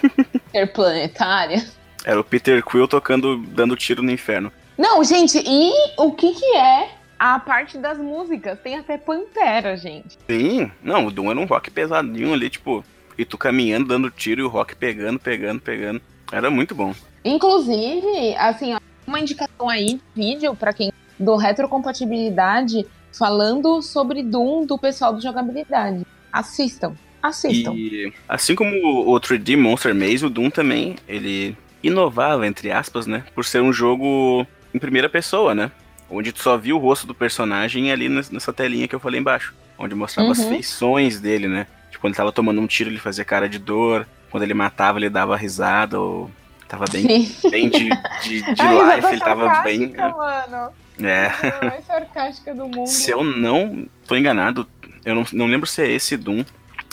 interplanetária. 0.48 1.62
Era 2.06 2.18
o 2.18 2.24
Peter 2.24 2.64
Quill 2.64 2.88
tocando, 2.88 3.36
dando 3.36 3.76
tiro 3.76 4.02
no 4.02 4.10
inferno. 4.10 4.50
Não, 4.78 5.04
gente, 5.04 5.42
e 5.46 5.72
o 5.98 6.12
que 6.12 6.32
que 6.32 6.56
é 6.56 6.95
a 7.18 7.38
parte 7.38 7.78
das 7.78 7.98
músicas? 7.98 8.58
Tem 8.60 8.76
até 8.78 8.98
Pantera, 8.98 9.76
gente. 9.76 10.18
Sim, 10.28 10.70
não, 10.82 11.06
o 11.06 11.10
Doom 11.10 11.30
era 11.30 11.40
um 11.40 11.44
rock 11.44 11.70
pesadinho 11.70 12.32
ali, 12.32 12.50
tipo, 12.50 12.84
e 13.18 13.24
tu 13.24 13.38
caminhando, 13.38 13.88
dando 13.88 14.10
tiro 14.10 14.40
e 14.40 14.44
o 14.44 14.48
rock 14.48 14.76
pegando, 14.76 15.18
pegando, 15.18 15.60
pegando. 15.60 16.00
Era 16.30 16.50
muito 16.50 16.74
bom. 16.74 16.94
Inclusive, 17.24 18.36
assim, 18.36 18.74
ó, 18.74 18.78
uma 19.06 19.20
indicação 19.20 19.68
aí, 19.68 20.00
vídeo 20.14 20.54
pra 20.54 20.72
quem 20.72 20.92
do 21.18 21.36
retrocompatibilidade 21.36 22.86
falando 23.16 23.80
sobre 23.80 24.22
Doom 24.22 24.66
do 24.66 24.76
pessoal 24.78 25.12
do 25.14 25.22
jogabilidade. 25.22 26.04
Assistam, 26.32 26.94
assistam. 27.22 27.72
E 27.72 28.12
assim 28.28 28.54
como 28.54 28.70
o 29.10 29.18
3D 29.18 29.56
Monster 29.56 29.94
Maze, 29.94 30.26
o 30.26 30.30
Doom 30.30 30.50
também, 30.50 30.96
ele 31.08 31.56
inovava, 31.82 32.46
entre 32.46 32.70
aspas, 32.70 33.06
né? 33.06 33.24
Por 33.34 33.44
ser 33.44 33.62
um 33.62 33.72
jogo 33.72 34.46
em 34.74 34.78
primeira 34.78 35.08
pessoa, 35.08 35.54
né? 35.54 35.70
Onde 36.10 36.32
tu 36.32 36.40
só 36.40 36.56
viu 36.56 36.76
o 36.76 36.78
rosto 36.78 37.06
do 37.06 37.14
personagem 37.14 37.90
ali 37.90 38.08
nes- 38.08 38.30
nessa 38.30 38.52
telinha 38.52 38.86
que 38.86 38.94
eu 38.94 39.00
falei 39.00 39.20
embaixo. 39.20 39.54
Onde 39.78 39.94
mostrava 39.94 40.32
as 40.32 40.38
Uhum. 40.38 40.48
feições 40.50 41.20
dele, 41.20 41.48
né? 41.48 41.66
Tipo, 41.90 42.02
quando 42.02 42.12
ele 42.12 42.16
tava 42.18 42.32
tomando 42.32 42.60
um 42.60 42.66
tiro, 42.66 42.88
ele 42.90 42.98
fazia 42.98 43.24
cara 43.24 43.48
de 43.48 43.58
dor. 43.58 44.06
Quando 44.30 44.42
ele 44.44 44.54
matava, 44.54 44.98
ele 44.98 45.10
dava 45.10 45.36
risada. 45.36 45.98
Ou 46.00 46.30
tava 46.68 46.84
bem, 46.90 47.26
Sim. 47.26 47.50
bem 47.50 47.68
de, 47.68 47.88
de, 48.22 48.42
de 48.54 48.62
Ai, 48.62 48.96
life, 48.96 49.08
ele 49.12 49.20
tava 49.20 49.62
bem. 49.62 49.92
sarcástica, 49.94 50.16
mano. 50.16 50.72
É. 50.98 51.26
A 51.26 51.64
mais 51.66 51.84
sarcástica 51.86 52.54
do 52.54 52.66
mundo. 52.68 52.86
Se 52.86 53.10
eu 53.10 53.22
não 53.22 53.86
tô 54.06 54.16
enganado, 54.16 54.66
eu 55.04 55.14
não, 55.14 55.26
não 55.32 55.46
lembro 55.46 55.66
se 55.66 55.82
é 55.82 55.90
esse 55.90 56.16
Doom, 56.16 56.44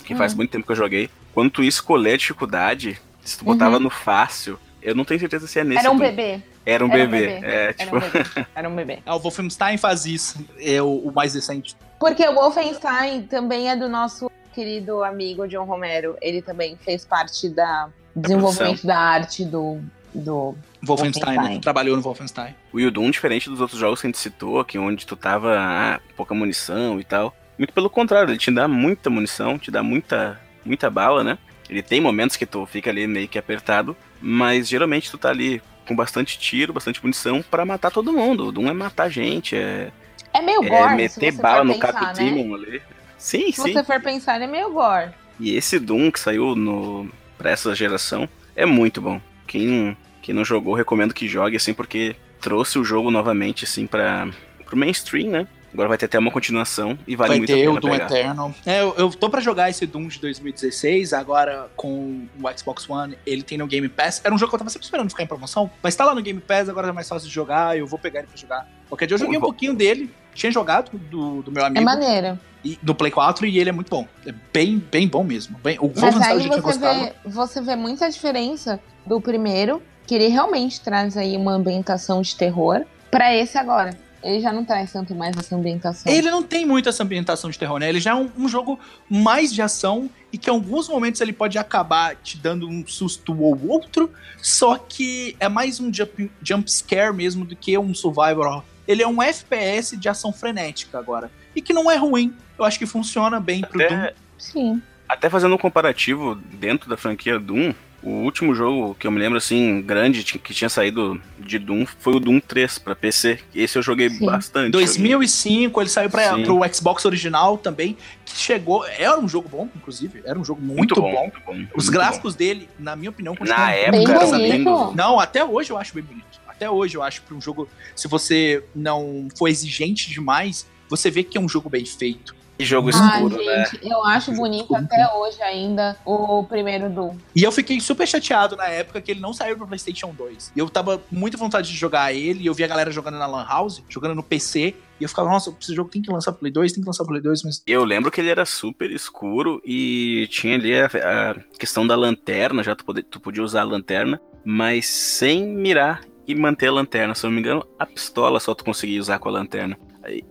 que 0.04 0.14
faz 0.16 0.34
Hum. 0.34 0.38
muito 0.38 0.52
tempo 0.52 0.66
que 0.66 0.72
eu 0.72 0.76
joguei. 0.76 1.10
Quando 1.34 1.50
tu 1.52 1.64
ia 1.64 1.70
escolher 1.70 2.14
a 2.14 2.18
dificuldade, 2.18 3.00
se 3.24 3.38
tu 3.38 3.46
botava 3.46 3.78
Uhum. 3.78 3.84
no 3.84 3.90
fácil, 3.90 4.60
eu 4.84 4.94
não 4.94 5.06
tenho 5.06 5.20
certeza 5.20 5.48
se 5.48 5.60
é 5.60 5.64
nesse 5.64 5.80
Era 5.80 5.92
um 5.92 5.98
bebê. 5.98 6.42
Era 6.66 6.86
um 6.86 6.92
Era 6.92 7.06
um 7.06 7.10
bebê. 7.10 7.28
bebê. 7.28 7.46
É, 7.48 7.64
Era 7.64 7.74
tipo, 7.74 7.96
um 7.96 8.00
bebê. 8.00 8.26
Era 8.56 8.70
um 8.70 8.76
bebê. 8.76 9.00
Ah, 9.06 9.16
o 9.16 9.20
Wolfenstein 9.20 9.78
faz 9.78 10.06
isso. 10.06 10.46
É 10.60 10.82
o, 10.82 10.98
o 10.98 11.12
mais 11.12 11.34
decente. 11.34 11.76
Porque 12.00 12.28
o 12.28 12.34
Wolfenstein 12.36 13.24
também 13.24 13.70
é 13.70 13.76
do 13.76 13.88
nosso 13.88 14.30
querido 14.54 15.04
amigo 15.04 15.48
John 15.48 15.64
Romero. 15.66 16.18
Ele 16.22 16.42
também 16.42 16.78
fez 16.78 17.06
parte 17.06 17.50
da 17.50 17.90
desenvolvimento 18.16 18.86
da 18.86 18.98
arte 18.98 19.44
do, 19.44 19.80
do 20.14 20.56
Wolfenstein, 20.82 21.36
Wolfenstein. 21.36 21.56
né? 21.56 21.60
Trabalhou 21.62 21.96
no 21.96 22.02
Wolfenstein. 22.02 22.56
o 22.72 22.92
Doom, 22.92 23.10
diferente 23.10 23.50
dos 23.50 23.60
outros 23.60 23.80
jogos 23.80 24.02
que 24.02 24.08
a 24.08 24.10
gente 24.10 24.20
citou, 24.20 24.64
que 24.64 24.78
onde 24.78 25.06
tu 25.06 25.16
tava 25.16 25.56
ah, 25.58 26.00
pouca 26.16 26.36
munição 26.36 27.00
e 27.00 27.04
tal. 27.04 27.36
Muito 27.58 27.74
pelo 27.74 27.90
contrário, 27.90 28.32
ele 28.32 28.38
te 28.38 28.52
dá 28.52 28.68
muita 28.68 29.10
munição, 29.10 29.58
te 29.58 29.72
dá 29.72 29.82
muita, 29.84 30.40
muita 30.66 30.90
bala, 30.90 31.24
né? 31.24 31.38
Ele 31.74 31.82
tem 31.82 32.00
momentos 32.00 32.36
que 32.38 32.46
tu 32.46 32.68
fica 32.68 32.92
ali 32.92 33.08
meio 33.08 33.28
que 33.28 33.40
apertado, 33.40 33.98
mas 34.22 34.68
geralmente 34.70 35.10
tu 35.10 35.18
tá 35.18 35.30
ali 35.30 35.60
com 35.88 35.96
bastante 35.96 36.38
tiro, 36.38 36.72
bastante 36.72 37.02
munição 37.02 37.42
pra 37.42 37.66
matar 37.66 37.90
todo 37.90 38.14
mundo. 38.14 38.46
O 38.46 38.52
Doom 38.52 38.70
é 38.70 38.74
matar 38.74 39.10
gente, 39.10 39.56
é, 39.56 39.90
É 40.32 40.40
meio 40.40 40.64
é 40.64 40.70
gore, 40.70 40.90
se 41.10 41.20
meter 41.20 41.32
bala 41.42 41.64
no 41.64 41.74
pensar, 41.74 41.94
Cap 41.94 42.06
né? 42.06 42.14
Demon 42.14 42.54
ali. 42.54 42.80
Sim, 43.18 43.52
Se 43.52 43.64
sim. 43.64 43.74
você 43.74 43.84
for 43.84 44.00
pensar, 44.02 44.40
é 44.40 44.46
meio 44.46 44.70
gore. 44.72 45.10
E 45.40 45.56
esse 45.56 45.80
Doom 45.80 46.12
que 46.12 46.20
saiu 46.20 46.56
no, 46.56 47.10
pra 47.40 47.50
essa 47.50 47.74
geração 47.74 48.30
é 48.56 48.68
muito 48.68 49.02
bom. 49.02 49.20
Quem, 49.48 49.98
quem 50.22 50.36
não 50.36 50.46
jogou, 50.46 50.76
recomendo 50.76 51.12
que 51.12 51.28
jogue, 51.28 51.56
assim, 51.58 51.74
porque 51.74 52.16
trouxe 52.40 52.78
o 52.78 52.84
jogo 52.84 53.10
novamente, 53.10 53.66
assim, 53.66 53.88
pra, 53.88 54.28
pro 54.64 54.78
mainstream, 54.78 55.32
né? 55.32 55.48
Agora 55.74 55.90
vai 55.90 55.98
ter 55.98 56.06
até 56.06 56.20
uma 56.20 56.30
continuação 56.32 56.98
e 57.08 57.16
vale 57.16 57.30
Vai 57.30 57.38
muito 57.40 57.52
a 57.52 57.56
ter 57.56 57.62
pena 57.62 57.72
o 57.72 57.80
Doom 57.80 57.92
pegar. 57.92 58.06
Eternal. 58.06 58.54
É, 58.66 58.82
eu, 58.82 58.94
eu 58.98 59.10
tô 59.12 59.30
pra 59.30 59.42
jogar 59.42 59.70
esse 59.70 59.86
Doom 59.88 60.08
de 60.08 60.20
2016, 60.20 61.14
agora 61.14 61.68
com 61.76 62.26
o 62.40 62.58
Xbox 62.58 62.88
One, 62.90 63.18
ele 63.26 63.42
tem 63.44 63.58
no 63.58 63.66
Game 63.68 63.90
Pass. 63.90 64.22
Era 64.24 64.34
um 64.34 64.38
jogo 64.38 64.52
que 64.52 64.56
eu 64.56 64.60
tava 64.60 64.70
sempre 64.70 64.86
esperando 64.86 65.10
ficar 65.10 65.24
em 65.24 65.28
promoção, 65.28 65.70
mas 65.82 65.96
tá 65.96 66.06
lá 66.06 66.14
no 66.14 66.22
Game 66.22 66.40
Pass, 66.40 66.70
agora 66.70 66.90
é 66.90 66.92
mais 66.92 67.08
fácil 67.10 67.28
de 67.28 67.34
jogar, 67.34 67.78
eu 67.78 67.88
vou 67.88 67.98
pegar 67.98 68.20
ele 68.20 68.28
pra 68.28 68.38
jogar. 68.38 68.68
Qualquer 68.88 69.08
dia 69.08 69.16
eu 69.16 69.20
joguei 69.20 69.38
um 69.38 69.42
pouquinho 69.42 69.74
dele, 69.74 70.12
tinha 70.36 70.52
jogado 70.52 70.92
do, 71.10 71.42
do 71.42 71.52
meu 71.52 71.64
É 71.64 71.68
amigo, 71.68 71.84
maneiro. 71.86 72.38
e, 72.64 72.78
do 72.82 72.94
Play 72.94 73.12
4, 73.12 73.46
e 73.48 73.58
ele 73.58 73.70
é 73.70 73.74
muito 73.74 73.90
bom. 73.90 74.08
É 74.28 74.34
bem, 74.54 74.78
bem 74.92 75.08
bom 75.08 75.24
mesmo. 75.24 75.58
Bem, 75.64 75.78
o 75.80 75.88
Mas 75.96 76.14
Wolfenstein 76.14 76.48
eu 76.48 76.54
aí 76.54 76.62
você 76.62 76.80
vê, 76.80 77.14
você 77.26 77.62
vê 77.62 77.76
muita 77.76 78.10
diferença 78.10 78.80
do 79.06 79.20
primeiro, 79.20 79.82
que 80.06 80.14
ele 80.14 80.28
realmente 80.28 80.80
traz 80.82 81.18
aí 81.18 81.36
uma 81.36 81.54
ambientação 81.54 82.22
de 82.22 82.36
terror, 82.36 82.84
pra 83.10 83.34
esse 83.36 83.58
agora. 83.58 83.98
Ele 84.24 84.40
já 84.40 84.54
não 84.54 84.64
traz 84.64 84.92
tanto 84.92 85.14
mais 85.14 85.36
essa 85.36 85.56
ambientação. 85.56 86.12
Ele 86.12 86.32
não 86.32 86.42
tem 86.42 86.66
muito 86.66 86.88
essa 86.88 87.04
ambientação 87.04 87.50
de 87.50 87.60
terror, 87.60 87.78
né? 87.78 87.90
Ele 87.90 88.00
já 88.00 88.12
é 88.12 88.16
um, 88.16 88.32
um 88.38 88.48
jogo 88.48 88.80
mais 89.10 89.54
de 89.54 89.62
ação 89.62 90.10
e 90.32 90.38
que 90.38 90.50
em 90.50 90.54
alguns 90.54 90.88
momentos 90.88 91.20
ele 91.20 91.34
pode 91.34 91.58
acabar 91.58 92.16
te 92.16 92.38
dando 92.38 92.68
um 92.68 92.88
susto 92.88 93.38
ou 93.40 93.68
outro, 93.68 94.10
só 94.42 94.78
que 94.78 95.36
é 95.40 95.50
mais 95.50 95.80
um 95.80 95.94
jump, 95.94 96.32
jump 96.42 96.72
scare 96.72 97.14
mesmo 97.14 97.44
do 97.44 97.56
que 97.56 97.78
um 97.78 97.94
survival. 97.94 98.64
Ele 98.88 99.04
é 99.04 99.08
um 99.08 99.22
FPS 99.22 99.98
de 99.98 100.08
ação 100.08 100.32
frenética 100.32 100.98
agora. 100.98 101.30
E 101.56 101.62
que 101.62 101.74
não 101.74 101.92
é 101.92 101.98
ruim. 101.98 102.34
Eu 102.58 102.66
acho 102.66 102.80
que 102.80 102.86
funciona 102.86 103.40
bem 103.40 103.62
pro 103.62 103.78
Doom. 103.78 103.86
Até, 103.86 104.14
Sim. 104.38 104.82
até 105.08 105.30
fazendo 105.30 105.56
um 105.56 105.58
comparativo 105.58 106.36
dentro 106.36 106.90
da 106.90 106.98
franquia 106.98 107.40
Doom, 107.40 107.74
o 108.04 108.10
último 108.24 108.54
jogo 108.54 108.96
que 108.96 109.08
eu 109.08 109.12
me 109.12 109.20
lembro, 109.20 109.38
assim, 109.38 109.82
grande, 109.82 110.24
que 110.24 110.54
tinha 110.54 110.70
saído 110.70 111.20
de 111.40 111.58
Doom 111.58 111.86
foi 112.00 112.14
o 112.14 112.20
Doom 112.20 112.40
3 112.40 112.80
pra 112.80 112.96
PC. 112.96 113.40
Esse 113.56 113.78
eu 113.78 113.82
joguei 113.82 114.10
Sim. 114.10 114.26
bastante. 114.26 114.72
2005, 114.72 115.82
ele 115.82 115.90
saiu 115.90 116.10
pra, 116.10 116.36
Sim. 116.36 116.44
pro 116.44 116.60
Xbox 116.74 117.06
original 117.06 117.58
também, 117.58 117.96
que 118.26 118.36
chegou. 118.38 118.86
Era 118.86 119.20
um 119.20 119.28
jogo 119.28 119.48
bom, 119.48 119.70
inclusive. 119.76 120.22
Era 120.26 120.38
um 120.38 120.44
jogo 120.44 120.62
muito, 120.62 120.96
bom. 120.96 121.12
muito 121.12 121.40
bom. 121.46 121.54
Os 121.76 121.86
muito 121.86 121.92
gráficos 121.92 122.36
dele, 122.36 122.68
na 122.78 122.96
minha 122.96 123.10
opinião, 123.10 123.36
continuam 123.36 123.60
Na 123.60 123.68
muito 123.68 123.80
época, 123.80 123.98
Bem 123.98 124.04
caros 124.08 124.24
era 124.24 124.36
a 124.36 124.40
bonito. 124.40 124.54
lindo. 124.58 124.94
Não, 124.96 125.20
até 125.20 125.46
hoje 125.46 125.72
eu 125.72 125.78
acho 125.78 125.94
bem 125.94 126.04
bonito. 126.04 126.24
Até 126.48 126.70
hoje 126.70 126.96
eu 126.96 127.02
acho 127.04 127.22
que 127.24 127.34
um 127.34 127.42
jogo, 127.42 127.68
se 127.96 128.08
você 128.08 128.64
não 128.76 129.28
for 129.38 129.48
exigente 129.48 130.10
demais, 130.10 130.68
você 130.90 131.10
vê 131.10 131.24
que 131.24 131.38
é 131.38 131.42
um 131.42 131.50
jogo 131.50 131.70
bem 131.70 131.86
feito. 131.86 132.36
E 132.60 132.64
jogo 132.66 132.90
Ah, 132.94 133.16
escuro, 133.16 133.38
né? 133.44 133.66
gente, 133.66 133.80
eu 133.90 134.04
acho 134.06 134.32
bonito 134.32 134.62
Escuro. 134.64 134.84
até 134.84 135.12
hoje 135.16 135.42
ainda 135.42 135.98
o 136.06 136.44
primeiro 136.44 136.88
Doom. 136.90 137.18
E 137.36 137.42
eu 137.44 137.52
fiquei 137.52 137.80
super 137.80 138.08
chateado 138.08 138.56
na 138.56 138.68
época 138.68 139.02
que 139.02 139.10
ele 139.12 139.20
não 139.20 139.34
saiu 139.34 139.58
pro 139.58 139.66
PlayStation 139.68 140.14
2. 140.14 140.52
E 140.56 140.60
eu 140.60 140.70
tava 140.70 141.00
com 141.00 141.16
muita 141.16 141.36
vontade 141.36 141.68
de 141.70 141.76
jogar 141.76 142.14
ele, 142.14 142.44
e 142.44 142.46
eu 142.46 142.54
vi 142.54 142.64
a 142.64 142.68
galera 142.68 142.92
jogando 142.92 143.18
na 143.18 143.26
Lan 143.26 143.44
House, 143.48 143.82
jogando 143.90 144.14
no 144.14 144.22
PC, 144.22 144.76
e 145.00 145.04
eu 145.04 145.10
ficava, 145.10 145.30
nossa, 145.30 145.54
esse 145.60 145.74
jogo 145.74 145.90
tem 145.90 146.02
que 146.02 146.12
lançar 146.12 146.32
pro 146.32 146.42
Play 146.42 146.52
2, 146.52 146.72
tem 146.74 146.82
que 146.84 146.88
lançar 146.88 147.04
pro 147.04 147.14
Play 147.14 147.24
2, 147.24 147.44
mas 147.44 147.64
Eu 147.66 147.84
lembro 147.84 148.12
que 148.12 148.22
ele 148.22 148.30
era 148.30 148.46
super 148.46 148.92
escuro 148.92 149.60
e 149.66 150.28
tinha 150.30 150.56
ali 150.56 150.80
a, 150.80 150.86
a 150.86 151.36
questão 151.58 151.88
da 151.88 151.96
lanterna, 151.96 152.62
já 152.64 152.76
tu, 152.76 152.86
pode- 152.86 153.02
tu 153.04 153.20
podia 153.20 153.44
usar 153.44 153.62
a 153.62 153.66
lanterna, 153.66 154.22
mas 154.46 154.86
sem 154.86 155.44
mirar 155.48 156.02
e 156.28 156.36
manter 156.36 156.68
a 156.68 156.72
lanterna. 156.72 157.16
Se 157.16 157.26
eu 157.26 157.30
não 157.30 157.36
me 157.36 157.42
engano, 157.42 157.66
a 157.80 157.86
pistola 157.86 158.40
só 158.40 158.54
tu 158.54 158.64
conseguia 158.64 159.02
usar 159.02 159.18
com 159.20 159.28
a 159.28 159.32
lanterna. 159.32 159.78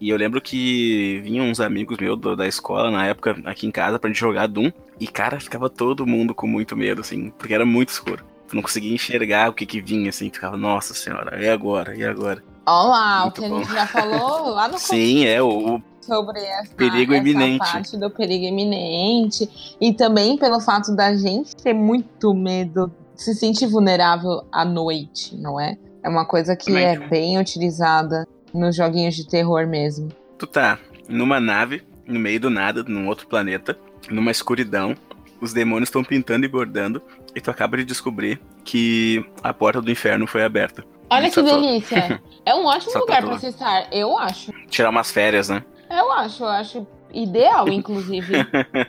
E 0.00 0.08
eu 0.10 0.16
lembro 0.16 0.40
que 0.40 1.20
vinham 1.24 1.46
uns 1.46 1.60
amigos 1.60 1.96
meus 1.98 2.18
do- 2.18 2.36
da 2.36 2.46
escola 2.46 2.90
na 2.90 3.06
época 3.06 3.36
aqui 3.44 3.66
em 3.66 3.70
casa 3.70 3.98
pra 3.98 4.08
gente 4.10 4.20
jogar 4.20 4.46
Doom. 4.46 4.70
E 5.00 5.06
cara, 5.06 5.40
ficava 5.40 5.70
todo 5.70 6.06
mundo 6.06 6.34
com 6.34 6.46
muito 6.46 6.76
medo, 6.76 7.00
assim, 7.00 7.30
porque 7.30 7.54
era 7.54 7.64
muito 7.64 7.88
escuro. 7.88 8.24
Tu 8.48 8.54
não 8.54 8.62
conseguia 8.62 8.92
enxergar 8.94 9.48
o 9.48 9.54
que 9.54 9.64
que 9.64 9.80
vinha, 9.80 10.10
assim, 10.10 10.26
ficava, 10.30 10.56
nossa 10.56 10.92
senhora, 10.92 11.42
e 11.42 11.48
agora? 11.48 11.96
E 11.96 12.04
agora? 12.04 12.42
Olha 12.66 12.88
lá, 12.88 13.18
o 13.20 13.22
Muito 13.24 13.40
que 13.40 13.44
a 13.44 13.48
bom. 13.48 13.58
gente 13.64 13.72
já 13.72 13.86
falou 13.86 14.50
lá 14.50 14.68
no 14.68 14.76
Sim, 14.78 15.24
é, 15.24 15.42
o, 15.42 15.76
o 15.76 15.82
sobre 16.02 16.40
essa, 16.40 16.74
Perigo 16.74 17.14
essa 17.14 17.20
iminente. 17.22 17.58
parte 17.58 17.96
do 17.96 18.10
perigo 18.10 18.44
iminente 18.44 19.48
e 19.80 19.92
também 19.94 20.36
pelo 20.36 20.60
fato 20.60 20.94
da 20.94 21.14
gente 21.16 21.56
ter 21.56 21.72
muito 21.72 22.34
medo, 22.34 22.92
se 23.16 23.34
sentir 23.34 23.66
vulnerável 23.66 24.44
à 24.52 24.64
noite, 24.64 25.34
não 25.36 25.58
é? 25.58 25.76
É 26.02 26.08
uma 26.08 26.24
coisa 26.26 26.54
que 26.56 26.66
Também. 26.66 26.84
é 26.86 26.98
bem 27.08 27.38
utilizada 27.38 28.26
nos 28.54 28.76
joguinhos 28.76 29.14
de 29.14 29.26
terror 29.26 29.66
mesmo. 29.66 30.08
tu 30.38 30.46
tá 30.46 30.78
numa 31.08 31.40
nave, 31.40 31.82
no 32.06 32.18
meio 32.18 32.40
do 32.40 32.50
nada, 32.50 32.82
num 32.82 33.06
outro 33.08 33.26
planeta, 33.26 33.78
numa 34.10 34.30
escuridão, 34.30 34.94
os 35.40 35.52
demônios 35.52 35.88
estão 35.88 36.02
pintando 36.04 36.44
e 36.44 36.48
bordando, 36.48 37.02
e 37.34 37.40
tu 37.40 37.50
acaba 37.50 37.76
de 37.76 37.84
descobrir 37.84 38.40
que 38.64 39.24
a 39.42 39.52
porta 39.52 39.80
do 39.80 39.90
inferno 39.90 40.26
foi 40.26 40.44
aberta. 40.44 40.84
Olha 41.10 41.28
que 41.28 41.34
tô- 41.34 41.42
delícia! 41.42 42.20
É 42.44 42.52
um 42.56 42.64
ótimo 42.66 42.90
Só 42.90 42.98
lugar 42.98 43.22
pra 43.22 43.38
se 43.38 43.46
estar, 43.46 43.86
eu 43.92 44.18
acho. 44.18 44.50
Tirar 44.68 44.90
umas 44.90 45.12
férias, 45.12 45.48
né? 45.48 45.62
Eu 45.88 46.10
acho, 46.10 46.42
eu 46.42 46.48
acho 46.48 46.86
ideal, 47.14 47.68
inclusive. 47.68 48.32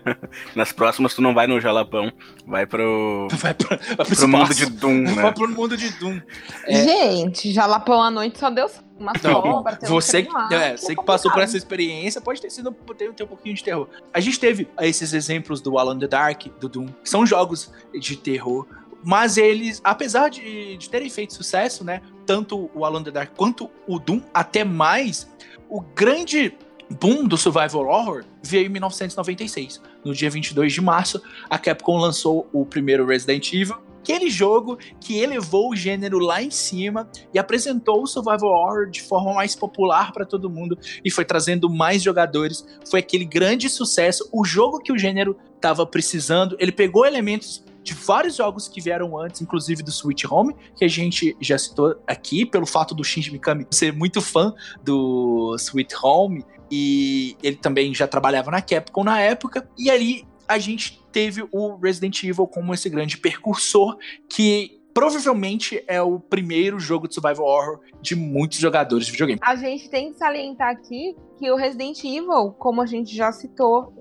Nas 0.55 0.71
próximas 0.71 1.13
tu 1.13 1.21
não 1.21 1.35
vai 1.35 1.45
no 1.45 1.61
Jalapão, 1.61 2.11
vai 2.47 2.65
pro, 2.65 3.27
vai, 3.33 3.53
pra, 3.53 3.77
vai 3.77 3.95
pro 4.05 4.15
pro 4.15 4.27
mundo 4.27 4.53
de 4.55 4.65
Doom, 4.67 5.05
Vai 5.13 5.23
né? 5.25 5.31
pro 5.33 5.47
mundo 5.49 5.77
de 5.77 5.89
Doom. 5.99 6.19
É. 6.65 6.83
Gente, 6.83 7.51
Jalapão 7.51 8.01
à 8.01 8.09
noite 8.09 8.39
só 8.39 8.49
Deus. 8.49 8.81
Uma 8.97 9.13
cobra, 9.13 9.75
tem 9.75 9.89
um 9.89 9.91
você, 9.91 10.21
trem 10.23 10.33
lá, 10.33 10.49
é, 10.51 10.73
que 10.73 10.81
você 10.81 10.91
é 10.91 10.95
que 10.95 11.03
passou 11.03 11.31
por 11.31 11.41
essa 11.41 11.57
experiência 11.57 12.21
pode 12.21 12.39
ter 12.39 12.49
sido 12.49 12.71
ter, 12.95 13.11
ter 13.13 13.23
um 13.23 13.27
pouquinho 13.27 13.55
de 13.55 13.63
terror. 13.63 13.87
A 14.13 14.19
gente 14.19 14.39
teve 14.39 14.67
esses 14.81 15.13
exemplos 15.13 15.61
do 15.61 15.77
Alan 15.77 15.97
the 15.97 16.07
Dark, 16.07 16.45
do 16.59 16.69
Doom, 16.69 16.87
que 17.03 17.09
são 17.09 17.25
jogos 17.25 17.71
de 17.93 18.15
terror, 18.15 18.67
mas 19.03 19.37
eles, 19.37 19.81
apesar 19.83 20.29
de, 20.29 20.77
de 20.77 20.89
terem 20.89 21.09
feito 21.09 21.33
sucesso, 21.33 21.83
né, 21.83 22.01
tanto 22.25 22.69
o 22.73 22.85
Alan 22.85 23.03
the 23.03 23.11
Dark 23.11 23.31
quanto 23.35 23.69
o 23.87 23.99
Doom, 23.99 24.21
até 24.33 24.63
mais, 24.63 25.29
o 25.67 25.81
grande 25.81 26.55
boom 26.99 27.27
do 27.27 27.37
survival 27.37 27.87
horror 27.87 28.23
veio 28.41 28.67
em 28.67 28.69
1996. 28.69 29.81
No 30.05 30.13
dia 30.13 30.29
22 30.29 30.71
de 30.71 30.81
março, 30.81 31.21
a 31.49 31.57
Capcom 31.57 31.97
lançou 31.97 32.47
o 32.53 32.65
primeiro 32.65 33.05
Resident 33.05 33.51
Evil, 33.53 33.77
aquele 34.03 34.29
jogo 34.29 34.77
que 34.99 35.17
elevou 35.17 35.71
o 35.71 35.75
gênero 35.75 36.19
lá 36.19 36.43
em 36.43 36.51
cima 36.51 37.09
e 37.33 37.39
apresentou 37.39 38.03
o 38.03 38.07
survival 38.07 38.51
horror 38.51 38.89
de 38.89 39.01
forma 39.01 39.33
mais 39.33 39.55
popular 39.55 40.11
para 40.11 40.25
todo 40.25 40.49
mundo 40.49 40.77
e 41.03 41.09
foi 41.09 41.23
trazendo 41.23 41.69
mais 41.69 42.03
jogadores. 42.03 42.65
Foi 42.89 42.99
aquele 42.99 43.23
grande 43.23 43.69
sucesso, 43.69 44.29
o 44.33 44.43
jogo 44.43 44.79
que 44.79 44.91
o 44.91 44.97
gênero 44.97 45.37
estava 45.55 45.85
precisando. 45.85 46.57
Ele 46.59 46.73
pegou 46.73 47.05
elementos 47.05 47.63
de 47.81 47.93
vários 47.93 48.35
jogos 48.35 48.67
que 48.67 48.81
vieram 48.81 49.17
antes, 49.17 49.41
inclusive 49.41 49.81
do 49.81 49.91
Switch 49.91 50.25
Home, 50.29 50.55
que 50.75 50.83
a 50.83 50.87
gente 50.87 51.35
já 51.39 51.57
citou 51.57 51.95
aqui, 52.05 52.45
pelo 52.45 52.65
fato 52.65 52.93
do 52.93 53.03
Shinji 53.03 53.31
Mikami 53.31 53.67
ser 53.71 53.93
muito 53.93 54.21
fã 54.21 54.53
do 54.83 55.55
Sweet 55.57 55.93
Home, 56.01 56.45
e 56.71 57.35
ele 57.43 57.57
também 57.57 57.93
já 57.93 58.07
trabalhava 58.07 58.51
na 58.51 58.61
Capcom 58.61 59.03
na 59.03 59.19
época, 59.19 59.67
e 59.77 59.89
ali 59.89 60.25
a 60.47 60.57
gente 60.57 61.02
teve 61.13 61.47
o 61.51 61.75
Resident 61.75 62.23
Evil 62.23 62.47
como 62.47 62.73
esse 62.73 62.89
grande 62.89 63.17
percursor 63.17 63.97
que 64.27 64.81
provavelmente 64.93 65.83
é 65.87 66.01
o 66.01 66.19
primeiro 66.19 66.79
jogo 66.79 67.07
de 67.07 67.15
survival 67.15 67.45
horror 67.45 67.79
de 68.01 68.15
muitos 68.15 68.59
jogadores 68.59 69.05
de 69.05 69.11
videogame. 69.11 69.39
A 69.41 69.55
gente 69.55 69.89
tem 69.89 70.11
que 70.11 70.19
salientar 70.19 70.69
aqui 70.69 71.15
que 71.39 71.51
o 71.51 71.55
Resident 71.55 72.03
Evil, 72.03 72.53
como 72.59 72.81
a 72.81 72.85
gente 72.85 73.15
já 73.15 73.31
citou, 73.31 73.93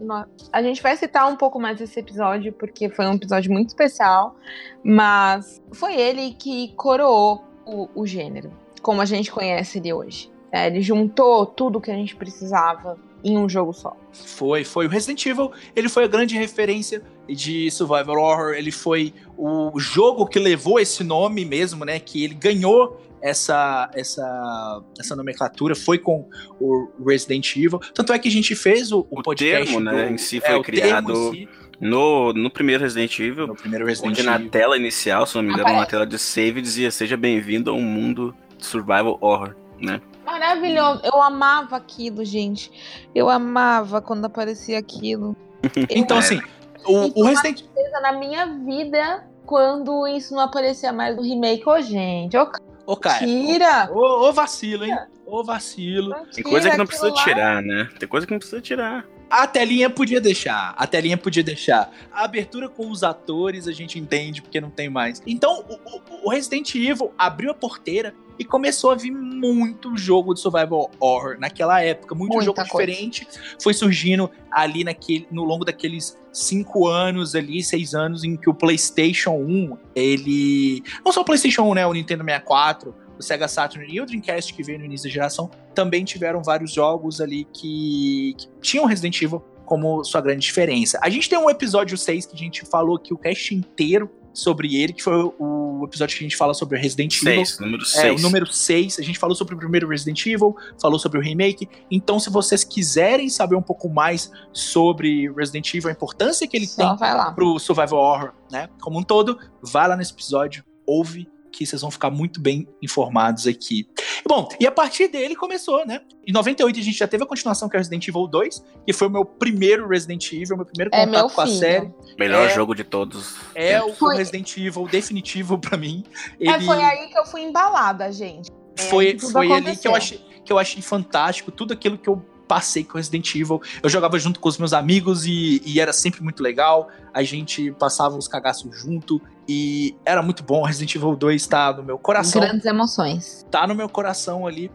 a 0.52 0.62
gente 0.62 0.82
vai 0.82 0.96
citar 0.96 1.30
um 1.30 1.36
pouco 1.36 1.58
mais 1.58 1.80
esse 1.80 1.98
episódio, 1.98 2.52
porque 2.52 2.90
foi 2.90 3.06
um 3.06 3.14
episódio 3.14 3.50
muito 3.50 3.68
especial, 3.68 4.36
mas 4.84 5.62
foi 5.72 5.94
ele 5.94 6.34
que 6.34 6.74
coroou 6.76 7.42
o, 7.64 7.88
o 7.94 8.06
gênero, 8.06 8.52
como 8.82 9.00
a 9.00 9.06
gente 9.06 9.32
conhece 9.32 9.78
ele 9.78 9.92
hoje. 9.92 10.30
É, 10.50 10.66
ele 10.66 10.82
juntou 10.82 11.46
tudo 11.46 11.80
que 11.80 11.90
a 11.90 11.94
gente 11.94 12.14
precisava 12.14 12.98
em 13.24 13.36
um 13.38 13.48
jogo 13.48 13.72
só. 13.72 13.96
Foi, 14.12 14.64
foi 14.64 14.86
o 14.86 14.88
Resident 14.88 15.24
Evil, 15.26 15.52
ele 15.76 15.88
foi 15.88 16.04
a 16.04 16.08
grande 16.08 16.36
referência 16.36 17.02
de 17.28 17.70
survival 17.70 18.16
horror, 18.18 18.54
ele 18.54 18.70
foi 18.70 19.14
o 19.36 19.78
jogo 19.78 20.26
que 20.26 20.38
levou 20.38 20.78
esse 20.80 21.02
nome 21.04 21.44
mesmo, 21.44 21.84
né, 21.84 21.98
que 21.98 22.24
ele 22.24 22.34
ganhou 22.34 23.00
essa 23.22 23.88
essa 23.94 24.82
essa 24.98 25.14
nomenclatura 25.14 25.76
foi 25.76 25.96
com 25.98 26.28
o 26.60 26.88
Resident 27.06 27.54
Evil. 27.56 27.78
Tanto 27.94 28.12
é 28.12 28.18
que 28.18 28.26
a 28.28 28.30
gente 28.32 28.54
fez 28.56 28.90
o, 28.90 29.06
o 29.10 29.20
O 29.20 29.22
podcast 29.22 29.64
termo, 29.66 29.78
né, 29.80 30.06
do- 30.08 30.14
em 30.14 30.18
si 30.18 30.38
é, 30.38 30.40
foi 30.40 30.48
termo 30.48 30.64
criado 30.64 31.30
si, 31.30 31.48
no, 31.80 32.32
no 32.32 32.50
primeiro 32.50 32.82
Resident 32.82 33.16
Evil, 33.20 33.46
no 33.46 33.54
primeiro 33.54 33.86
Resident 33.86 34.10
onde 34.18 34.22
na 34.24 34.34
Evil. 34.34 34.50
tela 34.50 34.76
inicial, 34.76 35.24
se 35.26 35.36
não 35.36 35.42
me 35.44 35.52
engano, 35.52 35.72
na 35.72 35.86
tela 35.86 36.04
de 36.06 36.18
save 36.18 36.60
dizia 36.60 36.90
seja 36.90 37.16
bem-vindo 37.16 37.70
a 37.70 37.72
um 37.72 37.82
mundo 37.82 38.34
de 38.58 38.66
survival 38.66 39.16
horror, 39.20 39.54
né? 39.80 40.00
Maravilhoso. 40.24 41.00
Eu 41.04 41.20
amava 41.20 41.76
aquilo, 41.76 42.24
gente. 42.24 42.70
Eu 43.14 43.28
amava 43.28 44.00
quando 44.00 44.24
aparecia 44.24 44.78
aquilo. 44.78 45.36
Então 45.90 46.16
É. 46.16 46.20
assim, 46.20 46.40
o, 46.84 47.20
o 47.20 47.24
Resident 47.24 47.62
coisa 47.72 48.00
na 48.00 48.12
minha 48.12 48.46
vida 48.46 49.24
quando 49.46 50.06
isso 50.08 50.34
não 50.34 50.40
aparecia 50.42 50.92
mais 50.92 51.14
no 51.16 51.22
remake. 51.22 51.62
Ô, 51.68 51.80
gente, 51.80 52.36
ô, 52.36 52.50
Ô, 52.86 52.96
cara, 52.96 53.18
tira! 53.18 53.90
ô, 53.92 54.28
ô 54.28 54.32
vacilo, 54.32 54.84
hein? 54.84 54.96
Ô 55.24 55.44
vacilo. 55.44 56.14
Tem 56.34 56.42
coisa 56.42 56.68
que 56.70 56.76
não 56.76 56.86
precisa 56.86 57.12
tirar, 57.12 57.62
né? 57.62 57.88
Tem 57.98 58.08
coisa 58.08 58.26
que 58.26 58.32
não 58.32 58.38
precisa 58.40 58.60
tirar. 58.60 59.06
A 59.30 59.46
telinha 59.46 59.88
podia 59.88 60.20
deixar. 60.20 60.74
A 60.76 60.86
telinha 60.86 61.16
podia 61.16 61.42
deixar. 61.44 61.90
A 62.12 62.24
abertura 62.24 62.68
com 62.68 62.90
os 62.90 63.02
atores 63.02 63.66
a 63.68 63.72
gente 63.72 63.98
entende 63.98 64.42
porque 64.42 64.60
não 64.60 64.68
tem 64.68 64.90
mais. 64.90 65.22
Então, 65.26 65.64
o, 65.68 65.74
o- 65.74 66.26
o 66.26 66.30
Resident 66.30 66.74
Evil 66.74 67.14
abriu 67.16 67.50
a 67.50 67.54
porteira 67.54 68.14
e 68.42 68.44
começou 68.44 68.90
a 68.90 68.96
vir 68.96 69.12
muito 69.12 69.96
jogo 69.96 70.34
de 70.34 70.40
survival 70.40 70.90
horror 70.98 71.36
naquela 71.38 71.80
época. 71.80 72.14
Muito 72.14 72.32
Muita 72.32 72.44
jogo 72.44 72.56
coisa. 72.68 72.90
diferente 72.90 73.26
foi 73.62 73.72
surgindo 73.72 74.28
ali 74.50 74.82
naquele, 74.82 75.26
no 75.30 75.44
longo 75.44 75.64
daqueles 75.64 76.18
cinco 76.32 76.88
anos 76.88 77.36
ali, 77.36 77.62
seis 77.62 77.94
anos, 77.94 78.24
em 78.24 78.36
que 78.36 78.50
o 78.50 78.54
PlayStation 78.54 79.32
1, 79.32 79.76
ele. 79.94 80.82
Não 81.04 81.12
só 81.12 81.20
o 81.20 81.24
PlayStation 81.24 81.62
1, 81.62 81.74
né? 81.74 81.86
O 81.86 81.92
Nintendo 81.92 82.24
64, 82.24 82.94
o 83.16 83.22
Sega 83.22 83.46
Saturn 83.46 83.86
e 83.88 84.00
o 84.00 84.06
Dreamcast 84.06 84.52
que 84.52 84.62
veio 84.62 84.80
no 84.80 84.84
início 84.84 85.08
da 85.08 85.12
geração, 85.12 85.48
também 85.72 86.04
tiveram 86.04 86.42
vários 86.42 86.72
jogos 86.72 87.20
ali 87.20 87.44
que, 87.52 88.34
que 88.36 88.48
tinham 88.60 88.86
Resident 88.86 89.22
Evil 89.22 89.40
como 89.64 90.02
sua 90.02 90.20
grande 90.20 90.40
diferença. 90.40 90.98
A 91.00 91.08
gente 91.08 91.28
tem 91.28 91.38
um 91.38 91.48
episódio 91.48 91.96
6 91.96 92.26
que 92.26 92.34
a 92.34 92.38
gente 92.38 92.66
falou 92.66 92.96
aqui 92.96 93.14
o 93.14 93.16
cast 93.16 93.54
inteiro 93.54 94.10
sobre 94.32 94.76
ele, 94.76 94.92
que 94.92 95.02
foi 95.02 95.14
o 95.38 95.84
episódio 95.84 96.16
que 96.16 96.24
a 96.24 96.26
gente 96.28 96.36
fala 96.36 96.54
sobre 96.54 96.78
Resident 96.78 97.14
Evil. 97.22 97.44
Seis, 97.44 97.58
número 97.58 97.82
É, 97.82 97.86
seis. 97.86 98.20
o 98.20 98.22
número 98.22 98.46
6, 98.46 98.98
a 98.98 99.02
gente 99.02 99.18
falou 99.18 99.34
sobre 99.34 99.54
o 99.54 99.58
primeiro 99.58 99.88
Resident 99.88 100.24
Evil, 100.26 100.56
falou 100.80 100.98
sobre 100.98 101.18
o 101.18 101.22
remake. 101.22 101.68
Então, 101.90 102.18
se 102.18 102.30
vocês 102.30 102.64
quiserem 102.64 103.28
saber 103.28 103.56
um 103.56 103.62
pouco 103.62 103.88
mais 103.88 104.30
sobre 104.52 105.30
Resident 105.32 105.74
Evil, 105.74 105.88
a 105.88 105.92
importância 105.92 106.46
que 106.46 106.56
ele 106.56 106.66
Só 106.66 106.96
tem 106.96 107.34
pro 107.34 107.58
survival 107.58 107.98
horror, 107.98 108.32
né? 108.50 108.68
Como 108.80 108.98
um 108.98 109.02
todo, 109.02 109.38
vai 109.62 109.88
lá 109.88 109.96
nesse 109.96 110.12
episódio, 110.12 110.64
ouve 110.86 111.28
que 111.52 111.66
vocês 111.66 111.80
vão 111.82 111.90
ficar 111.90 112.10
muito 112.10 112.40
bem 112.40 112.66
informados 112.82 113.46
aqui. 113.46 113.86
Bom, 114.26 114.48
e 114.58 114.66
a 114.66 114.72
partir 114.72 115.08
dele 115.08 115.36
começou, 115.36 115.86
né? 115.86 116.00
Em 116.26 116.32
98 116.32 116.80
a 116.80 116.82
gente 116.82 116.96
já 116.98 117.06
teve 117.06 117.22
a 117.22 117.26
continuação 117.26 117.68
que 117.68 117.76
é 117.76 117.78
Resident 117.78 118.06
Evil 118.08 118.26
2, 118.26 118.64
que 118.86 118.92
foi 118.92 119.08
o 119.08 119.10
meu 119.10 119.24
primeiro 119.24 119.86
Resident 119.88 120.32
Evil, 120.32 120.56
meu 120.56 120.66
primeiro 120.66 120.90
É 120.94 121.04
contato 121.04 121.20
meu 121.26 121.30
com 121.30 121.40
a 121.40 121.46
filho. 121.46 121.58
série. 121.58 121.92
Melhor 122.18 122.46
É. 122.48 122.54
jogo 122.54 122.74
de 122.74 122.84
todos. 122.84 123.36
É 123.54 123.82
o 123.82 123.92
Foi- 123.94 124.16
Resident 124.16 124.56
Evil 124.56 124.86
definitivo 124.88 125.58
pra 125.58 125.76
mim. 125.76 126.02
É, 126.40 126.48
Ele 126.54 126.64
foi 126.64 126.82
aí 126.82 127.08
que 127.08 127.18
eu 127.18 127.24
fui 127.26 127.42
embalada, 127.42 128.10
gente. 128.10 128.50
É 128.78 128.82
foi, 128.82 129.18
foi 129.18 129.52
ali 129.52 129.76
que 129.76 129.86
eu, 129.86 129.94
achei, 129.94 130.18
que 130.44 130.52
eu 130.52 130.58
achei 130.58 130.80
fantástico, 130.80 131.50
tudo 131.52 131.72
aquilo 131.74 131.98
que 131.98 132.08
eu 132.08 132.24
passei 132.52 132.84
com 132.84 132.98
Resident 132.98 133.34
Evil. 133.34 133.62
Eu 133.82 133.88
jogava 133.88 134.18
junto 134.18 134.38
com 134.38 134.46
os 134.46 134.58
meus 134.58 134.74
amigos 134.74 135.24
e, 135.24 135.62
e 135.64 135.80
era 135.80 135.90
sempre 135.90 136.22
muito 136.22 136.42
legal. 136.42 136.88
A 137.14 137.22
gente 137.22 137.72
passava 137.72 138.14
os 138.14 138.28
cagaços 138.28 138.78
junto 138.78 139.22
e 139.48 139.96
era 140.04 140.20
muito 140.20 140.42
bom. 140.42 140.62
Resident 140.62 140.94
Evil 140.94 141.16
2 141.16 141.46
tá 141.46 141.72
no 141.72 141.82
meu 141.82 141.98
coração, 141.98 142.42
Grandes 142.42 142.66
emoções. 142.66 143.46
tá 143.50 143.66
no 143.66 143.74
meu 143.74 143.88
coração 143.88 144.46
ali. 144.46 144.70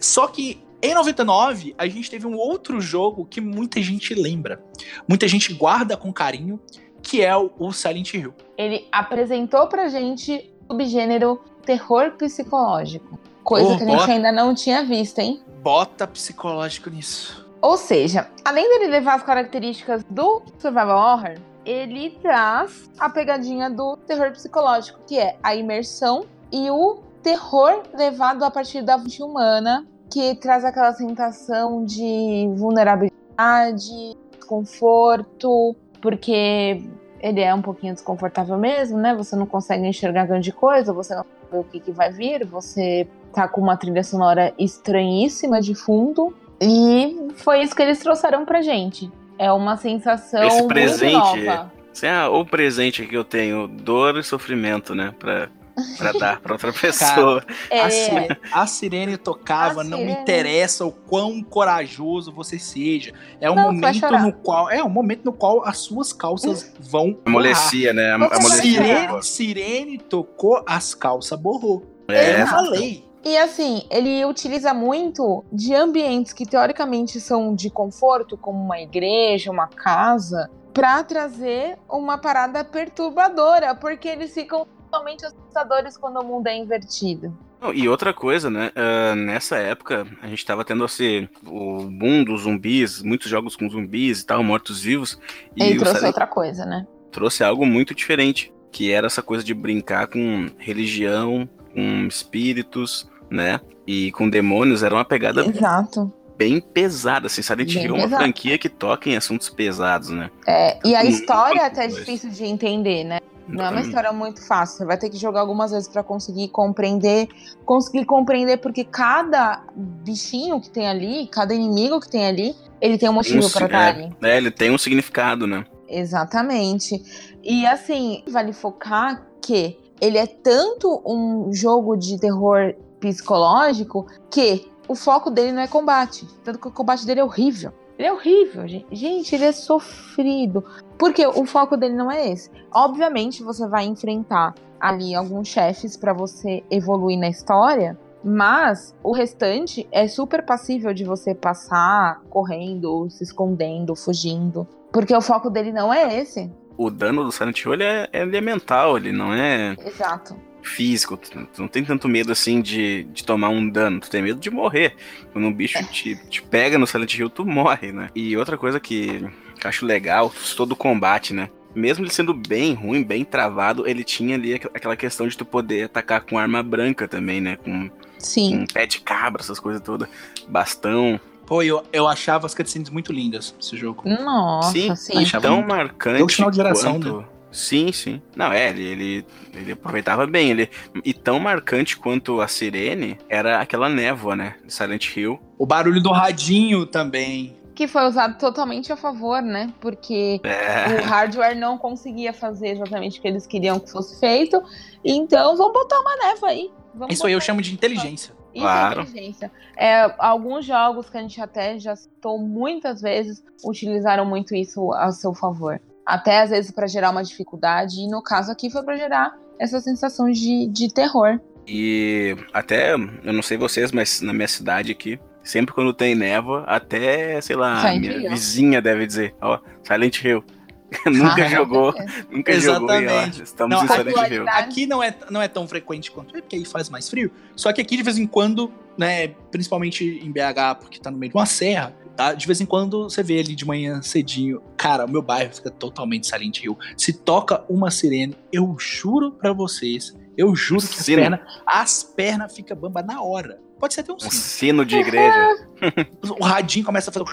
Só 0.00 0.26
que 0.26 0.60
em 0.82 0.92
99 0.92 1.72
a 1.78 1.86
gente 1.86 2.10
teve 2.10 2.26
um 2.26 2.34
outro 2.34 2.80
jogo 2.80 3.24
que 3.24 3.40
muita 3.40 3.80
gente 3.80 4.12
lembra, 4.12 4.60
muita 5.06 5.28
gente 5.28 5.54
guarda 5.54 5.96
com 5.96 6.12
carinho, 6.12 6.58
que 7.00 7.22
é 7.22 7.36
o, 7.36 7.70
Silent 7.70 8.12
Hill. 8.12 8.34
Ele 8.58 8.88
apresentou 8.90 9.68
pra 9.68 9.88
gente 9.88 10.50
o 10.68 10.72
subgênero 10.72 11.40
terror 11.64 12.10
psicológico. 12.18 13.20
Coisa 13.44 13.68
Oh, 13.68 13.76
que 13.76 13.84
a 13.84 13.86
gente 13.86 13.96
bota. 13.98 14.10
ainda 14.12 14.32
não 14.32 14.52
tinha 14.52 14.84
visto, 14.84 15.20
hein? 15.20 15.40
Bota 15.62 16.06
psicológico 16.06 16.88
nisso. 16.90 17.46
Ou 17.60 17.76
seja, 17.76 18.28
além 18.44 18.66
dele 18.68 18.90
levar 18.90 19.14
as 19.14 19.22
características 19.22 20.02
do 20.08 20.42
survival 20.58 20.98
horror, 20.98 21.38
ele 21.64 22.10
traz 22.22 22.90
a 22.98 23.10
pegadinha 23.10 23.68
do 23.68 23.96
terror 23.98 24.30
psicológico, 24.32 24.98
que 25.06 25.18
é 25.18 25.36
a 25.42 25.54
imersão 25.54 26.24
e 26.50 26.70
o 26.70 27.00
terror 27.22 27.82
levado 27.92 28.42
a 28.42 28.50
partir 28.50 28.82
da 28.82 28.96
mente 28.96 29.22
humana, 29.22 29.86
que 30.10 30.34
traz 30.36 30.64
aquela 30.64 30.92
sensação 30.92 31.84
de 31.84 32.50
vulnerabilidade, 32.56 34.16
desconforto, 34.32 35.76
porque 36.00 36.82
ele 37.20 37.40
é 37.40 37.54
um 37.54 37.60
pouquinho 37.60 37.92
desconfortável 37.92 38.56
mesmo, 38.56 38.98
né? 38.98 39.14
Você 39.14 39.36
não 39.36 39.46
consegue 39.46 39.86
enxergar 39.86 40.26
grande 40.26 40.50
coisa, 40.52 40.92
você 40.92 41.14
não 41.14 41.24
sabe 41.24 41.62
o 41.62 41.64
que, 41.64 41.78
que 41.78 41.92
vai 41.92 42.10
vir, 42.10 42.46
você 42.46 43.06
tá 43.34 43.48
com 43.48 43.60
uma 43.60 43.76
trilha 43.76 44.02
sonora 44.04 44.52
estranhíssima 44.58 45.60
de 45.60 45.74
fundo. 45.74 46.34
E 46.60 47.28
foi 47.36 47.62
isso 47.62 47.74
que 47.74 47.82
eles 47.82 47.98
trouxeram 48.00 48.44
pra 48.44 48.60
gente. 48.62 49.10
É 49.38 49.50
uma 49.50 49.76
sensação 49.76 50.42
Esse 50.42 50.56
muito 50.58 50.68
presente 50.68 51.12
nova. 51.44 51.72
Assim, 51.92 52.06
ah, 52.06 52.28
o 52.28 52.44
presente 52.44 53.06
que 53.06 53.16
eu 53.16 53.24
tenho, 53.24 53.66
dor 53.66 54.18
e 54.18 54.22
sofrimento, 54.22 54.94
né? 54.94 55.14
Pra, 55.18 55.48
pra 55.96 56.12
dar 56.12 56.40
pra 56.40 56.52
outra 56.52 56.70
pessoa. 56.78 57.42
É, 57.70 57.80
A, 57.80 57.90
si- 57.90 58.10
a 58.52 58.66
sirene 58.66 59.16
tocava, 59.16 59.80
A 59.80 59.84
não 59.84 59.96
me 59.98 60.04
sirene. 60.04 60.20
interessa 60.22 60.84
o 60.84 60.92
quão 60.92 61.42
corajoso 61.42 62.30
você 62.30 62.58
seja. 62.58 63.12
É 63.40 63.50
um 63.50 63.54
Não, 63.54 63.72
momento 63.72 64.10
no 64.18 64.32
qual. 64.34 64.70
É 64.70 64.84
um 64.84 64.90
momento 64.90 65.24
no 65.24 65.32
qual 65.32 65.66
as 65.66 65.78
suas 65.78 66.12
calças 66.12 66.72
vão. 66.78 67.12
borrar. 67.12 67.22
Amolecia, 67.26 67.92
né? 67.94 68.12
Amolecia. 68.12 68.60
Sirene, 68.60 69.22
sirene 69.22 69.98
tocou, 69.98 70.62
as 70.66 70.94
calças 70.94 71.40
borrou. 71.40 71.86
É, 72.08 72.42
Eu 72.42 72.46
falei. 72.46 73.04
E 73.24 73.36
assim, 73.36 73.82
ele 73.90 74.24
utiliza 74.24 74.72
muito 74.72 75.44
de 75.52 75.74
ambientes 75.74 76.32
que 76.32 76.46
teoricamente 76.46 77.20
são 77.20 77.54
de 77.54 77.68
conforto, 77.68 78.36
como 78.36 78.62
uma 78.62 78.80
igreja, 78.80 79.50
uma 79.50 79.68
casa, 79.68 80.50
pra 80.72 81.04
trazer 81.04 81.76
uma 81.88 82.16
parada 82.16 82.64
perturbadora, 82.64 83.74
porque 83.74 84.08
eles 84.08 84.32
ficam 84.32 84.66
totalmente 84.90 85.24
assustadores 85.26 85.96
quando 85.96 86.18
o 86.20 86.24
mundo 86.24 86.46
é 86.46 86.56
invertido. 86.56 87.36
Não, 87.60 87.74
e 87.74 87.86
outra 87.88 88.14
coisa, 88.14 88.48
né? 88.48 88.72
ah, 88.74 89.14
nessa 89.14 89.56
época, 89.58 90.06
a 90.22 90.26
gente 90.26 90.46
tava 90.46 90.64
tendo 90.64 90.82
assim, 90.82 91.28
o 91.46 91.82
boom 91.82 92.24
dos 92.24 92.42
zumbis, 92.42 93.02
muitos 93.02 93.28
jogos 93.28 93.54
com 93.54 93.68
zumbis 93.68 94.20
e 94.20 94.26
tal, 94.26 94.42
mortos-vivos. 94.42 95.20
E 95.54 95.62
Ele 95.62 95.78
trouxe 95.78 96.06
outra 96.06 96.26
coisa, 96.26 96.64
né? 96.64 96.86
trouxe 97.10 97.44
algo 97.44 97.66
muito 97.66 97.94
diferente, 97.94 98.52
que 98.72 98.90
era 98.90 99.06
essa 99.06 99.22
coisa 99.22 99.44
de 99.44 99.52
brincar 99.52 100.06
com 100.06 100.48
religião, 100.58 101.48
com 101.74 102.06
espíritos, 102.06 103.08
né? 103.30 103.60
E 103.86 104.12
com 104.12 104.28
demônios, 104.28 104.82
era 104.82 104.94
uma 104.94 105.04
pegada 105.04 105.44
Exato. 105.44 106.12
bem 106.36 106.60
pesada, 106.60 107.26
assim, 107.26 107.42
Silent 107.42 107.72
Bem 107.74 107.84
Hill 107.84 107.96
é 107.96 108.06
uma 108.06 108.16
franquia 108.16 108.56
que 108.58 108.68
toca 108.68 109.08
em 109.08 109.16
assuntos 109.16 109.48
pesados, 109.48 110.10
né? 110.10 110.30
É, 110.46 110.78
e 110.84 110.94
a 110.94 111.02
Muito 111.02 111.14
história 111.16 111.60
é 111.60 111.64
até 111.66 111.82
coisa. 111.82 111.98
difícil 111.98 112.30
de 112.30 112.44
entender, 112.44 113.04
né? 113.04 113.18
Não 113.48 113.64
é 113.64 113.70
uma 113.70 113.80
história 113.80 114.12
muito 114.12 114.46
fácil. 114.46 114.76
Você 114.78 114.84
vai 114.84 114.96
ter 114.96 115.10
que 115.10 115.16
jogar 115.16 115.40
algumas 115.40 115.72
vezes 115.72 115.88
pra 115.88 116.04
conseguir 116.04 116.48
compreender. 116.50 117.26
Conseguir 117.64 118.04
compreender 118.04 118.58
porque 118.58 118.84
cada 118.84 119.64
bichinho 119.74 120.60
que 120.60 120.70
tem 120.70 120.86
ali, 120.86 121.26
cada 121.26 121.52
inimigo 121.52 121.98
que 122.00 122.08
tem 122.08 122.24
ali, 122.28 122.54
ele 122.80 122.96
tem 122.96 123.08
um 123.08 123.12
motivo 123.12 123.38
Um 123.44 123.50
pra 123.50 123.58
si- 123.58 123.64
estar 123.64 123.88
ali. 123.88 124.12
É, 124.22 124.36
ele 124.36 124.52
tem 124.52 124.70
um 124.70 124.78
significado, 124.78 125.48
né? 125.48 125.64
Exatamente. 125.88 127.02
E 127.42 127.66
assim, 127.66 128.22
vale 128.28 128.52
focar 128.52 129.26
que 129.42 129.76
ele 130.00 130.18
é 130.18 130.26
tanto 130.26 131.02
um 131.04 131.52
jogo 131.52 131.96
de 131.96 132.18
terror 132.18 132.74
psicológico 132.98 134.06
que 134.30 134.70
o 134.88 134.94
foco 134.94 135.30
dele 135.30 135.52
não 135.52 135.62
é 135.62 135.68
combate. 135.68 136.26
Tanto 136.42 136.58
que 136.58 136.68
o 136.68 136.72
combate 136.72 137.06
dele 137.06 137.20
é 137.20 137.24
horrível. 137.24 137.72
Ele 137.98 138.08
é 138.08 138.12
horrível, 138.12 138.66
gente. 138.66 138.86
Gente, 138.90 139.34
ele 139.34 139.44
é 139.44 139.52
sofrido. 139.52 140.64
Porque 140.98 141.26
o 141.26 141.44
foco 141.44 141.76
dele 141.76 141.94
não 141.94 142.10
é 142.10 142.30
esse. 142.30 142.50
Obviamente, 142.72 143.42
você 143.42 143.68
vai 143.68 143.84
enfrentar 143.84 144.54
ali 144.80 145.14
alguns 145.14 145.48
chefes 145.48 145.96
pra 145.96 146.12
você 146.12 146.64
evoluir 146.70 147.18
na 147.18 147.28
história. 147.28 147.98
Mas 148.24 148.94
o 149.02 149.12
restante 149.12 149.86
é 149.92 150.08
super 150.08 150.44
passível 150.44 150.92
de 150.92 151.04
você 151.04 151.34
passar 151.34 152.20
correndo, 152.28 153.08
se 153.10 153.22
escondendo, 153.22 153.94
fugindo. 153.94 154.66
Porque 154.92 155.14
o 155.14 155.20
foco 155.20 155.48
dele 155.48 155.72
não 155.72 155.92
é 155.92 156.18
esse. 156.18 156.50
O 156.82 156.90
dano 156.90 157.24
do 157.24 157.30
Silent 157.30 157.62
Hill 157.62 157.74
ele 157.74 157.84
é, 157.84 158.08
ele 158.10 158.36
é 158.36 158.40
mental, 158.40 158.96
ele 158.96 159.12
não 159.12 159.34
é 159.34 159.76
Exato. 159.86 160.34
físico. 160.62 161.14
Tu, 161.18 161.30
tu 161.52 161.60
não 161.60 161.68
tem 161.68 161.84
tanto 161.84 162.08
medo 162.08 162.32
assim 162.32 162.62
de, 162.62 163.02
de 163.12 163.22
tomar 163.22 163.50
um 163.50 163.68
dano, 163.68 164.00
tu 164.00 164.08
tem 164.08 164.22
medo 164.22 164.40
de 164.40 164.50
morrer. 164.50 164.96
Quando 165.30 165.46
um 165.46 165.52
bicho 165.52 165.78
te, 165.92 166.16
te 166.30 166.40
pega 166.40 166.78
no 166.78 166.86
Silent 166.86 167.12
Hill, 167.18 167.28
tu 167.28 167.44
morre, 167.44 167.92
né? 167.92 168.08
E 168.14 168.34
outra 168.34 168.56
coisa 168.56 168.80
que, 168.80 169.18
que 169.58 169.66
eu 169.66 169.68
acho 169.68 169.84
legal, 169.84 170.32
todo 170.56 170.72
o 170.72 170.76
combate, 170.76 171.34
né? 171.34 171.50
Mesmo 171.74 172.02
ele 172.02 172.10
sendo 172.12 172.32
bem 172.32 172.72
ruim, 172.72 173.02
bem 173.04 173.24
travado, 173.26 173.86
ele 173.86 174.02
tinha 174.02 174.34
ali 174.36 174.54
aqu- 174.54 174.70
aquela 174.74 174.96
questão 174.96 175.28
de 175.28 175.36
tu 175.36 175.44
poder 175.44 175.84
atacar 175.84 176.22
com 176.22 176.38
arma 176.38 176.62
branca 176.62 177.06
também, 177.06 177.42
né? 177.42 177.56
Com, 177.56 177.90
Sim. 178.18 178.60
com 178.60 178.72
pé 178.72 178.86
de 178.86 179.00
cabra, 179.02 179.42
essas 179.42 179.60
coisas 179.60 179.82
todas. 179.82 180.08
Bastão. 180.48 181.20
Pô, 181.50 181.64
eu, 181.64 181.82
eu 181.92 182.06
achava 182.06 182.46
as 182.46 182.54
cutscenes 182.54 182.90
muito 182.90 183.12
lindas, 183.12 183.52
esse 183.60 183.76
jogo. 183.76 184.08
Nossa, 184.08 184.70
sim, 184.70 184.94
sim. 184.94 185.24
tão 185.42 185.56
muito. 185.56 185.68
marcante 185.68 186.36
final 186.36 186.48
de 186.48 186.56
geração, 186.56 186.92
quanto... 186.92 187.16
né? 187.18 187.24
Sim, 187.50 187.90
sim. 187.90 188.22
Não, 188.36 188.52
é, 188.52 188.68
ele, 188.68 188.84
ele, 188.84 189.26
ele 189.52 189.72
aproveitava 189.72 190.28
bem. 190.28 190.52
Ele... 190.52 190.70
E 191.04 191.12
tão 191.12 191.40
marcante 191.40 191.96
quanto 191.96 192.40
a 192.40 192.46
Sirene 192.46 193.18
era 193.28 193.60
aquela 193.60 193.88
névoa, 193.88 194.36
né? 194.36 194.54
De 194.64 194.72
Silent 194.72 195.16
Hill. 195.16 195.40
O 195.58 195.66
barulho 195.66 196.00
do 196.00 196.12
radinho 196.12 196.86
também. 196.86 197.56
Que 197.74 197.88
foi 197.88 198.06
usado 198.06 198.38
totalmente 198.38 198.92
a 198.92 198.96
favor, 198.96 199.42
né? 199.42 199.74
Porque 199.80 200.40
É. 200.44 201.00
o 201.00 201.04
hardware 201.04 201.58
não 201.58 201.76
conseguia 201.76 202.32
fazer 202.32 202.68
exatamente 202.68 203.18
o 203.18 203.22
que 203.22 203.26
eles 203.26 203.44
queriam 203.44 203.80
que 203.80 203.90
fosse 203.90 204.20
feito. 204.20 204.62
Então, 205.04 205.56
vamos 205.56 205.72
botar 205.72 205.98
uma 205.98 206.14
névoa 206.14 206.50
aí. 206.50 206.70
Vamos 206.94 207.12
Isso 207.12 207.26
aí 207.26 207.32
eu 207.32 207.40
chamo 207.40 207.60
de 207.60 207.74
inteligência. 207.74 208.38
Isso 208.54 208.62
Claro. 208.64 209.00
é 209.00 209.02
inteligência. 209.04 209.50
É, 209.76 210.14
alguns 210.18 210.64
jogos 210.64 211.08
que 211.08 211.16
a 211.16 211.20
gente 211.22 211.40
até 211.40 211.78
já 211.78 211.94
citou 211.96 212.38
muitas 212.38 213.00
vezes 213.00 213.42
utilizaram 213.64 214.24
muito 214.24 214.54
isso 214.54 214.92
a 214.92 215.10
seu 215.12 215.32
favor. 215.34 215.80
Até 216.04 216.42
às 216.42 216.50
vezes 216.50 216.70
para 216.70 216.86
gerar 216.86 217.10
uma 217.10 217.22
dificuldade. 217.22 218.00
E 218.00 218.08
no 218.08 218.22
caso 218.22 218.50
aqui 218.50 218.70
foi 218.70 218.82
para 218.82 218.96
gerar 218.96 219.32
essa 219.58 219.80
sensação 219.80 220.30
de, 220.30 220.66
de 220.68 220.92
terror. 220.92 221.38
E 221.68 222.34
até, 222.52 222.94
eu 222.94 223.32
não 223.32 223.42
sei 223.42 223.56
vocês, 223.56 223.92
mas 223.92 224.20
na 224.20 224.32
minha 224.32 224.48
cidade 224.48 224.90
aqui, 224.90 225.20
sempre 225.44 225.72
quando 225.74 225.92
tem 225.94 226.14
névoa, 226.14 226.64
até, 226.66 227.40
sei 227.40 227.54
lá, 227.54 227.80
Silent 227.80 228.00
minha 228.00 228.12
Hill. 228.18 228.30
vizinha 228.30 228.82
deve 228.82 229.06
dizer, 229.06 229.34
ó, 229.40 229.58
Silent 229.84 230.24
Hill. 230.24 230.42
nunca 231.06 231.44
Ah, 231.44 231.48
jogou, 231.48 231.94
nunca 232.30 232.52
jogou 232.60 232.90
e 232.90 232.92
ó, 232.92 233.00
Exatamente. 233.00 233.42
estamos 233.42 233.76
Não, 233.76 233.84
em 233.84 233.88
Silent 233.88 234.30
Hill. 234.30 234.48
Aqui 234.48 234.86
não 234.86 235.02
é, 235.02 235.16
não 235.30 235.40
é 235.40 235.48
tão 235.48 235.66
frequente 235.68 236.10
quanto 236.10 236.36
é, 236.36 236.40
porque 236.40 236.56
aí 236.56 236.64
faz 236.64 236.88
mais 236.88 237.08
frio. 237.08 237.30
Só 237.54 237.72
que 237.72 237.80
aqui, 237.80 237.96
de 237.96 238.02
vez 238.02 238.18
em 238.18 238.26
quando, 238.26 238.72
né, 238.98 239.28
principalmente 239.50 240.04
em 240.04 240.30
BH, 240.30 240.80
porque 240.80 240.98
tá 240.98 241.10
no 241.10 241.16
meio 241.18 241.30
de 241.30 241.36
uma 241.38 241.46
serra, 241.46 241.94
tá? 242.16 242.34
De 242.34 242.46
vez 242.46 242.60
em 242.60 242.66
quando 242.66 243.04
você 243.04 243.22
vê 243.22 243.38
ali 243.38 243.54
de 243.54 243.64
manhã 243.64 244.02
cedinho. 244.02 244.60
Cara, 244.76 245.04
o 245.04 245.10
meu 245.10 245.22
bairro 245.22 245.54
fica 245.54 245.70
totalmente 245.70 246.26
Silent 246.26 246.62
Hill. 246.62 246.76
Se 246.96 247.12
toca 247.12 247.64
uma 247.68 247.90
sirene, 247.90 248.36
eu 248.52 248.76
juro 248.78 249.32
pra 249.32 249.52
vocês, 249.52 250.16
eu 250.36 250.54
juro 250.56 250.80
que 250.86 250.98
as 250.98 251.06
pernas, 251.06 251.40
as 251.66 252.02
pernas 252.02 252.54
ficam 252.54 252.76
bamba 252.76 253.02
na 253.02 253.22
hora. 253.22 253.60
Pode 253.80 253.94
ser 253.94 254.02
até 254.02 254.12
um 254.12 254.16
Um 254.16 254.20
sino. 254.20 254.32
sino 254.32 254.84
de 254.86 254.96
igreja. 254.96 255.56
O 256.38 256.44
radinho 256.44 256.84
começa 256.84 257.10
a 257.10 257.12
fazer. 257.12 257.24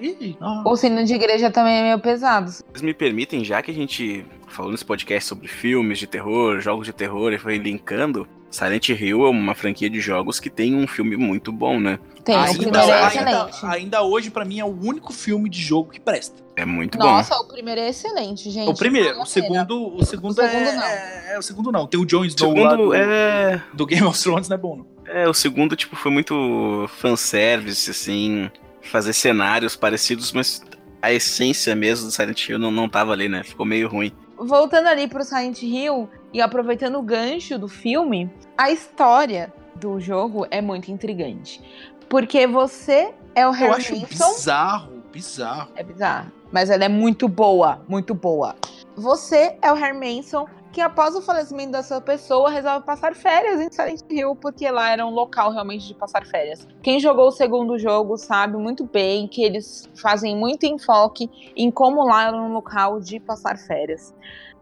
Ih, 0.00 0.36
nossa. 0.40 0.68
O 0.68 0.76
sino 0.76 1.04
de 1.04 1.14
igreja 1.14 1.50
também 1.50 1.76
é 1.78 1.82
meio 1.82 1.98
pesado. 2.00 2.50
Vocês 2.50 2.82
me 2.82 2.92
permitem, 2.92 3.44
já 3.44 3.62
que 3.62 3.70
a 3.70 3.74
gente 3.74 4.26
falou 4.48 4.72
nesse 4.72 4.84
podcast 4.84 5.28
sobre 5.28 5.46
filmes 5.48 5.98
de 5.98 6.06
terror, 6.06 6.58
jogos 6.60 6.86
de 6.86 6.92
terror 6.92 7.32
e 7.32 7.38
foi 7.38 7.56
linkando, 7.58 8.26
Silent 8.50 8.88
Hill 8.90 9.24
é 9.24 9.30
uma 9.30 9.54
franquia 9.54 9.88
de 9.88 10.00
jogos 10.00 10.40
que 10.40 10.50
tem 10.50 10.74
um 10.74 10.86
filme 10.86 11.16
muito 11.16 11.52
bom, 11.52 11.78
né? 11.78 11.98
Tem, 12.24 12.34
Ah, 12.34 12.50
o 12.50 12.56
primeiro 12.56 12.78
é 12.78 12.82
então, 12.82 12.94
ainda, 13.20 13.30
excelente. 13.48 13.66
ainda 13.66 14.02
hoje, 14.02 14.30
pra 14.30 14.44
mim, 14.44 14.60
é 14.60 14.64
o 14.64 14.68
único 14.68 15.12
filme 15.12 15.48
de 15.48 15.60
jogo 15.60 15.90
que 15.90 16.00
presta. 16.00 16.42
É 16.56 16.64
muito 16.64 16.98
Nossa, 16.98 17.34
o 17.36 17.46
primeiro 17.48 17.80
é 17.80 17.88
excelente, 17.88 18.50
gente. 18.50 18.68
o 18.68 18.74
primeiro, 18.74 19.20
o 19.22 19.26
segundo, 19.26 19.94
o 19.96 20.04
segundo, 20.04 20.32
O 20.32 20.34
segundo 20.34 20.56
é, 20.68 20.72
não. 20.74 20.82
é, 20.82 21.34
é- 21.34 21.38
o 21.38 21.42
segundo 21.42 21.72
não. 21.72 21.86
Tem 21.86 21.98
o 22.00 22.04
Jon 22.04 22.18
bom. 22.20 22.24
Snow 22.26 22.54
lá 22.54 22.70
Segundo, 22.72 22.86
do, 22.88 22.94
é, 22.94 23.62
do 23.72 23.86
Game 23.86 24.06
of 24.06 24.20
Thrones, 24.22 24.48
não 24.48 24.54
é 24.56 24.58
bom. 24.58 24.76
Não. 24.76 24.86
É, 25.12 25.28
o 25.28 25.34
segundo, 25.34 25.76
tipo, 25.76 25.94
foi 25.96 26.10
muito 26.10 26.88
fanservice, 26.98 27.90
assim, 27.90 28.50
fazer 28.82 29.12
cenários 29.12 29.76
parecidos, 29.76 30.32
mas 30.32 30.62
a 31.00 31.12
essência 31.12 31.74
mesmo 31.74 32.06
do 32.06 32.12
Silent 32.12 32.48
Hill 32.48 32.58
não, 32.58 32.70
não 32.70 32.88
tava 32.88 33.12
ali, 33.12 33.28
né? 33.28 33.42
Ficou 33.42 33.66
meio 33.66 33.88
ruim. 33.88 34.12
Voltando 34.38 34.88
ali 34.88 35.06
pro 35.06 35.22
Silent 35.24 35.62
Hill 35.62 36.08
e 36.32 36.40
aproveitando 36.40 36.98
o 36.98 37.02
gancho 37.02 37.58
do 37.58 37.68
filme, 37.68 38.30
a 38.56 38.70
história 38.70 39.52
do 39.76 40.00
jogo 40.00 40.46
é 40.50 40.60
muito 40.60 40.90
intrigante. 40.90 41.60
Porque 42.08 42.46
você 42.46 43.12
é 43.34 43.46
o 43.46 43.50
Eu 43.50 43.52
Harry 43.52 43.74
acho 43.74 43.96
Manson. 43.96 44.32
bizarro, 44.34 45.02
bizarro. 45.12 45.72
É 45.76 45.82
bizarro. 45.82 46.32
Mas 46.50 46.70
ela 46.70 46.84
é 46.84 46.88
muito 46.88 47.28
boa, 47.28 47.80
muito 47.88 48.14
boa. 48.14 48.54
Você 48.96 49.56
é 49.62 49.72
o 49.72 49.74
Harry 49.74 49.96
Manson 49.96 50.46
que 50.72 50.80
após 50.80 51.14
o 51.14 51.20
falecimento 51.22 51.72
da 51.72 51.82
sua 51.82 52.00
pessoa 52.00 52.50
resolve 52.50 52.86
passar 52.86 53.14
férias 53.14 53.60
em 53.60 53.70
Silent 53.70 54.00
Hill, 54.10 54.34
porque 54.34 54.68
lá 54.70 54.90
era 54.90 55.04
um 55.06 55.10
local 55.10 55.52
realmente 55.52 55.86
de 55.86 55.94
passar 55.94 56.24
férias. 56.26 56.66
Quem 56.82 56.98
jogou 56.98 57.28
o 57.28 57.30
segundo 57.32 57.78
jogo 57.78 58.16
sabe 58.16 58.56
muito 58.56 58.84
bem 58.84 59.28
que 59.28 59.42
eles 59.44 59.88
fazem 60.00 60.34
muito 60.36 60.64
enfoque 60.64 61.30
em 61.54 61.70
como 61.70 62.02
lá 62.04 62.28
era 62.28 62.36
um 62.36 62.52
local 62.52 62.98
de 63.00 63.20
passar 63.20 63.58
férias. 63.58 64.14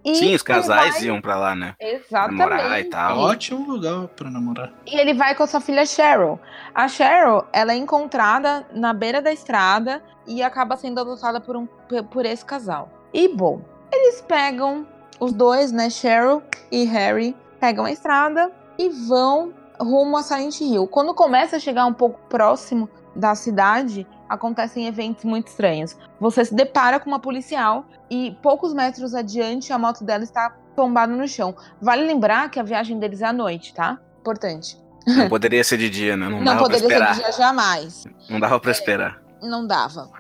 E 0.03 0.15
Sim, 0.15 0.35
os 0.35 0.43
casais 0.43 0.97
ele 0.97 1.07
vai- 1.09 1.15
iam 1.15 1.21
pra 1.21 1.37
lá, 1.37 1.55
né? 1.55 1.75
Exatamente. 1.79 2.39
namorar 2.39 2.81
e 2.81 2.85
tal. 2.85 3.19
Ótimo 3.19 3.71
lugar 3.71 4.09
pra 4.09 4.31
namorar. 4.31 4.73
E 4.87 4.99
ele 4.99 5.13
vai 5.13 5.35
com 5.35 5.43
a 5.43 5.47
sua 5.47 5.61
filha 5.61 5.85
Cheryl. 5.85 6.41
A 6.75 6.89
Cheryl, 6.89 7.45
ela 7.53 7.73
é 7.73 7.77
encontrada 7.77 8.67
na 8.73 8.95
beira 8.95 9.21
da 9.21 9.31
estrada 9.31 10.03
e 10.27 10.43
acaba 10.43 10.75
sendo 10.79 11.01
adotada 11.01 11.39
por, 11.39 11.55
um, 11.55 11.67
por 12.11 12.25
esse 12.25 12.43
casal. 12.45 12.89
E, 13.13 13.29
bom, 13.29 13.61
eles 13.93 14.23
pegam 14.23 14.87
os 15.21 15.33
dois, 15.33 15.71
né, 15.71 15.91
Cheryl 15.91 16.43
e 16.73 16.85
Harry, 16.85 17.37
pegam 17.61 17.85
a 17.85 17.93
estrada 17.93 18.51
e 18.79 18.89
vão 18.89 19.53
rumo 19.79 20.17
a 20.17 20.23
Silent 20.23 20.61
Hill. 20.61 20.87
Quando 20.87 21.15
começa 21.15 21.57
a 21.57 21.61
chegar 21.61 21.87
um 21.87 21.93
pouco 21.93 22.19
próximo 22.29 22.89
da 23.15 23.35
cidade, 23.35 24.07
acontecem 24.29 24.87
eventos 24.87 25.25
muito 25.25 25.49
estranhos. 25.49 25.97
Você 26.19 26.45
se 26.45 26.55
depara 26.55 26.99
com 26.99 27.11
uma 27.11 27.19
policial 27.19 27.85
e 28.09 28.37
poucos 28.43 28.73
metros 28.73 29.15
adiante 29.15 29.73
a 29.73 29.79
moto 29.79 30.05
dela 30.05 30.25
está 30.25 30.57
tombada 30.75 31.13
no 31.15 31.29
chão. 31.29 31.55
Vale 31.81 32.05
lembrar 32.05 32.51
que 32.51 32.59
a 32.59 32.63
viagem 32.63 32.99
deles 32.99 33.21
é 33.21 33.27
à 33.27 33.33
noite, 33.33 33.75
tá? 33.75 33.99
Importante. 34.21 34.81
Não 35.07 35.29
poderia 35.29 35.65
ser 35.65 35.79
de 35.79 35.91
dia, 35.91 36.17
né? 36.17 36.29
Não, 36.29 36.41
Não, 36.41 36.59
poderia 36.59 36.89
ser 36.89 37.07
de 37.07 37.21
dia 37.21 37.33
jamais. 37.33 38.05
Não 38.29 38.39
dava 38.39 38.61
pra 38.61 38.71
esperar. 38.71 39.21
Não 39.43 39.67
dava. 39.67 40.11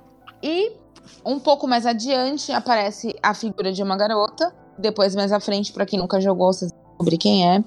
E 0.43 0.73
um 1.25 1.39
pouco 1.39 1.67
mais 1.67 1.87
adiante 1.87 2.51
aparece 2.53 3.15
a 3.23 3.35
figura 3.35 3.73
de 3.73 3.83
uma 3.83 3.97
garota. 3.97 4.55
Depois, 4.81 5.15
mais 5.15 5.33
à 5.33 5.41
frente, 5.41 5.73
pra 5.73 5.87
quem 5.87 5.99
nunca 5.99 6.21
jogou, 6.21 6.53
vocês 6.53 6.73
vão 6.73 6.81
descobrir 6.91 7.19
quem 7.19 7.49
é. 7.49 7.63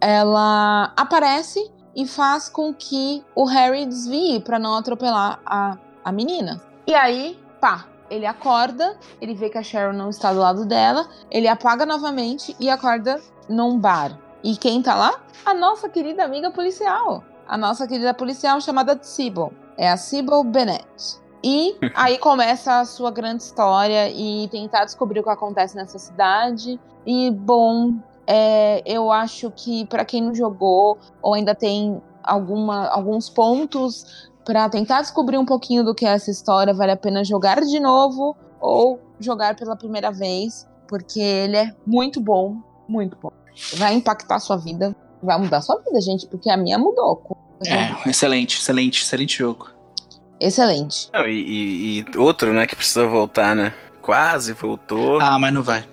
Ela 0.00 0.92
aparece 0.96 1.70
e 1.94 2.06
faz 2.06 2.48
com 2.48 2.72
que 2.72 3.24
o 3.34 3.44
Harry 3.44 3.86
desvie 3.86 4.40
pra 4.40 4.58
não 4.58 4.74
atropelar 4.74 5.40
a, 5.44 5.78
a 6.04 6.12
menina. 6.12 6.60
E 6.86 6.94
aí, 6.94 7.38
pá, 7.60 7.86
ele 8.10 8.26
acorda, 8.26 8.96
ele 9.20 9.34
vê 9.34 9.48
que 9.48 9.58
a 9.58 9.62
Cheryl 9.62 9.92
não 9.92 10.10
está 10.10 10.32
do 10.32 10.40
lado 10.40 10.66
dela, 10.66 11.08
ele 11.30 11.48
apaga 11.48 11.86
novamente 11.86 12.54
e 12.60 12.68
acorda 12.68 13.20
num 13.48 13.78
bar. 13.78 14.18
E 14.42 14.56
quem 14.56 14.82
tá 14.82 14.94
lá? 14.94 15.20
A 15.44 15.54
nossa 15.54 15.88
querida 15.88 16.24
amiga 16.24 16.50
policial. 16.50 17.24
A 17.46 17.56
nossa 17.56 17.86
querida 17.86 18.12
policial 18.12 18.60
chamada 18.60 18.98
Sybil. 19.02 19.52
É 19.76 19.90
a 19.90 19.96
Sybil 19.96 20.44
Bennett. 20.44 21.18
E 21.46 21.76
aí 21.94 22.16
começa 22.16 22.80
a 22.80 22.86
sua 22.86 23.10
grande 23.10 23.42
história 23.42 24.08
e 24.08 24.48
tentar 24.48 24.86
descobrir 24.86 25.20
o 25.20 25.22
que 25.22 25.28
acontece 25.28 25.76
nessa 25.76 25.98
cidade. 25.98 26.80
E, 27.04 27.30
bom, 27.30 27.92
é, 28.26 28.82
eu 28.86 29.12
acho 29.12 29.50
que 29.50 29.84
para 29.84 30.06
quem 30.06 30.22
não 30.22 30.34
jogou 30.34 30.96
ou 31.20 31.34
ainda 31.34 31.54
tem 31.54 32.00
alguma, 32.22 32.88
alguns 32.88 33.28
pontos 33.28 34.30
para 34.42 34.70
tentar 34.70 35.02
descobrir 35.02 35.36
um 35.36 35.44
pouquinho 35.44 35.84
do 35.84 35.94
que 35.94 36.06
é 36.06 36.14
essa 36.14 36.30
história, 36.30 36.72
vale 36.72 36.92
a 36.92 36.96
pena 36.96 37.22
jogar 37.22 37.60
de 37.60 37.78
novo 37.78 38.34
ou 38.58 38.98
jogar 39.20 39.54
pela 39.54 39.76
primeira 39.76 40.10
vez, 40.10 40.66
porque 40.88 41.20
ele 41.20 41.58
é 41.58 41.74
muito 41.86 42.22
bom, 42.22 42.56
muito 42.88 43.18
bom. 43.20 43.32
Vai 43.74 43.92
impactar 43.92 44.36
a 44.36 44.40
sua 44.40 44.56
vida, 44.56 44.96
vai 45.22 45.38
mudar 45.38 45.58
a 45.58 45.60
sua 45.60 45.76
vida, 45.82 46.00
gente, 46.00 46.26
porque 46.26 46.48
a 46.48 46.56
minha 46.56 46.78
mudou. 46.78 47.36
É, 47.66 48.08
excelente, 48.08 48.58
excelente, 48.58 49.02
excelente 49.02 49.36
jogo. 49.36 49.73
Excelente. 50.46 51.08
Não, 51.12 51.26
e, 51.26 51.32
e- 51.32 52.06
e 52.12 52.18
outro, 52.18 52.52
né, 52.52 52.66
que 52.66 52.76
precisa 52.76 53.06
voltar, 53.06 53.54
né? 53.56 53.72
Quase 54.02 54.52
voltou. 54.52 55.18
Ah, 55.20 55.38
mas 55.38 55.52
não 55.54 55.62
vai. 55.62 55.84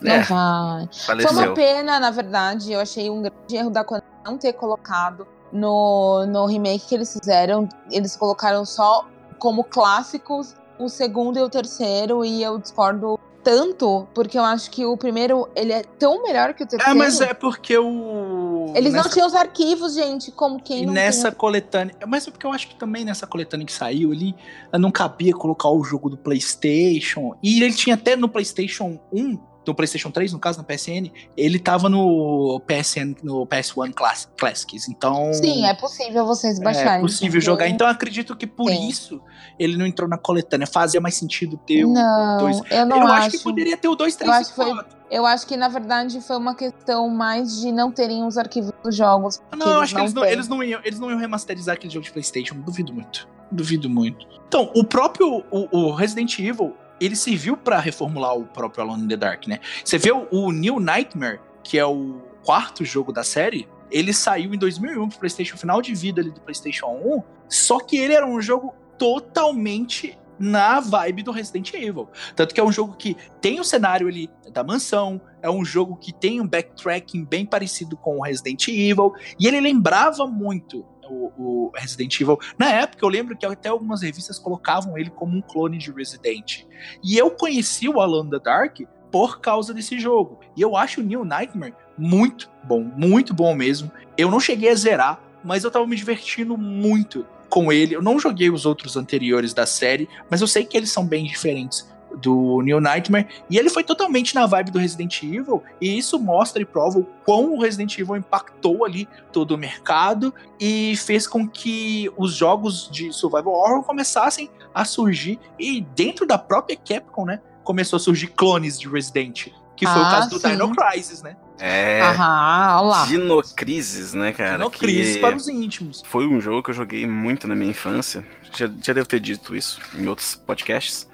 Não 0.00 0.12
É, 0.12 0.22
vai. 0.22 0.88
Foi 0.92 1.14
uma 1.16 1.32
faleceu. 1.32 1.54
pena, 1.54 2.00
na 2.00 2.10
verdade. 2.10 2.72
Eu 2.72 2.80
achei 2.80 3.10
um 3.10 3.20
grande 3.20 3.56
erro 3.56 3.70
da 3.70 3.84
Konami 3.84 4.06
não 4.24 4.38
ter 4.38 4.54
colocado 4.54 5.26
no, 5.52 6.24
no 6.26 6.46
remake 6.46 6.86
que 6.88 6.94
eles 6.94 7.12
fizeram. 7.12 7.68
Eles 7.90 8.16
colocaram 8.16 8.64
só 8.64 9.06
como 9.38 9.62
clássicos 9.64 10.54
o 10.78 10.88
segundo 10.88 11.38
e 11.38 11.42
o 11.42 11.48
terceiro, 11.50 12.24
e 12.24 12.42
eu 12.42 12.58
discordo 12.58 13.20
tanto, 13.42 14.06
porque 14.14 14.38
eu 14.38 14.42
acho 14.44 14.70
que 14.70 14.84
o 14.84 14.96
primeiro 14.96 15.48
ele 15.56 15.72
é 15.72 15.82
tão 15.82 16.22
melhor 16.22 16.54
que 16.54 16.62
o 16.62 16.64
É, 16.64 16.66
terceiro. 16.66 16.98
mas 16.98 17.20
é 17.20 17.32
porque 17.34 17.76
o. 17.78 18.72
Eles 18.74 18.92
nessa, 18.92 19.04
não 19.08 19.12
tinham 19.12 19.26
os 19.26 19.34
arquivos, 19.34 19.94
gente, 19.94 20.30
como 20.30 20.60
quem 20.62 20.82
E 20.82 20.86
nessa 20.86 21.30
tem. 21.30 21.38
coletânea. 21.38 21.94
Mas 22.06 22.26
é 22.26 22.30
porque 22.30 22.46
eu 22.46 22.52
acho 22.52 22.68
que 22.68 22.74
também 22.76 23.04
nessa 23.04 23.26
coletânea 23.26 23.66
que 23.66 23.72
saiu 23.72 24.12
ali, 24.12 24.34
não 24.78 24.90
cabia 24.90 25.32
colocar 25.32 25.68
o 25.70 25.82
jogo 25.82 26.08
do 26.10 26.16
PlayStation. 26.16 27.34
E 27.42 27.62
ele 27.62 27.74
tinha 27.74 27.94
até 27.94 28.16
no 28.16 28.28
PlayStation 28.28 28.98
1, 29.12 29.38
no 29.70 29.74
PlayStation 29.74 30.10
3, 30.10 30.32
no 30.32 30.38
caso, 30.38 30.58
na 30.58 30.64
PSN, 30.64 31.10
ele 31.36 31.58
tava 31.58 31.88
no 31.88 32.60
PSN, 32.66 33.14
no 33.22 33.46
PS1 33.46 33.92
Class- 33.92 34.28
Classics. 34.38 34.88
Então. 34.88 35.32
Sim, 35.32 35.64
é 35.66 35.74
possível 35.74 36.26
vocês 36.26 36.58
baixarem. 36.58 36.98
É 36.98 37.00
possível 37.00 37.40
jogar. 37.40 37.68
Então 37.68 37.86
eu 37.86 37.92
acredito 37.92 38.36
que 38.36 38.46
por 38.46 38.68
Sim. 38.70 38.88
isso 38.88 39.20
ele 39.58 39.76
não 39.76 39.86
entrou 39.86 40.08
na 40.08 40.18
coletânea. 40.18 40.66
Fazia 40.66 41.00
mais 41.00 41.14
sentido 41.14 41.56
ter 41.66 41.84
o. 41.84 41.92
Não, 41.92 42.38
dois. 42.38 42.60
eu 42.70 42.86
não 42.86 42.96
eu 42.98 43.06
acho. 43.06 43.14
acho 43.26 43.30
que 43.38 43.44
poderia 43.44 43.76
ter 43.76 43.88
o 43.88 43.94
2, 43.94 44.16
3 44.16 44.30
acho 44.32 44.42
e 44.42 44.50
que 44.50 44.56
foi- 44.56 44.74
4. 44.74 45.00
Eu 45.10 45.26
acho 45.26 45.44
que, 45.44 45.56
na 45.56 45.66
verdade, 45.66 46.20
foi 46.20 46.36
uma 46.36 46.54
questão 46.54 47.08
mais 47.08 47.60
de 47.60 47.72
não 47.72 47.90
terem 47.90 48.24
os 48.24 48.38
arquivos 48.38 48.70
dos 48.84 48.94
jogos. 48.94 49.40
Não, 49.56 49.66
eu 49.68 49.80
acho 49.80 49.92
que 49.92 50.00
eles 50.00 50.14
não, 50.14 50.24
eles, 50.24 50.46
não 50.46 50.62
iam, 50.62 50.80
eles 50.84 51.00
não 51.00 51.10
iam 51.10 51.18
remasterizar 51.18 51.74
aquele 51.74 51.92
jogo 51.92 52.04
de 52.04 52.12
PlayStation. 52.12 52.54
Duvido 52.60 52.92
muito. 52.94 53.28
Duvido 53.50 53.90
muito. 53.90 54.24
Então, 54.46 54.70
o 54.72 54.84
próprio 54.84 55.44
o, 55.50 55.76
o 55.76 55.92
Resident 55.92 56.38
Evil, 56.38 56.76
ele 57.00 57.16
serviu 57.16 57.56
pra 57.56 57.78
reformular 57.78 58.36
o 58.36 58.44
próprio 58.44 58.84
Alone 58.84 59.04
in 59.04 59.08
the 59.08 59.16
Dark, 59.16 59.46
né? 59.46 59.60
Você 59.84 59.98
vê 59.98 60.12
o, 60.12 60.28
o 60.30 60.52
New 60.52 60.78
Nightmare, 60.78 61.40
que 61.62 61.78
é 61.78 61.86
o 61.86 62.20
quarto 62.44 62.84
jogo 62.84 63.12
da 63.12 63.24
série, 63.24 63.68
ele 63.90 64.12
saiu 64.12 64.54
em 64.54 64.58
2001 64.58 65.08
pro 65.08 65.18
PlayStation, 65.18 65.56
final 65.56 65.82
de 65.82 65.94
vida 65.94 66.20
ali 66.20 66.30
do 66.30 66.40
PlayStation 66.40 66.86
1, 66.86 67.22
só 67.48 67.80
que 67.80 67.96
ele 67.96 68.14
era 68.14 68.26
um 68.26 68.40
jogo 68.40 68.74
totalmente 68.96 70.16
na 70.38 70.80
vibe 70.80 71.22
do 71.22 71.32
Resident 71.32 71.74
Evil. 71.74 72.08
Tanto 72.34 72.54
que 72.54 72.60
é 72.60 72.64
um 72.64 72.72
jogo 72.72 72.94
que 72.96 73.16
tem 73.42 73.60
o 73.60 73.64
cenário 73.64 74.08
ali 74.08 74.30
da 74.52 74.64
mansão, 74.64 75.20
é 75.42 75.50
um 75.50 75.64
jogo 75.64 75.96
que 75.96 76.12
tem 76.12 76.40
um 76.40 76.46
backtracking 76.46 77.24
bem 77.24 77.44
parecido 77.44 77.96
com 77.96 78.18
o 78.18 78.22
Resident 78.22 78.68
Evil, 78.68 79.12
e 79.38 79.46
ele 79.46 79.60
lembrava 79.60 80.26
muito 80.26 80.84
o, 81.10 81.32
o 81.36 81.72
Resident 81.74 82.20
Evil. 82.20 82.38
Na 82.58 82.70
época, 82.70 83.04
eu 83.04 83.08
lembro 83.08 83.36
que 83.36 83.44
até 83.44 83.68
algumas 83.68 84.02
revistas 84.02 84.38
colocavam 84.38 84.96
ele 84.96 85.10
como 85.10 85.36
um 85.36 85.42
clone 85.42 85.78
de 85.78 85.90
Resident. 85.90 86.64
E 87.02 87.18
eu 87.18 87.30
conheci 87.30 87.88
o 87.88 88.22
in 88.22 88.30
the 88.30 88.38
Dark 88.38 88.80
por 89.10 89.40
causa 89.40 89.74
desse 89.74 89.98
jogo. 89.98 90.40
E 90.56 90.62
eu 90.62 90.76
acho 90.76 91.00
o 91.00 91.04
New 91.04 91.24
Nightmare 91.24 91.74
muito 91.98 92.50
bom, 92.64 92.82
muito 92.82 93.34
bom 93.34 93.54
mesmo. 93.54 93.90
Eu 94.16 94.30
não 94.30 94.38
cheguei 94.38 94.70
a 94.70 94.74
zerar, 94.74 95.20
mas 95.44 95.64
eu 95.64 95.70
tava 95.70 95.86
me 95.86 95.96
divertindo 95.96 96.56
muito 96.56 97.26
com 97.48 97.72
ele. 97.72 97.94
Eu 97.94 98.02
não 98.02 98.18
joguei 98.18 98.48
os 98.48 98.64
outros 98.64 98.96
anteriores 98.96 99.52
da 99.52 99.66
série, 99.66 100.08
mas 100.30 100.40
eu 100.40 100.46
sei 100.46 100.64
que 100.64 100.76
eles 100.76 100.90
são 100.90 101.04
bem 101.04 101.24
diferentes 101.24 101.89
do 102.16 102.60
New 102.62 102.80
Nightmare. 102.80 103.26
E 103.48 103.58
ele 103.58 103.70
foi 103.70 103.84
totalmente 103.84 104.34
na 104.34 104.46
vibe 104.46 104.70
do 104.70 104.78
Resident 104.78 105.22
Evil, 105.22 105.62
e 105.80 105.98
isso 105.98 106.18
mostra 106.18 106.60
e 106.62 106.64
prova 106.64 106.98
o 106.98 107.04
quão 107.24 107.54
o 107.54 107.60
Resident 107.60 107.98
Evil 107.98 108.16
impactou 108.16 108.84
ali 108.84 109.08
todo 109.32 109.52
o 109.52 109.58
mercado 109.58 110.34
e 110.58 110.96
fez 110.96 111.26
com 111.26 111.48
que 111.48 112.10
os 112.16 112.34
jogos 112.34 112.88
de 112.90 113.12
survival 113.12 113.54
horror 113.54 113.82
começassem 113.82 114.50
a 114.74 114.84
surgir. 114.84 115.38
E 115.58 115.80
dentro 115.94 116.26
da 116.26 116.38
própria 116.38 116.76
Capcom, 116.76 117.24
né, 117.24 117.40
começou 117.64 117.96
a 117.96 118.00
surgir 118.00 118.28
clones 118.28 118.78
de 118.78 118.88
Resident. 118.88 119.48
Que 119.76 119.86
foi 119.86 119.96
o 119.96 120.04
Ah, 120.04 120.10
caso 120.10 120.30
do 120.30 120.38
sim. 120.38 120.50
Dino 120.50 120.76
Crisis, 120.76 121.22
né? 121.22 121.36
É. 121.58 122.02
Aham, 122.02 122.80
olha 122.80 122.86
lá. 122.86 123.06
Dinocrisis, 123.06 124.12
né, 124.12 124.30
cara? 124.30 124.58
Dino 124.58 124.70
que 124.70 124.78
Crisis 124.78 125.16
para 125.16 125.34
os 125.34 125.48
íntimos. 125.48 126.02
Foi 126.04 126.26
um 126.26 126.38
jogo 126.38 126.62
que 126.62 126.68
eu 126.68 126.74
joguei 126.74 127.06
muito 127.06 127.48
na 127.48 127.54
minha 127.54 127.70
infância. 127.70 128.22
Já, 128.54 128.68
já 128.82 128.92
devo 128.92 129.06
ter 129.06 129.20
dito 129.20 129.56
isso 129.56 129.80
em 129.94 130.06
outros 130.06 130.34
podcasts. 130.34 131.08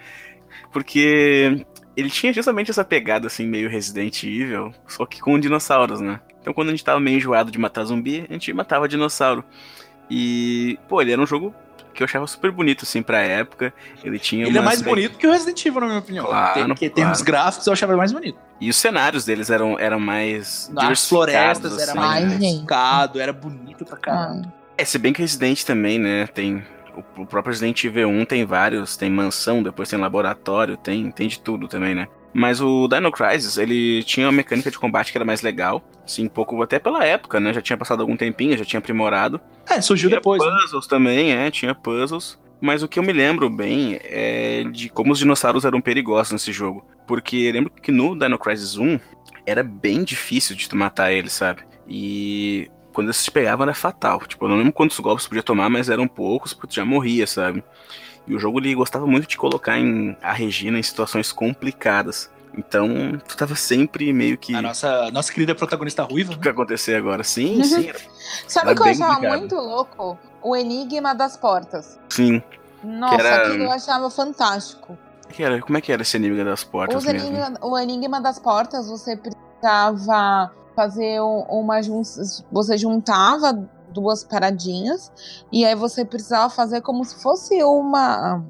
Porque 0.77 1.65
ele 1.97 2.11
tinha 2.11 2.35
justamente 2.35 2.71
essa 2.71 2.85
pegada, 2.85 3.29
assim, 3.29 3.47
meio 3.47 3.67
Resident 3.67 4.23
Evil, 4.25 4.75
só 4.87 5.07
que 5.07 5.23
com 5.23 5.39
dinossauros, 5.41 6.03
né? 6.03 6.21
Então 6.39 6.53
quando 6.53 6.69
a 6.69 6.71
gente 6.73 6.85
tava 6.85 7.01
meio 7.01 7.17
enjoado 7.17 7.51
de 7.51 7.59
matar 7.59 7.83
zumbi, 7.85 8.27
a 8.29 8.33
gente 8.35 8.53
matava 8.53 8.87
dinossauro. 8.87 9.43
E, 10.11 10.79
pô, 10.87 11.01
ele 11.01 11.13
era 11.13 11.21
um 11.23 11.27
jogo 11.27 11.55
que 11.95 12.03
eu 12.03 12.05
achava 12.05 12.27
super 12.27 12.51
bonito, 12.51 12.83
assim, 12.83 13.01
pra 13.03 13.21
época. 13.23 13.73
Ele 14.05 14.19
tinha 14.19 14.47
Ele 14.47 14.59
é 14.59 14.61
mais 14.61 14.83
bonito 14.83 15.17
que 15.17 15.27
o 15.27 15.33
Resident 15.33 15.65
Evil, 15.65 15.81
na 15.81 15.87
minha 15.87 15.99
opinião. 16.01 16.27
Claro, 16.27 16.53
Tem- 16.53 16.67
Porque 16.67 16.85
em 16.85 16.89
claro. 16.91 16.95
termos 16.95 17.23
gráficos 17.23 17.67
eu 17.67 17.73
achava 17.73 17.93
ele 17.93 17.99
mais 17.99 18.13
bonito. 18.13 18.39
E 18.61 18.69
os 18.69 18.77
cenários 18.77 19.25
deles 19.25 19.49
eram, 19.49 19.79
eram 19.79 19.99
mais. 19.99 20.71
As 20.77 21.09
florestas 21.09 21.73
era 21.79 21.93
assim, 21.93 21.99
mais 21.99 22.33
Ai, 22.33 22.39
né? 22.39 23.23
era 23.23 23.33
bonito 23.33 23.87
pra 23.87 23.97
caramba. 23.97 24.43
Ah, 24.47 24.53
É, 24.77 24.85
se 24.85 24.99
bem 24.99 25.15
que 25.15 25.23
Resident 25.23 25.65
também, 25.65 25.99
né? 25.99 26.27
Tem. 26.27 26.63
O, 26.97 27.23
o 27.23 27.27
próprio 27.27 27.53
Resident 27.53 27.85
Evil 27.85 28.09
1 28.09 28.25
tem 28.25 28.45
vários, 28.45 28.97
tem 28.97 29.11
mansão, 29.11 29.63
depois 29.63 29.89
tem 29.89 29.99
laboratório, 29.99 30.77
tem, 30.77 31.11
tem 31.11 31.29
de 31.29 31.39
tudo 31.41 31.69
também, 31.69 31.95
né? 31.95 32.09
Mas 32.33 32.61
o 32.61 32.87
Dino 32.87 33.11
Crisis, 33.11 33.57
ele 33.57 34.03
tinha 34.03 34.27
uma 34.27 34.33
mecânica 34.33 34.71
de 34.71 34.79
combate 34.79 35.11
que 35.11 35.17
era 35.17 35.25
mais 35.25 35.41
legal. 35.41 35.83
Assim, 36.05 36.27
um 36.27 36.29
pouco 36.29 36.61
até 36.63 36.79
pela 36.79 37.05
época, 37.05 37.41
né? 37.41 37.53
Já 37.53 37.63
tinha 37.63 37.77
passado 37.79 38.01
algum 38.01 38.17
tempinho, 38.17 38.59
já 38.59 38.65
tinha 38.65 38.79
aprimorado. 38.79 39.41
É, 39.69 39.81
surgiu 39.81 40.11
Tinha 40.11 40.21
depois. 40.21 40.43
né? 40.43 40.51
puzzles 40.63 40.87
também, 40.87 41.33
é, 41.33 41.51
tinha 41.51 41.75
puzzles. 41.75 42.39
Mas 42.61 42.83
o 42.83 42.89
que 42.89 42.99
eu 42.99 43.03
me 43.03 43.13
lembro 43.13 43.49
bem 43.49 43.99
é 44.03 44.65
de 44.71 44.89
como 44.89 45.13
os 45.13 45.19
dinossauros 45.19 45.65
eram 45.65 45.81
perigosos 45.81 46.33
nesse 46.33 46.53
jogo. 46.53 46.87
Porque 47.07 47.37
eu 47.37 47.53
lembro 47.53 47.71
que 47.71 47.91
no 47.93 48.19
Dino 48.19 48.39
Crisis 48.39 48.77
1 48.77 48.99
era 49.47 49.63
bem 49.63 50.05
difícil 50.05 50.55
de 50.57 50.69
tu 50.69 50.77
matar 50.77 51.13
eles, 51.13 51.33
sabe? 51.33 51.63
E 51.89 52.69
quando 52.97 53.09
eles 53.09 53.23
te 53.23 53.31
pegavam 53.31 53.65
era 53.65 53.75
fatal. 53.75 54.21
Tipo, 54.27 54.47
eu 54.47 54.49
não 54.49 54.57
lembro 54.57 54.73
quantos 54.73 54.99
golpes 54.99 55.27
tu 55.27 55.29
podia 55.29 55.43
tomar, 55.43 55.69
mas 55.69 55.91
eram 55.91 56.09
poucos, 56.09 56.55
porque 56.55 56.69
tu 56.69 56.75
já 56.77 56.85
morria, 56.85 57.27
sabe? 57.27 57.63
E 58.27 58.35
o 58.35 58.39
jogo 58.39 58.59
ele 58.59 58.75
gostava 58.75 59.07
muito 59.07 59.29
de 59.29 59.37
colocar 59.37 59.79
em, 59.79 60.17
a 60.23 60.33
Regina 60.33 60.79
em 60.79 60.83
situações 60.83 61.31
complicadas. 61.31 62.31
Então, 62.57 62.89
tu 63.29 63.37
tava 63.37 63.55
sempre 63.55 64.11
meio 64.15 64.39
que. 64.39 64.55
A 64.55 64.63
nossa, 64.63 65.11
nossa 65.11 65.31
querida 65.31 65.55
protagonista 65.55 66.03
ruiva, 66.05 66.33
O 66.33 66.37
né? 66.37 66.43
que 66.43 66.49
acontecer 66.49 66.95
agora? 66.95 67.23
Sim, 67.23 67.63
sim, 67.63 67.91
Sabe 68.49 68.73
o 68.73 68.75
que 68.75 68.81
eu 68.81 68.87
achava 68.87 69.15
complicado. 69.17 69.39
muito 69.39 69.55
louco? 69.57 70.19
O 70.43 70.57
Enigma 70.57 71.15
das 71.15 71.37
Portas. 71.37 72.01
sim. 72.09 72.43
Nossa, 72.83 73.15
era- 73.27 73.49
aquilo 73.49 73.65
eu 73.65 73.71
achava 73.73 74.09
fantástico. 74.09 74.97
Que 75.29 75.43
era, 75.43 75.61
como 75.61 75.77
é 75.77 75.81
que 75.83 75.93
era 75.93 76.01
esse 76.03 76.17
inimigo 76.17 76.45
das 76.45 76.63
portas 76.65 76.97
Os 76.97 77.05
mesmo? 77.05 77.29
enigma, 77.29 77.59
o 77.61 77.77
Enigma 77.79 78.21
das 78.21 78.39
Portas, 78.39 78.89
você 78.89 79.17
precisava 79.17 80.51
fazer 80.77 81.21
um- 81.23 81.43
uma 81.49 81.81
Você 82.53 82.77
juntava 82.77 83.53
duas 83.93 84.23
paradinhas 84.23 85.11
e 85.51 85.65
aí 85.65 85.75
você 85.75 86.05
precisava 86.05 86.51
fazer 86.51 86.83
como 86.83 87.05
se 87.05 87.21
fosse 87.23 87.63
uma. 87.65 88.45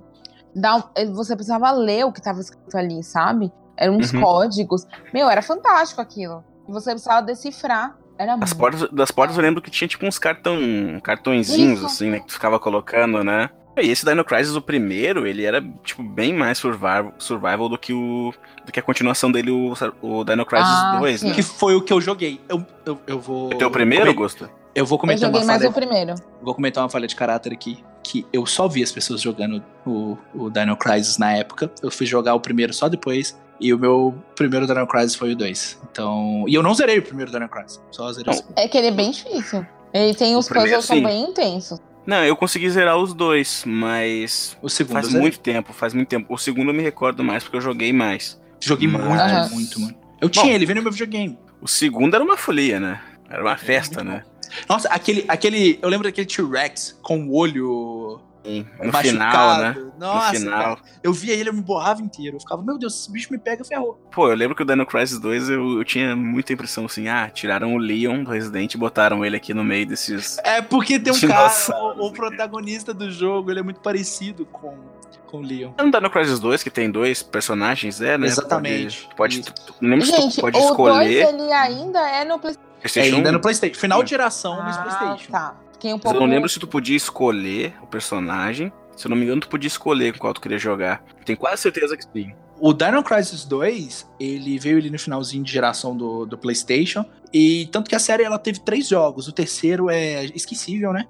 dar- 0.55 0.91
Você 1.14 1.35
precisava 1.37 1.70
ler 1.70 2.05
o 2.05 2.12
que 2.12 2.18
estava 2.18 2.41
escrito 2.41 2.77
ali, 2.77 3.03
sabe? 3.03 3.53
Eram 3.77 3.97
uns 3.99 4.12
Uhum. 4.12 4.20
códigos. 4.22 4.87
Meu, 5.14 5.29
era 5.31 5.41
fantástico 5.43 6.01
aquilo. 6.01 6.43
E 6.68 6.72
você 6.72 6.91
precisava 6.91 7.22
decifrar. 7.22 7.97
Era 8.18 8.33
As 8.33 8.39
muito. 8.39 8.57
portas, 8.57 8.89
das 8.91 9.11
portas 9.11 9.37
eu 9.37 9.43
lembro 9.43 9.61
que 9.62 9.70
tinha 9.70 9.87
tipo 9.87 10.07
uns 10.07 10.18
cartão, 10.18 10.57
cartõezinhos, 11.03 11.79
Isso. 11.81 11.87
assim, 11.87 12.11
né? 12.11 12.20
Que 12.20 12.27
tu 12.29 12.33
ficava 12.33 12.59
colocando, 12.59 13.22
né? 13.22 13.51
E 13.77 13.91
esse 13.91 14.05
Dino 14.07 14.24
Crisis, 14.24 14.55
o 14.57 14.61
primeiro, 14.62 15.27
ele 15.27 15.45
era, 15.45 15.62
tipo, 15.85 16.03
bem 16.03 16.33
mais 16.33 16.59
survival, 16.59 17.12
survival 17.18 17.68
do 17.68 17.77
que 17.79 17.93
o. 17.93 18.33
do 18.64 18.72
que 18.72 18.81
a 18.81 18.83
continuação 18.83 19.31
dele, 19.31 19.51
o, 19.51 19.74
o 20.01 20.24
Dino 20.24 20.47
Crisis 20.47 20.66
Ah, 20.68 20.97
2, 21.01 21.20
sim. 21.20 21.29
né? 21.29 21.35
Que 21.35 21.43
foi 21.43 21.74
o 21.74 21.83
que 21.83 21.93
eu 21.93 22.01
joguei. 22.01 22.41
Eu, 22.49 22.64
eu, 22.87 22.99
eu 23.07 23.20
vou. 23.20 23.47
O 23.49 23.59
teu 23.59 23.70
primeiro, 23.70 24.09
Augusto? 24.09 24.49
Eu 24.74 24.85
vou 24.85 24.97
Eu 24.97 25.01
comentar 25.01 25.29
joguei 25.29 25.41
uma 25.41 25.47
mais 25.47 25.59
falha. 25.62 25.70
o 25.70 25.72
primeiro. 25.74 26.14
Vou 26.43 26.55
comentar 26.55 26.83
uma 26.83 26.91
falha 26.91 27.07
de 27.07 27.16
caráter 27.16 27.53
aqui. 27.53 27.83
Que 28.03 28.27
eu 28.33 28.45
só 28.47 28.68
vi 28.68 28.83
as 28.83 28.93
pessoas 28.93 29.20
jogando 29.20 29.62
o, 29.87 30.16
o 30.35 30.51
Dino 30.51 30.77
Crisis 30.77 31.18
na 31.18 31.33
época. 31.33 31.70
Eu 31.83 31.91
fui 31.91 32.07
jogar 32.07 32.35
o 32.35 32.41
primeiro 32.41 32.72
só 32.74 32.89
depois. 32.89 33.39
E 33.59 33.72
o 33.72 33.79
meu 33.79 34.14
primeiro 34.35 34.66
Dino 34.66 34.87
Crisis 34.87 35.14
foi 35.14 35.33
o 35.33 35.37
2. 35.37 35.81
Então. 35.91 36.45
E 36.47 36.55
eu 36.55 36.62
não 36.62 36.74
zerei 36.74 36.99
o 36.99 37.03
primeiro 37.03 37.31
Dino 37.33 37.49
Crisis. 37.49 37.81
Só 37.91 38.12
zerei 38.12 38.33
o 38.33 38.37
segundo. 38.37 38.55
É 38.59 38.68
que 38.68 38.77
ele 38.77 38.89
é 38.89 38.91
bem 38.91 39.11
difícil. 39.11 39.66
Ele 39.95 40.14
tem 40.14 40.37
O 40.37 40.41
os 40.41 40.49
primeiro, 40.49 40.77
puzzles 40.77 40.85
são 40.85 41.03
bem 41.03 41.22
intensos. 41.31 41.81
Não, 42.07 42.25
eu 42.25 42.37
consegui 42.37 42.71
zerar 42.71 42.97
os 42.97 43.13
dois, 43.13 43.65
mas 43.67 44.57
O 44.63 44.69
segundo 44.69 44.93
faz 44.95 45.07
zerei. 45.07 45.21
muito 45.21 45.41
tempo, 45.41 45.73
faz 45.73 45.93
muito 45.93 46.09
tempo. 46.09 46.33
O 46.33 46.39
segundo 46.39 46.71
eu 46.71 46.75
me 46.75 46.83
recordo 46.83 47.25
mais 47.25 47.43
porque 47.43 47.57
eu 47.57 47.61
joguei 47.61 47.93
mais. 47.93 48.41
Joguei 48.61 48.89
Mas- 48.89 49.03
muito, 49.51 49.55
muito, 49.55 49.81
mano. 49.81 49.97
Eu 50.21 50.29
tinha 50.31 50.55
ele, 50.55 50.65
veio 50.65 50.77
no 50.77 50.83
meu 50.83 50.93
videogame. 50.93 51.39
O 51.61 51.69
segundo 51.69 52.15
era 52.15 52.23
uma 52.25 52.37
folia, 52.37 52.79
né? 52.81 53.01
Era 53.29 53.43
uma 53.43 53.57
festa, 53.57 54.03
muito 54.05 54.17
né? 54.17 54.25
Nossa, 54.69 54.89
aquele, 54.89 55.25
aquele. 55.29 55.79
Eu 55.83 55.89
lembro 55.89 56.07
daquele 56.09 56.27
T-Rex 56.27 56.97
com 57.03 57.27
o 57.27 57.35
olho. 57.35 58.21
Sim, 58.47 58.66
No 58.78 58.92
machucado. 58.92 59.09
final, 59.09 59.59
né? 59.59 59.76
Nossa, 59.99 60.32
no 60.32 60.38
final. 60.38 60.76
cara, 60.76 60.78
eu 61.03 61.12
via 61.12 61.34
ele, 61.34 61.49
eu 61.49 61.55
me 61.55 61.62
borrava 61.62 62.01
inteiro. 62.01 62.36
Eu 62.36 62.40
ficava, 62.40 62.62
meu 62.62 62.78
Deus, 62.78 62.94
esse 63.01 63.11
bicho 63.11 63.32
me 63.32 63.38
pega, 63.38 63.64
ferrou. 63.64 64.01
Pô, 64.12 64.28
eu 64.28 64.36
lembro 64.36 64.55
que 64.55 64.62
o 64.62 64.64
Dino 64.64 64.86
Crisis 64.86 65.18
2 65.18 65.51
eu, 65.51 65.78
eu 65.78 65.84
tinha 65.84 66.14
muita 66.14 66.53
impressão 66.53 66.84
assim, 66.86 67.09
ah, 67.09 67.28
tiraram 67.28 67.74
o 67.74 67.78
Leon 67.78 68.22
do 68.22 68.30
Resident 68.30 68.72
e 68.74 68.78
botaram 68.78 69.24
ele 69.24 69.36
aqui 69.36 69.53
no 69.53 69.64
meio 69.64 69.86
desses. 69.86 70.38
É 70.44 70.62
porque 70.62 70.99
tem 70.99 71.12
um 71.12 71.20
cara, 71.20 71.53
o, 71.97 72.07
o 72.07 72.12
protagonista 72.12 72.94
do 72.94 73.11
jogo, 73.11 73.51
ele 73.51 73.61
é 73.61 73.62
muito 73.62 73.80
parecido 73.80 74.47
com, 74.47 74.76
com 75.26 75.38
o 75.38 75.42
Leon. 75.42 75.72
É 75.76 75.82
no 75.82 75.90
Dino 75.90 76.11
Crisis 76.11 76.38
2 76.38 76.62
que 76.62 76.70
tem 76.70 76.90
dois 76.90 77.22
personagens, 77.22 78.01
é, 78.01 78.16
né? 78.16 78.26
Exatamente. 78.26 79.09
Pode, 79.16 79.40
Isso. 79.40 79.53
tu, 79.53 79.74
não 79.80 80.01
Gente, 80.01 80.36
tu 80.36 80.40
pode 80.42 80.57
o 80.57 80.61
2 80.61 80.70
escolher 80.70 81.26
ele 81.28 81.53
ainda 81.53 82.01
é 82.09 82.24
no 82.24 82.38
PlayStation. 82.38 82.66
É 82.94 83.03
ainda 83.03 83.30
1. 83.30 83.32
no 83.32 83.40
Playstation. 83.40 83.80
Final 83.80 84.03
de 84.03 84.11
geração, 84.11 84.59
mas 84.62 84.76
Playstation. 84.76 85.32
tá. 85.32 85.57
Fiquei 85.77 85.93
um 85.95 85.99
pouco... 85.99 86.16
eu 86.16 86.20
não 86.20 86.27
lembro 86.29 86.49
se 86.49 86.59
tu 86.59 86.66
podia 86.66 86.97
escolher 86.97 87.74
o 87.83 87.87
personagem. 87.87 88.72
Se 88.97 89.07
eu 89.07 89.11
não 89.11 89.16
me 89.16 89.24
engano, 89.24 89.41
tu 89.43 89.49
podia 89.49 89.68
escolher 89.68 90.16
qual 90.18 90.33
tu 90.33 90.41
queria 90.41 90.59
jogar. 90.59 91.03
Tenho 91.24 91.39
quase 91.39 91.61
certeza 91.62 91.97
que 91.97 92.05
sim. 92.05 92.33
O 92.59 92.72
Dino 92.72 93.03
Crisis 93.03 93.45
2, 93.45 94.11
ele 94.18 94.59
veio 94.59 94.79
ali 94.79 94.89
no 94.89 94.99
finalzinho 94.99 95.45
de 95.45 95.53
geração 95.53 95.95
do, 95.95 96.24
do 96.24 96.39
PlayStation. 96.39 97.05
E 97.33 97.68
tanto 97.70 97.91
que 97.91 97.95
a 97.95 97.99
série 97.99 98.22
ela 98.22 98.39
teve 98.39 98.61
três 98.61 98.89
jogos. 98.89 99.29
O 99.29 99.33
terceiro 99.33 99.91
é 99.91 100.24
esquecível, 100.35 100.93
né? 100.95 101.07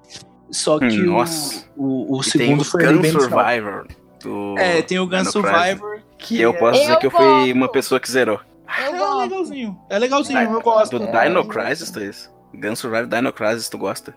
Só 0.51 0.81
que 0.81 1.01
o- 1.01 1.07
Nossa. 1.07 1.64
o, 1.77 2.17
o, 2.17 2.21
E 2.21 2.25
segundo 2.25 2.47
tem 2.49 2.57
o 2.61 2.64
foi 2.64 2.87
Gun 2.87 3.01
bem. 3.03 3.12
Survivor. 3.12 3.87
Do 4.21 4.59
É, 4.59 4.83
tem 4.83 4.99
o 4.99 5.05
Gun 5.07 5.19
Dino 5.19 5.33
Crisis, 5.33 5.33
Survivor. 5.33 6.01
Que 6.19 6.41
eu 6.41 6.55
posso 6.55 6.79
Eu 6.81 6.83
dizer 6.87 6.99
que 6.99 7.07
eu 7.07 7.11
fui 7.12 7.25
gosto. 7.25 7.53
uma 7.53 7.69
pessoa 7.71 8.01
que 8.01 8.11
zerou. 8.11 8.41
Eu 8.81 8.85
É 8.97 8.99
gosto. 8.99 9.19
legalzinho. 9.21 9.79
É 9.89 9.99
legalzinho, 10.01 10.41
Dino- 10.41 10.53
eu 10.55 10.61
gosto. 10.62 10.99
Do 10.99 11.05
É, 11.05 11.29
Dino 11.29 11.39
eu 11.41 11.45
Crisis, 11.47 11.91
Thaís. 11.93 12.29
Gun 12.53 12.75
Survivor, 12.75 13.07
Dino 13.07 13.33
Crisis, 13.33 13.69
tu 13.69 13.79
gosta? 13.79 14.17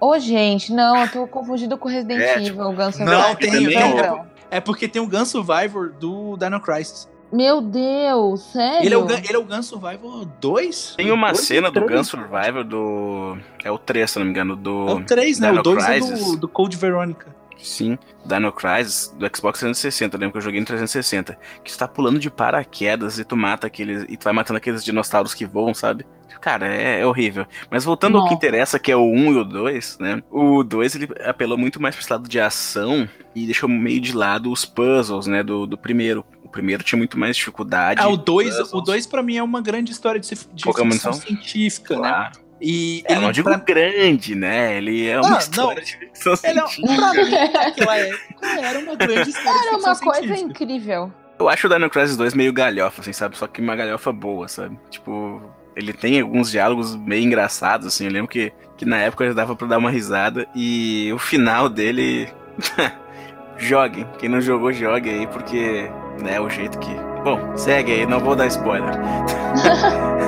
Ô, 0.00 0.18
gente, 0.18 0.72
não, 0.72 1.02
eu 1.02 1.10
tô 1.10 1.26
confundido 1.26 1.76
com 1.76 1.88
Resident 1.88 2.20
É, 2.20 2.42
Evil, 2.42 2.68
o 2.68 2.72
Guns 2.72 2.98
N' 2.98 3.04
Não, 3.04 3.34
tem, 3.34 3.50
tem. 3.50 4.22
É 4.50 4.58
porque 4.60 4.88
tem 4.88 5.00
o 5.00 5.06
Gun 5.06 5.24
Survivor 5.24 5.92
do 5.92 6.36
Dino 6.36 6.58
Crisis. 6.60 7.08
Meu 7.32 7.60
Deus, 7.60 8.40
sério? 8.52 8.86
Ele 8.86 8.94
é, 8.94 8.98
o 8.98 9.06
Gun, 9.06 9.14
ele 9.14 9.32
é 9.34 9.38
o 9.38 9.44
Gun 9.44 9.62
Survivor 9.62 10.24
2? 10.40 10.94
Tem 10.96 11.12
uma 11.12 11.28
Dois 11.28 11.46
cena 11.46 11.70
do 11.70 11.80
três? 11.80 11.90
Gun 11.92 12.04
Survivor 12.04 12.64
do. 12.64 13.38
É 13.62 13.70
o 13.70 13.78
3, 13.78 14.10
se 14.10 14.18
não 14.18 14.24
me 14.24 14.32
engano, 14.32 14.56
do. 14.56 14.88
É 14.88 14.92
o 14.94 15.04
3, 15.04 15.38
né? 15.38 15.48
Dino 15.48 15.60
o 15.60 15.62
2 15.62 15.88
é 15.88 16.00
do, 16.00 16.36
do 16.38 16.48
Code 16.48 16.76
Veronica. 16.76 17.28
Sim, 17.56 17.98
Dino 18.24 18.50
Crisis 18.50 19.14
do 19.16 19.26
Xbox 19.36 19.60
360. 19.60 20.16
Eu 20.16 20.20
lembro 20.20 20.32
que 20.32 20.38
eu 20.38 20.42
joguei 20.42 20.58
no 20.58 20.66
360. 20.66 21.38
Que 21.62 21.70
tu 21.70 21.78
tá 21.78 21.86
pulando 21.86 22.18
de 22.18 22.30
paraquedas 22.30 23.18
e 23.18 23.24
tu 23.24 23.36
mata 23.36 23.68
aqueles. 23.68 24.04
E 24.08 24.16
tu 24.16 24.24
vai 24.24 24.32
matando 24.32 24.56
aqueles 24.56 24.82
dinossauros 24.82 25.32
que 25.32 25.46
voam, 25.46 25.72
sabe? 25.74 26.04
Cara, 26.40 26.66
é, 26.74 27.00
é 27.00 27.06
horrível. 27.06 27.46
Mas 27.70 27.84
voltando 27.84 28.16
ao 28.18 28.26
que 28.26 28.34
interessa, 28.34 28.78
que 28.78 28.90
é 28.90 28.96
o 28.96 29.04
1 29.04 29.32
e 29.32 29.36
o 29.36 29.44
2, 29.44 29.98
né? 29.98 30.22
O 30.30 30.62
2 30.62 30.94
ele 30.96 31.08
apelou 31.24 31.58
muito 31.58 31.80
mais 31.82 31.94
pro 31.94 32.02
esse 32.02 32.12
lado 32.12 32.28
de 32.28 32.40
ação 32.40 33.08
e 33.34 33.44
deixou 33.44 33.68
meio 33.68 34.00
de 34.00 34.14
lado 34.16 34.50
os 34.50 34.64
puzzles, 34.64 35.26
né? 35.26 35.42
Do, 35.42 35.66
do 35.66 35.76
primeiro. 35.76 36.24
O 36.42 36.48
primeiro 36.48 36.82
tinha 36.82 36.96
muito 36.98 37.18
mais 37.18 37.36
dificuldade. 37.36 38.00
Ah, 38.02 38.08
o 38.08 38.16
2, 38.16 38.48
puzzles. 38.48 38.72
o 38.72 38.80
2 38.80 39.06
pra 39.06 39.22
mim 39.22 39.36
é 39.36 39.42
uma 39.42 39.60
grande 39.60 39.92
história 39.92 40.18
de, 40.20 40.28
de 40.52 40.64
Pouca 40.64 40.82
ficção 40.84 41.12
científica, 41.12 41.94
né? 41.94 42.00
Claro. 42.08 42.32
E 42.62 43.02
É, 43.06 43.12
ele, 43.12 43.20
não 43.22 43.32
digo 43.32 43.48
pra, 43.48 43.58
grande, 43.58 44.34
né? 44.34 44.76
Ele 44.76 45.06
é 45.06 45.18
uma 45.20 45.36
Ah, 45.36 45.38
história 45.40 45.76
não. 45.76 45.82
de 45.84 45.96
ficção 45.96 46.34
ele 46.42 46.58
é, 46.58 46.66
científica. 46.66 46.96
pra 47.12 47.24
mim, 47.24 47.30
naquela 47.52 47.96
época, 47.98 48.46
era 48.60 48.78
uma 48.80 48.94
grande 48.96 49.30
história 49.30 49.60
de 49.60 49.66
Era 49.68 49.76
uma 49.78 49.96
coisa 49.98 50.20
científica. 50.22 50.40
incrível. 50.64 51.12
Eu 51.38 51.48
acho 51.48 51.66
o 51.66 51.70
Dino 51.70 51.88
Crisis 51.88 52.16
2 52.18 52.34
meio 52.34 52.52
galhofa, 52.52 53.00
assim, 53.00 53.12
sabe? 53.14 53.38
Só 53.38 53.46
que 53.46 53.62
uma 53.62 53.74
galhofa 53.74 54.12
boa, 54.12 54.46
sabe? 54.46 54.78
Tipo, 54.90 55.40
ele 55.76 55.92
tem 55.92 56.20
alguns 56.20 56.50
diálogos 56.50 56.96
meio 56.96 57.24
engraçados, 57.24 57.86
assim. 57.86 58.06
Eu 58.06 58.12
lembro 58.12 58.28
que, 58.28 58.52
que 58.76 58.84
na 58.84 58.98
época 58.98 59.26
já 59.26 59.32
dava 59.32 59.54
pra 59.54 59.66
dar 59.66 59.78
uma 59.78 59.90
risada. 59.90 60.46
E 60.54 61.10
o 61.12 61.18
final 61.18 61.68
dele. 61.68 62.28
joguem. 63.56 64.06
Quem 64.18 64.28
não 64.28 64.40
jogou, 64.40 64.72
jogue 64.72 65.10
aí, 65.10 65.26
porque 65.26 65.90
né, 66.20 66.36
é 66.36 66.40
o 66.40 66.48
jeito 66.48 66.78
que. 66.78 66.90
Bom, 67.22 67.56
segue 67.56 67.92
aí, 67.92 68.06
não 68.06 68.20
vou 68.20 68.34
dar 68.34 68.46
spoiler. 68.46 68.94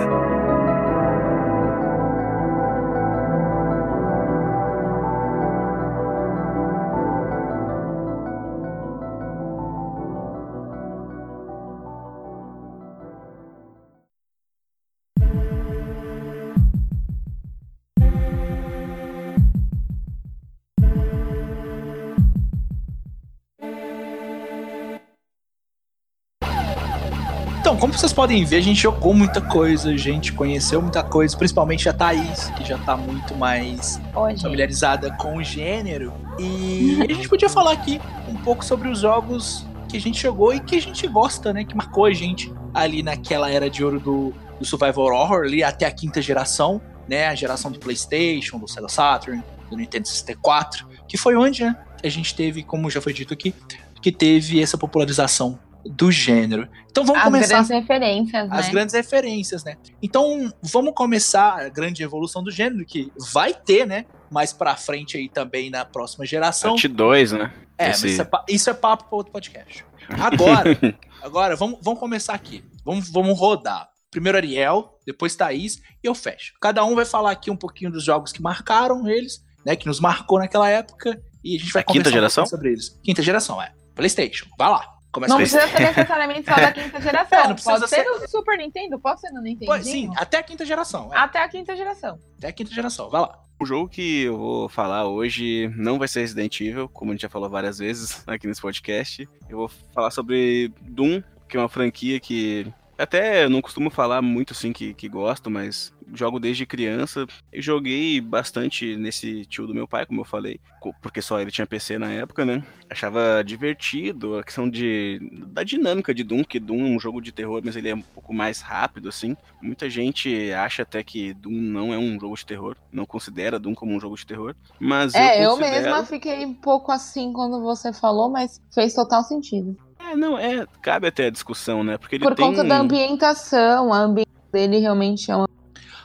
vocês 28.02 28.12
podem 28.12 28.44
ver, 28.44 28.56
a 28.56 28.60
gente 28.60 28.82
jogou 28.82 29.14
muita 29.14 29.40
coisa, 29.40 29.90
a 29.90 29.96
gente 29.96 30.32
conheceu 30.32 30.82
muita 30.82 31.04
coisa, 31.04 31.36
principalmente 31.36 31.88
a 31.88 31.92
Thaís, 31.92 32.50
que 32.56 32.64
já 32.64 32.76
tá 32.76 32.96
muito 32.96 33.32
mais 33.36 34.00
gente. 34.28 34.42
familiarizada 34.42 35.12
com 35.12 35.36
o 35.36 35.44
gênero. 35.44 36.12
E 36.36 36.98
a 37.00 37.14
gente 37.14 37.28
podia 37.28 37.48
falar 37.48 37.70
aqui 37.70 38.00
um 38.28 38.34
pouco 38.34 38.64
sobre 38.64 38.88
os 38.88 38.98
jogos 38.98 39.64
que 39.88 39.96
a 39.96 40.00
gente 40.00 40.20
jogou 40.20 40.52
e 40.52 40.58
que 40.58 40.74
a 40.74 40.82
gente 40.82 41.06
gosta, 41.06 41.52
né? 41.52 41.64
Que 41.64 41.76
marcou 41.76 42.04
a 42.04 42.12
gente 42.12 42.52
ali 42.74 43.04
naquela 43.04 43.48
era 43.48 43.70
de 43.70 43.84
ouro 43.84 44.00
do, 44.00 44.34
do 44.58 44.64
Survival 44.64 45.04
Horror, 45.04 45.44
ali 45.44 45.62
até 45.62 45.86
a 45.86 45.90
quinta 45.92 46.20
geração, 46.20 46.82
né? 47.08 47.28
A 47.28 47.36
geração 47.36 47.70
do 47.70 47.78
PlayStation, 47.78 48.58
do 48.58 48.66
Sega 48.66 48.88
Saturn, 48.88 49.44
do 49.70 49.76
Nintendo 49.76 50.08
64, 50.08 50.88
que 51.06 51.16
foi 51.16 51.36
onde, 51.36 51.62
né? 51.62 51.76
A 52.02 52.08
gente 52.08 52.34
teve, 52.34 52.64
como 52.64 52.90
já 52.90 53.00
foi 53.00 53.12
dito 53.12 53.32
aqui, 53.32 53.54
que 54.00 54.10
teve 54.10 54.60
essa 54.60 54.76
popularização 54.76 55.56
do 55.84 56.10
gênero. 56.12 56.68
Então 56.90 57.04
vamos 57.04 57.20
As 57.20 57.24
começar 57.24 57.48
grandes 57.54 57.70
referências, 57.70 58.48
né? 58.48 58.56
as 58.56 58.68
grandes 58.68 58.94
referências, 58.94 59.64
né? 59.64 59.76
Então, 60.02 60.52
vamos 60.62 60.92
começar 60.94 61.60
a 61.60 61.68
grande 61.68 62.02
evolução 62.02 62.42
do 62.42 62.50
gênero, 62.50 62.84
que 62.84 63.10
vai 63.32 63.52
ter, 63.54 63.86
né? 63.86 64.04
Mais 64.30 64.52
pra 64.52 64.76
frente 64.76 65.16
aí 65.16 65.28
também 65.28 65.70
na 65.70 65.84
próxima 65.84 66.24
geração. 66.26 66.72
Parte 66.72 66.88
2, 66.88 67.32
né? 67.32 67.52
É, 67.78 67.90
esse- 67.90 68.02
mas 68.02 68.12
isso 68.12 68.22
é, 68.22 68.24
pa- 68.24 68.44
isso 68.48 68.70
é 68.70 68.74
papo 68.74 69.04
para 69.04 69.16
outro 69.16 69.32
podcast. 69.32 69.84
Agora, 70.08 70.78
agora 71.22 71.56
vamos, 71.56 71.78
vamos 71.82 71.98
começar 72.00 72.34
aqui. 72.34 72.64
Vamos, 72.84 73.08
vamos 73.10 73.38
rodar. 73.38 73.88
Primeiro 74.10 74.36
Ariel, 74.36 74.98
depois 75.06 75.34
Thaís 75.34 75.76
e 76.02 76.06
eu 76.06 76.14
fecho. 76.14 76.52
Cada 76.60 76.84
um 76.84 76.94
vai 76.94 77.04
falar 77.04 77.30
aqui 77.30 77.50
um 77.50 77.56
pouquinho 77.56 77.90
dos 77.90 78.04
jogos 78.04 78.30
que 78.32 78.42
marcaram 78.42 79.08
eles, 79.08 79.42
né? 79.64 79.74
Que 79.76 79.86
nos 79.86 80.00
marcou 80.00 80.38
naquela 80.38 80.68
época. 80.68 81.18
E 81.42 81.56
a 81.56 81.58
gente 81.58 81.72
vai 81.72 81.80
A 81.82 81.84
quinta 81.84 81.98
conversar 81.98 82.10
um 82.10 82.12
geração? 82.12 82.46
sobre 82.46 82.70
eles. 82.72 83.00
Quinta 83.02 83.22
geração, 83.22 83.62
é. 83.62 83.72
PlayStation. 83.94 84.46
Vai 84.58 84.68
lá. 84.70 84.84
Começa 85.12 85.34
Não 85.34 85.36
com 85.40 85.42
precisa 85.48 85.68
ser 85.68 85.80
necessariamente 85.84 86.48
só 86.48 86.56
da 86.56 86.72
quinta 86.72 87.00
geração. 87.00 87.38
É, 87.38 87.48
não 87.48 87.54
precisa 87.54 87.78
pode 87.78 87.90
ser 87.90 88.04
no 88.04 88.28
Super 88.28 88.56
Nintendo, 88.58 88.98
pode 88.98 89.20
ser 89.20 89.30
no 89.30 89.42
Nintendo. 89.42 89.84
Sim, 89.84 90.10
até 90.16 90.38
a 90.38 90.42
quinta 90.42 90.64
geração. 90.64 91.10
é. 91.12 91.18
Até 91.18 91.42
a 91.42 91.48
quinta 91.48 91.76
geração. 91.76 92.18
Até 92.38 92.48
a 92.48 92.52
quinta 92.52 92.72
geração. 92.72 93.10
Vai 93.10 93.20
lá. 93.20 93.38
O 93.60 93.66
jogo 93.66 93.88
que 93.88 94.22
eu 94.22 94.36
vou 94.38 94.68
falar 94.68 95.06
hoje 95.06 95.70
não 95.76 95.98
vai 95.98 96.08
ser 96.08 96.20
Resident 96.20 96.58
Evil, 96.60 96.88
como 96.88 97.10
a 97.12 97.14
gente 97.14 97.22
já 97.22 97.28
falou 97.28 97.48
várias 97.48 97.78
vezes 97.78 98.22
aqui 98.26 98.46
nesse 98.46 98.60
podcast. 98.60 99.28
Eu 99.48 99.58
vou 99.58 99.70
falar 99.94 100.10
sobre 100.10 100.72
Doom, 100.80 101.22
que 101.48 101.56
é 101.56 101.60
uma 101.60 101.68
franquia 101.68 102.18
que 102.18 102.66
até 102.98 103.44
eu 103.44 103.50
não 103.50 103.62
costumo 103.62 103.90
falar 103.90 104.22
muito 104.22 104.52
assim 104.52 104.72
que, 104.72 104.94
que 104.94 105.08
gosto, 105.08 105.50
mas 105.50 105.92
jogo 106.14 106.38
desde 106.38 106.66
criança. 106.66 107.26
Eu 107.52 107.62
joguei 107.62 108.20
bastante 108.20 108.96
nesse 108.96 109.44
tio 109.46 109.66
do 109.66 109.74
meu 109.74 109.88
pai, 109.88 110.06
como 110.06 110.20
eu 110.20 110.24
falei, 110.24 110.60
porque 111.00 111.22
só 111.22 111.40
ele 111.40 111.50
tinha 111.50 111.66
PC 111.66 111.98
na 111.98 112.12
época, 112.12 112.44
né? 112.44 112.62
Achava 112.90 113.42
divertido 113.44 114.38
a 114.38 114.44
questão 114.44 114.68
de 114.68 115.20
da 115.46 115.62
dinâmica 115.62 116.14
de 116.14 116.22
Doom, 116.22 116.44
que 116.44 116.60
Doom 116.60 116.86
é 116.86 116.90
um 116.90 117.00
jogo 117.00 117.20
de 117.20 117.32
terror, 117.32 117.62
mas 117.64 117.76
ele 117.76 117.88
é 117.88 117.94
um 117.94 118.02
pouco 118.02 118.32
mais 118.32 118.60
rápido 118.60 119.08
assim. 119.08 119.36
Muita 119.60 119.88
gente 119.88 120.52
acha 120.52 120.82
até 120.82 121.02
que 121.02 121.32
Doom 121.34 121.52
não 121.52 121.92
é 121.92 121.98
um 121.98 122.18
jogo 122.20 122.36
de 122.36 122.46
terror, 122.46 122.76
não 122.92 123.06
considera 123.06 123.58
Doom 123.58 123.74
como 123.74 123.94
um 123.94 124.00
jogo 124.00 124.16
de 124.16 124.26
terror, 124.26 124.54
mas 124.78 125.14
É, 125.14 125.38
eu 125.38 125.42
eu 125.42 125.50
considero... 125.50 125.82
mesma 125.82 126.04
fiquei 126.04 126.44
um 126.44 126.54
pouco 126.54 126.90
assim 126.92 127.32
quando 127.32 127.60
você 127.62 127.92
falou, 127.92 128.30
mas 128.30 128.60
fez 128.72 128.94
total 128.94 129.22
sentido. 129.22 129.76
É, 130.10 130.16
não, 130.16 130.38
é, 130.38 130.66
cabe 130.82 131.06
até 131.06 131.26
a 131.26 131.30
discussão, 131.30 131.82
né? 131.84 131.96
Porque 131.98 132.16
ele 132.16 132.24
Por 132.24 132.34
tem 132.34 132.44
conta 132.44 132.64
da 132.64 132.78
ambientação, 132.78 133.92
a 133.92 133.98
ambiente 133.98 134.28
dele 134.52 134.78
realmente 134.78 135.30
é 135.30 135.36
um 135.36 135.44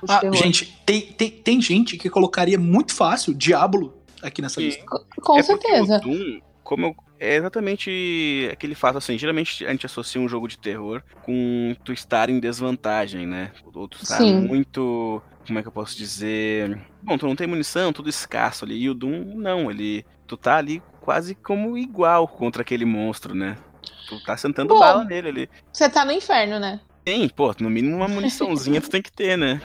de 0.03 0.11
Ah, 0.11 0.22
gente, 0.34 0.65
tem, 0.86 1.02
tem, 1.14 1.32
tem 1.32 1.61
gente 1.61 1.98
que 1.98 2.10
colocaria 2.10 2.57
muito 2.60 2.94
fácil 2.94 3.34
Diablo 3.34 4.02
aqui 4.22 4.41
nessa 4.41 4.61
E- 4.61 4.65
lista. 4.65 4.86
Com 5.22 5.38
é 5.40 5.44
certeza. 5.44 5.98
O 5.98 6.02
Doom, 6.02 6.40
como 6.64 6.86
eu 6.86 6.95
é 7.19 7.36
exatamente 7.36 8.48
aquele 8.52 8.76
fato 8.76 8.98
assim. 8.98 9.18
Geralmente 9.18 9.65
a 9.65 9.72
gente 9.72 9.86
associa 9.86 10.22
um 10.22 10.30
jogo 10.30 10.48
de 10.48 10.57
terror 10.57 11.02
com 11.24 11.76
tu 11.84 11.91
estar 11.91 12.30
em 12.30 12.40
desvantagem, 12.40 13.26
né? 13.26 13.52
Ou 13.74 13.88
tu 13.88 13.98
estar 14.02 14.22
Sim. 14.22 14.36
muito. 14.36 15.22
Como 15.45 15.57
é 15.57 15.61
que 15.61 15.68
eu 15.68 15.72
posso 15.72 15.98
dizer? 15.98 16.80
Bom, 17.02 17.18
tu 17.18 17.26
não 17.26 17.36
tem 17.36 17.48
munição, 17.48 17.94
tudo 17.94 18.10
escasso 18.10 18.65
ali. 18.65 18.78
E 18.78 18.90
o 18.90 18.94
Doom, 18.94 19.36
não, 19.36 19.72
ele. 19.72 20.06
Tu 20.28 20.36
tá 20.36 20.57
ali 20.57 20.82
quase 20.99 21.34
como 21.36 21.78
igual 21.78 22.28
contra 22.28 22.61
aquele 22.61 22.84
monstro, 22.84 23.34
né? 23.34 23.57
Tu 24.07 24.19
tá 24.23 24.38
sentando 24.38 24.73
Bom. 24.73 24.79
bala 24.79 25.03
nele 25.03 25.29
ali. 25.29 25.49
Você 25.71 25.89
tá 25.89 26.05
no 26.05 26.11
inferno, 26.11 26.59
né? 26.59 26.79
Tem, 27.03 27.27
pô, 27.29 27.53
no 27.59 27.69
mínimo 27.69 27.97
uma 27.97 28.07
muniçãozinha 28.07 28.81
tu 28.81 28.89
tem 28.89 29.01
que 29.01 29.11
ter, 29.11 29.38
né? 29.38 29.61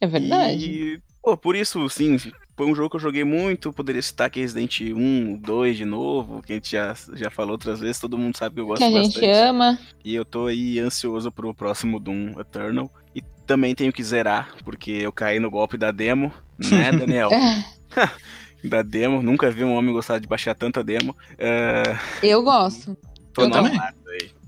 É 0.00 0.06
verdade. 0.06 0.64
E, 0.64 1.02
pô, 1.22 1.36
por 1.36 1.56
isso, 1.56 1.88
sim, 1.88 2.16
foi 2.58 2.66
um 2.66 2.74
jogo 2.74 2.90
que 2.90 2.96
eu 2.96 3.00
joguei 3.00 3.24
muito. 3.24 3.72
Poderia 3.72 4.02
citar 4.02 4.26
aqui 4.26 4.40
Resident 4.40 4.80
1, 4.80 5.36
2 5.36 5.76
de 5.76 5.84
novo, 5.84 6.42
que 6.42 6.52
a 6.52 6.56
gente 6.56 6.72
já, 6.72 6.94
já 7.12 7.30
falou 7.30 7.52
outras 7.52 7.80
vezes, 7.80 8.00
todo 8.00 8.18
mundo 8.18 8.36
sabe 8.36 8.56
que 8.56 8.60
eu 8.60 8.66
gosto 8.66 8.78
Que 8.78 8.84
a 8.84 9.02
gente 9.02 9.20
bastante. 9.20 9.26
ama. 9.26 9.78
E 10.04 10.14
eu 10.14 10.24
tô 10.24 10.46
aí 10.46 10.78
ansioso 10.78 11.30
pro 11.30 11.54
próximo 11.54 12.00
Doom 12.00 12.38
Eternal. 12.40 12.90
E 13.14 13.22
também 13.46 13.74
tenho 13.74 13.92
que 13.92 14.02
zerar, 14.02 14.54
porque 14.64 14.90
eu 14.90 15.12
caí 15.12 15.38
no 15.38 15.50
golpe 15.50 15.78
da 15.78 15.90
demo, 15.90 16.32
né, 16.58 16.90
Daniel? 16.92 17.30
É, 17.32 17.64
da 18.66 18.82
demo, 18.82 19.22
nunca 19.22 19.50
vi 19.50 19.62
um 19.62 19.74
homem 19.74 19.92
gostar 19.92 20.18
de 20.18 20.26
baixar 20.26 20.54
tanta 20.54 20.82
demo. 20.82 21.16
É, 21.38 21.82
eu 22.22 22.42
gosto. 22.42 22.96
Tô 23.38 23.44
Eu 23.44 23.48
no 23.48 23.54
também. 23.54 23.80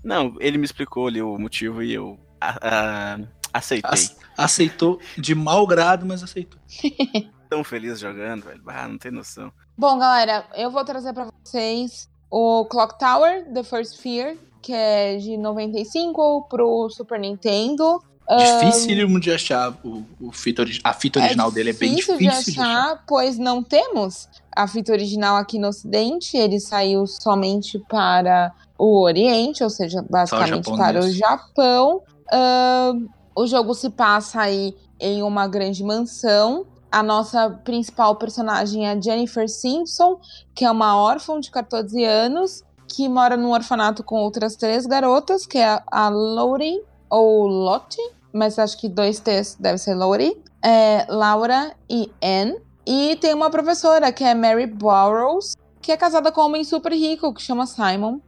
Não, 0.02 0.34
ele 0.40 0.58
me 0.58 0.64
explicou 0.64 1.06
ali 1.06 1.20
o 1.22 1.38
motivo 1.38 1.82
e 1.82 1.92
eu 1.94 2.18
a- 2.40 2.58
a- 2.62 3.18
aceitei. 3.52 3.90
Ac- 3.90 4.16
Aceitou 4.38 4.98
de 5.18 5.34
mau 5.34 5.66
grado, 5.66 6.06
mas 6.06 6.22
aceitou. 6.22 6.58
Tão 7.50 7.62
feliz 7.62 7.98
jogando, 8.00 8.44
velho. 8.44 8.62
Ah, 8.66 8.88
não 8.88 8.96
tem 8.96 9.10
noção. 9.10 9.52
Bom, 9.76 9.98
galera, 9.98 10.46
eu 10.56 10.70
vou 10.70 10.82
trazer 10.84 11.12
pra 11.12 11.28
vocês 11.44 12.08
o 12.30 12.64
Clock 12.66 12.98
Tower, 12.98 13.44
The 13.52 13.62
First 13.62 14.00
Fear, 14.00 14.36
que 14.62 14.72
é 14.72 15.16
de 15.18 15.36
95 15.36 16.46
pro 16.48 16.88
Super 16.88 17.18
Nintendo. 17.20 18.02
Dificílimo 18.38 19.18
de 19.18 19.32
achar 19.32 19.72
o, 19.84 20.04
o 20.20 20.30
fita 20.32 20.64
a 20.84 20.92
fita 20.94 21.18
original 21.18 21.50
dele 21.50 21.70
é 21.70 21.72
bem 21.72 21.96
difícil 21.96 22.16
de 22.18 22.28
achar, 22.28 23.04
pois 23.06 23.36
não 23.36 23.60
temos 23.62 24.28
a 24.54 24.68
fita 24.68 24.92
original 24.92 25.36
aqui 25.36 25.58
no 25.58 25.68
Ocidente. 25.68 26.36
Ele 26.36 26.60
saiu 26.60 27.06
somente 27.08 27.78
para 27.88 28.52
o 28.80 29.02
Oriente, 29.02 29.62
ou 29.62 29.68
seja, 29.68 30.02
basicamente 30.08 30.64
para 30.78 31.00
o 31.00 31.10
Japão. 31.12 32.02
Ahn, 32.32 33.06
o 33.36 33.46
jogo 33.46 33.74
se 33.74 33.90
passa 33.90 34.40
aí 34.40 34.74
em 34.98 35.22
uma 35.22 35.46
grande 35.46 35.84
mansão. 35.84 36.64
A 36.90 37.02
nossa 37.02 37.50
principal 37.62 38.16
personagem 38.16 38.86
é 38.88 38.92
a 38.92 39.00
Jennifer 39.00 39.48
Simpson, 39.48 40.18
que 40.54 40.64
é 40.64 40.70
uma 40.70 40.96
órfã 40.96 41.38
de 41.38 41.50
14 41.50 42.02
anos, 42.04 42.62
que 42.88 43.08
mora 43.08 43.36
num 43.36 43.52
orfanato 43.52 44.02
com 44.02 44.16
outras 44.16 44.56
três 44.56 44.86
garotas, 44.86 45.46
que 45.46 45.58
é 45.58 45.80
a- 45.90 46.08
Lori 46.08 46.80
ou 47.08 47.46
Lottie, 47.46 48.02
mas 48.32 48.58
acho 48.58 48.78
que 48.78 48.88
dois 48.88 49.20
T's 49.20 49.56
deve 49.60 49.78
ser 49.78 49.94
Lori, 49.94 50.42
é, 50.64 51.06
Laura 51.08 51.72
e 51.88 52.10
Anne. 52.22 52.56
E 52.86 53.14
tem 53.16 53.34
uma 53.34 53.50
professora, 53.50 54.10
que 54.10 54.24
é 54.24 54.34
Mary 54.34 54.66
Burrows, 54.66 55.54
que 55.80 55.92
é 55.92 55.96
casada 55.96 56.32
com 56.32 56.40
um 56.40 56.44
homem 56.46 56.64
super 56.64 56.92
rico, 56.92 57.32
que 57.32 57.40
chama 57.42 57.66
Simon. 57.66 58.18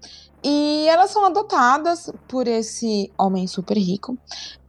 E 0.43 0.87
elas 0.89 1.11
são 1.11 1.25
adotadas 1.25 2.11
por 2.29 2.49
esse 2.49 3.13
homem 3.17 3.47
super 3.47 3.77
rico. 3.77 4.17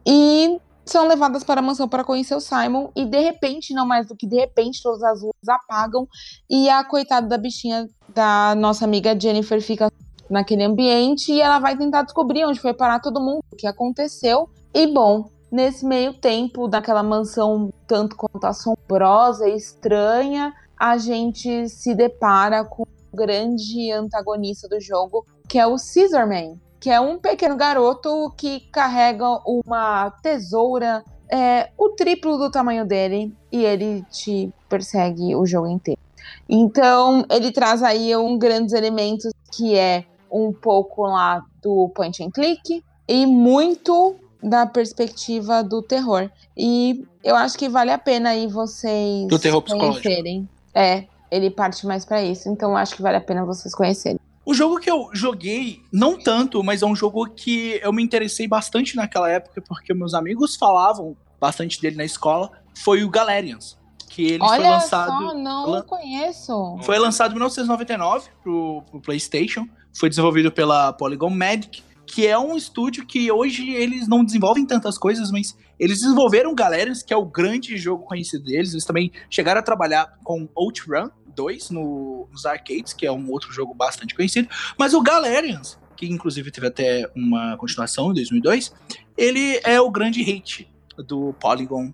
E 0.06 0.60
são 0.84 1.08
levadas 1.08 1.42
para 1.42 1.60
a 1.60 1.62
mansão 1.62 1.88
para 1.88 2.04
conhecer 2.04 2.34
o 2.34 2.40
Simon. 2.40 2.90
E 2.94 3.04
de 3.04 3.18
repente, 3.18 3.74
não 3.74 3.86
mais 3.86 4.06
do 4.06 4.16
que 4.16 4.26
de 4.26 4.36
repente, 4.36 4.82
todas 4.82 5.02
as 5.02 5.20
luzes 5.20 5.48
apagam. 5.48 6.06
E 6.48 6.68
a 6.68 6.84
coitada 6.84 7.26
da 7.26 7.38
bichinha 7.38 7.88
da 8.08 8.54
nossa 8.54 8.84
amiga 8.84 9.18
Jennifer 9.18 9.60
fica 9.60 9.90
naquele 10.28 10.62
ambiente. 10.62 11.32
E 11.32 11.40
ela 11.40 11.58
vai 11.58 11.76
tentar 11.76 12.02
descobrir 12.02 12.44
onde 12.44 12.60
foi 12.60 12.74
parar 12.74 13.00
todo 13.00 13.20
mundo, 13.20 13.42
o 13.52 13.56
que 13.56 13.66
aconteceu. 13.66 14.48
E 14.72 14.86
bom, 14.86 15.30
nesse 15.50 15.86
meio 15.86 16.14
tempo, 16.14 16.68
daquela 16.68 17.02
mansão 17.02 17.72
tanto 17.86 18.16
quanto 18.16 18.44
assombrosa 18.44 19.48
e 19.48 19.56
estranha, 19.56 20.52
a 20.78 20.98
gente 20.98 21.68
se 21.68 21.94
depara 21.94 22.64
com 22.64 22.82
o 22.82 23.16
grande 23.16 23.90
antagonista 23.92 24.68
do 24.68 24.80
jogo, 24.80 25.24
que 25.48 25.58
é 25.58 25.66
o 25.66 25.78
Scissorman, 25.78 26.60
que 26.80 26.90
é 26.90 27.00
um 27.00 27.18
pequeno 27.18 27.56
garoto 27.56 28.32
que 28.36 28.60
carrega 28.72 29.26
uma 29.44 30.10
tesoura 30.22 31.04
é, 31.30 31.70
o 31.78 31.90
triplo 31.90 32.36
do 32.36 32.50
tamanho 32.50 32.84
dele 32.84 33.34
e 33.50 33.64
ele 33.64 34.04
te 34.10 34.52
persegue 34.68 35.34
o 35.34 35.46
jogo 35.46 35.66
inteiro. 35.66 36.00
Então, 36.48 37.24
ele 37.30 37.50
traz 37.50 37.82
aí 37.82 38.14
um 38.16 38.38
grandes 38.38 38.74
elementos 38.74 39.32
que 39.52 39.74
é 39.76 40.04
um 40.30 40.52
pouco 40.52 41.06
lá 41.06 41.44
do 41.62 41.90
point 41.94 42.22
and 42.22 42.30
click 42.30 42.84
e 43.08 43.26
muito 43.26 44.16
da 44.42 44.66
perspectiva 44.66 45.62
do 45.62 45.80
terror. 45.82 46.30
E 46.56 47.04
eu 47.22 47.34
acho 47.34 47.56
que 47.56 47.68
vale 47.68 47.90
a 47.90 47.98
pena 47.98 48.30
aí 48.30 48.46
vocês 48.46 49.26
Do 49.26 49.38
terror 49.38 49.62
conhecerem. 49.62 50.48
É, 50.74 51.04
ele 51.30 51.50
parte 51.50 51.86
mais 51.86 52.04
pra 52.04 52.22
isso, 52.22 52.48
então 52.48 52.70
eu 52.70 52.76
acho 52.76 52.96
que 52.96 53.02
vale 53.02 53.16
a 53.16 53.20
pena 53.20 53.44
vocês 53.44 53.74
conhecerem. 53.74 54.20
O 54.46 54.52
jogo 54.52 54.78
que 54.78 54.90
eu 54.90 55.08
joguei, 55.12 55.80
não 55.92 56.18
tanto, 56.18 56.62
mas 56.62 56.82
é 56.82 56.86
um 56.86 56.94
jogo 56.94 57.26
que 57.30 57.80
eu 57.82 57.92
me 57.92 58.02
interessei 58.02 58.46
bastante 58.46 58.94
naquela 58.94 59.28
época, 59.30 59.62
porque 59.66 59.94
meus 59.94 60.12
amigos 60.14 60.56
falavam 60.56 61.16
bastante 61.40 61.80
dele 61.80 61.96
na 61.96 62.04
escola, 62.04 62.50
foi 62.82 63.02
o 63.04 63.10
Galerians. 63.10 63.78
Que 64.08 64.22
ele 64.26 64.38
foi 64.38 64.48
Olha 64.48 64.70
lançado. 64.70 65.08
só, 65.10 65.34
não 65.34 65.70
lan- 65.70 65.82
conheço. 65.82 66.78
Foi 66.82 66.98
lançado 66.98 67.30
em 67.32 67.34
1999 67.34 68.28
pro, 68.42 68.82
pro 68.90 69.00
PlayStation. 69.00 69.66
Foi 69.98 70.08
desenvolvido 70.08 70.52
pela 70.52 70.92
Polygon 70.92 71.30
Magic, 71.30 71.82
que 72.06 72.26
é 72.26 72.38
um 72.38 72.54
estúdio 72.56 73.06
que 73.06 73.32
hoje 73.32 73.70
eles 73.70 74.06
não 74.06 74.24
desenvolvem 74.24 74.64
tantas 74.66 74.96
coisas, 74.98 75.30
mas 75.32 75.56
eles 75.80 76.00
desenvolveram 76.00 76.54
Galerians, 76.54 77.02
que 77.02 77.12
é 77.12 77.16
o 77.16 77.24
grande 77.24 77.76
jogo 77.76 78.04
conhecido 78.04 78.44
deles. 78.44 78.72
Eles 78.72 78.84
também 78.84 79.10
chegaram 79.28 79.58
a 79.58 79.62
trabalhar 79.64 80.16
com 80.22 80.48
Outrun 80.54 81.08
2 81.34 81.70
no, 81.70 82.28
nos 82.30 82.46
arcades, 82.46 82.92
que 82.92 83.06
é 83.06 83.12
um 83.12 83.30
outro 83.30 83.52
jogo 83.52 83.74
bastante 83.74 84.14
conhecido. 84.14 84.48
Mas 84.78 84.94
o 84.94 85.02
Galerians, 85.02 85.78
que 85.96 86.06
inclusive 86.06 86.50
teve 86.50 86.66
até 86.66 87.10
uma 87.14 87.56
continuação 87.56 88.10
em 88.10 88.14
2002, 88.14 88.72
ele 89.16 89.60
é 89.64 89.80
o 89.80 89.90
grande 89.90 90.22
hit 90.22 90.68
do 91.06 91.32
Polygon 91.34 91.92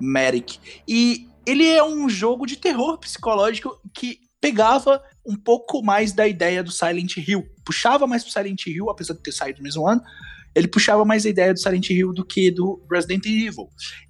Magic. 0.00 0.58
E 0.86 1.28
ele 1.46 1.66
é 1.66 1.82
um 1.82 2.08
jogo 2.08 2.46
de 2.46 2.56
terror 2.56 2.98
psicológico 2.98 3.80
que 3.94 4.20
pegava 4.40 5.02
um 5.26 5.36
pouco 5.36 5.82
mais 5.82 6.12
da 6.12 6.26
ideia 6.26 6.62
do 6.62 6.70
Silent 6.70 7.16
Hill. 7.16 7.46
Puxava 7.64 8.06
mais 8.06 8.22
pro 8.22 8.32
Silent 8.32 8.66
Hill, 8.66 8.90
apesar 8.90 9.14
de 9.14 9.22
ter 9.22 9.32
saído 9.32 9.58
no 9.58 9.64
mesmo 9.64 9.86
ano. 9.86 10.00
Ele 10.54 10.68
puxava 10.68 11.04
mais 11.04 11.26
a 11.26 11.28
ideia 11.28 11.52
do 11.52 11.60
Silent 11.60 11.90
Hill 11.90 12.12
do 12.12 12.24
que 12.24 12.50
do 12.50 12.82
Resident 12.90 13.24
Evil. 13.26 13.68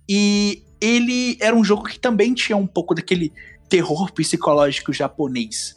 E 0.09 0.63
ele 0.81 1.37
era 1.41 1.55
um 1.55 1.65
jogo 1.65 1.85
que 1.85 1.99
também 1.99 2.35
tinha 2.35 2.57
um 2.57 2.67
pouco 2.67 2.95
daquele 2.95 3.33
terror 3.69 4.13
psicológico 4.13 4.93
japonês. 4.93 5.77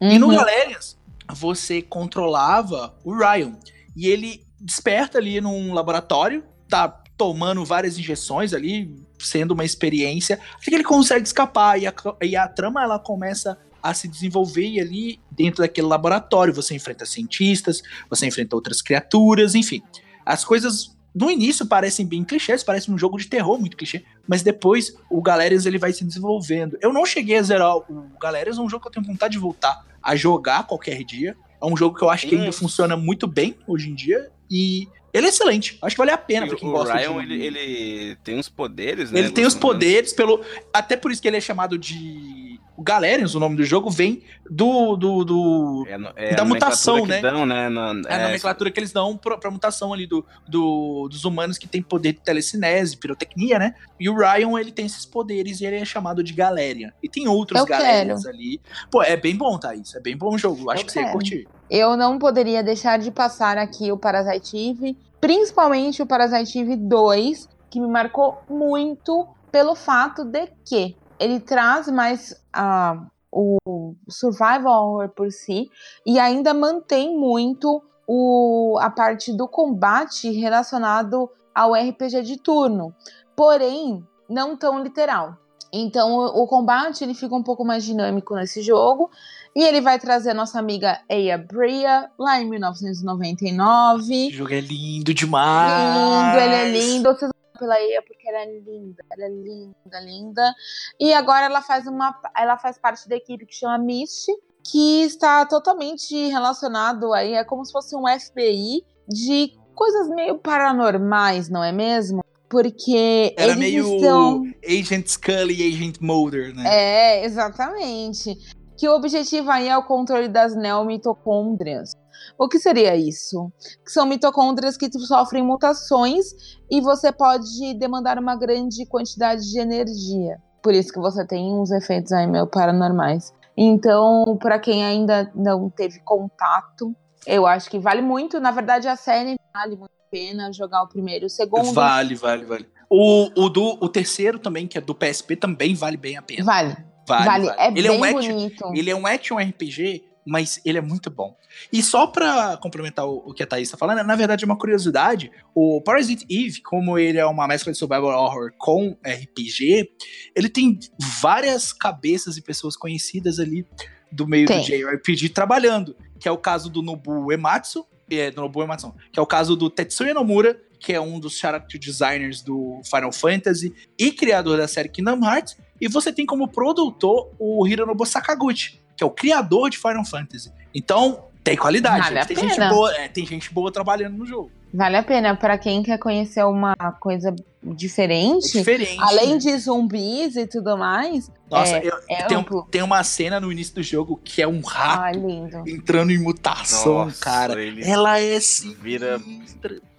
E 0.00 0.18
no 0.18 0.28
Uhum. 0.28 0.36
Galerias, 0.36 0.98
você 1.32 1.82
controlava 1.82 2.94
o 3.04 3.16
Ryan. 3.16 3.56
E 3.96 4.08
ele 4.08 4.44
desperta 4.60 5.18
ali 5.18 5.40
num 5.40 5.72
laboratório, 5.72 6.44
tá 6.68 6.88
tomando 7.16 7.64
várias 7.64 7.98
injeções 7.98 8.52
ali, 8.52 8.96
sendo 9.18 9.52
uma 9.52 9.64
experiência, 9.64 10.40
até 10.56 10.70
que 10.70 10.74
ele 10.74 10.84
consegue 10.84 11.26
escapar. 11.26 11.80
E 11.80 11.86
a, 11.86 11.94
e 12.22 12.36
a 12.36 12.48
trama 12.48 12.82
ela 12.82 12.98
começa 12.98 13.58
a 13.82 13.92
se 13.92 14.06
desenvolver 14.06 14.66
e 14.66 14.80
ali 14.80 15.20
dentro 15.30 15.62
daquele 15.62 15.86
laboratório. 15.86 16.54
Você 16.54 16.74
enfrenta 16.74 17.04
cientistas, 17.04 17.82
você 18.08 18.26
enfrenta 18.26 18.56
outras 18.56 18.80
criaturas, 18.80 19.54
enfim. 19.54 19.82
As 20.24 20.44
coisas 20.44 20.96
no 21.14 21.30
início 21.30 21.66
parecem 21.66 22.06
bem 22.06 22.24
clichês, 22.24 22.62
parece 22.64 22.90
um 22.90 22.96
jogo 22.96 23.18
de 23.18 23.26
terror 23.26 23.58
muito 23.58 23.76
clichê, 23.76 24.04
mas 24.26 24.42
depois 24.42 24.96
o 25.10 25.20
Galerias 25.20 25.66
ele 25.66 25.78
vai 25.78 25.92
se 25.92 26.04
desenvolvendo. 26.04 26.78
Eu 26.80 26.92
não 26.92 27.04
cheguei 27.04 27.36
a 27.36 27.42
zerar 27.42 27.76
o 27.76 28.10
Galerias, 28.20 28.58
é 28.58 28.60
um 28.60 28.68
jogo 28.68 28.82
que 28.82 28.88
eu 28.88 28.92
tenho 28.92 29.06
vontade 29.06 29.32
de 29.32 29.38
voltar 29.38 29.84
a 30.02 30.16
jogar 30.16 30.66
qualquer 30.66 31.04
dia. 31.04 31.36
É 31.60 31.66
um 31.66 31.76
jogo 31.76 31.96
que 31.96 32.02
eu 32.02 32.10
acho 32.10 32.26
que 32.26 32.34
ainda 32.34 32.48
Hum. 32.48 32.52
funciona 32.52 32.96
muito 32.96 33.26
bem 33.26 33.56
hoje 33.66 33.90
em 33.90 33.94
dia 33.94 34.30
e 34.50 34.88
ele 35.12 35.26
é 35.26 35.28
excelente. 35.28 35.78
Acho 35.82 35.94
que 35.94 35.98
vale 35.98 36.10
a 36.10 36.18
pena 36.18 36.46
pra 36.46 36.56
quem 36.56 36.68
o 36.68 36.72
gosta 36.72 36.94
Ryan, 36.94 37.24
de... 37.26 37.32
ele, 37.34 37.44
ele 37.58 38.16
tem 38.24 38.38
uns 38.38 38.48
poderes, 38.48 39.10
né? 39.12 39.18
Ele 39.20 39.30
tem 39.30 39.44
os 39.44 39.54
poderes 39.54 40.12
pelo. 40.12 40.40
Até 40.72 40.96
por 40.96 41.12
isso 41.12 41.20
que 41.20 41.28
ele 41.28 41.36
é 41.36 41.40
chamado 41.40 41.76
de. 41.78 42.58
O 42.74 42.82
Galerians, 42.82 43.34
o 43.34 43.40
nome 43.40 43.54
do 43.56 43.64
jogo, 43.64 43.90
vem 43.90 44.22
do. 44.50 44.96
do, 44.96 45.24
do... 45.24 45.84
É, 46.16 46.30
é 46.32 46.34
da 46.34 46.44
mutação, 46.44 47.04
né? 47.06 47.20
dão, 47.20 47.44
né? 47.44 47.68
na- 47.68 47.92
É 48.08 48.14
a 48.14 48.22
nomenclatura 48.24 48.70
que 48.70 48.80
eles 48.80 48.92
dão 48.92 49.16
pra, 49.16 49.36
pra 49.36 49.50
mutação 49.50 49.92
ali 49.92 50.06
do, 50.06 50.24
do- 50.48 51.06
dos 51.10 51.24
humanos 51.26 51.58
que 51.58 51.68
tem 51.68 51.82
poder 51.82 52.14
de 52.14 52.20
telecinese, 52.20 52.96
pirotecnia, 52.96 53.58
né? 53.58 53.74
E 54.00 54.08
o 54.08 54.16
Ryan, 54.16 54.58
ele 54.58 54.72
tem 54.72 54.86
esses 54.86 55.04
poderes 55.04 55.60
e 55.60 55.66
ele 55.66 55.76
é 55.76 55.84
chamado 55.84 56.22
de 56.24 56.32
Galerian. 56.32 56.90
E 57.02 57.08
tem 57.08 57.28
outros 57.28 57.60
Eu 57.60 57.66
Galerians 57.66 58.24
ali. 58.26 58.58
Pô, 58.90 59.02
é 59.02 59.16
bem 59.16 59.36
bom, 59.36 59.58
Thaís. 59.58 59.94
É 59.94 60.00
bem 60.00 60.16
bom 60.16 60.34
o 60.34 60.38
jogo. 60.38 60.70
Acho 60.70 60.82
Eu 60.82 60.86
que 60.86 60.92
você 60.92 60.98
ia 61.00 61.04
quero. 61.04 61.12
curtir. 61.18 61.48
Eu 61.70 61.96
não 61.96 62.18
poderia 62.18 62.62
deixar 62.62 62.98
de 62.98 63.10
passar 63.10 63.58
aqui 63.58 63.92
o 63.92 63.98
Parasite 63.98 64.56
Eve, 64.56 64.96
principalmente 65.20 66.02
o 66.02 66.06
Parasite 66.06 66.58
Eve 66.58 66.76
2, 66.76 67.48
que 67.70 67.80
me 67.80 67.86
marcou 67.86 68.42
muito 68.48 69.26
pelo 69.50 69.74
fato 69.74 70.24
de 70.24 70.48
que 70.64 70.96
ele 71.22 71.40
traz 71.40 71.88
mais 71.88 72.34
a 72.52 73.06
o 73.34 73.96
survival 74.10 74.90
horror 74.90 75.08
por 75.08 75.32
si 75.32 75.70
e 76.04 76.18
ainda 76.18 76.52
mantém 76.52 77.16
muito 77.16 77.82
o, 78.06 78.78
a 78.78 78.90
parte 78.90 79.32
do 79.32 79.48
combate 79.48 80.30
relacionado 80.30 81.30
ao 81.54 81.72
RPG 81.72 82.22
de 82.22 82.36
turno, 82.36 82.94
porém 83.34 84.06
não 84.28 84.54
tão 84.54 84.82
literal. 84.82 85.38
Então 85.72 86.12
o, 86.12 86.42
o 86.42 86.46
combate 86.46 87.02
ele 87.02 87.14
fica 87.14 87.34
um 87.34 87.42
pouco 87.42 87.64
mais 87.64 87.84
dinâmico 87.84 88.34
nesse 88.34 88.60
jogo 88.60 89.10
e 89.56 89.62
ele 89.62 89.80
vai 89.80 89.98
trazer 89.98 90.30
a 90.30 90.34
nossa 90.34 90.58
amiga 90.58 91.00
Aya 91.10 91.38
Bria 91.38 92.10
lá 92.18 92.38
em 92.38 92.50
1999. 92.50 94.02
Esse 94.12 94.36
jogo 94.36 94.52
é 94.52 94.60
lindo 94.60 95.14
demais. 95.14 95.72
Lindo, 95.96 96.38
ele 96.38 96.54
é 96.54 96.70
lindo. 96.70 97.14
Vocês 97.14 97.32
pela 97.62 97.74
Aya 97.74 98.02
porque 98.02 98.28
ela 98.28 98.38
é 98.38 98.60
linda, 98.60 99.04
ela 99.12 99.24
é 99.24 99.28
linda, 99.28 100.00
linda. 100.00 100.54
E 100.98 101.14
agora 101.14 101.46
ela 101.46 101.62
faz 101.62 101.86
uma, 101.86 102.20
ela 102.36 102.58
faz 102.58 102.76
parte 102.76 103.08
da 103.08 103.14
equipe 103.14 103.46
que 103.46 103.54
chama 103.54 103.78
Mist, 103.78 104.26
que 104.64 105.04
está 105.04 105.46
totalmente 105.46 106.14
relacionado 106.28 107.12
aí, 107.12 107.34
é 107.34 107.44
como 107.44 107.64
se 107.64 107.70
fosse 107.70 107.94
um 107.94 108.02
FBI 108.06 108.84
de 109.08 109.52
coisas 109.74 110.08
meio 110.08 110.38
paranormais, 110.38 111.48
não 111.48 111.62
é 111.62 111.70
mesmo? 111.70 112.24
Porque 112.48 113.32
Era 113.36 113.52
eles 113.52 113.56
meio 113.56 113.94
estão... 113.96 114.42
Agent 114.66 115.06
Scully 115.06 115.54
e 115.54 115.72
Agent 115.72 115.98
Mulder, 116.00 116.54
né? 116.54 116.64
É, 116.66 117.24
exatamente. 117.24 118.36
Que 118.76 118.88
o 118.88 118.96
objetivo 118.96 119.50
aí 119.50 119.68
é 119.68 119.76
o 119.76 119.84
controle 119.84 120.28
das 120.28 120.54
neomitocôndrias. 120.54 121.94
O 122.38 122.48
que 122.48 122.58
seria 122.58 122.96
isso? 122.96 123.52
Que 123.84 123.90
são 123.90 124.06
mitocôndrias 124.06 124.76
que 124.76 124.90
sofrem 124.98 125.42
mutações 125.42 126.26
e 126.70 126.80
você 126.80 127.12
pode 127.12 127.74
demandar 127.74 128.18
uma 128.18 128.36
grande 128.36 128.84
quantidade 128.86 129.42
de 129.42 129.58
energia. 129.58 130.38
Por 130.62 130.74
isso 130.74 130.92
que 130.92 131.00
você 131.00 131.26
tem 131.26 131.52
uns 131.52 131.70
efeitos 131.70 132.12
aí 132.12 132.26
meio 132.26 132.46
paranormais. 132.46 133.32
Então, 133.56 134.36
para 134.40 134.58
quem 134.58 134.84
ainda 134.84 135.30
não 135.34 135.68
teve 135.68 136.00
contato, 136.00 136.94
eu 137.26 137.46
acho 137.46 137.68
que 137.68 137.78
vale 137.78 138.00
muito. 138.00 138.40
Na 138.40 138.50
verdade, 138.50 138.88
a 138.88 138.96
série 138.96 139.36
vale 139.52 139.76
muito 139.76 139.90
a 139.90 140.10
pena 140.10 140.52
jogar 140.52 140.82
o 140.82 140.88
primeiro 140.88 141.24
e 141.24 141.26
o 141.26 141.30
segundo. 141.30 141.72
Vale, 141.72 142.14
vale, 142.14 142.44
vale. 142.44 142.66
O, 142.88 143.44
o, 143.44 143.48
do, 143.48 143.78
o 143.80 143.88
terceiro 143.88 144.38
também, 144.38 144.66
que 144.66 144.78
é 144.78 144.80
do 144.80 144.94
PSP, 144.94 145.36
também 145.36 145.74
vale 145.74 145.96
bem 145.96 146.16
a 146.16 146.22
pena. 146.22 146.44
Vale. 146.44 146.76
Vale, 147.08 147.24
Vale. 147.24 147.46
vale. 147.46 147.60
É 147.60 147.66
ele, 147.68 147.88
bem 147.88 147.96
é 147.96 148.00
um 148.00 148.04
action, 148.04 148.34
bonito. 148.34 148.72
ele 148.74 148.90
é 148.90 148.96
um 148.96 149.06
action 149.06 149.38
RPG, 149.38 150.04
mas 150.26 150.60
ele 150.64 150.78
é 150.78 150.80
muito 150.80 151.10
bom. 151.10 151.36
E 151.72 151.82
só 151.82 152.06
pra 152.06 152.56
complementar 152.56 153.06
o, 153.06 153.22
o 153.26 153.34
que 153.34 153.42
a 153.42 153.46
Thaís 153.46 153.70
tá 153.70 153.76
falando, 153.76 154.02
na 154.04 154.16
verdade 154.16 154.44
é 154.44 154.46
uma 154.46 154.58
curiosidade, 154.58 155.30
o 155.54 155.80
Parasite 155.80 156.24
Eve, 156.30 156.60
como 156.62 156.98
ele 156.98 157.18
é 157.18 157.26
uma 157.26 157.46
mescla 157.46 157.72
de 157.72 157.78
survival 157.78 158.10
horror 158.10 158.52
com 158.56 158.96
RPG, 159.04 159.90
ele 160.34 160.48
tem 160.48 160.78
várias 161.20 161.72
cabeças 161.72 162.36
e 162.36 162.42
pessoas 162.42 162.76
conhecidas 162.76 163.38
ali 163.38 163.66
do 164.10 164.26
meio 164.26 164.46
Tem. 164.46 164.60
do 164.60 164.64
JRPG 164.64 165.30
trabalhando, 165.30 165.96
que 166.18 166.28
é 166.28 166.30
o 166.30 166.38
caso 166.38 166.68
do 166.68 166.82
Nobu 166.82 167.32
Ematsu, 167.32 167.86
é, 168.10 168.30
do 168.30 168.42
Nobu 168.42 168.62
Ematsu, 168.62 168.94
que 169.10 169.18
é 169.18 169.22
o 169.22 169.26
caso 169.26 169.56
do 169.56 169.70
Tetsuya 169.70 170.12
Nomura, 170.12 170.60
que 170.78 170.92
é 170.92 171.00
um 171.00 171.18
dos 171.18 171.38
character 171.38 171.80
designers 171.80 172.42
do 172.42 172.80
Final 172.84 173.12
Fantasy 173.12 173.72
e 173.98 174.12
criador 174.12 174.58
da 174.58 174.68
série 174.68 174.88
Kingdom 174.88 175.24
Hearts, 175.24 175.56
e 175.80 175.88
você 175.88 176.12
tem 176.12 176.26
como 176.26 176.48
produtor 176.48 177.32
o 177.38 177.66
Hironobu 177.66 178.04
Sakaguchi, 178.04 178.81
que 179.02 179.04
é 179.04 179.06
o 179.06 179.10
criador 179.10 179.68
de 179.68 179.78
Final 179.78 180.04
Fantasy. 180.04 180.52
Então, 180.72 181.24
tem 181.42 181.56
qualidade. 181.56 182.04
Vale 182.04 182.20
a 182.20 182.24
tem, 182.24 182.36
pena. 182.36 182.48
gente 182.48 182.68
boa, 182.68 182.94
é, 182.94 183.08
tem 183.08 183.26
gente 183.26 183.52
boa 183.52 183.72
trabalhando 183.72 184.16
no 184.16 184.24
jogo. 184.24 184.50
Vale 184.72 184.96
a 184.96 185.02
pena 185.02 185.36
para 185.36 185.58
quem 185.58 185.82
quer 185.82 185.98
conhecer 185.98 186.44
uma 186.44 186.74
coisa 187.00 187.34
É 187.64 187.74
diferente. 187.74 188.52
diferente. 188.52 188.96
Além 189.00 189.32
né? 189.34 189.38
de 189.38 189.56
zumbis 189.56 190.34
e 190.34 190.46
tudo 190.48 190.76
mais, 190.76 191.30
Nossa, 191.48 191.76
é, 191.78 191.86
eu- 191.86 191.98
é 192.08 192.24
tem, 192.24 192.36
um- 192.36 192.62
tem 192.70 192.82
uma 192.82 193.04
cena 193.04 193.38
no 193.38 193.52
início 193.52 193.74
do 193.76 193.82
jogo 193.84 194.20
que 194.24 194.42
é 194.42 194.48
um 194.48 194.60
rato 194.60 195.02
Ai, 195.02 195.12
lindo. 195.12 195.62
entrando 195.68 196.10
em 196.10 196.18
mutação, 196.18 197.04
Nossa, 197.04 197.20
cara. 197.20 197.62
ele 197.62 197.84
Ela 197.84 198.18
é 198.18 198.40
sinistra. 198.40 198.82
vira- 198.82 199.20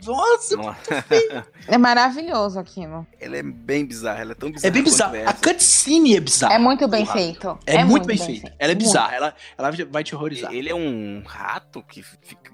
Nossa, 0.05 0.57
Nossa, 0.57 0.81
É 1.69 1.77
maravilhoso 1.77 2.59
aquilo. 2.59 3.07
ela 3.17 3.37
é 3.37 3.43
bem 3.43 3.85
bizarra, 3.85 4.19
ela 4.19 4.31
é 4.33 4.35
tão 4.35 4.51
bizarra. 4.51 4.67
é 4.67 4.71
bem 4.71 4.83
bizarro. 4.83 5.15
A 5.25 5.31
cutscene 5.33 6.17
é 6.17 6.19
bizarra. 6.19 6.53
É 6.55 6.59
muito 6.59 6.85
bem 6.89 7.05
feito. 7.05 7.57
É, 7.65 7.81
muito 7.85 8.05
bem 8.05 8.17
feita. 8.17 8.53
Ela 8.59 8.73
é 8.73 8.75
Muito. 8.75 8.85
bizarra. 8.85 9.15
Ela, 9.15 9.35
ela 9.57 9.71
vai 9.89 10.03
te 10.03 10.13
horrorizar. 10.13 10.53
Ele 10.53 10.69
é 10.69 10.75
um 10.75 11.23
rato 11.25 11.81
que 11.81 12.03
fica. 12.03 12.51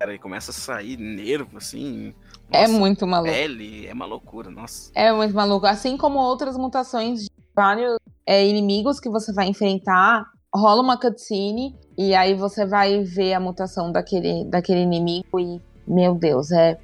Cara, 0.00 0.10
ele 0.12 0.18
começa 0.20 0.50
a 0.50 0.54
sair 0.54 0.96
nervo, 0.96 1.56
assim. 1.58 2.12
É 2.50 2.66
Nossa, 2.66 2.78
muito 2.78 3.06
maluco. 3.06 3.32
Pele, 3.32 3.86
é 3.86 3.92
uma 3.92 4.06
loucura, 4.06 4.50
nossa. 4.50 4.90
É 4.94 5.12
muito 5.12 5.34
maluco. 5.34 5.66
Assim 5.66 5.96
como 5.96 6.18
outras 6.18 6.56
mutações 6.56 7.24
de 7.24 7.30
vários 7.54 7.96
é, 8.26 8.46
inimigos 8.46 8.98
que 9.00 9.08
você 9.10 9.32
vai 9.32 9.48
enfrentar, 9.48 10.24
rola 10.54 10.80
uma 10.82 10.98
cutscene 10.98 11.76
e 11.96 12.14
aí 12.14 12.34
você 12.34 12.64
vai 12.64 13.02
ver 13.04 13.34
a 13.34 13.40
mutação 13.40 13.92
daquele, 13.92 14.44
daquele 14.46 14.80
inimigo 14.80 15.38
e, 15.38 15.60
meu 15.86 16.14
Deus, 16.14 16.50
é 16.52 16.78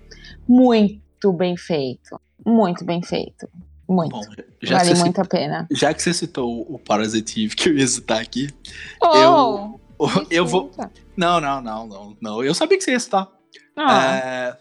muito 0.49 1.33
bem 1.33 1.57
feito. 1.57 2.21
Muito 2.45 2.85
bem 2.85 3.03
feito. 3.03 3.49
Muito. 3.89 4.13
Bom, 4.13 4.23
já, 4.63 4.79
vale 4.79 4.95
muito 4.95 5.21
a 5.21 5.25
pena. 5.25 5.67
já 5.71 5.93
que 5.93 6.03
você 6.03 6.13
citou 6.15 6.63
o 6.63 6.79
Parasite 6.79 7.45
Eve, 7.45 7.55
que 7.55 7.69
eu 7.69 7.77
ia 7.77 7.87
citar 7.87 8.21
aqui, 8.21 8.49
Oh, 9.03 9.79
eu 10.31 10.47
vou. 10.47 10.69
desculpa. 10.69 10.91
Não, 11.17 11.41
não, 11.41 11.61
não, 11.61 11.87
não, 11.87 12.17
não. 12.21 12.43
Eu 12.45 12.55
sabia 12.55 12.77
que 12.77 12.85
você 12.85 12.93
ia 12.93 13.01
citar. 13.01 13.29
Ah, 13.77 14.17
É, 14.17 14.57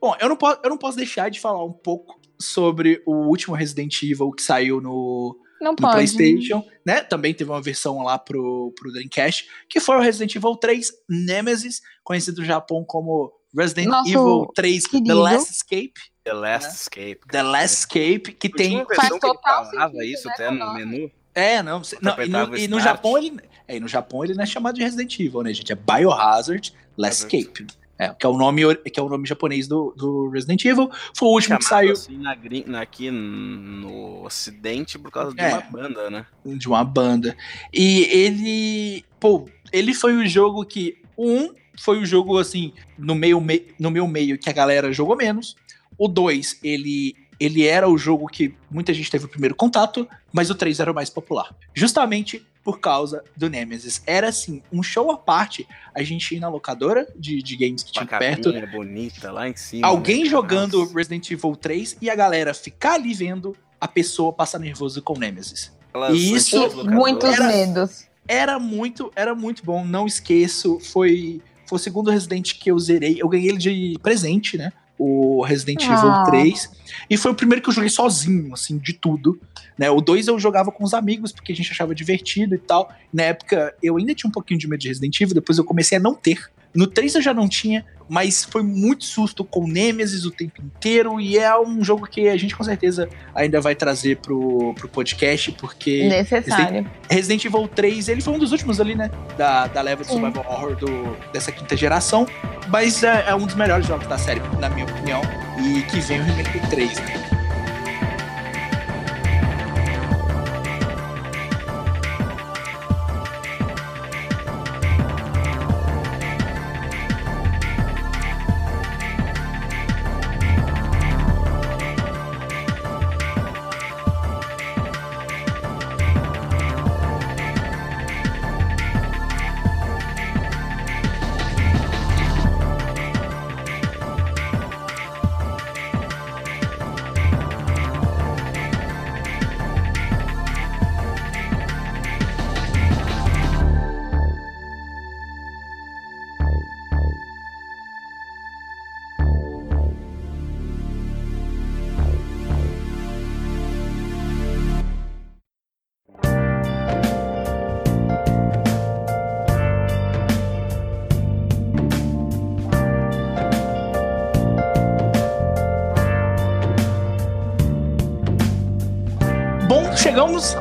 Bom, 0.00 0.14
eu 0.20 0.28
não, 0.28 0.36
posso, 0.36 0.60
eu 0.62 0.70
não 0.70 0.78
posso 0.78 0.96
deixar 0.96 1.30
de 1.30 1.40
falar 1.40 1.64
um 1.64 1.72
pouco 1.72 2.20
sobre 2.38 3.02
o 3.06 3.28
último 3.28 3.54
Resident 3.54 4.02
Evil 4.02 4.30
que 4.30 4.42
saiu 4.42 4.80
no, 4.80 5.38
não 5.60 5.72
no 5.72 5.76
pode. 5.76 5.94
PlayStation, 5.94 6.64
né? 6.84 7.00
Também 7.00 7.34
teve 7.34 7.50
uma 7.50 7.62
versão 7.62 8.02
lá 8.02 8.18
pro, 8.18 8.72
pro 8.78 8.92
Dreamcast, 8.92 9.48
que 9.68 9.80
foi 9.80 9.96
o 9.96 10.00
Resident 10.00 10.34
Evil 10.34 10.56
3 10.56 10.92
Nemesis, 11.08 11.80
conhecido 12.04 12.40
no 12.40 12.46
Japão 12.46 12.84
como 12.84 13.32
Resident 13.56 13.88
Nosso 13.88 14.10
Evil 14.10 14.46
3 14.54 14.82
The 14.82 14.90
querido. 14.90 15.20
Last 15.20 15.52
Escape. 15.52 15.92
The 16.24 16.32
Last 16.32 16.74
Escape. 16.74 17.20
The 17.30 17.42
Last 17.42 17.76
Escape, 17.78 18.32
que 18.32 18.48
tem. 18.48 18.84
Faz 18.84 19.08
que 19.08 19.14
ele 19.14 19.20
total 19.20 19.64
falava 19.64 19.92
sentido, 19.92 20.02
isso 20.02 20.28
né, 20.28 20.34
até 20.34 20.50
no 20.50 20.74
menu. 20.74 21.10
É, 21.34 21.62
não, 21.62 21.82
não, 22.00 22.22
e, 22.22 22.28
no, 22.28 22.56
e 22.56 22.68
no. 22.68 22.80
Japão 22.80 23.16
ele. 23.16 23.38
É, 23.68 23.76
e 23.76 23.80
no 23.80 23.88
Japão 23.88 24.24
ele 24.24 24.34
não 24.34 24.42
é 24.42 24.46
chamado 24.46 24.74
de 24.74 24.82
Resident 24.82 25.18
Evil, 25.18 25.42
né, 25.42 25.52
gente? 25.52 25.72
É 25.72 25.74
Biohazard 25.74 26.72
Last. 26.96 27.26
Escape. 27.26 27.66
É, 27.98 28.08
que 28.10 28.26
é 28.26 28.28
o 28.28 28.36
nome, 28.36 28.62
que 28.76 29.00
é 29.00 29.02
o 29.02 29.08
nome 29.08 29.26
japonês 29.26 29.66
do, 29.66 29.94
do 29.96 30.28
Resident 30.28 30.64
Evil. 30.64 30.90
Foi 31.16 31.28
o 31.28 31.32
último 31.32 31.58
que 31.58 31.64
Chamado 31.64 31.82
saiu 31.86 31.92
assim 31.92 32.18
na- 32.66 32.80
aqui 32.82 33.10
no 33.10 34.22
ocidente 34.24 34.98
por 34.98 35.10
causa 35.10 35.34
de 35.34 35.40
É. 35.40 35.48
uma 35.54 35.60
banda, 35.62 36.10
né? 36.10 36.26
de 36.44 36.68
uma 36.68 36.84
banda. 36.84 37.36
E 37.72 38.02
ele. 38.04 39.04
Pô, 39.18 39.48
ele 39.72 39.94
foi 39.94 40.14
o 40.16 40.26
jogo 40.26 40.64
que. 40.64 40.98
Um 41.18 41.54
foi 41.78 41.98
o 41.98 42.06
jogo, 42.06 42.38
assim, 42.38 42.72
no 42.98 43.14
meio, 43.14 43.40
me- 43.40 43.66
no 43.78 43.90
meu 43.90 44.06
meio 44.06 44.38
que 44.38 44.48
a 44.48 44.52
galera 44.52 44.92
jogou 44.92 45.16
menos. 45.16 45.56
O 45.98 46.08
dois, 46.08 46.58
ele. 46.62 47.14
Ele 47.38 47.66
era 47.66 47.86
o 47.86 47.98
jogo 47.98 48.26
que 48.28 48.54
muita 48.70 48.94
gente 48.94 49.10
teve 49.10 49.26
o 49.26 49.28
primeiro 49.28 49.54
contato, 49.54 50.08
mas 50.32 50.48
o 50.48 50.54
3 50.54 50.80
era 50.80 50.90
o 50.90 50.94
mais 50.94 51.10
popular. 51.10 51.54
Justamente 51.74 52.46
por 52.66 52.80
causa 52.80 53.22
do 53.36 53.48
Nemesis. 53.48 54.02
Era 54.04 54.28
assim, 54.28 54.60
um 54.72 54.82
show 54.82 55.12
à 55.12 55.16
parte. 55.16 55.68
A 55.94 56.02
gente 56.02 56.34
ir 56.34 56.40
na 56.40 56.48
locadora 56.48 57.06
de, 57.14 57.40
de 57.40 57.56
games 57.56 57.84
que 57.84 57.92
tinha 57.92 58.04
perto. 58.04 58.52
bonita 58.72 59.30
lá 59.30 59.48
em 59.48 59.54
cima. 59.54 59.86
Alguém 59.86 60.24
né? 60.24 60.30
jogando 60.30 60.80
Nossa, 60.80 60.92
Resident 60.92 61.30
Evil 61.30 61.54
3 61.54 61.98
e 62.02 62.10
a 62.10 62.16
galera 62.16 62.52
ficar 62.52 62.94
ali 62.94 63.14
vendo 63.14 63.56
a 63.80 63.86
pessoa 63.86 64.32
passar 64.32 64.58
nervoso 64.58 65.00
com 65.00 65.14
o 65.14 65.16
Nemesis. 65.16 65.70
aquelas 65.90 66.18
isso-. 66.18 66.84
Muitos 66.86 67.30
Era- 67.30 67.46
medos. 67.46 68.08
era 68.26 68.58
muito, 68.58 69.12
era 69.14 69.32
muito 69.32 69.64
bom, 69.64 69.84
não 69.84 70.04
esqueço. 70.04 70.80
Foi, 70.80 71.40
foi 71.68 71.76
o 71.76 71.80
segundo 71.80 72.10
Resident 72.10 72.54
que 72.58 72.72
eu 72.72 72.78
zerei. 72.80 73.22
Eu 73.22 73.28
ganhei 73.28 73.50
ele 73.50 73.58
de 73.58 73.96
presente, 74.02 74.58
né? 74.58 74.72
O 74.98 75.42
Resident 75.44 75.82
Ah. 75.88 75.94
Evil 75.94 76.24
3. 76.24 76.70
E 77.10 77.16
foi 77.16 77.30
o 77.30 77.34
primeiro 77.34 77.62
que 77.62 77.68
eu 77.68 77.74
joguei 77.74 77.90
sozinho, 77.90 78.52
assim, 78.52 78.78
de 78.78 78.92
tudo. 78.92 79.38
Né? 79.78 79.90
O 79.90 80.00
2 80.00 80.28
eu 80.28 80.38
jogava 80.38 80.72
com 80.72 80.84
os 80.84 80.94
amigos, 80.94 81.32
porque 81.32 81.52
a 81.52 81.56
gente 81.56 81.70
achava 81.70 81.94
divertido 81.94 82.54
e 82.54 82.58
tal. 82.58 82.90
Na 83.12 83.24
época, 83.24 83.74
eu 83.82 83.96
ainda 83.96 84.14
tinha 84.14 84.28
um 84.28 84.32
pouquinho 84.32 84.58
de 84.58 84.66
medo 84.68 84.80
de 84.80 84.88
Resident 84.88 85.20
Evil, 85.20 85.34
depois 85.34 85.58
eu 85.58 85.64
comecei 85.64 85.98
a 85.98 86.00
não 86.00 86.14
ter. 86.14 86.50
No 86.76 86.86
3 86.86 87.14
eu 87.14 87.22
já 87.22 87.32
não 87.32 87.48
tinha, 87.48 87.84
mas 88.08 88.44
foi 88.44 88.62
muito 88.62 89.04
susto 89.04 89.44
com 89.44 89.64
o 89.64 89.66
Nemesis 89.66 90.24
o 90.24 90.30
tempo 90.30 90.62
inteiro. 90.62 91.20
E 91.20 91.38
é 91.38 91.58
um 91.58 91.82
jogo 91.82 92.06
que 92.06 92.28
a 92.28 92.36
gente 92.36 92.54
com 92.54 92.62
certeza 92.62 93.08
ainda 93.34 93.60
vai 93.60 93.74
trazer 93.74 94.18
pro, 94.18 94.74
pro 94.74 94.88
podcast, 94.88 95.52
porque. 95.52 96.06
Necessário. 96.08 96.88
Resident 97.10 97.44
Evil 97.44 97.66
3, 97.66 98.08
ele 98.08 98.20
foi 98.20 98.34
um 98.34 98.38
dos 98.38 98.52
últimos 98.52 98.80
ali, 98.80 98.94
né? 98.94 99.10
Da, 99.36 99.66
da 99.66 99.80
leva 99.80 100.04
de 100.04 100.10
survival 100.10 100.44
horror 100.48 100.76
do, 100.76 101.16
dessa 101.32 101.50
quinta 101.50 101.76
geração. 101.76 102.26
Mas 102.68 103.02
é, 103.02 103.24
é 103.28 103.34
um 103.34 103.46
dos 103.46 103.54
melhores 103.54 103.86
jogos 103.86 104.06
da 104.06 104.18
série, 104.18 104.40
na 104.60 104.68
minha 104.68 104.84
opinião. 104.84 105.22
E 105.58 105.82
que 105.82 106.00
vem 106.00 106.20
o 106.20 106.24
remake 106.24 106.60
3, 106.68 106.98
né? 107.00 107.25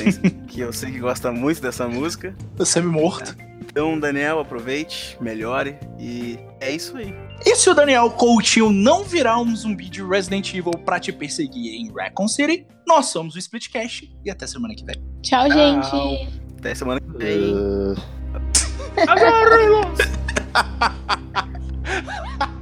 que 0.49 0.61
eu 0.61 0.73
sei 0.73 0.93
que 0.93 0.99
gosta 0.99 1.33
muito 1.33 1.61
dessa 1.61 1.89
música. 1.89 2.35
Você 2.57 2.81
me 2.81 2.89
morto. 2.89 3.37
Então, 3.61 3.99
Daniel, 4.01 4.41
aproveite, 4.41 5.17
melhore 5.21 5.77
e 5.99 6.39
é 6.61 6.71
isso 6.71 6.97
aí. 6.97 7.15
E 7.45 7.55
se 7.55 7.69
o 7.69 7.75
Daniel 7.75 8.11
Coutinho 8.11 8.73
não 8.73 9.05
virar 9.05 9.39
um 9.39 9.55
zumbi 9.55 9.89
de 9.91 10.03
Resident 10.03 10.55
Evil 10.55 10.73
pra 10.85 10.99
te 10.99 11.13
perseguir 11.13 11.75
em 11.75 11.93
Raccoon 11.93 12.29
City, 12.29 12.67
nós 12.87 13.07
somos 13.07 13.35
o 13.35 13.39
Splitcast 13.39 14.11
e 14.25 14.31
até 14.31 14.47
semana 14.47 14.75
que 14.75 14.85
vem. 14.85 14.97
Tchau, 15.23 15.49
Tchau. 15.49 15.53
gente. 15.53 16.41
Até 16.59 16.75
semana 16.75 17.01
que 17.01 17.19
vem. 17.19 17.55
Uh, 17.55 17.95
¡Agárrelos! 19.07 19.87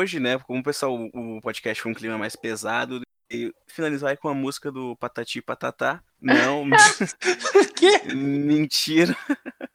hoje, 0.00 0.18
né, 0.18 0.38
como 0.38 0.60
o 0.60 0.62
pessoal, 0.64 0.94
o 1.14 1.40
podcast 1.40 1.82
foi 1.82 1.92
um 1.92 1.94
clima 1.94 2.16
mais 2.18 2.34
pesado, 2.34 3.00
e 3.30 3.52
finalizar 3.68 4.10
aí 4.10 4.16
com 4.16 4.28
a 4.28 4.34
música 4.34 4.72
do 4.72 4.96
Patati 4.96 5.40
Patatá. 5.40 6.02
Não, 6.20 6.64
Que? 7.76 8.14
mentira. 8.14 9.16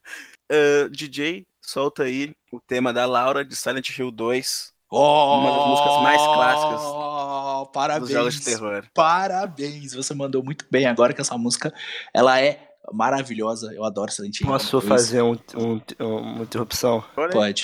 Uh, 0.48 0.88
DJ, 0.92 1.44
solta 1.60 2.04
aí 2.04 2.32
o 2.52 2.60
tema 2.60 2.94
da 2.94 3.08
Laura 3.08 3.44
de 3.44 3.56
Silent 3.56 3.90
Hill 3.98 4.12
2, 4.12 4.72
Oh, 4.92 5.40
Uma 5.40 5.58
das 5.58 5.68
músicas 5.68 6.04
mais 6.04 6.22
clássicas 6.22 7.72
parabéns, 7.74 8.02
dos 8.02 8.12
jogos 8.12 8.36
de 8.36 8.46
terror. 8.46 8.86
Parabéns, 8.94 9.96
você 9.96 10.14
mandou 10.14 10.44
muito 10.44 10.68
bem 10.70 10.86
agora 10.86 11.14
que 11.14 11.20
essa 11.22 11.36
música 11.36 11.74
ela 12.14 12.40
é 12.40 12.60
maravilhosa. 12.94 13.74
Eu 13.74 13.84
adoro 13.84 14.12
Silent 14.12 14.40
Hill. 14.40 14.48
Posso 14.48 14.80
fazer 14.82 15.24
um, 15.24 15.36
um- 15.56 15.82
uma 16.00 16.44
interrupção? 16.44 17.04
Aí. 17.18 17.32
Pode. 17.32 17.64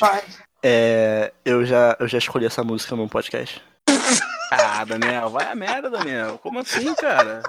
É, 0.63 1.33
eu, 1.43 1.65
já, 1.65 1.95
eu 1.99 2.07
já 2.07 2.17
escolhi 2.17 2.45
essa 2.45 2.63
música 2.63 2.95
num 2.95 3.07
podcast. 3.07 3.61
Ah, 4.53 4.83
Daniel, 4.83 5.29
vai 5.29 5.49
a 5.49 5.55
merda, 5.55 5.89
Daniel. 5.89 6.37
Como 6.39 6.59
assim, 6.59 6.93
cara? 6.95 7.41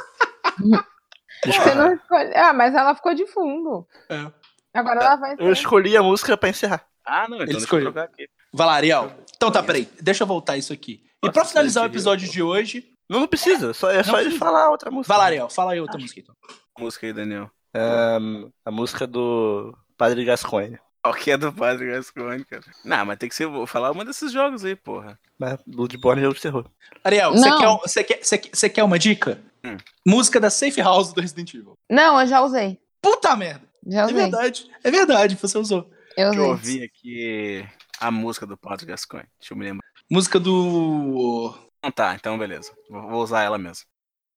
Você 1.45 1.75
não 1.75 1.93
escolhe... 1.95 2.33
Ah, 2.37 2.53
mas 2.53 2.73
ela 2.77 2.95
ficou 2.95 3.13
de 3.13 3.27
fundo. 3.27 3.85
É. 4.09 4.31
Agora 4.73 5.01
ela 5.01 5.17
vai 5.17 5.35
Eu 5.37 5.53
escolhi 5.53 5.97
a 5.97 6.03
música 6.03 6.37
pra 6.37 6.49
encerrar. 6.49 6.87
Ah, 7.05 7.27
não, 7.29 7.39
então 7.39 7.39
Ele 7.39 7.47
deixa 7.47 7.59
eu 7.59 7.65
escolheu. 7.65 7.85
jogar 7.87 8.05
aqui. 8.05 8.29
Vai 8.53 8.67
lá, 8.69 8.75
Ariel. 8.75 9.13
Então 9.35 9.51
tá, 9.51 9.61
peraí. 9.65 9.89
Deixa 10.01 10.23
eu 10.23 10.29
voltar 10.29 10.57
isso 10.57 10.73
aqui. 10.73 11.03
E 11.21 11.27
Nossa, 11.27 11.33
pra 11.33 11.45
finalizar 11.45 11.83
o 11.83 11.87
episódio 11.87 12.29
de 12.31 12.41
hoje. 12.41 12.89
Não, 13.11 13.19
não 13.19 13.27
precisa, 13.27 13.75
só, 13.75 13.91
é 13.91 14.05
só 14.05 14.13
Não 14.13 14.19
ele 14.21 14.29
precisa. 14.29 14.45
falar 14.45 14.71
outra 14.71 14.89
música. 14.89 15.13
Vai 15.13 15.19
lá, 15.19 15.25
Ariel. 15.25 15.51
Fala 15.51 15.73
aí 15.73 15.81
outra 15.81 15.99
música 15.99 16.21
então. 16.21 16.37
Música 16.79 17.05
aí, 17.05 17.13
Daniel. 17.13 17.51
Ahn, 17.75 18.49
a 18.65 18.71
música 18.71 19.09
do 19.09 19.77
Padre 19.99 20.25
Gascoigne. 20.25 20.79
Qual 21.03 21.15
que 21.15 21.31
é 21.33 21.37
do 21.37 21.53
Padre 21.53 21.91
Gascoigne, 21.91 22.45
cara? 22.45 22.63
Não, 22.85 23.05
mas 23.05 23.19
tem 23.19 23.29
que 23.29 23.35
ser. 23.35 23.47
Vou 23.47 23.67
falar 23.67 23.91
uma 23.91 24.05
desses 24.05 24.31
jogos 24.33 24.65
aí, 24.65 24.77
porra. 24.77 25.19
Mas 25.39 25.59
Bloodborne 25.67 26.21
é 26.21 26.25
jogo 26.25 26.35
de 26.37 26.41
terror. 26.43 26.65
Ariel, 27.03 27.33
você 27.33 27.51
quer, 27.51 27.79
você 27.81 28.05
quer, 28.05 28.25
você 28.25 28.39
quer, 28.39 28.51
você 28.57 28.69
quer 28.71 28.85
uma 28.85 28.99
dica? 28.99 29.41
Hum. 29.65 29.77
Música 30.07 30.39
da 30.39 30.49
Safe 30.51 30.81
House 30.81 31.13
do 31.13 31.21
Resident 31.21 31.55
Evil. 31.55 31.75
Não, 31.91 32.21
eu 32.21 32.27
já 32.27 32.41
usei. 32.41 32.79
Puta 33.01 33.35
merda. 33.35 33.63
Já 33.85 34.03
É 34.03 34.05
usei. 34.05 34.17
verdade. 34.17 34.71
É 34.85 34.91
verdade, 34.93 35.35
você 35.41 35.59
usou. 35.59 35.91
Eu 36.17 36.31
Deixa 36.31 36.41
eu 36.41 36.51
usei. 36.51 36.51
ouvir 36.53 36.83
aqui 36.85 37.69
a 37.99 38.11
música 38.11 38.47
do 38.47 38.57
Padre 38.57 38.87
Gascoigne. 38.87 39.29
Deixa 39.41 39.55
eu 39.55 39.59
me 39.59 39.65
lembrar. 39.65 39.85
Música 40.11 40.39
do. 40.39 41.53
Não, 41.83 41.91
tá, 41.91 42.15
então 42.15 42.39
beleza. 42.39 42.71
Vou 42.89 43.23
usar 43.23 43.43
ela 43.43 43.59
mesmo. 43.59 43.85